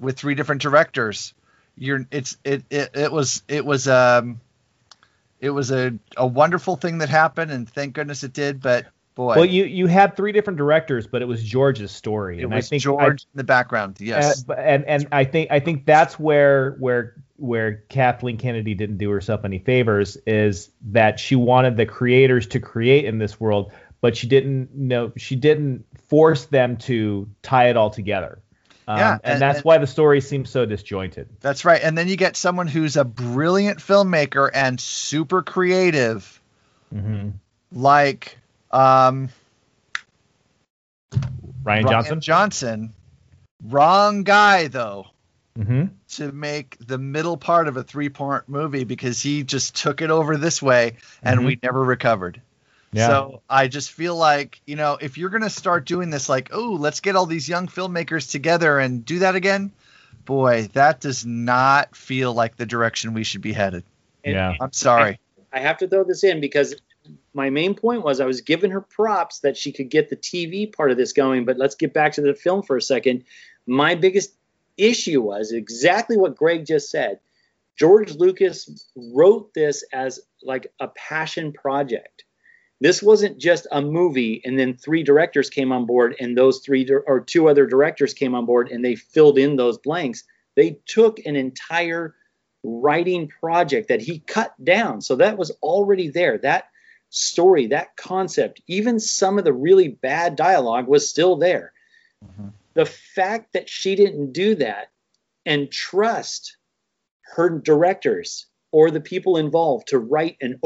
with 0.00 0.16
three 0.16 0.34
different 0.34 0.62
directors. 0.62 1.34
You're 1.76 2.06
it's 2.10 2.38
it 2.44 2.64
it, 2.70 2.90
it 2.94 3.12
was 3.12 3.42
it 3.48 3.66
was 3.66 3.86
um 3.86 4.40
it 5.40 5.50
was 5.50 5.70
a, 5.70 5.92
a 6.16 6.26
wonderful 6.26 6.76
thing 6.76 6.98
that 6.98 7.08
happened 7.08 7.50
and 7.50 7.68
thank 7.68 7.94
goodness 7.94 8.24
it 8.24 8.32
did 8.32 8.60
but 8.60 8.86
boy 9.14 9.36
well 9.36 9.44
you 9.44 9.64
you 9.64 9.86
had 9.86 10.16
three 10.16 10.32
different 10.32 10.56
directors 10.56 11.06
but 11.06 11.22
it 11.22 11.26
was 11.26 11.42
george's 11.42 11.90
story 11.90 12.38
it 12.38 12.44
and 12.44 12.54
was 12.54 12.66
I 12.66 12.68
think 12.68 12.82
george 12.82 13.22
I, 13.22 13.28
in 13.34 13.36
the 13.36 13.44
background 13.44 13.96
yes 14.00 14.44
uh, 14.48 14.54
and 14.54 14.84
and 14.86 15.08
i 15.12 15.24
think 15.24 15.50
i 15.50 15.60
think 15.60 15.86
that's 15.86 16.18
where 16.18 16.72
where 16.78 17.14
where 17.36 17.84
kathleen 17.88 18.38
kennedy 18.38 18.74
didn't 18.74 18.98
do 18.98 19.10
herself 19.10 19.44
any 19.44 19.58
favors 19.58 20.16
is 20.26 20.70
that 20.86 21.20
she 21.20 21.36
wanted 21.36 21.76
the 21.76 21.86
creators 21.86 22.46
to 22.48 22.60
create 22.60 23.04
in 23.04 23.18
this 23.18 23.38
world 23.38 23.72
but 24.00 24.16
she 24.16 24.26
didn't 24.26 24.74
know 24.74 25.12
she 25.16 25.36
didn't 25.36 25.84
force 26.08 26.46
them 26.46 26.76
to 26.76 27.28
tie 27.42 27.70
it 27.70 27.76
all 27.76 27.90
together. 27.90 28.40
Um, 28.88 28.98
yeah, 28.98 29.12
and, 29.12 29.20
and 29.24 29.42
that's 29.42 29.58
and, 29.58 29.64
why 29.64 29.78
the 29.78 29.86
story 29.86 30.20
seems 30.20 30.48
so 30.48 30.64
disjointed. 30.64 31.28
That's 31.40 31.64
right. 31.64 31.80
And 31.82 31.98
then 31.98 32.08
you 32.08 32.16
get 32.16 32.36
someone 32.36 32.68
who's 32.68 32.96
a 32.96 33.04
brilliant 33.04 33.80
filmmaker 33.80 34.48
and 34.52 34.80
super 34.80 35.42
creative, 35.42 36.40
mm-hmm. 36.94 37.30
like 37.72 38.38
um, 38.70 39.30
Rian 41.64 41.88
Johnson. 41.88 42.20
Johnson, 42.20 42.94
wrong 43.64 44.22
guy 44.22 44.68
though. 44.68 45.06
Mm-hmm. 45.58 45.86
To 46.16 46.32
make 46.32 46.76
the 46.86 46.98
middle 46.98 47.38
part 47.38 47.66
of 47.66 47.78
a 47.78 47.82
three-part 47.82 48.46
movie 48.46 48.84
because 48.84 49.22
he 49.22 49.42
just 49.42 49.74
took 49.74 50.02
it 50.02 50.10
over 50.10 50.36
this 50.36 50.60
way 50.60 50.96
and 51.22 51.38
mm-hmm. 51.38 51.46
we 51.46 51.58
never 51.62 51.82
recovered. 51.82 52.42
Yeah. 52.96 53.06
So 53.08 53.42
I 53.48 53.68
just 53.68 53.92
feel 53.92 54.16
like, 54.16 54.60
you 54.66 54.76
know, 54.76 54.98
if 55.00 55.18
you're 55.18 55.30
going 55.30 55.42
to 55.42 55.50
start 55.50 55.84
doing 55.86 56.10
this, 56.10 56.28
like, 56.28 56.48
oh, 56.52 56.76
let's 56.78 57.00
get 57.00 57.16
all 57.16 57.26
these 57.26 57.48
young 57.48 57.66
filmmakers 57.68 58.30
together 58.30 58.78
and 58.78 59.04
do 59.04 59.20
that 59.20 59.34
again, 59.34 59.72
boy, 60.24 60.68
that 60.72 61.00
does 61.00 61.24
not 61.26 61.94
feel 61.94 62.32
like 62.32 62.56
the 62.56 62.66
direction 62.66 63.14
we 63.14 63.24
should 63.24 63.42
be 63.42 63.52
headed. 63.52 63.84
And- 64.24 64.34
Yeah. 64.34 64.54
I'm 64.60 64.72
sorry. 64.72 65.20
I 65.52 65.60
have 65.60 65.78
to 65.78 65.88
throw 65.88 66.04
this 66.04 66.22
in 66.24 66.40
because 66.40 66.74
my 67.32 67.50
main 67.50 67.74
point 67.74 68.02
was 68.02 68.20
I 68.20 68.26
was 68.26 68.40
giving 68.40 68.70
her 68.72 68.80
props 68.80 69.40
that 69.40 69.56
she 69.56 69.72
could 69.72 69.88
get 69.90 70.10
the 70.10 70.16
TV 70.16 70.70
part 70.72 70.90
of 70.90 70.96
this 70.96 71.12
going, 71.12 71.44
but 71.44 71.56
let's 71.56 71.74
get 71.74 71.92
back 71.94 72.12
to 72.14 72.20
the 72.20 72.34
film 72.34 72.62
for 72.62 72.76
a 72.76 72.82
second. 72.82 73.24
My 73.66 73.94
biggest 73.94 74.32
issue 74.76 75.22
was 75.22 75.52
exactly 75.52 76.16
what 76.16 76.36
Greg 76.36 76.66
just 76.66 76.90
said. 76.90 77.20
George 77.78 78.14
Lucas 78.14 78.88
wrote 79.14 79.52
this 79.54 79.84
as 79.92 80.20
like 80.42 80.72
a 80.80 80.88
passion 80.88 81.52
project. 81.52 82.24
This 82.80 83.02
wasn't 83.02 83.38
just 83.38 83.66
a 83.72 83.80
movie 83.80 84.42
and 84.44 84.58
then 84.58 84.76
three 84.76 85.02
directors 85.02 85.48
came 85.48 85.72
on 85.72 85.86
board 85.86 86.14
and 86.20 86.36
those 86.36 86.60
three 86.60 86.86
or 87.06 87.20
two 87.20 87.48
other 87.48 87.66
directors 87.66 88.12
came 88.12 88.34
on 88.34 88.44
board 88.44 88.70
and 88.70 88.84
they 88.84 88.96
filled 88.96 89.38
in 89.38 89.56
those 89.56 89.78
blanks. 89.78 90.24
They 90.56 90.78
took 90.86 91.18
an 91.24 91.36
entire 91.36 92.14
writing 92.62 93.28
project 93.28 93.88
that 93.88 94.02
he 94.02 94.18
cut 94.18 94.52
down. 94.62 95.00
So 95.00 95.16
that 95.16 95.38
was 95.38 95.50
already 95.62 96.10
there. 96.10 96.36
That 96.38 96.68
story, 97.08 97.68
that 97.68 97.96
concept, 97.96 98.60
even 98.66 99.00
some 99.00 99.38
of 99.38 99.44
the 99.44 99.52
really 99.52 99.88
bad 99.88 100.36
dialogue 100.36 100.86
was 100.86 101.08
still 101.08 101.36
there. 101.36 101.72
Mm-hmm. 102.24 102.48
The 102.74 102.86
fact 102.86 103.54
that 103.54 103.70
she 103.70 103.94
didn't 103.94 104.32
do 104.32 104.56
that 104.56 104.90
and 105.46 105.70
trust 105.70 106.56
her 107.22 107.48
directors 107.48 108.46
or 108.70 108.90
the 108.90 109.00
people 109.00 109.38
involved 109.38 109.88
to 109.88 109.98
write 109.98 110.36
an 110.40 110.58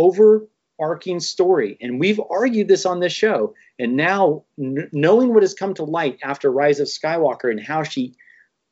overarching 0.80 1.20
story, 1.20 1.76
and 1.80 2.00
we've 2.00 2.20
argued 2.30 2.68
this 2.68 2.86
on 2.86 3.00
this 3.00 3.12
show, 3.12 3.54
and 3.78 3.96
now 3.96 4.44
n- 4.58 4.88
knowing 4.92 5.32
what 5.34 5.42
has 5.42 5.54
come 5.54 5.74
to 5.74 5.84
light 5.84 6.18
after 6.22 6.50
Rise 6.50 6.80
of 6.80 6.88
Skywalker 6.88 7.50
and 7.50 7.60
how 7.60 7.82
she 7.82 8.14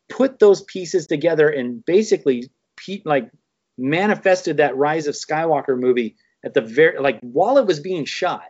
put 0.09 0.39
those 0.39 0.63
pieces 0.63 1.07
together 1.07 1.49
and 1.49 1.85
basically 1.85 2.51
pe- 2.77 3.03
like 3.05 3.31
manifested 3.77 4.57
that 4.57 4.77
Rise 4.77 5.07
of 5.07 5.15
Skywalker 5.15 5.79
movie 5.79 6.17
at 6.45 6.55
the 6.55 6.61
very 6.61 6.99
like 6.99 7.21
while 7.21 7.59
it 7.59 7.67
was 7.67 7.81
being 7.81 8.05
shot 8.05 8.45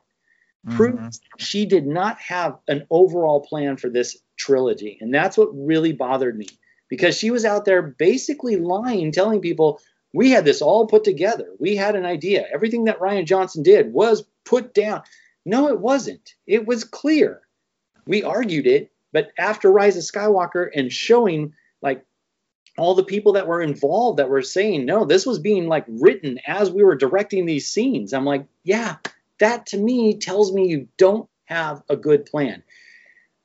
mm-hmm. 0.66 0.76
proves 0.76 1.20
she 1.38 1.66
did 1.66 1.86
not 1.86 2.18
have 2.20 2.58
an 2.68 2.86
overall 2.90 3.40
plan 3.40 3.76
for 3.76 3.90
this 3.90 4.16
trilogy. 4.36 4.98
And 5.00 5.12
that's 5.12 5.36
what 5.36 5.48
really 5.52 5.92
bothered 5.92 6.36
me 6.36 6.46
because 6.88 7.18
she 7.18 7.30
was 7.30 7.44
out 7.44 7.64
there 7.64 7.82
basically 7.82 8.56
lying 8.56 9.10
telling 9.10 9.40
people 9.40 9.80
we 10.12 10.30
had 10.30 10.44
this 10.44 10.62
all 10.62 10.86
put 10.86 11.04
together. 11.04 11.48
We 11.58 11.76
had 11.76 11.96
an 11.96 12.04
idea. 12.04 12.46
Everything 12.52 12.84
that 12.84 13.00
Rian 13.00 13.26
Johnson 13.26 13.62
did 13.62 13.92
was 13.92 14.24
put 14.44 14.74
down. 14.74 15.02
No 15.44 15.68
it 15.68 15.80
wasn't. 15.80 16.34
It 16.46 16.66
was 16.66 16.84
clear. 16.84 17.42
We 18.06 18.22
argued 18.22 18.66
it 18.66 18.90
but 19.12 19.30
after 19.38 19.70
Rise 19.70 19.96
of 19.96 20.02
Skywalker 20.02 20.68
and 20.74 20.92
showing 20.92 21.54
like 21.82 22.04
all 22.76 22.94
the 22.94 23.04
people 23.04 23.32
that 23.32 23.46
were 23.46 23.62
involved 23.62 24.18
that 24.18 24.28
were 24.28 24.42
saying 24.42 24.84
no 24.84 25.04
this 25.04 25.26
was 25.26 25.38
being 25.38 25.66
like 25.66 25.84
written 25.88 26.38
as 26.46 26.70
we 26.70 26.84
were 26.84 26.96
directing 26.96 27.46
these 27.46 27.68
scenes. 27.68 28.12
I'm 28.12 28.24
like 28.24 28.46
yeah 28.64 28.96
that 29.38 29.66
to 29.66 29.78
me 29.78 30.18
tells 30.18 30.52
me 30.52 30.68
you 30.68 30.88
don't 30.96 31.28
have 31.46 31.82
a 31.88 31.96
good 31.96 32.26
plan 32.26 32.62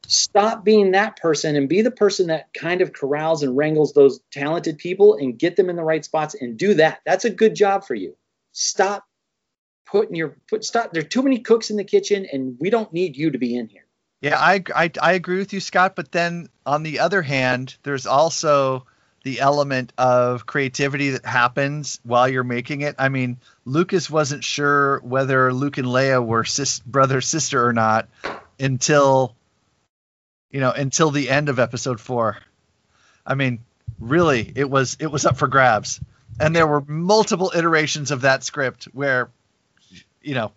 stop 0.08 0.64
being 0.64 0.92
that 0.92 1.18
person 1.18 1.56
and 1.56 1.70
be 1.70 1.82
the 1.82 1.92
person 1.92 2.28
that 2.28 2.54
kind 2.54 2.82
of 2.82 2.94
corrals 2.94 3.44
and 3.44 3.56
wrangles 3.56 3.94
those 3.94 4.20
talented 4.32 4.78
people 4.78 5.16
and 5.16 5.40
get 5.40 5.56
them 5.56 5.70
in 5.70 5.76
the 5.76 5.84
right 5.84 6.04
spots 6.04 6.36
and 6.36 6.58
do 6.58 6.74
that 6.74 7.00
that's 7.06 7.26
a 7.26 7.30
good 7.30 7.56
job 7.56 7.86
for 7.86 7.96
you 7.96 8.16
stop 8.52 9.06
putting 9.86 10.16
your 10.16 10.38
put 10.50 10.64
stop 10.64 10.92
there 10.92 11.02
are 11.02 11.08
too 11.08 11.24
many 11.24 11.40
cooks 11.40 11.70
in 11.70 11.78
the 11.78 11.84
kitchen 11.84 12.28
and 12.32 12.58
we 12.60 12.70
don't 12.70 12.92
need 12.92 13.16
you 13.16 13.32
to 13.32 13.38
be 13.38 13.56
in 13.56 13.68
here 13.68 13.86
Yeah, 14.22 14.40
I, 14.40 14.64
I 14.74 14.92
I 15.02 15.14
agree 15.14 15.38
with 15.38 15.52
you, 15.52 15.60
Scott. 15.60 15.96
But 15.96 16.12
then 16.12 16.48
on 16.66 16.84
the 16.84 17.00
other 17.00 17.22
hand, 17.22 17.76
there's 17.84 18.06
also 18.06 18.86
the 19.24 19.40
element 19.42 19.92
of 19.98 20.46
creativity 20.46 21.12
that 21.12 21.26
happens 21.26 22.00
while 22.04 22.30
you're 22.30 22.44
making 22.44 22.82
it. 22.82 22.96
I 22.98 23.10
mean, 23.10 23.38
Lucas 23.66 24.10
wasn't 24.10 24.44
sure 24.44 25.00
whether 25.00 25.54
Luke 25.54 25.78
and 25.78 25.88
Leia 25.88 26.26
were 26.26 26.46
sis, 26.46 26.80
brother 26.80 27.22
sister 27.22 27.66
or 27.66 27.74
not 27.74 28.08
until 28.60 29.36
you 30.54 30.62
know 30.62 30.72
until 30.72 31.12
the 31.12 31.30
end 31.30 31.50
of 31.50 31.60
episode 31.60 32.00
four. 32.00 32.38
I 33.26 33.36
mean, 33.36 33.60
really, 34.00 34.50
it 34.56 34.70
was 34.70 34.96
it 35.00 35.08
was 35.08 35.26
up 35.26 35.38
for 35.38 35.48
grabs, 35.48 36.00
and 36.40 36.56
there 36.56 36.68
were 36.68 36.82
multiple 36.82 37.52
iterations 37.54 38.12
of 38.12 38.22
that 38.22 38.44
script 38.44 38.86
where 38.94 39.30
you 40.22 40.36
know 40.36 40.54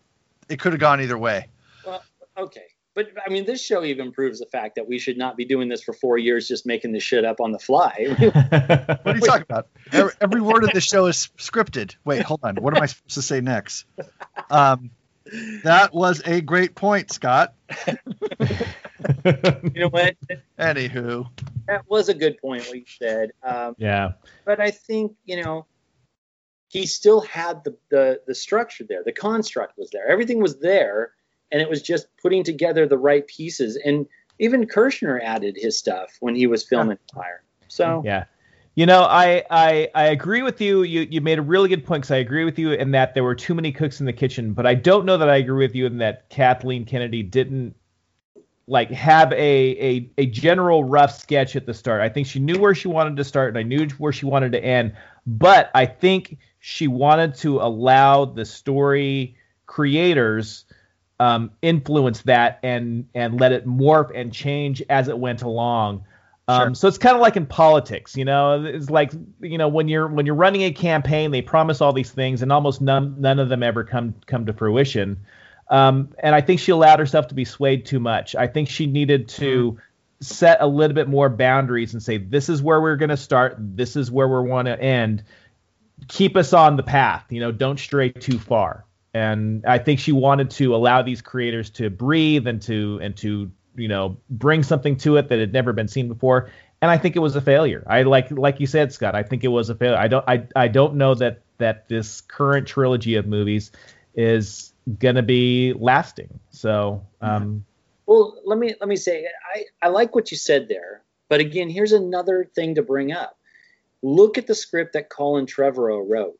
it 0.48 0.60
could 0.60 0.72
have 0.72 0.80
gone 0.80 1.00
either 1.00 1.18
way. 1.18 1.48
Well, 1.84 2.04
okay. 2.36 2.66
But 2.94 3.08
I 3.26 3.30
mean, 3.30 3.44
this 3.44 3.62
show 3.62 3.84
even 3.84 4.10
proves 4.12 4.38
the 4.38 4.46
fact 4.46 4.76
that 4.76 4.88
we 4.88 4.98
should 4.98 5.18
not 5.18 5.36
be 5.36 5.44
doing 5.44 5.68
this 5.68 5.82
for 5.82 5.92
four 5.92 6.16
years, 6.16 6.48
just 6.48 6.64
making 6.64 6.92
this 6.92 7.02
shit 7.02 7.26
up 7.26 7.40
on 7.40 7.52
the 7.52 7.58
fly. 7.58 8.16
What 9.06 9.14
are 9.14 9.14
you 9.14 9.20
talking 9.20 9.42
about? 9.42 9.68
Every, 9.92 10.12
every 10.20 10.40
word 10.40 10.64
of 10.64 10.70
the 10.72 10.80
show 10.80 11.06
is 11.06 11.28
scripted. 11.36 11.94
Wait, 12.04 12.22
hold 12.22 12.40
on. 12.42 12.56
What 12.56 12.74
am 12.74 12.82
I 12.82 12.86
supposed 12.86 13.14
to 13.14 13.22
say 13.22 13.40
next? 13.42 13.84
Um, 14.50 14.90
that 15.62 15.92
was 15.92 16.22
a 16.24 16.40
great 16.40 16.74
point, 16.74 17.12
Scott. 17.12 17.54
you 19.74 19.80
know 19.80 19.88
what? 19.88 20.16
Anywho, 20.58 21.28
That 21.66 21.88
was 21.88 22.08
a 22.08 22.14
good 22.14 22.38
point 22.38 22.66
what 22.66 22.76
you 22.76 22.84
said. 22.86 23.32
Um, 23.42 23.74
Yeah. 23.78 24.12
but 24.44 24.60
I 24.60 24.70
think 24.70 25.12
you 25.24 25.42
know 25.42 25.66
he 26.68 26.86
still 26.86 27.20
had 27.20 27.62
the, 27.64 27.76
the 27.90 28.20
the 28.26 28.34
structure 28.34 28.84
there. 28.88 29.02
The 29.04 29.12
construct 29.12 29.78
was 29.78 29.90
there. 29.90 30.08
Everything 30.08 30.40
was 30.40 30.58
there, 30.58 31.12
and 31.52 31.62
it 31.62 31.68
was 31.68 31.82
just 31.82 32.08
putting 32.20 32.44
together 32.44 32.86
the 32.86 32.98
right 32.98 33.26
pieces. 33.26 33.76
And 33.84 34.06
even 34.38 34.66
Kershner 34.66 35.22
added 35.22 35.56
his 35.58 35.78
stuff 35.78 36.16
when 36.20 36.34
he 36.34 36.46
was 36.46 36.64
filming 36.64 36.98
Empire. 37.12 37.42
So 37.68 38.02
Yeah. 38.04 38.24
You 38.74 38.84
know, 38.84 39.04
I, 39.04 39.42
I 39.50 39.88
I 39.94 40.04
agree 40.08 40.42
with 40.42 40.60
you. 40.60 40.82
You 40.82 41.06
you 41.10 41.22
made 41.22 41.38
a 41.38 41.42
really 41.42 41.70
good 41.70 41.86
point 41.86 42.02
because 42.02 42.10
I 42.10 42.18
agree 42.18 42.44
with 42.44 42.58
you 42.58 42.72
in 42.72 42.90
that 42.90 43.14
there 43.14 43.24
were 43.24 43.34
too 43.34 43.54
many 43.54 43.72
cooks 43.72 44.00
in 44.00 44.06
the 44.06 44.12
kitchen, 44.12 44.52
but 44.52 44.66
I 44.66 44.74
don't 44.74 45.06
know 45.06 45.16
that 45.16 45.30
I 45.30 45.36
agree 45.36 45.66
with 45.66 45.74
you 45.74 45.86
in 45.86 45.96
that 45.98 46.28
Kathleen 46.28 46.84
Kennedy 46.84 47.22
didn't 47.22 47.74
like 48.68 48.90
have 48.90 49.32
a, 49.32 49.36
a 49.36 50.10
a 50.18 50.26
general 50.26 50.84
rough 50.84 51.16
sketch 51.18 51.54
at 51.56 51.66
the 51.66 51.74
start. 51.74 52.00
I 52.00 52.08
think 52.08 52.26
she 52.26 52.40
knew 52.40 52.58
where 52.58 52.74
she 52.74 52.88
wanted 52.88 53.16
to 53.16 53.24
start 53.24 53.50
and 53.50 53.58
I 53.58 53.62
knew 53.62 53.88
where 53.98 54.12
she 54.12 54.26
wanted 54.26 54.52
to 54.52 54.64
end, 54.64 54.92
but 55.26 55.70
I 55.74 55.86
think 55.86 56.38
she 56.58 56.88
wanted 56.88 57.34
to 57.36 57.58
allow 57.60 58.24
the 58.24 58.44
story 58.44 59.36
creators 59.66 60.64
um, 61.20 61.50
influence 61.62 62.22
that 62.22 62.58
and 62.62 63.06
and 63.14 63.40
let 63.40 63.52
it 63.52 63.66
morph 63.66 64.10
and 64.14 64.32
change 64.32 64.82
as 64.90 65.08
it 65.08 65.18
went 65.18 65.42
along. 65.42 66.04
Um, 66.48 66.74
So 66.74 66.86
it's 66.86 66.98
kind 66.98 67.16
of 67.16 67.22
like 67.22 67.36
in 67.36 67.46
politics, 67.46 68.16
you 68.16 68.24
know. 68.24 68.64
It's 68.64 68.90
like 68.90 69.12
you 69.40 69.58
know 69.58 69.68
when 69.68 69.88
you're 69.88 70.08
when 70.08 70.26
you're 70.26 70.34
running 70.34 70.62
a 70.62 70.72
campaign, 70.72 71.30
they 71.30 71.42
promise 71.42 71.80
all 71.80 71.92
these 71.92 72.10
things, 72.10 72.42
and 72.42 72.52
almost 72.52 72.80
none 72.80 73.20
none 73.20 73.38
of 73.38 73.48
them 73.48 73.62
ever 73.62 73.84
come 73.84 74.14
come 74.26 74.46
to 74.46 74.52
fruition. 74.52 75.18
Um, 75.68 76.14
and 76.18 76.34
I 76.34 76.40
think 76.40 76.60
she 76.60 76.72
allowed 76.72 76.98
herself 76.98 77.28
to 77.28 77.34
be 77.34 77.44
swayed 77.44 77.86
too 77.86 77.98
much. 77.98 78.34
I 78.34 78.46
think 78.46 78.68
she 78.68 78.86
needed 78.86 79.28
to 79.30 79.78
set 80.20 80.58
a 80.60 80.66
little 80.66 80.94
bit 80.94 81.08
more 81.08 81.28
boundaries 81.28 81.92
and 81.92 82.02
say, 82.02 82.18
this 82.18 82.48
is 82.48 82.62
where 82.62 82.80
we're 82.80 82.96
going 82.96 83.10
to 83.10 83.16
start, 83.16 83.56
this 83.58 83.96
is 83.96 84.10
where 84.10 84.28
we 84.28 84.48
want 84.48 84.66
to 84.66 84.80
end. 84.80 85.24
Keep 86.08 86.36
us 86.36 86.52
on 86.52 86.76
the 86.76 86.82
path, 86.82 87.24
you 87.30 87.40
know, 87.40 87.52
don't 87.52 87.78
stray 87.78 88.10
too 88.10 88.38
far. 88.38 88.84
And 89.14 89.64
I 89.66 89.78
think 89.78 89.98
she 89.98 90.12
wanted 90.12 90.50
to 90.52 90.74
allow 90.74 91.02
these 91.02 91.22
creators 91.22 91.70
to 91.70 91.88
breathe 91.88 92.46
and 92.46 92.60
to 92.62 92.98
and 93.02 93.16
to 93.16 93.50
you 93.74 93.88
know 93.88 94.18
bring 94.28 94.62
something 94.62 94.96
to 94.98 95.16
it 95.16 95.28
that 95.28 95.38
had 95.38 95.54
never 95.54 95.72
been 95.72 95.88
seen 95.88 96.06
before. 96.06 96.50
And 96.82 96.90
I 96.90 96.98
think 96.98 97.16
it 97.16 97.20
was 97.20 97.34
a 97.34 97.40
failure. 97.40 97.82
I 97.86 98.02
like 98.02 98.30
like 98.30 98.60
you 98.60 98.66
said, 98.66 98.92
Scott. 98.92 99.14
I 99.14 99.22
think 99.22 99.42
it 99.42 99.48
was 99.48 99.70
a 99.70 99.74
failure. 99.74 99.96
I 99.96 100.08
don't 100.08 100.24
I 100.28 100.46
I 100.54 100.68
don't 100.68 100.96
know 100.96 101.14
that 101.14 101.40
that 101.56 101.88
this 101.88 102.20
current 102.20 102.68
trilogy 102.68 103.14
of 103.14 103.26
movies 103.26 103.72
is 104.14 104.74
gonna 104.98 105.22
be 105.22 105.74
lasting. 105.78 106.38
So 106.50 107.04
um, 107.20 107.64
Well, 108.06 108.40
let 108.44 108.58
me 108.58 108.74
let 108.80 108.88
me 108.88 108.96
say 108.96 109.26
I, 109.54 109.64
I 109.82 109.88
like 109.88 110.14
what 110.14 110.30
you 110.30 110.36
said 110.36 110.68
there, 110.68 111.02
but 111.28 111.40
again, 111.40 111.68
here's 111.68 111.92
another 111.92 112.48
thing 112.54 112.74
to 112.76 112.82
bring 112.82 113.12
up. 113.12 113.38
Look 114.02 114.38
at 114.38 114.46
the 114.46 114.54
script 114.54 114.92
that 114.92 115.08
Colin 115.08 115.46
Trevorrow 115.46 116.04
wrote. 116.06 116.38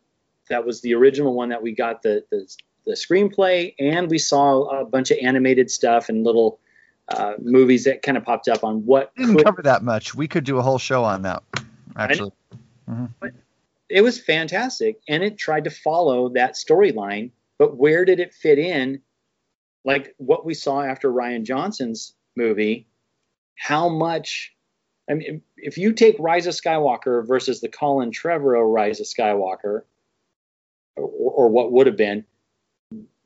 That 0.48 0.64
was 0.64 0.80
the 0.80 0.94
original 0.94 1.34
one 1.34 1.48
that 1.48 1.62
we 1.62 1.72
got 1.72 2.02
the 2.02 2.24
the, 2.30 2.48
the 2.86 2.92
screenplay, 2.92 3.74
and 3.78 4.08
we 4.08 4.18
saw 4.18 4.80
a 4.80 4.84
bunch 4.84 5.10
of 5.10 5.18
animated 5.20 5.70
stuff 5.70 6.08
and 6.08 6.24
little 6.24 6.60
uh, 7.08 7.34
movies 7.40 7.84
that 7.84 8.02
kind 8.02 8.16
of 8.16 8.24
popped 8.24 8.48
up 8.48 8.62
on 8.62 8.84
what 8.86 9.14
didn't 9.16 9.42
cover 9.44 9.62
that 9.62 9.82
much. 9.82 10.14
We 10.14 10.28
could 10.28 10.44
do 10.44 10.58
a 10.58 10.62
whole 10.62 10.78
show 10.78 11.04
on 11.04 11.22
that. 11.22 11.42
Actually, 11.96 12.32
it 13.88 14.02
was 14.02 14.20
fantastic 14.20 15.00
and 15.08 15.22
it 15.22 15.38
tried 15.38 15.64
to 15.64 15.70
follow 15.70 16.28
that 16.30 16.54
storyline 16.54 17.30
but 17.58 17.76
where 17.76 18.04
did 18.04 18.20
it 18.20 18.34
fit 18.34 18.58
in 18.58 19.00
like 19.84 20.14
what 20.18 20.44
we 20.44 20.54
saw 20.54 20.82
after 20.82 21.10
rian 21.10 21.44
johnson's 21.44 22.14
movie 22.36 22.86
how 23.56 23.88
much 23.88 24.54
i 25.10 25.14
mean 25.14 25.42
if 25.56 25.78
you 25.78 25.92
take 25.92 26.16
rise 26.18 26.46
of 26.46 26.54
skywalker 26.54 27.26
versus 27.26 27.60
the 27.60 27.68
colin 27.68 28.10
trevorrow 28.10 28.72
rise 28.72 29.00
of 29.00 29.06
skywalker 29.06 29.82
or, 30.96 31.08
or 31.08 31.48
what 31.48 31.72
would 31.72 31.86
have 31.86 31.96
been 31.96 32.24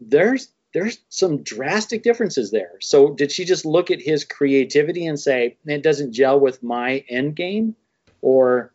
there's 0.00 0.48
there's 0.72 0.98
some 1.08 1.42
drastic 1.42 2.02
differences 2.02 2.50
there 2.50 2.74
so 2.80 3.12
did 3.12 3.32
she 3.32 3.44
just 3.44 3.64
look 3.64 3.90
at 3.90 4.00
his 4.00 4.24
creativity 4.24 5.06
and 5.06 5.18
say 5.18 5.56
it 5.66 5.82
doesn't 5.82 6.12
gel 6.12 6.38
with 6.38 6.62
my 6.62 7.04
end 7.08 7.34
game 7.34 7.74
or 8.22 8.72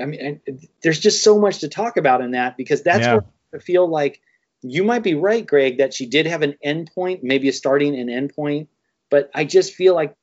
I 0.00 0.04
mean, 0.04 0.40
there's 0.82 1.00
just 1.00 1.24
so 1.24 1.38
much 1.38 1.58
to 1.58 1.68
talk 1.68 1.96
about 1.96 2.20
in 2.20 2.32
that 2.32 2.56
because 2.56 2.82
that's 2.82 3.04
yeah. 3.04 3.14
where 3.14 3.24
feel 3.58 3.88
like 3.88 4.20
you 4.62 4.84
might 4.84 5.02
be 5.02 5.14
right, 5.14 5.46
Greg, 5.46 5.78
that 5.78 5.94
she 5.94 6.06
did 6.06 6.26
have 6.26 6.42
an 6.42 6.56
endpoint, 6.64 7.22
maybe 7.22 7.48
a 7.48 7.52
starting 7.52 7.98
and 7.98 8.10
end 8.10 8.34
point, 8.34 8.68
but 9.10 9.30
I 9.34 9.44
just 9.44 9.74
feel 9.74 9.94
like 9.94 10.14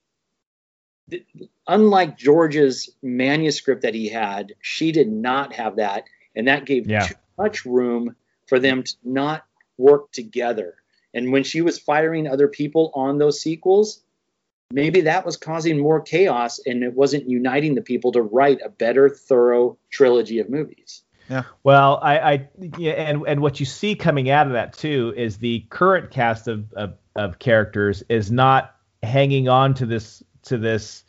unlike 1.67 2.17
George's 2.17 2.89
manuscript 3.01 3.81
that 3.83 3.93
he 3.93 4.09
had, 4.09 4.53
she 4.61 4.91
did 4.91 5.11
not 5.11 5.53
have 5.53 5.77
that, 5.77 6.05
and 6.35 6.47
that 6.47 6.65
gave 6.65 6.87
yeah. 6.87 7.07
too 7.07 7.15
much 7.37 7.65
room 7.65 8.15
for 8.47 8.59
them 8.59 8.83
to 8.83 8.95
not 9.03 9.45
work 9.77 10.11
together. 10.11 10.75
And 11.13 11.31
when 11.31 11.43
she 11.43 11.61
was 11.61 11.79
firing 11.79 12.27
other 12.27 12.47
people 12.47 12.91
on 12.93 13.17
those 13.17 13.39
sequels, 13.39 14.01
maybe 14.71 15.01
that 15.01 15.25
was 15.25 15.37
causing 15.37 15.79
more 15.79 16.01
chaos 16.01 16.59
and 16.65 16.83
it 16.83 16.93
wasn't 16.93 17.29
uniting 17.29 17.75
the 17.75 17.81
people 17.81 18.11
to 18.11 18.21
write 18.21 18.59
a 18.63 18.69
better, 18.69 19.09
thorough 19.09 19.77
trilogy 19.89 20.39
of 20.39 20.49
movies. 20.49 21.03
Yeah. 21.29 21.43
Well, 21.63 21.99
I, 22.01 22.19
I 22.19 22.49
yeah, 22.77 22.93
and 22.93 23.23
and 23.27 23.41
what 23.41 23.59
you 23.59 23.65
see 23.65 23.95
coming 23.95 24.29
out 24.29 24.47
of 24.47 24.53
that 24.53 24.73
too 24.73 25.13
is 25.17 25.37
the 25.37 25.61
current 25.69 26.11
cast 26.11 26.47
of, 26.47 26.71
of, 26.73 26.93
of 27.15 27.39
characters 27.39 28.03
is 28.09 28.31
not 28.31 28.75
hanging 29.03 29.49
on 29.49 29.73
to 29.75 29.85
this 29.85 30.23
to 30.43 30.57
this 30.57 31.03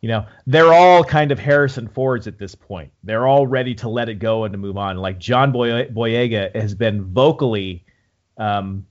you 0.00 0.08
know 0.08 0.26
they're 0.46 0.72
all 0.72 1.02
kind 1.02 1.32
of 1.32 1.38
harrison 1.38 1.88
fords 1.88 2.26
at 2.26 2.38
this 2.38 2.54
point 2.54 2.92
they're 3.04 3.26
all 3.26 3.46
ready 3.46 3.74
to 3.74 3.88
let 3.88 4.08
it 4.08 4.16
go 4.16 4.44
and 4.44 4.52
to 4.52 4.58
move 4.58 4.76
on 4.76 4.96
like 4.96 5.18
john 5.18 5.52
Boy- 5.52 5.86
boyega 5.86 6.54
has 6.54 6.74
been 6.74 7.04
vocally 7.04 7.84
um, 8.36 8.86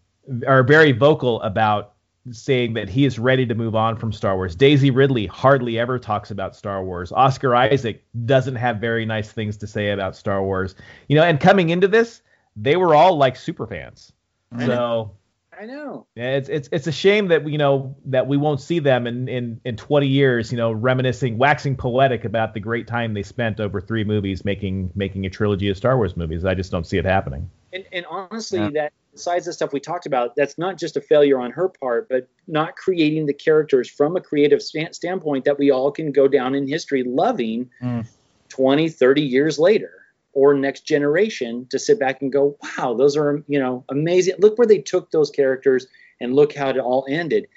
are 0.47 0.63
very 0.63 0.91
vocal 0.91 1.41
about 1.41 1.94
saying 2.31 2.73
that 2.73 2.89
he 2.89 3.05
is 3.05 3.19
ready 3.19 3.45
to 3.45 3.55
move 3.55 3.75
on 3.75 3.97
from 3.97 4.11
Star 4.11 4.35
Wars. 4.35 4.55
Daisy 4.55 4.89
Ridley 4.89 5.27
hardly 5.27 5.77
ever 5.77 5.99
talks 5.99 6.31
about 6.31 6.55
Star 6.55 6.83
Wars. 6.83 7.11
Oscar 7.11 7.55
Isaac 7.55 8.03
doesn't 8.25 8.55
have 8.55 8.77
very 8.77 9.05
nice 9.05 9.31
things 9.31 9.57
to 9.57 9.67
say 9.67 9.91
about 9.91 10.15
Star 10.15 10.43
Wars. 10.43 10.75
You 11.07 11.15
know, 11.15 11.23
and 11.23 11.39
coming 11.39 11.69
into 11.69 11.87
this, 11.87 12.21
they 12.55 12.75
were 12.75 12.95
all 12.95 13.17
like 13.17 13.35
super 13.35 13.67
fans. 13.67 14.11
I 14.51 14.65
So 14.65 15.11
I 15.57 15.65
know. 15.65 16.07
Yeah, 16.15 16.35
it's 16.35 16.49
it's 16.49 16.69
it's 16.71 16.87
a 16.87 16.91
shame 16.91 17.27
that 17.29 17.47
you 17.47 17.57
know 17.57 17.95
that 18.05 18.27
we 18.27 18.37
won't 18.37 18.59
see 18.59 18.79
them 18.79 19.07
in 19.07 19.27
in 19.27 19.61
in 19.63 19.77
20 19.77 20.07
years, 20.07 20.51
you 20.51 20.57
know, 20.57 20.71
reminiscing, 20.71 21.37
waxing 21.37 21.75
poetic 21.77 22.25
about 22.25 22.53
the 22.53 22.59
great 22.59 22.87
time 22.87 23.13
they 23.13 23.23
spent 23.23 23.59
over 23.59 23.79
three 23.79 24.03
movies 24.03 24.43
making 24.43 24.91
making 24.95 25.25
a 25.25 25.29
trilogy 25.29 25.69
of 25.69 25.77
Star 25.77 25.95
Wars 25.97 26.17
movies. 26.17 26.43
I 26.43 26.55
just 26.55 26.71
don't 26.71 26.85
see 26.85 26.97
it 26.97 27.05
happening. 27.05 27.49
And 27.71 27.85
and 27.91 28.05
honestly, 28.09 28.59
yeah. 28.59 28.69
that 28.73 28.93
besides 29.15 29.45
the 29.45 29.53
stuff 29.53 29.71
we 29.71 29.79
talked 29.79 30.05
about, 30.05 30.35
that's 30.35 30.57
not 30.57 30.77
just 30.77 30.97
a 30.97 31.01
failure 31.01 31.39
on 31.39 31.49
her 31.49 31.69
part, 31.69 32.09
but 32.09 32.27
not 32.47 32.75
creating 32.75 33.25
the 33.25 33.33
characters 33.33 33.89
from 33.89 34.17
a 34.17 34.21
creative 34.21 34.61
st- 34.61 34.93
standpoint 34.93 35.45
that 35.45 35.57
we 35.57 35.71
all 35.71 35.89
can 35.89 36.11
go 36.11 36.27
down 36.27 36.53
in 36.53 36.67
history 36.67 37.01
loving 37.01 37.69
mm. 37.81 38.05
20, 38.49 38.89
30 38.89 39.21
years 39.21 39.57
later 39.57 40.01
or 40.33 40.53
next 40.53 40.81
generation 40.81 41.65
to 41.69 41.79
sit 41.79 41.97
back 41.97 42.21
and 42.21 42.31
go, 42.31 42.57
wow, 42.61 42.93
those 42.93 43.15
are, 43.15 43.41
you 43.47 43.57
know, 43.57 43.85
amazing. 43.87 44.35
Look 44.37 44.57
where 44.57 44.67
they 44.67 44.79
took 44.79 45.09
those 45.11 45.31
characters 45.31 45.87
and 46.19 46.35
look 46.35 46.53
how 46.53 46.69
it 46.69 46.77
all 46.77 47.05
ended. 47.09 47.47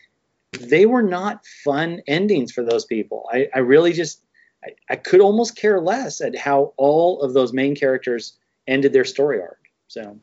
They 0.60 0.86
were 0.86 1.02
not 1.02 1.44
fun 1.64 2.02
endings 2.06 2.52
for 2.52 2.62
those 2.62 2.84
people. 2.84 3.28
I, 3.32 3.48
I 3.52 3.58
really 3.58 3.92
just, 3.92 4.22
I, 4.64 4.68
I 4.88 4.94
could 4.94 5.20
almost 5.20 5.56
care 5.56 5.80
less 5.80 6.20
at 6.20 6.38
how 6.38 6.72
all 6.76 7.20
of 7.20 7.34
those 7.34 7.52
main 7.52 7.74
characters 7.74 8.34
ended 8.68 8.92
their 8.92 9.04
story 9.04 9.40
arc. 9.40 9.58
So, 9.88 10.20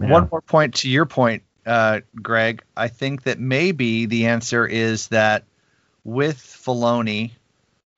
yeah. 0.00 0.10
one 0.10 0.28
more 0.30 0.40
point 0.40 0.74
to 0.76 0.88
your 0.88 1.06
point, 1.06 1.42
uh, 1.64 2.00
Greg. 2.14 2.62
I 2.76 2.88
think 2.88 3.22
that 3.24 3.38
maybe 3.38 4.06
the 4.06 4.26
answer 4.26 4.66
is 4.66 5.08
that 5.08 5.44
with 6.04 6.38
Filoni 6.38 7.32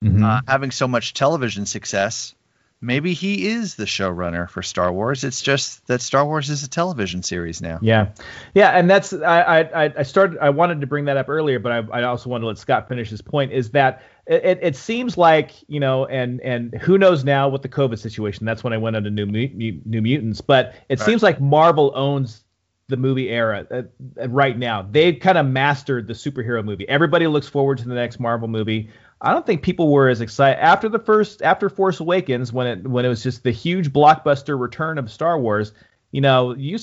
mm-hmm. 0.02 0.24
uh, 0.24 0.40
having 0.46 0.70
so 0.70 0.88
much 0.88 1.14
television 1.14 1.66
success, 1.66 2.34
maybe 2.80 3.12
he 3.12 3.48
is 3.48 3.74
the 3.74 3.84
showrunner 3.84 4.48
for 4.48 4.62
Star 4.62 4.92
Wars. 4.92 5.24
It's 5.24 5.42
just 5.42 5.86
that 5.88 6.00
Star 6.00 6.24
Wars 6.24 6.50
is 6.50 6.62
a 6.62 6.68
television 6.68 7.22
series 7.22 7.60
now. 7.60 7.78
Yeah, 7.82 8.10
yeah, 8.54 8.70
and 8.70 8.88
that's 8.88 9.12
I 9.12 9.60
I, 9.60 9.92
I 9.98 10.02
started 10.02 10.38
I 10.38 10.50
wanted 10.50 10.80
to 10.80 10.86
bring 10.86 11.06
that 11.06 11.16
up 11.16 11.28
earlier, 11.28 11.58
but 11.58 11.72
I, 11.72 12.00
I 12.00 12.02
also 12.04 12.30
wanted 12.30 12.42
to 12.42 12.46
let 12.48 12.58
Scott 12.58 12.88
finish 12.88 13.10
his 13.10 13.22
point. 13.22 13.52
Is 13.52 13.70
that 13.70 14.02
it, 14.28 14.58
it 14.60 14.76
seems 14.76 15.16
like 15.16 15.52
you 15.68 15.80
know, 15.80 16.06
and 16.06 16.40
and 16.42 16.74
who 16.74 16.98
knows 16.98 17.24
now 17.24 17.48
with 17.48 17.62
the 17.62 17.68
COVID 17.68 17.98
situation? 17.98 18.44
That's 18.44 18.62
when 18.62 18.72
I 18.72 18.76
went 18.76 18.96
into 18.96 19.10
New 19.10 19.26
New 19.26 20.02
Mutants, 20.02 20.40
but 20.40 20.74
it 20.88 21.00
right. 21.00 21.06
seems 21.06 21.22
like 21.22 21.40
Marvel 21.40 21.92
owns 21.94 22.44
the 22.88 22.96
movie 22.96 23.28
era 23.30 23.66
uh, 23.70 23.82
uh, 24.20 24.28
right 24.28 24.58
now. 24.58 24.82
They've 24.82 25.18
kind 25.18 25.38
of 25.38 25.46
mastered 25.46 26.06
the 26.06 26.14
superhero 26.14 26.64
movie. 26.64 26.88
Everybody 26.88 27.26
looks 27.26 27.46
forward 27.46 27.78
to 27.78 27.88
the 27.88 27.94
next 27.94 28.18
Marvel 28.18 28.48
movie. 28.48 28.90
I 29.20 29.32
don't 29.32 29.44
think 29.44 29.62
people 29.62 29.90
were 29.90 30.08
as 30.08 30.20
excited 30.20 30.62
after 30.62 30.88
the 30.88 30.98
first 30.98 31.42
after 31.42 31.68
Force 31.68 32.00
Awakens 32.00 32.52
when 32.52 32.66
it 32.66 32.86
when 32.86 33.04
it 33.04 33.08
was 33.08 33.22
just 33.22 33.42
the 33.42 33.50
huge 33.50 33.92
blockbuster 33.92 34.58
return 34.58 34.98
of 34.98 35.10
Star 35.10 35.38
Wars. 35.38 35.72
You 36.12 36.20
know, 36.20 36.54
you 36.54 36.78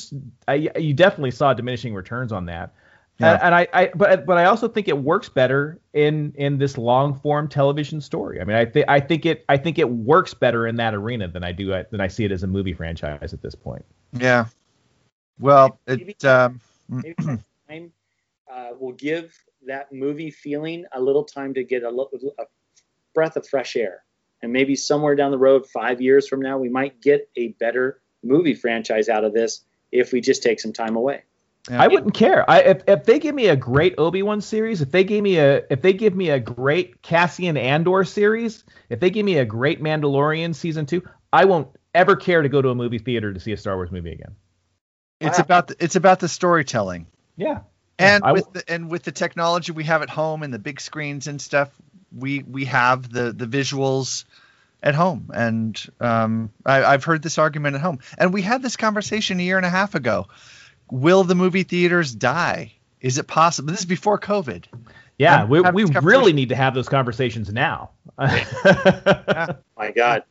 I, 0.47 0.69
you 0.77 0.93
definitely 0.93 1.31
saw 1.31 1.53
diminishing 1.53 1.93
returns 1.93 2.31
on 2.31 2.45
that. 2.45 2.73
Yeah. 3.17 3.33
And, 3.33 3.41
and 3.43 3.55
I, 3.55 3.67
I 3.73 3.91
but 3.95 4.25
but 4.25 4.37
I 4.37 4.45
also 4.45 4.67
think 4.67 4.87
it 4.87 4.97
works 4.97 5.29
better 5.29 5.79
in 5.93 6.33
in 6.35 6.57
this 6.57 6.77
long 6.77 7.13
form 7.13 7.47
television 7.47 8.01
story. 8.01 8.41
I 8.41 8.43
mean, 8.43 8.57
I 8.57 8.65
think 8.65 8.85
I 8.89 8.99
think 8.99 9.25
it 9.25 9.45
I 9.47 9.57
think 9.57 9.79
it 9.79 9.89
works 9.89 10.33
better 10.33 10.67
in 10.67 10.75
that 10.77 10.93
arena 10.93 11.27
than 11.27 11.43
I 11.43 11.51
do 11.51 11.67
than 11.91 12.01
I 12.01 12.07
see 12.07 12.25
it 12.25 12.31
as 12.31 12.43
a 12.43 12.47
movie 12.47 12.73
franchise 12.73 13.33
at 13.33 13.41
this 13.41 13.55
point. 13.55 13.85
Yeah. 14.11 14.45
Well, 15.39 15.79
it 15.87 16.23
um, 16.25 16.61
maybe 16.89 17.15
time 17.69 17.91
uh, 18.51 18.69
will 18.79 18.93
give 18.93 19.35
that 19.65 19.91
movie 19.91 20.31
feeling 20.31 20.85
a 20.93 21.01
little 21.01 21.23
time 21.23 21.53
to 21.53 21.63
get 21.63 21.83
a, 21.83 21.89
a 21.89 22.45
breath 23.13 23.35
of 23.35 23.47
fresh 23.47 23.75
air. 23.75 24.03
And 24.41 24.51
maybe 24.53 24.75
somewhere 24.75 25.15
down 25.15 25.31
the 25.31 25.37
road, 25.37 25.65
five 25.65 26.01
years 26.01 26.27
from 26.27 26.41
now, 26.41 26.57
we 26.57 26.69
might 26.69 27.01
get 27.01 27.29
a 27.35 27.49
better 27.59 28.01
movie 28.23 28.53
franchise 28.53 29.09
out 29.09 29.23
of 29.23 29.33
this 29.33 29.61
if 29.91 30.11
we 30.11 30.21
just 30.21 30.43
take 30.43 30.59
some 30.59 30.73
time 30.73 30.95
away. 30.95 31.23
Yeah. 31.69 31.81
I 31.81 31.87
wouldn't 31.87 32.13
care. 32.13 32.47
I 32.49 32.59
if, 32.61 32.83
if 32.87 33.05
they 33.05 33.17
give 33.19 33.33
me 33.33 33.47
a 33.47 33.55
great 33.55 33.95
Obi 33.97 34.21
Wan 34.21 34.41
series, 34.41 34.81
if 34.81 34.91
they 34.91 35.03
gave 35.03 35.23
me 35.23 35.37
a 35.37 35.63
if 35.69 35.81
they 35.81 35.93
give 35.93 36.15
me 36.15 36.29
a 36.29 36.39
great 36.39 37.01
Cassian 37.01 37.57
Andor 37.57 38.03
series, 38.03 38.63
if 38.89 38.99
they 38.99 39.09
give 39.09 39.25
me 39.25 39.37
a 39.37 39.45
great 39.45 39.81
Mandalorian 39.81 40.53
season 40.53 40.85
two, 40.85 41.01
I 41.33 41.45
won't 41.45 41.69
ever 41.93 42.15
care 42.15 42.41
to 42.41 42.49
go 42.49 42.61
to 42.61 42.69
a 42.69 42.75
movie 42.75 42.99
theater 42.99 43.33
to 43.33 43.39
see 43.39 43.51
a 43.51 43.57
Star 43.57 43.75
Wars 43.75 43.91
movie 43.91 44.11
again. 44.11 44.35
It's 45.19 45.39
wow. 45.39 45.43
about 45.43 45.67
the, 45.69 45.75
it's 45.79 45.95
about 45.95 46.19
the 46.19 46.27
storytelling. 46.27 47.07
Yeah. 47.35 47.61
And 47.97 48.23
yeah, 48.23 48.31
with 48.33 48.53
the, 48.53 48.63
and 48.71 48.91
with 48.91 49.03
the 49.03 49.11
technology 49.11 49.71
we 49.71 49.85
have 49.85 50.01
at 50.01 50.09
home 50.09 50.43
and 50.43 50.53
the 50.53 50.59
big 50.59 50.79
screens 50.81 51.27
and 51.27 51.41
stuff, 51.41 51.69
we 52.15 52.43
we 52.43 52.65
have 52.65 53.09
the 53.09 53.31
the 53.31 53.47
visuals 53.47 54.25
at 54.83 54.93
home. 54.93 55.31
And 55.33 55.83
um, 55.99 56.51
I, 56.65 56.83
I've 56.83 57.03
heard 57.03 57.23
this 57.23 57.37
argument 57.37 57.75
at 57.75 57.81
home. 57.81 57.99
And 58.17 58.33
we 58.33 58.43
had 58.43 58.61
this 58.61 58.77
conversation 58.77 59.39
a 59.39 59.43
year 59.43 59.57
and 59.57 59.65
a 59.65 59.69
half 59.69 59.95
ago. 59.95 60.27
Will 60.91 61.23
the 61.23 61.35
movie 61.35 61.63
theaters 61.63 62.13
die? 62.13 62.73
Is 63.01 63.17
it 63.17 63.27
possible? 63.27 63.71
This 63.71 63.81
is 63.81 63.85
before 63.85 64.19
COVID. 64.19 64.65
Yeah, 65.17 65.45
we, 65.45 65.61
we 65.61 65.85
really 65.85 66.33
need 66.33 66.49
to 66.49 66.55
have 66.55 66.73
those 66.73 66.89
conversations 66.89 67.51
now. 67.51 67.91
yeah. 68.19 69.53
My 69.77 69.91
God. 69.91 70.23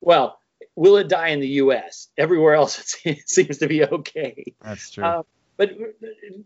Well, 0.00 0.38
will 0.76 0.96
it 0.96 1.08
die 1.08 1.28
in 1.28 1.40
the 1.40 1.48
U.S.? 1.48 2.08
Everywhere 2.16 2.54
else, 2.54 2.98
it 3.04 3.28
seems 3.28 3.58
to 3.58 3.66
be 3.66 3.84
okay. 3.84 4.54
That's 4.60 4.90
true. 4.90 5.04
Uh, 5.04 5.22
but 5.56 5.72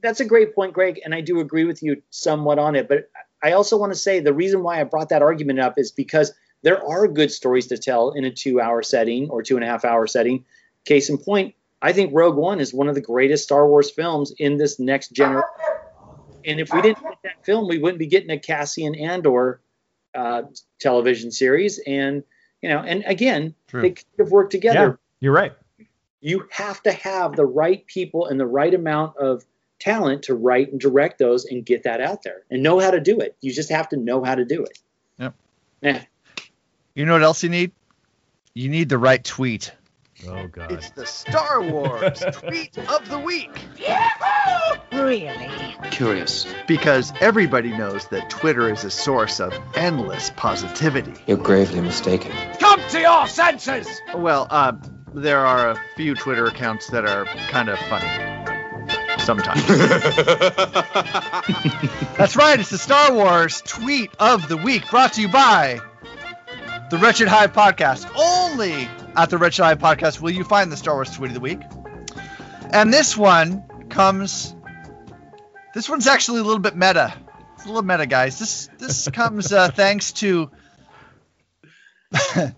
that's 0.02 0.20
a 0.20 0.24
great 0.24 0.54
point, 0.54 0.72
Greg, 0.72 1.00
and 1.04 1.14
I 1.14 1.20
do 1.20 1.40
agree 1.40 1.64
with 1.64 1.82
you 1.82 2.02
somewhat 2.10 2.58
on 2.58 2.74
it. 2.76 2.88
But 2.88 3.10
I 3.42 3.52
also 3.52 3.76
want 3.76 3.92
to 3.92 3.98
say 3.98 4.20
the 4.20 4.34
reason 4.34 4.62
why 4.62 4.80
I 4.80 4.84
brought 4.84 5.10
that 5.10 5.22
argument 5.22 5.60
up 5.60 5.78
is 5.78 5.92
because 5.92 6.32
there 6.62 6.84
are 6.84 7.06
good 7.06 7.30
stories 7.30 7.68
to 7.68 7.78
tell 7.78 8.10
in 8.12 8.24
a 8.24 8.30
two-hour 8.30 8.82
setting 8.82 9.30
or 9.30 9.42
two 9.42 9.56
and 9.56 9.64
a 9.64 9.68
half 9.68 9.84
hour 9.84 10.06
setting. 10.06 10.44
Case 10.84 11.08
in 11.08 11.18
point, 11.18 11.54
I 11.82 11.92
think 11.92 12.12
Rogue 12.14 12.36
One 12.36 12.60
is 12.60 12.72
one 12.72 12.88
of 12.88 12.94
the 12.94 13.00
greatest 13.00 13.44
Star 13.44 13.66
Wars 13.66 13.90
films 13.90 14.32
in 14.38 14.56
this 14.56 14.78
next 14.78 15.12
generation. 15.12 15.48
And 16.44 16.60
if 16.60 16.72
we 16.72 16.80
didn't 16.80 17.02
get 17.02 17.18
that 17.24 17.44
film, 17.44 17.68
we 17.68 17.78
wouldn't 17.78 17.98
be 17.98 18.06
getting 18.06 18.30
a 18.30 18.38
Cassian 18.38 18.94
Andor 18.94 19.60
uh, 20.14 20.42
television 20.80 21.30
series. 21.30 21.80
And 21.86 22.22
you 22.62 22.68
know, 22.70 22.78
and 22.78 23.04
again, 23.06 23.54
True. 23.66 23.82
they 23.82 23.90
could 23.90 24.06
have 24.18 24.30
worked 24.30 24.52
together. 24.52 24.98
Yeah, 25.00 25.18
you're 25.20 25.32
right 25.32 25.52
you 26.26 26.44
have 26.50 26.82
to 26.82 26.90
have 26.90 27.36
the 27.36 27.46
right 27.46 27.86
people 27.86 28.26
and 28.26 28.40
the 28.40 28.46
right 28.46 28.74
amount 28.74 29.16
of 29.16 29.44
talent 29.78 30.24
to 30.24 30.34
write 30.34 30.72
and 30.72 30.80
direct 30.80 31.18
those 31.18 31.44
and 31.44 31.64
get 31.64 31.84
that 31.84 32.00
out 32.00 32.24
there 32.24 32.42
and 32.50 32.64
know 32.64 32.80
how 32.80 32.90
to 32.90 32.98
do 32.98 33.20
it. 33.20 33.36
You 33.40 33.52
just 33.52 33.70
have 33.70 33.88
to 33.90 33.96
know 33.96 34.24
how 34.24 34.34
to 34.34 34.44
do 34.44 34.64
it. 34.64 34.78
Yep. 35.20 35.34
Yeah. 35.82 36.02
You 36.96 37.06
know 37.06 37.12
what 37.12 37.22
else 37.22 37.44
you 37.44 37.48
need? 37.48 37.70
You 38.54 38.68
need 38.68 38.88
the 38.88 38.98
right 38.98 39.22
tweet. 39.22 39.72
Oh 40.26 40.46
God! 40.46 40.72
It's 40.72 40.90
the 40.90 41.04
Star 41.04 41.62
Wars 41.62 42.22
tweet 42.32 42.78
of 42.78 43.08
the 43.08 43.18
week. 43.18 43.50
Really? 44.92 45.50
Curious. 45.90 46.46
Because 46.66 47.12
everybody 47.20 47.76
knows 47.76 48.06
that 48.08 48.30
Twitter 48.30 48.72
is 48.72 48.84
a 48.84 48.90
source 48.90 49.40
of 49.40 49.52
endless 49.74 50.30
positivity. 50.30 51.12
You're 51.26 51.36
gravely 51.36 51.80
mistaken. 51.80 52.32
Come 52.58 52.80
to 52.90 53.00
your 53.00 53.26
senses. 53.26 53.88
Well, 54.14 54.46
uh, 54.50 54.72
there 55.12 55.44
are 55.44 55.70
a 55.70 55.80
few 55.96 56.14
Twitter 56.14 56.46
accounts 56.46 56.88
that 56.88 57.04
are 57.04 57.26
kind 57.50 57.68
of 57.68 57.78
funny. 57.78 58.08
Sometimes. 59.18 59.66
That's 62.16 62.36
right. 62.36 62.58
It's 62.58 62.70
the 62.70 62.78
Star 62.78 63.12
Wars 63.12 63.62
tweet 63.66 64.10
of 64.18 64.48
the 64.48 64.56
week 64.56 64.88
brought 64.90 65.14
to 65.14 65.20
you 65.20 65.28
by 65.28 65.80
the 66.90 66.98
Wretched 66.98 67.28
Hive 67.28 67.52
podcast. 67.52 68.08
Only 68.16 68.88
at 69.16 69.30
the 69.30 69.38
Wretched 69.38 69.64
Hive 69.64 69.78
podcast 69.78 70.20
will 70.20 70.30
you 70.30 70.44
find 70.44 70.70
the 70.70 70.76
Star 70.76 70.94
Wars 70.94 71.10
tweet 71.10 71.30
of 71.30 71.34
the 71.34 71.40
week. 71.40 71.60
And 72.70 72.92
this 72.92 73.16
one 73.16 73.64
comes. 73.88 74.54
This 75.74 75.88
one's 75.88 76.06
actually 76.06 76.40
a 76.40 76.44
little 76.44 76.60
bit 76.60 76.76
meta. 76.76 77.14
It's 77.54 77.64
a 77.64 77.68
little 77.68 77.82
meta, 77.82 78.06
guys. 78.06 78.38
This 78.38 78.68
this 78.78 79.08
comes 79.12 79.52
uh, 79.52 79.70
thanks 79.70 80.12
to 80.12 80.50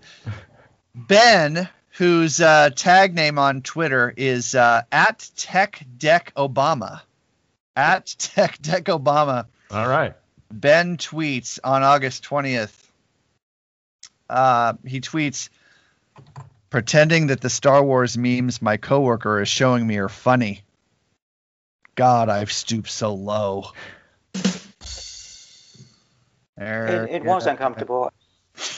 Ben, 0.95 1.69
whose 1.91 2.41
uh, 2.41 2.69
tag 2.75 3.15
name 3.15 3.39
on 3.39 3.61
Twitter 3.61 4.13
is 4.15 4.55
uh, 4.55 4.81
at 4.91 5.29
Tech 5.35 5.85
Deck 5.97 6.33
Obama. 6.35 7.01
At 7.75 8.07
Tech 8.17 8.61
Deck 8.61 8.85
Obama. 8.85 9.45
All 9.71 9.87
right. 9.87 10.15
Ben 10.51 10.97
tweets 10.97 11.59
on 11.63 11.83
August 11.83 12.23
20th. 12.23 12.73
Uh, 14.29 14.73
he 14.85 15.01
tweets, 15.01 15.49
pretending 16.69 17.27
that 17.27 17.41
the 17.41 17.49
Star 17.49 17.83
Wars 17.83 18.17
memes 18.17 18.61
my 18.61 18.77
coworker 18.77 19.41
is 19.41 19.49
showing 19.49 19.85
me 19.85 19.97
are 19.97 20.09
funny. 20.09 20.61
God, 21.95 22.29
I've 22.29 22.51
stooped 22.51 22.89
so 22.89 23.13
low. 23.13 23.71
There, 26.57 27.05
It, 27.05 27.15
it 27.15 27.23
was 27.25 27.47
uncomfortable. 27.47 28.11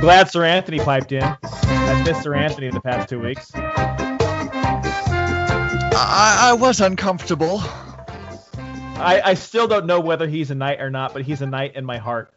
I'm 0.00 0.06
glad 0.06 0.30
Sir 0.30 0.44
Anthony 0.44 0.78
piped 0.78 1.12
in. 1.12 1.22
I've 1.22 2.06
missed 2.06 2.22
Sir 2.22 2.34
Anthony 2.34 2.68
in 2.68 2.74
the 2.74 2.80
past 2.80 3.08
two 3.10 3.20
weeks. 3.20 3.52
I, 5.92 6.50
I 6.50 6.52
was 6.54 6.80
uncomfortable. 6.80 7.62
I, 9.00 9.30
I 9.30 9.34
still 9.34 9.66
don't 9.66 9.86
know 9.86 10.00
whether 10.00 10.28
he's 10.28 10.50
a 10.50 10.54
knight 10.54 10.80
or 10.80 10.90
not, 10.90 11.12
but 11.12 11.22
he's 11.22 11.42
a 11.42 11.46
knight 11.46 11.76
in 11.76 11.84
my 11.84 11.98
heart. 11.98 12.32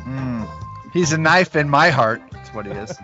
Mm. 0.00 0.48
He's 0.92 1.12
a 1.12 1.18
knife 1.18 1.56
in 1.56 1.68
my 1.68 1.90
heart. 1.90 2.22
That's 2.30 2.54
what 2.54 2.66
he 2.66 2.72
is. 2.72 2.92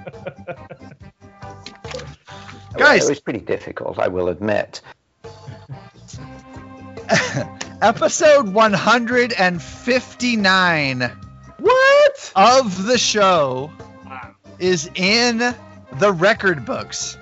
Guys, 2.76 3.06
it 3.06 3.10
was 3.10 3.20
pretty 3.20 3.40
difficult, 3.40 3.98
I 3.98 4.08
will 4.08 4.28
admit. 4.28 4.80
Episode 7.82 8.52
159. 8.52 11.00
What? 11.58 12.32
Of 12.36 12.84
the 12.84 12.98
show 12.98 13.72
is 14.58 14.90
in 14.94 15.54
the 15.98 16.12
record 16.12 16.64
books. 16.64 17.18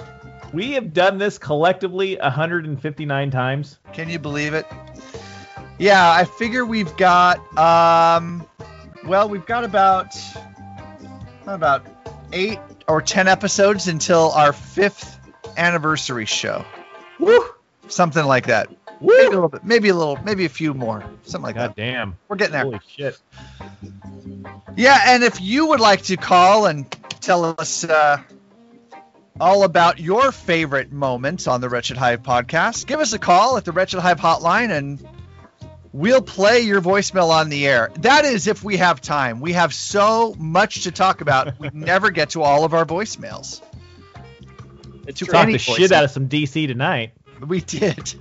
We 0.52 0.72
have 0.72 0.92
done 0.92 1.16
this 1.18 1.38
collectively 1.38 2.16
159 2.16 3.30
times. 3.30 3.78
Can 3.92 4.08
you 4.08 4.18
believe 4.18 4.54
it? 4.54 4.66
Yeah, 5.78 6.10
I 6.10 6.24
figure 6.24 6.64
we've 6.64 6.96
got 6.96 7.38
um 7.56 8.46
well, 9.04 9.28
we've 9.28 9.46
got 9.46 9.64
about 9.64 10.14
about 11.46 11.86
8 12.32 12.58
or 12.88 13.00
10 13.00 13.28
episodes 13.28 13.88
until 13.88 14.32
our 14.32 14.52
5th 14.52 15.16
anniversary 15.56 16.26
show. 16.26 16.64
Woo! 17.18 17.44
Something 17.88 18.26
like 18.26 18.46
that. 18.46 18.68
Woo! 19.00 19.16
Maybe 19.16 19.26
a 19.26 19.30
little 19.30 19.48
bit, 19.48 19.64
maybe 19.64 19.88
a 19.88 19.94
little, 19.94 20.18
maybe 20.24 20.44
a 20.44 20.48
few 20.50 20.74
more. 20.74 21.04
Something 21.22 21.42
like 21.42 21.54
God 21.54 21.70
that. 21.70 21.76
damn. 21.76 22.16
We're 22.28 22.36
getting 22.36 22.52
there. 22.52 22.64
Holy 22.64 22.80
shit. 22.86 23.18
Yeah, 24.76 24.98
and 25.06 25.22
if 25.24 25.40
you 25.40 25.68
would 25.68 25.80
like 25.80 26.02
to 26.02 26.16
call 26.16 26.66
and 26.66 26.90
tell 27.20 27.44
us 27.58 27.84
uh, 27.84 28.20
all 29.40 29.62
about 29.62 29.98
your 29.98 30.32
favorite 30.32 30.92
moments 30.92 31.46
on 31.46 31.60
the 31.60 31.68
Wretched 31.68 31.96
Hive 31.96 32.22
podcast, 32.22 32.86
give 32.86 33.00
us 33.00 33.12
a 33.12 33.18
call 33.18 33.56
at 33.56 33.64
the 33.64 33.72
Wretched 33.72 34.00
Hive 34.00 34.20
hotline 34.20 34.70
and 34.70 35.04
we'll 35.92 36.22
play 36.22 36.60
your 36.60 36.80
voicemail 36.80 37.30
on 37.30 37.48
the 37.48 37.66
air. 37.66 37.90
That 38.00 38.24
is 38.24 38.46
if 38.46 38.62
we 38.62 38.76
have 38.76 39.00
time. 39.00 39.40
We 39.40 39.52
have 39.52 39.74
so 39.74 40.34
much 40.38 40.84
to 40.84 40.92
talk 40.92 41.20
about, 41.20 41.58
we 41.58 41.70
never 41.72 42.10
get 42.10 42.30
to 42.30 42.42
all 42.42 42.64
of 42.64 42.74
our 42.74 42.84
voicemails. 42.84 43.60
It's 45.06 45.20
Talked 45.20 45.52
the 45.52 45.58
shit 45.58 45.90
out 45.90 46.04
of 46.04 46.10
some 46.10 46.28
DC 46.28 46.66
tonight. 46.66 47.12
We 47.40 47.62
did. 47.62 48.14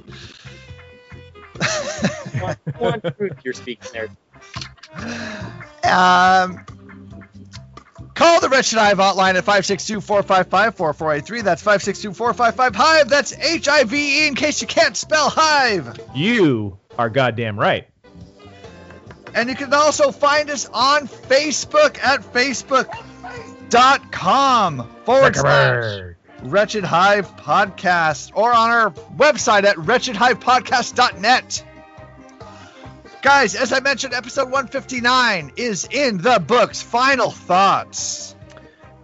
one, 2.39 2.55
one 2.77 3.01
truth 3.01 3.33
you're 3.43 3.53
speaking 3.53 3.91
there. 3.91 4.07
Um, 5.83 6.63
call 8.13 8.39
the 8.39 8.47
Wretched 8.49 8.79
Hive 8.79 8.99
hotline 8.99 9.35
at 9.35 9.43
562-455-4483. 9.43 11.43
That's 11.43 11.63
562-455-HIVE. 11.63 13.09
That's 13.09 13.33
H-I-V-E 13.33 14.27
in 14.27 14.35
case 14.35 14.61
you 14.61 14.67
can't 14.67 14.95
spell 14.95 15.29
Hive. 15.29 15.99
You 16.15 16.79
are 16.97 17.09
goddamn 17.09 17.59
right. 17.59 17.87
And 19.33 19.49
you 19.49 19.55
can 19.55 19.73
also 19.73 20.11
find 20.11 20.49
us 20.49 20.67
on 20.73 21.07
Facebook 21.07 21.99
at 22.03 22.21
facebook.com 22.21 22.89
forward 25.05 25.35
slash 25.35 26.15
Wretched 26.43 26.83
Hive 26.83 27.35
Podcast 27.37 28.31
or 28.33 28.53
on 28.53 28.69
our 28.69 28.91
website 29.15 29.63
at 29.63 29.75
wretchedhivepodcast.net. 29.77 31.63
Guys, 33.21 33.55
as 33.55 33.73
I 33.73 33.79
mentioned, 33.79 34.13
episode 34.13 34.45
159 34.45 35.53
is 35.57 35.87
in 35.89 36.19
the 36.19 36.39
books. 36.45 36.81
Final 36.81 37.31
thoughts. 37.31 38.35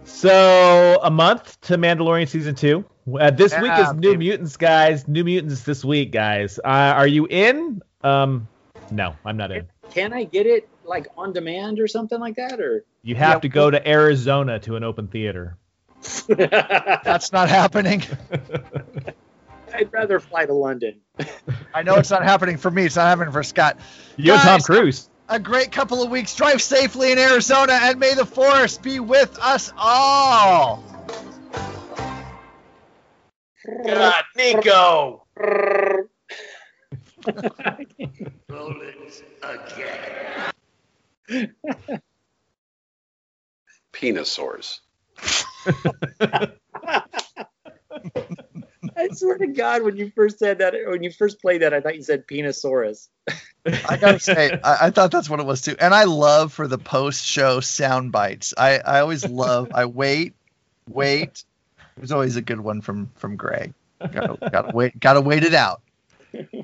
So, 0.04 1.00
a 1.02 1.10
month 1.10 1.60
to 1.62 1.76
Mandalorian 1.76 2.28
season 2.28 2.54
two. 2.54 2.84
Uh, 3.12 3.30
this 3.30 3.52
Yeah, 3.52 3.62
week 3.62 3.72
is 3.78 3.92
New 3.94 4.10
baby. 4.12 4.16
Mutants, 4.26 4.56
guys. 4.56 5.06
New 5.06 5.24
Mutants 5.24 5.62
this 5.62 5.84
week, 5.84 6.10
guys. 6.12 6.58
Uh, 6.58 6.68
are 6.68 7.06
you 7.06 7.26
in? 7.28 7.82
Um, 8.02 8.48
no, 8.90 9.14
I'm 9.24 9.36
not 9.36 9.50
in. 9.52 9.66
Can 9.90 10.12
I 10.12 10.24
get 10.24 10.46
it 10.46 10.68
like 10.84 11.06
on 11.16 11.32
demand 11.32 11.80
or 11.80 11.86
something 11.86 12.18
like 12.18 12.36
that? 12.36 12.60
Or 12.60 12.84
You 13.02 13.14
have 13.16 13.36
Yeah, 13.36 13.40
to 13.40 13.48
go 13.48 13.70
to 13.70 13.86
Arizona 13.88 14.58
to 14.60 14.76
an 14.76 14.84
open 14.84 15.08
theater. 15.08 15.56
That's 16.28 17.32
not 17.32 17.48
happening. 17.48 18.02
I'd 19.74 19.92
rather 19.92 20.20
fly 20.20 20.46
to 20.46 20.52
London. 20.54 21.00
I 21.74 21.82
know 21.82 21.96
it's 21.96 22.10
not 22.10 22.22
happening 22.22 22.56
for 22.58 22.70
me. 22.70 22.84
It's 22.84 22.96
not 22.96 23.06
happening 23.08 23.32
for 23.32 23.42
Scott. 23.42 23.78
You 24.16 24.32
and 24.32 24.42
Tom 24.42 24.60
Cruise. 24.60 25.08
A 25.28 25.40
great 25.40 25.72
couple 25.72 26.02
of 26.02 26.10
weeks. 26.10 26.34
Drive 26.36 26.62
safely 26.62 27.10
in 27.10 27.18
Arizona, 27.18 27.72
and 27.82 27.98
may 27.98 28.14
the 28.14 28.26
force 28.26 28.78
be 28.78 29.00
with 29.00 29.36
us 29.40 29.72
all. 29.76 30.84
God, 33.64 34.24
Niko. 34.36 35.20
Penisaurs. 43.92 44.80
I 48.96 49.08
swear 49.12 49.38
to 49.38 49.46
God, 49.48 49.82
when 49.82 49.96
you 49.96 50.12
first 50.14 50.38
said 50.38 50.58
that, 50.58 50.74
when 50.86 51.02
you 51.02 51.10
first 51.10 51.40
played 51.40 51.62
that, 51.62 51.72
I 51.72 51.80
thought 51.80 51.96
you 51.96 52.02
said 52.02 52.26
Penisaurus. 52.26 53.08
I 53.66 53.96
gotta 53.96 54.20
say, 54.20 54.50
I, 54.62 54.78
I 54.82 54.90
thought 54.90 55.10
that's 55.10 55.30
what 55.30 55.40
it 55.40 55.46
was 55.46 55.62
too. 55.62 55.76
And 55.80 55.94
I 55.94 56.04
love 56.04 56.52
for 56.52 56.68
the 56.68 56.78
post-show 56.78 57.60
sound 57.60 58.12
bites. 58.12 58.54
I, 58.56 58.78
I 58.78 59.00
always 59.00 59.26
love. 59.26 59.68
I 59.72 59.86
wait, 59.86 60.34
wait. 60.88 61.44
There's 61.96 62.12
always 62.12 62.36
a 62.36 62.42
good 62.42 62.60
one 62.60 62.80
from 62.80 63.10
from 63.16 63.36
Greg. 63.36 63.72
Gotta 64.00 64.70
wait. 64.74 64.98
Gotta 65.00 65.20
wait 65.20 65.44
it 65.44 65.54
out. 65.54 65.82